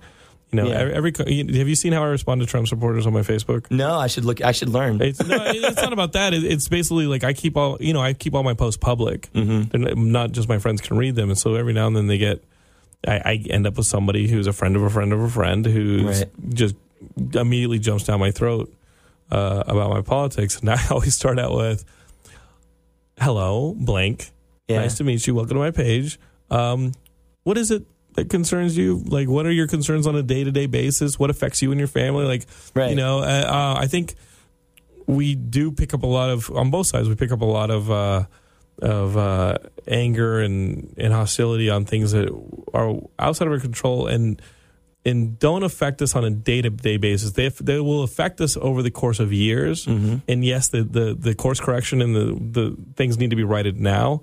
You 0.57 0.63
know, 0.63 0.69
Yeah. 0.69 0.79
every, 0.95 1.13
every 1.17 1.37
have 1.59 1.69
you 1.69 1.75
seen 1.75 1.93
how 1.93 2.03
I 2.05 2.07
respond 2.07 2.41
to 2.43 2.47
Trump 2.47 2.69
supporters 2.69 3.07
on 3.07 3.13
my 3.13 3.23
Facebook? 3.23 3.69
No, 3.71 3.97
I 3.99 4.07
should 4.07 4.25
look. 4.25 4.41
I 4.41 4.53
should 4.53 4.69
learn. 4.69 5.01
It's 5.03 5.19
no, 5.25 5.37
it's 5.45 5.83
not 5.83 5.93
about 5.93 6.13
that. 6.13 6.33
It, 6.33 6.45
it's 6.45 6.69
basically 6.69 7.07
like 7.07 7.25
I 7.25 7.33
keep 7.33 7.57
all 7.57 7.77
you 7.81 7.93
know. 7.93 8.01
I 8.01 8.13
keep 8.13 8.35
all 8.35 8.45
my 8.45 8.55
posts 8.55 8.77
public. 8.77 9.29
Mm-hmm. 9.33 10.13
Not 10.13 10.31
just 10.33 10.49
my 10.49 10.59
friends 10.59 10.81
can 10.81 10.97
read 10.97 11.17
them, 11.17 11.29
and 11.31 11.39
so 11.39 11.57
every 11.57 11.73
now 11.73 11.87
and 11.89 11.97
then 11.97 12.07
they 12.07 12.19
get. 12.19 12.45
I, 13.07 13.17
I 13.25 13.45
end 13.51 13.67
up 13.67 13.77
with 13.77 13.87
somebody 13.87 14.29
who's 14.29 14.47
a 14.47 14.53
friend 14.53 14.77
of 14.77 14.83
a 14.83 14.89
friend 14.91 15.13
of 15.13 15.21
a 15.21 15.29
friend 15.29 15.67
who 15.67 16.07
Right. 16.07 16.25
just 16.55 16.75
immediately 17.35 17.79
jumps 17.79 18.05
down 18.05 18.21
my 18.21 18.31
throat 18.31 18.73
uh, 19.31 19.65
about 19.67 19.91
my 19.91 20.01
politics, 20.03 20.61
and 20.61 20.71
I 20.71 20.81
always 20.91 21.15
start 21.17 21.39
out 21.39 21.55
with, 21.57 21.85
"Hello, 23.21 23.75
blank. 23.77 24.31
Yeah. 24.69 24.79
Nice 24.81 24.97
to 24.99 25.05
meet 25.05 25.27
you. 25.27 25.35
Welcome 25.35 25.55
to 25.57 25.61
my 25.61 25.71
page. 25.71 26.19
Um, 26.51 26.93
what 27.43 27.59
is 27.59 27.71
it?" 27.71 27.85
That 28.15 28.31
concerns 28.31 28.77
you, 28.77 29.03
like 29.07 29.29
what 29.29 29.45
are 29.45 29.51
your 29.51 29.67
concerns 29.67 30.07
on 30.07 30.15
a 30.17 30.23
day 30.23 30.45
to 30.45 30.51
day 30.53 30.67
basis? 30.67 31.19
What 31.19 31.31
affects 31.31 31.63
you 31.63 31.71
and 31.73 31.79
your 31.81 31.89
family? 31.89 32.25
Like, 32.25 32.47
Right. 32.75 32.91
you 32.91 32.97
know, 32.97 33.19
uh, 33.19 33.23
uh, 33.23 33.75
I 33.79 33.87
think 33.89 34.15
we 35.07 35.35
do 35.35 35.73
pick 35.73 35.93
up 35.95 36.03
a 36.03 36.07
lot 36.07 36.31
of 36.31 36.51
on 36.51 36.71
both 36.71 36.87
sides. 36.87 37.09
We 37.09 37.15
pick 37.17 37.33
up 37.33 37.41
a 37.41 37.45
lot 37.45 37.71
of 37.71 37.91
uh, 37.91 38.25
of 38.81 39.17
uh, 39.17 39.59
anger 39.89 40.41
and, 40.41 40.95
and 40.97 41.13
hostility 41.13 41.71
on 41.71 41.85
things 41.85 42.13
that 42.13 42.29
are 42.73 42.97
outside 43.19 43.47
of 43.47 43.53
our 43.53 43.59
control 43.59 44.07
and 44.07 44.41
and 45.05 45.39
don't 45.39 45.63
affect 45.65 46.01
us 46.01 46.15
on 46.17 46.25
a 46.25 46.31
day 46.31 46.63
to 46.63 46.71
day 46.71 46.97
basis. 46.97 47.33
They 47.33 47.49
they 47.49 47.81
will 47.81 48.03
affect 48.05 48.41
us 48.41 48.57
over 48.57 48.81
the 48.83 48.91
course 48.93 49.19
of 49.21 49.33
years. 49.33 49.87
And 49.87 50.45
yes, 50.45 50.69
the, 50.69 50.83
the 50.85 51.15
the 51.19 51.35
course 51.35 51.61
correction 51.61 52.01
and 52.01 52.15
the 52.15 52.61
the 52.61 52.77
things 52.95 53.19
need 53.19 53.31
to 53.31 53.37
be 53.37 53.45
righted 53.45 53.81
now, 53.81 54.23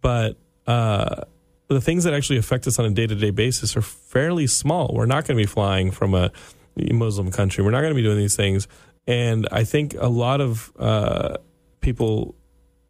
but. 0.00 0.36
Uh, 0.66 1.22
the 1.68 1.80
things 1.80 2.04
that 2.04 2.14
actually 2.14 2.38
affect 2.38 2.66
us 2.66 2.78
on 2.78 2.84
a 2.86 2.90
day 2.90 3.06
to 3.06 3.14
day 3.14 3.30
basis 3.30 3.76
are 3.76 3.82
fairly 3.82 4.46
small. 4.46 4.90
We're 4.94 5.06
not 5.06 5.26
going 5.26 5.36
to 5.36 5.42
be 5.42 5.46
flying 5.46 5.90
from 5.90 6.14
a 6.14 6.30
Muslim 6.76 7.30
country. 7.30 7.62
We're 7.64 7.70
not 7.72 7.80
going 7.80 7.92
to 7.92 7.96
be 7.96 8.02
doing 8.02 8.18
these 8.18 8.36
things. 8.36 8.68
And 9.06 9.48
I 9.52 9.64
think 9.64 9.94
a 9.98 10.08
lot 10.08 10.40
of 10.40 10.72
uh, 10.78 11.36
people, 11.80 12.34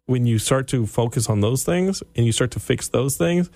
when 0.05 0.25
you 0.25 0.37
start 0.39 0.67
to 0.69 0.85
focus 0.85 1.29
on 1.29 1.41
those 1.41 1.63
things 1.63 2.03
and 2.15 2.25
you 2.25 2.31
start 2.31 2.51
to 2.51 2.59
fix 2.59 2.89
those 2.89 3.15
things, 3.17 3.49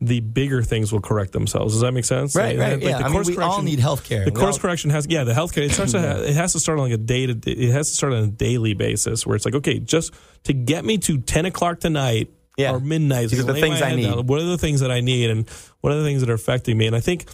the 0.00 0.20
bigger 0.20 0.62
things 0.62 0.92
will 0.92 1.00
correct 1.00 1.32
themselves. 1.32 1.74
Does 1.74 1.80
that 1.80 1.90
make 1.92 2.04
sense? 2.04 2.36
Right, 2.36 2.56
Like, 2.56 2.66
right. 2.68 2.74
like 2.74 2.82
yeah. 2.84 2.98
the 2.98 3.04
I 3.04 3.08
mean, 3.08 3.12
course 3.14 3.26
we 3.26 3.36
all 3.38 3.48
correction- 3.50 3.64
need 3.64 3.80
health 3.80 4.04
care. 4.04 4.24
the 4.24 4.30
course 4.30 4.56
correction 4.58 4.90
has 4.90 5.06
yeah 5.08 5.24
the 5.24 5.32
healthcare 5.32 5.62
it 5.64 5.72
starts 5.72 5.90
to 5.92 6.24
it 6.28 6.34
has 6.36 6.52
to 6.52 6.60
start 6.60 6.78
on 6.78 6.84
like 6.84 6.92
a 6.94 6.98
day 6.98 7.26
to 7.26 7.32
it 7.50 7.72
has 7.72 7.90
to 7.90 7.96
start 7.96 8.12
on 8.12 8.22
a 8.22 8.26
daily 8.28 8.74
basis 8.74 9.26
where 9.26 9.34
it's 9.34 9.44
like 9.44 9.56
okay 9.56 9.80
just 9.80 10.14
to 10.44 10.52
get 10.52 10.84
me 10.84 10.98
to 10.98 11.18
10 11.18 11.46
o'clock 11.46 11.80
tonight 11.80 12.30
Yeah. 12.58 12.72
or 12.72 12.80
midnight 12.80 13.30
These 13.30 13.40
are 13.40 13.44
the 13.44 13.54
things 13.54 13.80
I 13.80 13.94
need. 13.94 14.02
down. 14.04 14.26
what 14.26 14.40
are 14.40 14.44
the 14.44 14.58
things 14.58 14.80
that 14.80 14.90
I 14.90 15.00
need 15.00 15.30
and 15.30 15.48
what 15.80 15.92
are 15.92 15.96
the 15.96 16.04
things 16.04 16.20
that 16.20 16.28
are 16.28 16.34
affecting 16.34 16.76
me 16.76 16.86
and 16.86 16.94
I 16.96 17.00
think 17.00 17.24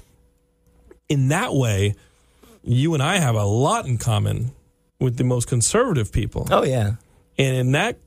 in 1.08 1.28
that 1.28 1.54
way 1.54 1.94
you 2.62 2.94
and 2.94 3.02
I 3.02 3.18
have 3.18 3.34
a 3.34 3.44
lot 3.44 3.86
in 3.86 3.98
common 3.98 4.52
with 5.00 5.16
the 5.16 5.24
most 5.24 5.48
conservative 5.48 6.12
people 6.12 6.46
Oh 6.50 6.64
yeah, 6.64 6.92
and 7.38 7.56
in 7.56 7.72
that 7.72 7.98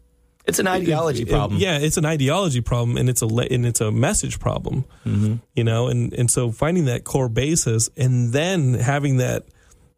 it's 0.45 0.59
an 0.59 0.67
ideology 0.67 1.23
it- 1.23 1.29
problem. 1.29 1.59
Yeah, 1.59 1.77
it's 1.77 1.97
an 1.97 2.05
ideology 2.05 2.61
problem, 2.61 2.95
and 2.97 3.09
it's 3.09 3.21
a 3.21 3.25
and 3.27 3.65
it's 3.65 3.81
a 3.81 3.91
message 3.91 4.39
problem. 4.39 4.85
Mm-hmm. 5.05 5.35
You 5.55 5.63
know, 5.65 5.89
and 5.89 6.13
and 6.13 6.31
so 6.31 6.51
finding 6.51 6.85
that 6.85 7.03
core 7.03 7.27
basis, 7.29 7.89
and 7.97 8.31
then 8.31 8.73
having 8.75 9.17
that 9.17 9.43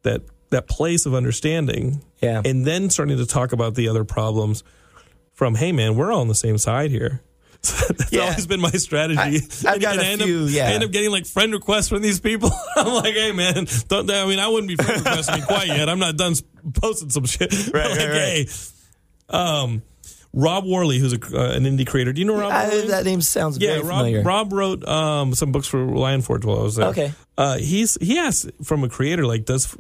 that 0.02 0.24
that 0.50 0.68
place 0.68 1.06
of 1.06 1.14
understanding, 1.14 2.02
Yeah. 2.22 2.42
and 2.44 2.66
then 2.66 2.90
starting 2.90 3.18
to 3.18 3.28
talk 3.28 3.52
about 3.54 3.76
the 3.76 3.88
other 3.90 4.04
problems 4.04 4.64
from, 5.40 5.56
hey 5.56 5.72
man, 5.72 5.96
we're 5.96 6.12
all 6.12 6.20
on 6.22 6.28
the 6.28 6.36
same 6.36 6.58
side 6.58 6.92
here. 6.92 7.22
So 7.62 7.94
that's 7.94 8.12
Yeah. 8.12 8.22
always 8.24 8.46
been 8.46 8.60
my 8.60 8.70
strategy. 8.72 9.20
I- 9.20 9.26
I've 9.26 9.66
And- 9.74 9.82
got 9.82 9.94
and 9.94 10.02
a 10.02 10.04
I 10.04 10.08
end 10.08 10.22
few, 10.22 10.44
Up, 10.46 10.50
yeah. 10.52 10.68
I 10.68 10.72
end 10.74 10.84
up 10.84 10.92
getting 10.92 11.12
like 11.12 11.26
friend 11.26 11.54
requests 11.54 11.88
from 11.90 12.02
these 12.02 12.20
people. 12.20 12.52
I'm 12.76 12.94
like, 12.94 13.14
hey 13.16 13.32
man, 13.32 13.66
don't. 13.88 14.12
I 14.12 14.26
mean, 14.26 14.40
I 14.40 14.48
wouldn't 14.50 14.68
be 14.68 14.76
friend 14.76 15.04
requesting 15.04 15.42
quite 15.44 15.68
yet. 15.68 15.88
I'm 15.90 15.98
not 16.00 16.18
done 16.18 16.36
posting 16.74 17.10
some 17.10 17.26
shit. 17.26 17.52
Right, 17.74 17.90
like, 17.90 18.00
right, 18.00 18.08
right. 18.10 18.16
hey, 18.18 18.48
um, 19.30 19.82
Rob 20.34 20.66
Worley, 20.66 21.00
who's 21.00 21.14
a, 21.14 21.18
uh, 21.18 21.52
an 21.56 21.64
indie 21.64 21.88
creator. 21.88 22.14
Do 22.14 22.22
you 22.22 22.28
know 22.28 22.36
Rob 22.38 22.52
I, 22.52 22.70
that 22.88 23.04
name 23.06 23.22
sounds 23.22 23.58
yeah, 23.60 23.78
Rob, 23.78 23.84
familiar. 24.06 24.22
Rob 24.24 24.54
wrote 24.54 24.88
um, 24.88 25.34
some 25.34 25.52
books 25.52 25.68
for 25.68 25.80
Lion 25.86 26.22
Forge 26.22 26.46
while 26.46 26.60
I 26.60 26.64
was 26.64 26.76
there. 26.76 26.88
Okay. 26.90 27.14
Uh, 27.38 27.58
he's 27.58 27.98
he 28.02 28.20
asked 28.20 28.50
from 28.64 28.84
a 28.84 28.90
creator 28.90 29.26
like, 29.26 29.46
does 29.46 29.76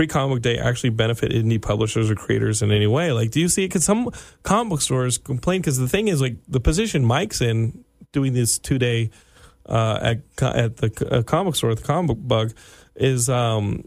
Free 0.00 0.06
Comic 0.06 0.36
Book 0.36 0.42
Day 0.42 0.56
actually 0.56 0.88
benefit 0.88 1.30
indie 1.30 1.60
publishers 1.60 2.10
or 2.10 2.14
creators 2.14 2.62
in 2.62 2.72
any 2.72 2.86
way? 2.86 3.12
Like, 3.12 3.32
do 3.32 3.38
you 3.38 3.50
see 3.50 3.64
it? 3.64 3.68
Because 3.68 3.84
some 3.84 4.08
comic 4.42 4.70
book 4.70 4.80
stores 4.80 5.18
complain 5.18 5.60
because 5.60 5.76
the 5.76 5.88
thing 5.88 6.08
is, 6.08 6.22
like, 6.22 6.36
the 6.48 6.58
position 6.58 7.04
Mike's 7.04 7.42
in 7.42 7.84
doing 8.10 8.32
this 8.32 8.58
two 8.58 8.78
day 8.78 9.10
uh, 9.66 9.98
at 10.00 10.18
at 10.42 10.78
the 10.78 11.08
uh, 11.10 11.22
comic 11.22 11.54
store, 11.54 11.72
at 11.72 11.76
the 11.76 11.82
comic 11.82 12.08
book 12.16 12.26
bug, 12.26 12.52
is 12.96 13.28
um, 13.28 13.84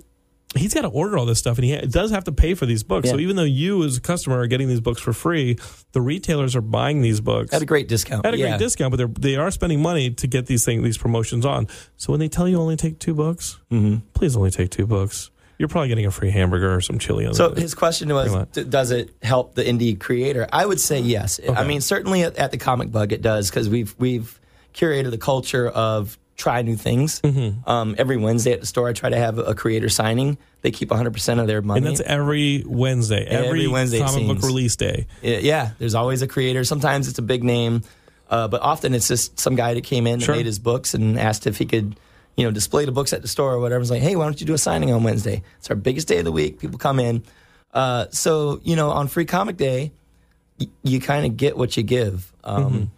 he's 0.55 0.71
got 0.75 0.83
to 0.83 0.87
order 0.89 1.17
all 1.17 1.25
this 1.25 1.39
stuff, 1.39 1.57
and 1.57 1.65
he 1.65 1.73
ha- 1.73 1.87
does 1.89 2.11
have 2.11 2.25
to 2.25 2.31
pay 2.31 2.53
for 2.53 2.67
these 2.67 2.83
books. 2.83 3.09
So 3.09 3.17
even 3.17 3.35
though 3.35 3.41
you 3.43 3.83
as 3.83 3.97
a 3.97 4.01
customer 4.01 4.37
are 4.37 4.45
getting 4.45 4.67
these 4.67 4.81
books 4.81 5.01
for 5.01 5.13
free, 5.13 5.57
the 5.93 6.01
retailers 6.01 6.55
are 6.55 6.61
buying 6.61 7.01
these 7.01 7.21
books 7.21 7.51
At 7.53 7.63
a 7.63 7.65
great 7.65 7.87
discount. 7.87 8.23
at 8.23 8.35
a 8.35 8.37
yeah. 8.37 8.49
great 8.49 8.59
discount, 8.59 8.91
but 8.91 8.97
they're 8.97 9.07
they 9.07 9.35
are 9.35 9.49
spending 9.49 9.81
money 9.81 10.11
to 10.11 10.27
get 10.27 10.45
these 10.45 10.63
things 10.63 10.83
these 10.83 10.99
promotions 10.99 11.43
on. 11.43 11.67
So 11.97 12.13
when 12.13 12.19
they 12.19 12.29
tell 12.29 12.47
you 12.47 12.57
only 12.59 12.75
take 12.75 12.99
two 12.99 13.15
books, 13.15 13.57
Mm-hmm. 13.71 14.05
please 14.13 14.37
only 14.37 14.51
take 14.51 14.69
two 14.69 14.85
books. 14.85 15.31
You're 15.63 15.69
probably 15.69 15.87
getting 15.87 16.05
a 16.05 16.11
free 16.11 16.29
hamburger 16.29 16.75
or 16.75 16.81
some 16.81 16.99
chili 16.99 17.25
on 17.25 17.33
So 17.35 17.53
his 17.53 17.73
question 17.73 18.13
was, 18.13 18.33
does 18.47 18.91
it 18.91 19.11
help 19.21 19.55
the 19.55 19.63
indie 19.63 19.97
creator? 19.97 20.45
I 20.51 20.65
would 20.65 20.81
say 20.81 20.99
yes. 20.99 21.39
I 21.47 21.63
mean, 21.63 21.79
certainly 21.79 22.23
at, 22.23 22.35
at 22.35 22.51
the 22.51 22.57
Comic 22.57 22.91
Bug 22.91 23.13
it 23.13 23.21
does 23.21 23.49
because 23.49 23.69
we've 23.69 23.95
we've 23.97 24.41
curated 24.73 25.11
the 25.11 25.17
culture 25.17 25.69
of 25.69 26.17
try 26.35 26.61
new 26.63 26.75
things. 26.75 27.21
Mm-hmm. 27.21 27.69
Um, 27.69 27.95
every 27.97 28.17
Wednesday 28.17 28.51
at 28.51 28.59
the 28.59 28.65
store, 28.65 28.89
I 28.89 28.91
try 28.91 29.09
to 29.09 29.15
have 29.15 29.37
a 29.37 29.55
creator 29.55 29.87
signing. 29.87 30.37
They 30.63 30.71
keep 30.71 30.89
100 30.89 31.13
percent 31.13 31.39
of 31.39 31.47
their 31.47 31.61
money. 31.61 31.77
and 31.77 31.87
that's 31.87 32.01
every 32.01 32.63
Wednesday, 32.65 33.23
every, 33.23 33.47
Every 33.47 33.67
Wednesday, 33.67 33.99
comic 33.99 34.27
book 34.27 34.41
release 34.43 34.75
day. 34.75 35.07
Yeah, 35.21 35.71
there's 35.79 35.95
always 35.95 36.21
a 36.21 36.27
creator. 36.27 36.65
Sometimes 36.65 37.07
it's 37.07 37.19
a 37.19 37.23
big 37.23 37.45
name, 37.45 37.83
uh, 38.29 38.49
but 38.49 38.61
often 38.61 38.93
it's 38.93 39.07
just 39.07 39.39
some 39.39 39.55
guy 39.55 39.75
that 39.75 39.85
came 39.85 40.07
in 40.07 40.19
Sure. 40.19 40.33
and 40.33 40.39
made 40.39 40.45
his 40.45 40.59
books 40.59 40.93
and 40.93 41.17
asked 41.17 41.47
if 41.47 41.57
he 41.57 41.65
could, 41.65 41.95
you 42.35 42.45
know, 42.45 42.51
display 42.51 42.85
the 42.85 42.91
books 42.91 43.13
at 43.13 43.21
the 43.21 43.27
store 43.27 43.53
or 43.53 43.59
whatever. 43.59 43.81
It's 43.81 43.91
like, 43.91 44.01
hey, 44.01 44.15
why 44.15 44.25
don't 44.25 44.39
you 44.39 44.47
do 44.47 44.53
a 44.53 44.57
signing 44.57 44.91
on 44.91 45.03
Wednesday? 45.03 45.43
It's 45.59 45.69
our 45.69 45.75
biggest 45.75 46.07
day 46.07 46.19
of 46.19 46.25
the 46.25 46.31
week. 46.31 46.59
People 46.59 46.77
come 46.77 46.99
in. 46.99 47.23
Uh, 47.73 48.07
so 48.11 48.59
you 48.63 48.75
know, 48.75 48.89
on 48.89 49.07
Free 49.07 49.25
Comic 49.25 49.57
Day, 49.57 49.91
y- 50.59 50.67
you 50.83 50.99
kind 50.99 51.25
of 51.25 51.37
get 51.37 51.57
what 51.57 51.75
you 51.77 51.83
give. 51.83 52.31
Um, 52.43 52.91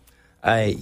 I 0.44 0.78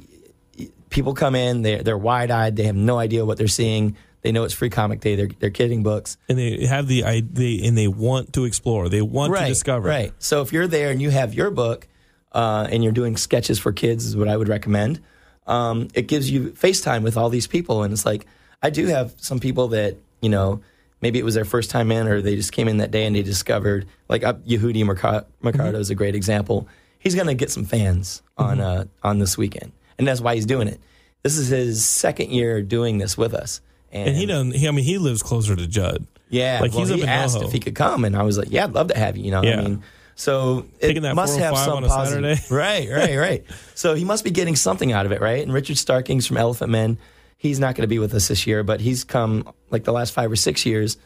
people 0.90 1.14
come 1.14 1.36
in, 1.36 1.62
they're 1.64 1.84
they're 1.84 1.98
wide 1.98 2.32
eyed. 2.32 2.56
They 2.56 2.64
have 2.64 2.76
no 2.76 2.98
idea 2.98 3.26
what 3.26 3.38
they're 3.38 3.48
seeing. 3.48 3.98
They 4.22 4.32
know 4.32 4.46
it's 4.46 4.54
Free 4.54 4.70
Comic 4.70 5.02
Day. 5.02 5.16
They're 5.16 5.30
they're 5.40 5.50
getting 5.50 5.84
books. 5.84 6.18
And 6.30 6.38
they 6.38 6.66
have 6.66 6.88
the 6.88 7.04
I 7.04 7.22
they 7.22 7.62
and 7.66 7.78
they 7.78 7.88
want 7.88 8.34
to 8.34 8.46
explore. 8.46 8.88
They 8.90 9.02
want 9.02 9.36
to 9.36 9.46
discover. 9.46 9.88
Right. 9.88 10.14
So 10.20 10.42
if 10.42 10.54
you're 10.54 10.68
there 10.68 10.92
and 10.92 11.02
you 11.02 11.10
have 11.10 11.34
your 11.34 11.52
book 11.52 11.88
uh, 12.32 12.68
and 12.72 12.84
you're 12.84 12.94
doing 12.94 13.18
sketches 13.18 13.60
for 13.60 13.74
kids, 13.74 14.06
is 14.06 14.16
what 14.16 14.28
I 14.28 14.38
would 14.38 14.48
recommend. 14.48 15.02
Um, 15.46 15.90
it 15.94 16.08
gives 16.08 16.32
you 16.32 16.52
FaceTime 16.52 17.04
with 17.04 17.18
all 17.18 17.30
these 17.30 17.48
people, 17.48 17.84
and 17.84 17.92
it's 17.92 18.06
like 18.06 18.26
I 18.64 18.70
do 18.72 18.88
have 18.88 19.14
some 19.18 19.40
people 19.40 19.68
that 19.70 19.98
you 20.22 20.30
know 20.30 20.62
maybe 21.02 21.20
it 21.20 21.26
was 21.26 21.36
their 21.36 21.46
first 21.46 21.70
time 21.70 21.92
in, 21.92 22.08
or 22.08 22.22
they 22.22 22.36
just 22.36 22.52
came 22.54 22.68
in 22.68 22.78
that 22.78 22.90
day 22.92 23.06
and 23.06 23.16
they 23.16 23.22
discovered 23.22 23.86
like 24.10 24.24
uh, 24.24 24.34
Yehudi 24.48 24.84
Mercado, 24.86 25.26
Mercado 25.42 25.78
is 25.80 25.90
a 25.90 25.96
great 25.96 26.16
example. 26.16 26.68
He's 26.98 27.14
going 27.16 27.28
to 27.28 27.34
get 27.34 27.52
some 27.52 27.66
fans 27.66 28.24
on 28.38 28.62
uh, 28.62 28.86
on 29.04 29.20
this 29.20 29.38
weekend, 29.38 29.74
and 29.98 30.08
that's 30.08 30.22
why 30.22 30.36
he's 30.36 30.46
doing 30.46 30.68
it. 30.70 30.80
This 31.22 31.38
is 31.38 31.50
his 31.50 31.86
second 31.86 32.32
year 32.32 32.62
doing 32.62 32.98
this 32.98 33.18
with 33.18 33.34
us, 33.34 33.62
And 33.92 34.16
he 34.16 34.26
doesn't. 34.26 34.56
He, 34.56 34.68
I 34.68 34.72
mean, 34.72 34.86
he 34.86 34.98
lives 34.98 35.22
closer 35.22 35.56
to 35.56 35.68
Judd. 35.68 36.06
yeah, 36.30 36.60
like 36.62 36.72
well, 36.72 36.80
he's 36.82 36.92
up 36.92 36.98
he 36.98 37.04
in 37.04 37.10
asked 37.10 37.38
NoHo. 37.38 37.46
if 37.46 37.52
he 37.52 37.60
could 37.60 37.76
come, 37.76 38.06
and 38.06 38.16
I 38.16 38.24
was 38.24 38.38
like, 38.38 38.48
"Yeah, 38.52 38.64
I'd 38.64 38.74
love 38.74 38.88
to 38.88 38.98
have 38.98 39.18
you." 39.18 39.26
You 39.26 39.32
know, 39.32 39.44
Yeah. 39.44 39.60
I 39.60 39.64
mean, 39.64 39.84
so 40.16 40.66
it 40.80 40.88
Taking 40.88 41.04
that 41.04 41.16
must 41.16 41.38
have 41.40 41.54
405 41.56 41.66
some 41.66 41.78
on 41.78 41.84
a 41.84 41.88
positive- 41.88 42.38
Saturday. 42.40 42.56
right, 42.90 42.90
right, 42.90 43.18
right. 43.18 43.46
So 43.76 43.96
he 43.96 44.06
must 44.06 44.24
be 44.24 44.32
getting 44.32 44.56
something 44.56 44.92
out 44.94 45.06
of 45.06 45.12
it, 45.12 45.20
right? 45.22 45.42
And 45.44 45.52
Richard 45.52 45.78
Starkings 45.78 46.26
from 46.28 46.38
Elephantmen, 46.38 46.98
he's 47.44 47.60
not 47.60 47.76
going 47.76 47.84
to 47.84 47.88
be 47.88 48.00
with 48.00 48.14
us 48.16 48.30
this 48.30 48.48
year, 48.48 48.64
but 48.64 48.80
he's 48.80 49.04
come 49.04 49.48
like 49.70 49.84
the 49.84 49.92
last 49.94 50.14
five 50.14 50.32
or 50.32 50.36
six 50.36 50.66
years, 50.66 50.98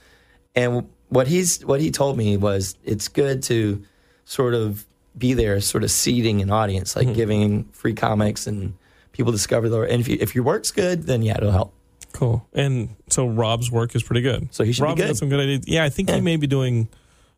and 0.56 0.88
what 1.10 1.28
he's 1.28 1.66
what 1.66 1.82
he 1.82 1.92
told 1.92 2.16
me 2.18 2.38
was 2.38 2.78
it's 2.86 3.08
good 3.10 3.44
to 3.44 3.84
sort 4.24 4.54
of 4.54 4.86
be 5.18 5.34
there, 5.34 5.60
sort 5.62 5.84
of 5.84 5.90
seeding 5.92 6.42
an 6.42 6.52
audience, 6.52 6.94
Mm-hmm. 6.94 7.08
like 7.08 7.16
giving 7.16 7.64
free 7.74 7.94
comics 7.94 8.46
and 8.48 8.74
people 9.14 9.32
discover 9.32 9.68
the 9.68 9.82
and 9.82 10.00
if 10.00 10.08
you, 10.08 10.18
if 10.22 10.36
your 10.36 10.44
work's 10.44 10.72
good, 10.72 11.04
then 11.04 11.22
yeah, 11.24 11.38
it'll 11.38 11.52
help. 11.52 11.74
Cool. 12.14 12.48
And 12.54 12.96
so 13.10 13.28
Rob's 13.28 13.70
work 13.72 13.96
is 13.96 14.04
pretty 14.04 14.22
good. 14.22 14.54
So 14.54 14.64
he 14.64 14.72
should 14.72 14.84
be 14.84 14.88
Rob's 14.90 15.02
got 15.02 15.08
good. 15.08 15.18
some 15.18 15.30
good 15.30 15.40
ideas. 15.40 15.68
Yeah, 15.68 15.84
I 15.84 15.90
think 15.90 16.10
he 16.10 16.22
may 16.22 16.36
be 16.38 16.48
doing 16.48 16.88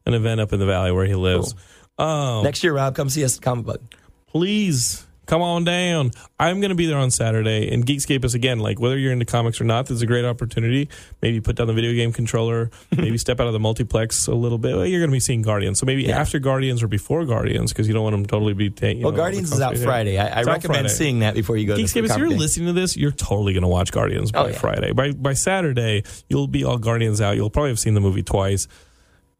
an 0.05 0.13
event 0.13 0.39
up 0.41 0.53
in 0.53 0.59
the 0.59 0.65
valley 0.65 0.91
where 0.91 1.05
he 1.05 1.15
lives. 1.15 1.53
Um, 1.97 2.43
Next 2.43 2.63
year, 2.63 2.73
Rob, 2.73 2.95
come 2.95 3.09
see 3.09 3.23
us 3.25 3.35
at 3.37 3.41
Comic 3.43 3.65
Bug. 3.65 3.81
please 4.27 5.05
come 5.29 5.41
on 5.43 5.63
down. 5.63 6.11
I'm 6.39 6.59
going 6.59 6.69
to 6.69 6.75
be 6.75 6.87
there 6.87 6.97
on 6.97 7.11
Saturday. 7.11 7.71
And 7.71 7.85
Geekscape 7.85 8.25
is 8.25 8.33
again 8.33 8.59
like 8.59 8.79
whether 8.79 8.97
you're 8.97 9.11
into 9.13 9.25
comics 9.25 9.61
or 9.61 9.63
not. 9.63 9.85
This 9.85 9.95
is 9.97 10.01
a 10.01 10.05
great 10.07 10.25
opportunity. 10.25 10.89
Maybe 11.21 11.39
put 11.39 11.55
down 11.55 11.67
the 11.67 11.73
video 11.73 11.93
game 11.93 12.11
controller. 12.11 12.71
maybe 12.97 13.17
step 13.25 13.39
out 13.39 13.45
of 13.47 13.53
the 13.53 13.59
multiplex 13.59 14.25
a 14.27 14.33
little 14.33 14.57
bit. 14.57 14.75
Well, 14.75 14.85
you're 14.85 14.99
going 14.99 15.11
to 15.11 15.15
be 15.15 15.19
seeing 15.19 15.41
Guardians, 15.43 15.79
so 15.79 15.85
maybe 15.85 16.03
Yeah. 16.03 16.19
after 16.19 16.39
Guardians 16.39 16.81
or 16.81 16.87
before 16.87 17.25
Guardians 17.25 17.71
because 17.71 17.87
you 17.87 17.93
don't 17.93 18.03
want 18.03 18.15
them 18.15 18.25
totally 18.25 18.53
be. 18.53 18.69
ta- 18.71 18.87
You 18.87 19.03
Well, 19.03 19.11
know, 19.11 19.17
Guardians 19.17 19.51
is 19.51 19.61
out 19.61 19.77
Friday. 19.77 20.17
I, 20.17 20.39
I 20.39 20.43
recommend 20.43 20.63
Friday. 20.63 20.87
seeing 20.89 21.19
that 21.19 21.35
before 21.35 21.57
you 21.57 21.67
go 21.67 21.75
to 21.75 21.81
Geekscape, 21.83 22.09
if 22.09 22.17
you're 22.17 22.29
listening 22.29 22.67
to 22.67 22.73
this, 22.73 22.97
you're 22.97 23.11
totally 23.11 23.53
going 23.53 23.61
to 23.61 23.67
watch 23.69 23.91
Guardians 23.91 24.31
oh, 24.33 24.43
by 24.43 24.49
Oh, 24.49 24.51
yeah. 24.51 24.57
Friday. 24.57 24.91
By 24.93 25.11
by 25.11 25.33
Saturday, 25.33 26.03
you'll 26.27 26.47
be 26.47 26.63
all 26.63 26.77
Guardians 26.79 27.21
out. 27.21 27.35
You'll 27.35 27.49
probably 27.51 27.69
have 27.69 27.79
seen 27.79 27.93
the 27.93 28.01
movie 28.01 28.23
twice. 28.23 28.67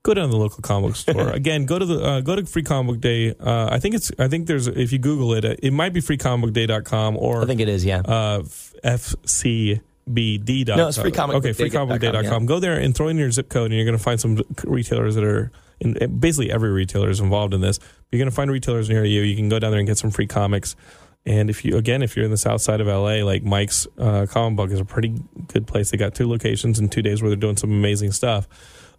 Go 0.09 0.15
down 0.15 0.29
to 0.29 0.31
the 0.31 0.37
local 0.37 0.63
comic 0.63 0.95
store 0.95 1.29
again. 1.33 1.67
Go 1.67 1.77
to 1.77 1.85
the 1.85 2.03
uh, 2.03 2.21
go 2.21 2.35
to 2.35 2.43
Free 2.43 2.63
Comic 2.63 2.93
Bug 2.93 3.01
Day. 3.01 3.35
Uh, 3.39 3.69
I 3.71 3.77
think 3.77 3.93
it's 3.93 4.11
I 4.17 4.27
think 4.27 4.47
there's 4.47 4.65
if 4.65 4.91
you 4.91 4.97
Google 4.97 5.35
it, 5.35 5.45
it 5.61 5.71
might 5.71 5.93
be 5.93 6.01
freecomicbookday.com 6.01 7.15
or 7.15 7.43
I 7.43 7.45
think 7.45 7.61
it 7.61 7.69
is, 7.69 7.85
yeah. 7.85 7.99
uh, 7.99 8.39
fcbd.com. 8.83 10.77
No, 10.77 10.87
it's 10.87 10.97
freecomicbookday.com, 10.97 11.35
Okay, 11.35 11.51
freecomicbookday.com. 11.51 12.47
Go 12.47 12.59
there 12.59 12.73
and 12.79 12.95
throw 12.95 13.09
in 13.09 13.17
your 13.17 13.29
zip 13.29 13.49
code, 13.49 13.65
and 13.65 13.75
you're 13.75 13.85
going 13.85 13.99
to 13.99 14.03
find 14.03 14.19
some 14.19 14.41
retailers 14.63 15.13
that 15.13 15.23
are. 15.23 15.51
In, 15.79 16.17
basically, 16.19 16.51
every 16.51 16.71
retailer 16.71 17.11
is 17.11 17.19
involved 17.19 17.53
in 17.53 17.61
this. 17.61 17.79
You're 18.11 18.17
going 18.17 18.31
to 18.31 18.35
find 18.35 18.49
retailers 18.49 18.89
near 18.89 19.05
you. 19.05 19.21
You 19.21 19.35
can 19.35 19.47
go 19.47 19.59
down 19.59 19.69
there 19.69 19.79
and 19.79 19.87
get 19.87 19.99
some 19.99 20.09
free 20.09 20.25
comics. 20.25 20.75
And 21.23 21.51
if 21.51 21.63
you 21.63 21.77
again, 21.77 22.01
if 22.01 22.15
you're 22.15 22.25
in 22.25 22.31
the 22.31 22.37
south 22.37 22.61
side 22.61 22.81
of 22.81 22.87
LA, 22.87 23.23
like 23.23 23.43
Mike's 23.43 23.85
uh, 23.99 24.25
Comic 24.27 24.57
Book 24.57 24.71
is 24.71 24.79
a 24.79 24.85
pretty 24.85 25.13
good 25.53 25.67
place. 25.67 25.91
They 25.91 25.97
got 25.97 26.15
two 26.15 26.27
locations 26.27 26.79
in 26.79 26.89
two 26.89 27.03
days 27.03 27.21
where 27.21 27.29
they're 27.29 27.37
doing 27.37 27.57
some 27.57 27.69
amazing 27.69 28.11
stuff. 28.11 28.47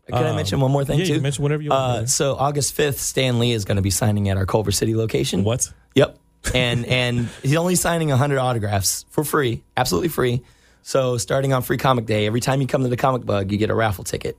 Can 0.09 0.24
I 0.24 0.30
um, 0.30 0.36
mention 0.36 0.61
one 0.61 0.70
more 0.72 0.84
thing 0.84 0.98
yeah, 0.98 1.05
too? 1.07 1.14
you 1.14 1.20
mention 1.20 1.42
whatever 1.42 1.62
you 1.62 1.70
want. 1.70 1.82
Uh, 2.03 2.07
so 2.07 2.34
August 2.34 2.72
fifth, 2.74 2.98
Stan 3.01 3.38
Lee 3.38 3.53
is 3.53 3.64
going 3.64 3.76
to 3.76 3.82
be 3.82 3.90
signing 3.90 4.28
at 4.28 4.36
our 4.36 4.46
Culver 4.46 4.72
City 4.72 4.96
location. 4.96 5.44
what? 5.44 5.72
Yep. 5.94 6.18
And 6.55 6.86
and 6.86 7.28
he's 7.42 7.55
only 7.57 7.74
signing 7.76 8.09
hundred 8.09 8.38
autographs 8.38 9.05
for 9.11 9.24
free, 9.24 9.62
absolutely 9.76 10.09
free. 10.09 10.42
So 10.82 11.18
starting 11.18 11.53
on 11.53 11.62
Free 11.62 11.76
Comic 11.76 12.07
Day, 12.07 12.26
every 12.26 12.40
time 12.40 12.61
you 12.61 12.66
come 12.66 12.82
to 12.82 12.88
the 12.88 12.96
Comic 12.96 13.24
Bug, 13.26 13.53
you 13.53 13.59
get 13.59 13.68
a 13.70 13.74
raffle 13.74 14.03
ticket. 14.05 14.36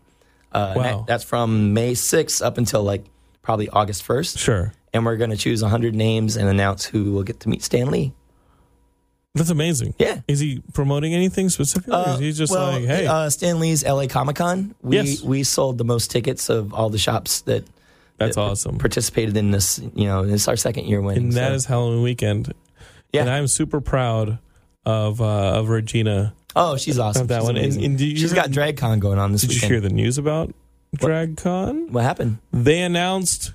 Uh, 0.53 0.73
and 0.73 0.75
Wow. 0.77 0.83
that- 0.83 1.07
that's 1.07 1.23
from 1.23 1.73
May 1.73 1.93
sixth 1.93 2.41
up 2.41 2.57
until 2.57 2.83
like 2.83 3.05
probably 3.43 3.69
August 3.69 4.03
first. 4.03 4.37
Sure, 4.39 4.73
And 4.93 5.05
we're 5.05 5.15
going 5.17 5.29
to 5.29 5.37
choose 5.37 5.61
hundred 5.61 5.95
names 5.95 6.35
and 6.37 6.49
announce 6.49 6.83
who 6.85 7.11
will 7.13 7.23
get 7.23 7.39
to 7.41 7.49
meet 7.49 7.63
Stan 7.63 7.89
Lee. 7.91 8.13
That's 9.35 9.49
amazing. 9.49 9.93
Yeah. 9.97 10.21
Is 10.27 10.39
he 10.39 10.61
promoting 10.73 11.13
anything 11.13 11.49
specifically? 11.49 11.93
or 11.95 12.09
is 12.09 12.19
he 12.19 12.31
just 12.33 12.51
well, 12.51 12.71
like, 12.73 12.83
hey, 12.85 13.07
uh, 13.07 13.29
Stan 13.29 13.59
Lee's 13.59 13.83
LA 13.85 14.07
Comic 14.07 14.35
Con. 14.35 14.75
We 14.81 14.97
Yes. 14.97 15.21
we 15.21 15.43
sold 15.43 15.77
the 15.77 15.85
most 15.85 16.11
tickets 16.11 16.49
of 16.49 16.73
all 16.73 16.89
the 16.89 16.97
shops 16.97 17.41
that 17.41 17.63
that's 18.17 18.35
that 18.35 18.41
awesome. 18.41 18.77
participated 18.77 19.37
in 19.37 19.51
this. 19.51 19.79
You 19.95 20.05
know, 20.05 20.23
it's 20.23 20.47
our 20.47 20.55
second 20.57 20.85
year 20.85 21.01
winning. 21.01 21.23
and 21.25 21.33
that 21.33 21.49
so- 21.49 21.53
is 21.55 21.65
Halloween 21.65 22.01
weekend. 22.03 22.53
yeah. 23.13 23.21
And 23.21 23.29
I'm 23.29 23.47
super 23.47 23.79
proud 23.81 24.39
of 24.85 25.21
uh, 25.21 25.53
of 25.59 25.69
Regina. 25.69 26.33
oh, 26.55 26.75
she's 26.77 26.99
awesome. 26.99 27.23
of 27.23 27.27
that 27.29 27.39
She's 27.39 27.45
one. 27.47 27.55
And- 27.57 27.65
amazing. 27.65 27.85
and 27.85 27.99
she's 27.99 28.31
hear- 28.31 28.35
got 28.43 28.49
DragCon 28.51 28.99
going 28.99 29.17
on 29.19 29.31
this 29.31 29.41
Did 29.41 29.61
you 29.61 29.67
hear 29.67 29.79
the 29.79 29.89
news 29.89 30.17
about 30.17 30.53
DragCon? 30.97 31.89
what 31.91 32.03
happened? 32.03 32.39
They 32.51 32.81
announced 32.81 33.53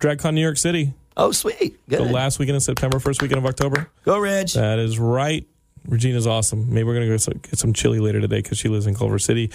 DragCon 0.00 0.34
New 0.34 0.40
York 0.40 0.56
City 0.56 0.94
Oh, 1.16 1.32
sweet. 1.32 1.78
Good. 1.88 2.00
the 2.00 2.04
last 2.04 2.38
weekend 2.38 2.56
of 2.56 2.62
September, 2.62 2.98
first 2.98 3.22
weekend 3.22 3.38
of 3.38 3.46
October. 3.46 3.90
Go, 4.04 4.18
Reg. 4.18 4.48
That 4.50 4.78
is 4.78 4.98
right. 4.98 5.46
Regina's 5.88 6.26
awesome. 6.26 6.72
Maybe 6.72 6.84
we're 6.84 6.94
gonna 6.94 7.06
go 7.06 7.16
some- 7.16 7.40
get 7.42 7.58
some 7.58 7.72
chili 7.72 8.00
later 8.00 8.20
today 8.20 8.42
because 8.42 8.58
she 8.58 8.68
lives 8.68 8.86
in 8.86 8.94
Culver 8.94 9.18
City, 9.18 9.50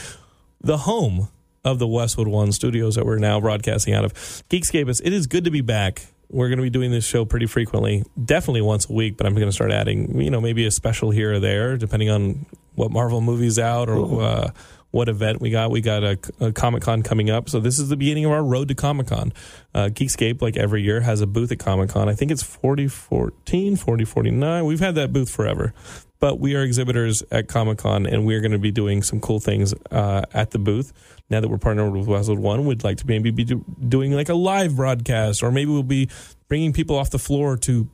the 0.62 0.78
home 0.78 1.28
of 1.64 1.78
the 1.78 1.88
Westwood 1.88 2.28
One 2.28 2.52
Studios 2.52 2.96
that 2.96 3.06
we're 3.06 3.18
now 3.20 3.40
broadcasting 3.40 3.94
out 3.94 4.06
of. 4.06 4.14
Geekscapists, 4.50 5.02
it 5.04 5.14
is 5.14 5.28
good 5.28 5.44
to 5.44 5.52
be 5.52 5.62
back. 5.62 6.06
We're 6.30 6.48
going 6.48 6.58
to 6.58 6.64
be 6.64 6.70
doing 6.70 6.92
this 6.92 7.06
show 7.06 7.26
pretty 7.26 7.46
frequently, 7.46 8.04
definitely 8.24 8.62
once 8.62 8.90
a 8.90 8.94
week. 8.94 9.18
But 9.18 9.28
I'm 9.28 9.36
going 9.36 9.48
to 9.50 9.52
start 9.52 9.70
adding, 9.72 10.20
you 10.22 10.30
know, 10.32 10.40
maybe 10.40 10.66
a 10.66 10.72
special 10.72 11.12
here 11.12 11.34
or 11.34 11.40
there, 11.40 11.76
depending 11.78 12.10
on 12.10 12.46
what 12.76 12.90
Marvel 12.90 13.20
movie's 13.20 13.60
out 13.60 13.90
or 13.90 14.22
uh, 14.22 14.52
what 14.92 15.10
event 15.10 15.42
we 15.42 15.50
got. 15.50 15.72
We 15.72 15.82
got 15.82 16.04
a, 16.04 16.20
a 16.40 16.52
Comic 16.52 16.84
Con 16.84 17.02
coming 17.02 17.30
up, 17.30 17.50
so 17.50 17.60
this 17.60 17.80
is 17.80 17.90
the 17.90 17.98
beginning 17.98 18.26
of 18.26 18.32
our 18.32 18.44
road 18.44 18.68
to 18.68 18.76
Comic 18.76 19.08
Con. 19.08 19.34
Uh, 19.74 19.86
Geekscape, 19.86 20.42
like 20.42 20.58
every 20.58 20.84
year, 20.84 21.02
has 21.02 21.22
a 21.22 21.28
booth 21.28 21.52
at 21.52 21.60
Comic 21.60 21.90
Con. 21.90 22.10
I 22.10 22.14
think 22.14 22.32
it's 22.32 22.44
4014, 22.44 23.78
4049. 23.78 24.66
We've 24.66 24.80
had 24.80 24.96
that 24.96 25.12
booth 25.12 25.30
forever 25.30 25.74
but 26.22 26.40
we 26.40 26.56
are 26.56 26.62
exhibitors 26.62 27.24
at 27.32 27.48
Comic 27.48 27.80
Con, 27.80 28.06
and 28.06 28.26
we're 28.26 28.42
going 28.42 28.52
to 28.52 28.60
be 28.60 28.72
doing 28.72 29.02
some 29.02 29.20
cool 29.20 29.40
things 29.40 29.74
uh, 29.90 30.22
at 30.34 30.52
the 30.52 30.60
booth. 30.60 30.94
Now 31.32 31.42
that 31.42 31.48
we're 31.48 31.58
partnered 31.58 31.92
with 31.92 32.08
Westwood 32.08 32.38
One, 32.38 32.66
we'd 32.66 32.84
like 32.84 32.98
to 32.98 33.08
maybe 33.08 33.32
be 33.32 33.44
do, 33.44 33.66
doing 33.86 34.14
like 34.14 34.30
a 34.30 34.36
live 34.36 34.76
broadcast, 34.76 35.42
or 35.42 35.52
maybe 35.52 35.72
we'll 35.72 35.84
be 35.84 36.10
bringing 36.48 36.74
people 36.74 36.96
off 36.96 37.10
the 37.10 37.20
floor 37.20 37.58
to 37.58 37.90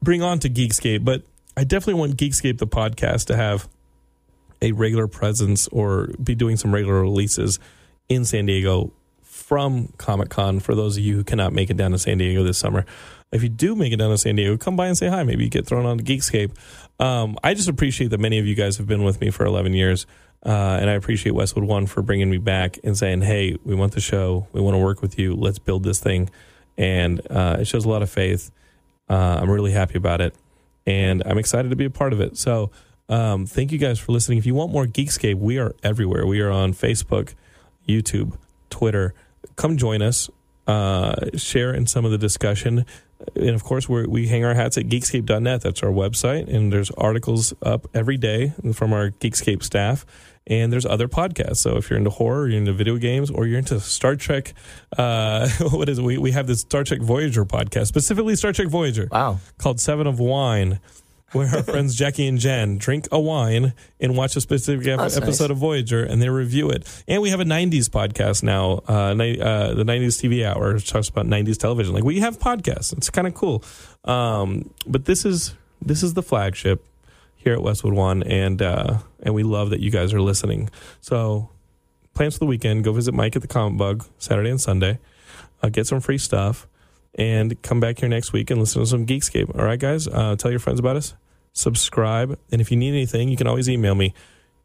bring 0.00 0.22
on 0.22 0.38
to 0.40 0.48
Geekscape. 0.48 1.04
But 1.04 1.24
I 1.54 1.64
definitely 1.64 2.00
want 2.00 2.16
Geekscape, 2.16 2.56
the 2.56 2.66
podcast, 2.66 3.26
to 3.26 3.36
have 3.36 3.68
a 4.62 4.72
regular 4.72 5.06
presence 5.06 5.68
or 5.68 6.08
be 6.22 6.34
doing 6.34 6.56
some 6.56 6.72
regular 6.72 7.02
releases 7.02 7.58
in 8.08 8.24
San 8.24 8.46
Diego 8.46 8.92
from 9.20 9.92
Comic 9.98 10.30
Con 10.30 10.60
for 10.60 10.74
those 10.74 10.96
of 10.96 11.02
you 11.02 11.16
who 11.16 11.24
cannot 11.24 11.52
make 11.52 11.68
it 11.68 11.76
down 11.76 11.90
to 11.90 11.98
San 11.98 12.16
Diego 12.16 12.42
this 12.42 12.56
summer. 12.56 12.86
If 13.32 13.42
you 13.42 13.48
do 13.48 13.74
make 13.74 13.92
it 13.92 13.96
down 13.96 14.10
to 14.10 14.18
San 14.18 14.36
Diego, 14.36 14.56
come 14.56 14.76
by 14.76 14.86
and 14.86 14.96
say 14.96 15.08
hi. 15.08 15.22
Maybe 15.24 15.44
you 15.44 15.50
get 15.50 15.66
thrown 15.66 15.84
on 15.84 15.98
to 15.98 16.04
Geekscape. 16.04 16.52
Um, 17.00 17.38
I 17.42 17.54
just 17.54 17.68
appreciate 17.68 18.08
that 18.08 18.20
many 18.20 18.38
of 18.38 18.46
you 18.46 18.54
guys 18.54 18.76
have 18.76 18.86
been 18.86 19.02
with 19.02 19.20
me 19.20 19.30
for 19.30 19.44
11 19.44 19.72
years. 19.72 20.06
Uh, 20.44 20.78
and 20.80 20.90
I 20.90 20.94
appreciate 20.94 21.32
Westwood 21.32 21.64
One 21.64 21.86
for 21.86 22.02
bringing 22.02 22.30
me 22.30 22.38
back 22.38 22.78
and 22.84 22.96
saying, 22.96 23.22
hey, 23.22 23.56
we 23.64 23.74
want 23.74 23.92
the 23.92 24.00
show. 24.00 24.46
We 24.52 24.60
want 24.60 24.74
to 24.74 24.78
work 24.78 25.00
with 25.00 25.18
you. 25.18 25.34
Let's 25.34 25.58
build 25.58 25.82
this 25.84 26.00
thing. 26.00 26.30
And 26.76 27.20
uh, 27.30 27.58
it 27.60 27.66
shows 27.66 27.84
a 27.84 27.88
lot 27.88 28.02
of 28.02 28.10
faith. 28.10 28.50
Uh, 29.08 29.38
I'm 29.40 29.50
really 29.50 29.72
happy 29.72 29.96
about 29.96 30.20
it. 30.20 30.34
And 30.86 31.22
I'm 31.24 31.38
excited 31.38 31.70
to 31.70 31.76
be 31.76 31.84
a 31.84 31.90
part 31.90 32.12
of 32.12 32.20
it. 32.20 32.36
So 32.36 32.70
um, 33.12 33.46
thank 33.46 33.72
you 33.72 33.78
guys 33.78 33.98
for 33.98 34.12
listening. 34.12 34.38
If 34.38 34.46
you 34.46 34.54
want 34.54 34.72
more 34.72 34.86
Geekscape, 34.86 35.36
we 35.36 35.58
are 35.58 35.74
everywhere. 35.82 36.26
We 36.26 36.40
are 36.40 36.50
on 36.50 36.72
Facebook, 36.72 37.34
YouTube, 37.88 38.32
Twitter. 38.70 39.14
Come 39.56 39.76
join 39.76 40.02
us. 40.02 40.30
Uh, 40.66 41.14
share 41.36 41.74
in 41.74 41.86
some 41.86 42.04
of 42.04 42.10
the 42.12 42.18
discussion. 42.18 42.86
And 43.34 43.50
of 43.50 43.64
course, 43.64 43.88
we 43.88 44.06
we 44.06 44.28
hang 44.28 44.44
our 44.44 44.54
hats 44.54 44.78
at 44.78 44.86
geekscape.net. 44.86 45.60
That's 45.60 45.82
our 45.82 45.90
website. 45.90 46.52
And 46.52 46.72
there's 46.72 46.90
articles 46.92 47.52
up 47.62 47.86
every 47.94 48.16
day 48.16 48.52
from 48.72 48.92
our 48.92 49.10
Geekscape 49.10 49.62
staff. 49.62 50.06
And 50.46 50.72
there's 50.72 50.86
other 50.86 51.06
podcasts. 51.08 51.58
So 51.58 51.76
if 51.76 51.88
you're 51.90 51.98
into 51.98 52.10
horror, 52.10 52.48
you're 52.48 52.58
into 52.58 52.72
video 52.72 52.96
games, 52.96 53.30
or 53.30 53.46
you're 53.46 53.58
into 53.58 53.78
Star 53.80 54.16
Trek, 54.16 54.54
uh, 54.98 55.48
what 55.70 55.88
is 55.88 55.98
it? 55.98 56.02
We, 56.04 56.18
we 56.18 56.32
have 56.32 56.46
this 56.48 56.60
Star 56.60 56.82
Trek 56.84 57.00
Voyager 57.00 57.44
podcast, 57.44 57.86
specifically 57.86 58.34
Star 58.36 58.52
Trek 58.52 58.68
Voyager 58.68 59.08
Wow. 59.12 59.38
called 59.58 59.78
Seven 59.80 60.06
of 60.08 60.18
Wine, 60.18 60.80
where 61.32 61.48
our 61.48 61.62
friends 61.62 61.94
Jackie 61.94 62.26
and 62.26 62.38
Jen 62.38 62.78
drink 62.78 63.08
a 63.10 63.20
wine 63.20 63.74
and 64.00 64.16
watch 64.16 64.36
a 64.36 64.40
specific 64.40 64.86
ep- 64.86 65.00
episode 65.00 65.26
nice. 65.26 65.50
of 65.50 65.58
Voyager 65.58 66.02
and 66.04 66.20
they 66.20 66.28
review 66.28 66.70
it. 66.70 66.86
And 67.08 67.22
we 67.22 67.30
have 67.30 67.40
a 67.40 67.44
90s 67.44 67.88
podcast 67.88 68.42
now, 68.42 68.82
uh, 68.86 69.14
ni- 69.14 69.40
uh, 69.40 69.74
the 69.74 69.84
90s 69.84 70.20
TV 70.22 70.44
Hour, 70.44 70.74
which 70.74 70.88
talks 70.88 71.08
about 71.08 71.26
90s 71.26 71.58
television. 71.58 71.94
Like 71.94 72.04
we 72.04 72.20
have 72.20 72.38
podcasts. 72.38 72.92
It's 72.96 73.10
kind 73.10 73.26
of 73.26 73.34
cool. 73.34 73.64
Um, 74.04 74.70
but 74.86 75.04
this 75.04 75.24
is 75.24 75.54
this 75.80 76.02
is 76.02 76.14
the 76.14 76.22
flagship 76.22 76.84
here 77.36 77.54
at 77.54 77.62
Westwood 77.62 77.94
One, 77.94 78.22
and 78.22 78.62
uh, 78.62 78.98
and 79.22 79.34
we 79.34 79.42
love 79.42 79.70
that 79.70 79.80
you 79.80 79.90
guys 79.90 80.14
are 80.14 80.20
listening. 80.20 80.70
So 81.00 81.50
plans 82.14 82.34
for 82.34 82.40
the 82.40 82.46
weekend: 82.46 82.84
go 82.84 82.92
visit 82.92 83.14
Mike 83.14 83.34
at 83.36 83.42
the 83.42 83.48
Comic 83.48 83.78
Bug 83.78 84.06
Saturday 84.18 84.50
and 84.50 84.60
Sunday. 84.60 84.98
Uh, 85.62 85.68
get 85.68 85.86
some 85.86 86.00
free 86.00 86.18
stuff 86.18 86.66
and 87.14 87.60
come 87.62 87.78
back 87.80 87.98
here 87.98 88.08
next 88.08 88.32
week 88.32 88.50
and 88.50 88.58
listen 88.58 88.80
to 88.82 88.86
some 88.86 89.06
Geekscape. 89.06 89.56
All 89.56 89.64
right, 89.64 89.78
guys? 89.78 90.08
Uh, 90.08 90.34
tell 90.36 90.50
your 90.50 90.60
friends 90.60 90.80
about 90.80 90.96
us. 90.96 91.14
Subscribe. 91.52 92.38
And 92.50 92.60
if 92.60 92.70
you 92.70 92.76
need 92.76 92.90
anything, 92.90 93.28
you 93.28 93.36
can 93.36 93.46
always 93.46 93.68
email 93.68 93.94
me, 93.94 94.14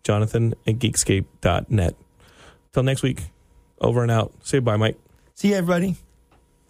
jonathan 0.04 0.54
at 0.66 0.76
geekscape.net. 0.76 1.96
Till 2.74 2.84
next 2.84 3.04
week, 3.04 3.24
over 3.80 4.02
and 4.02 4.12
out. 4.12 4.34
Say 4.44 4.60
bye, 4.60 4.78
Mike. 4.78 4.98
See 5.36 5.50
you, 5.50 5.56
everybody. 5.56 5.98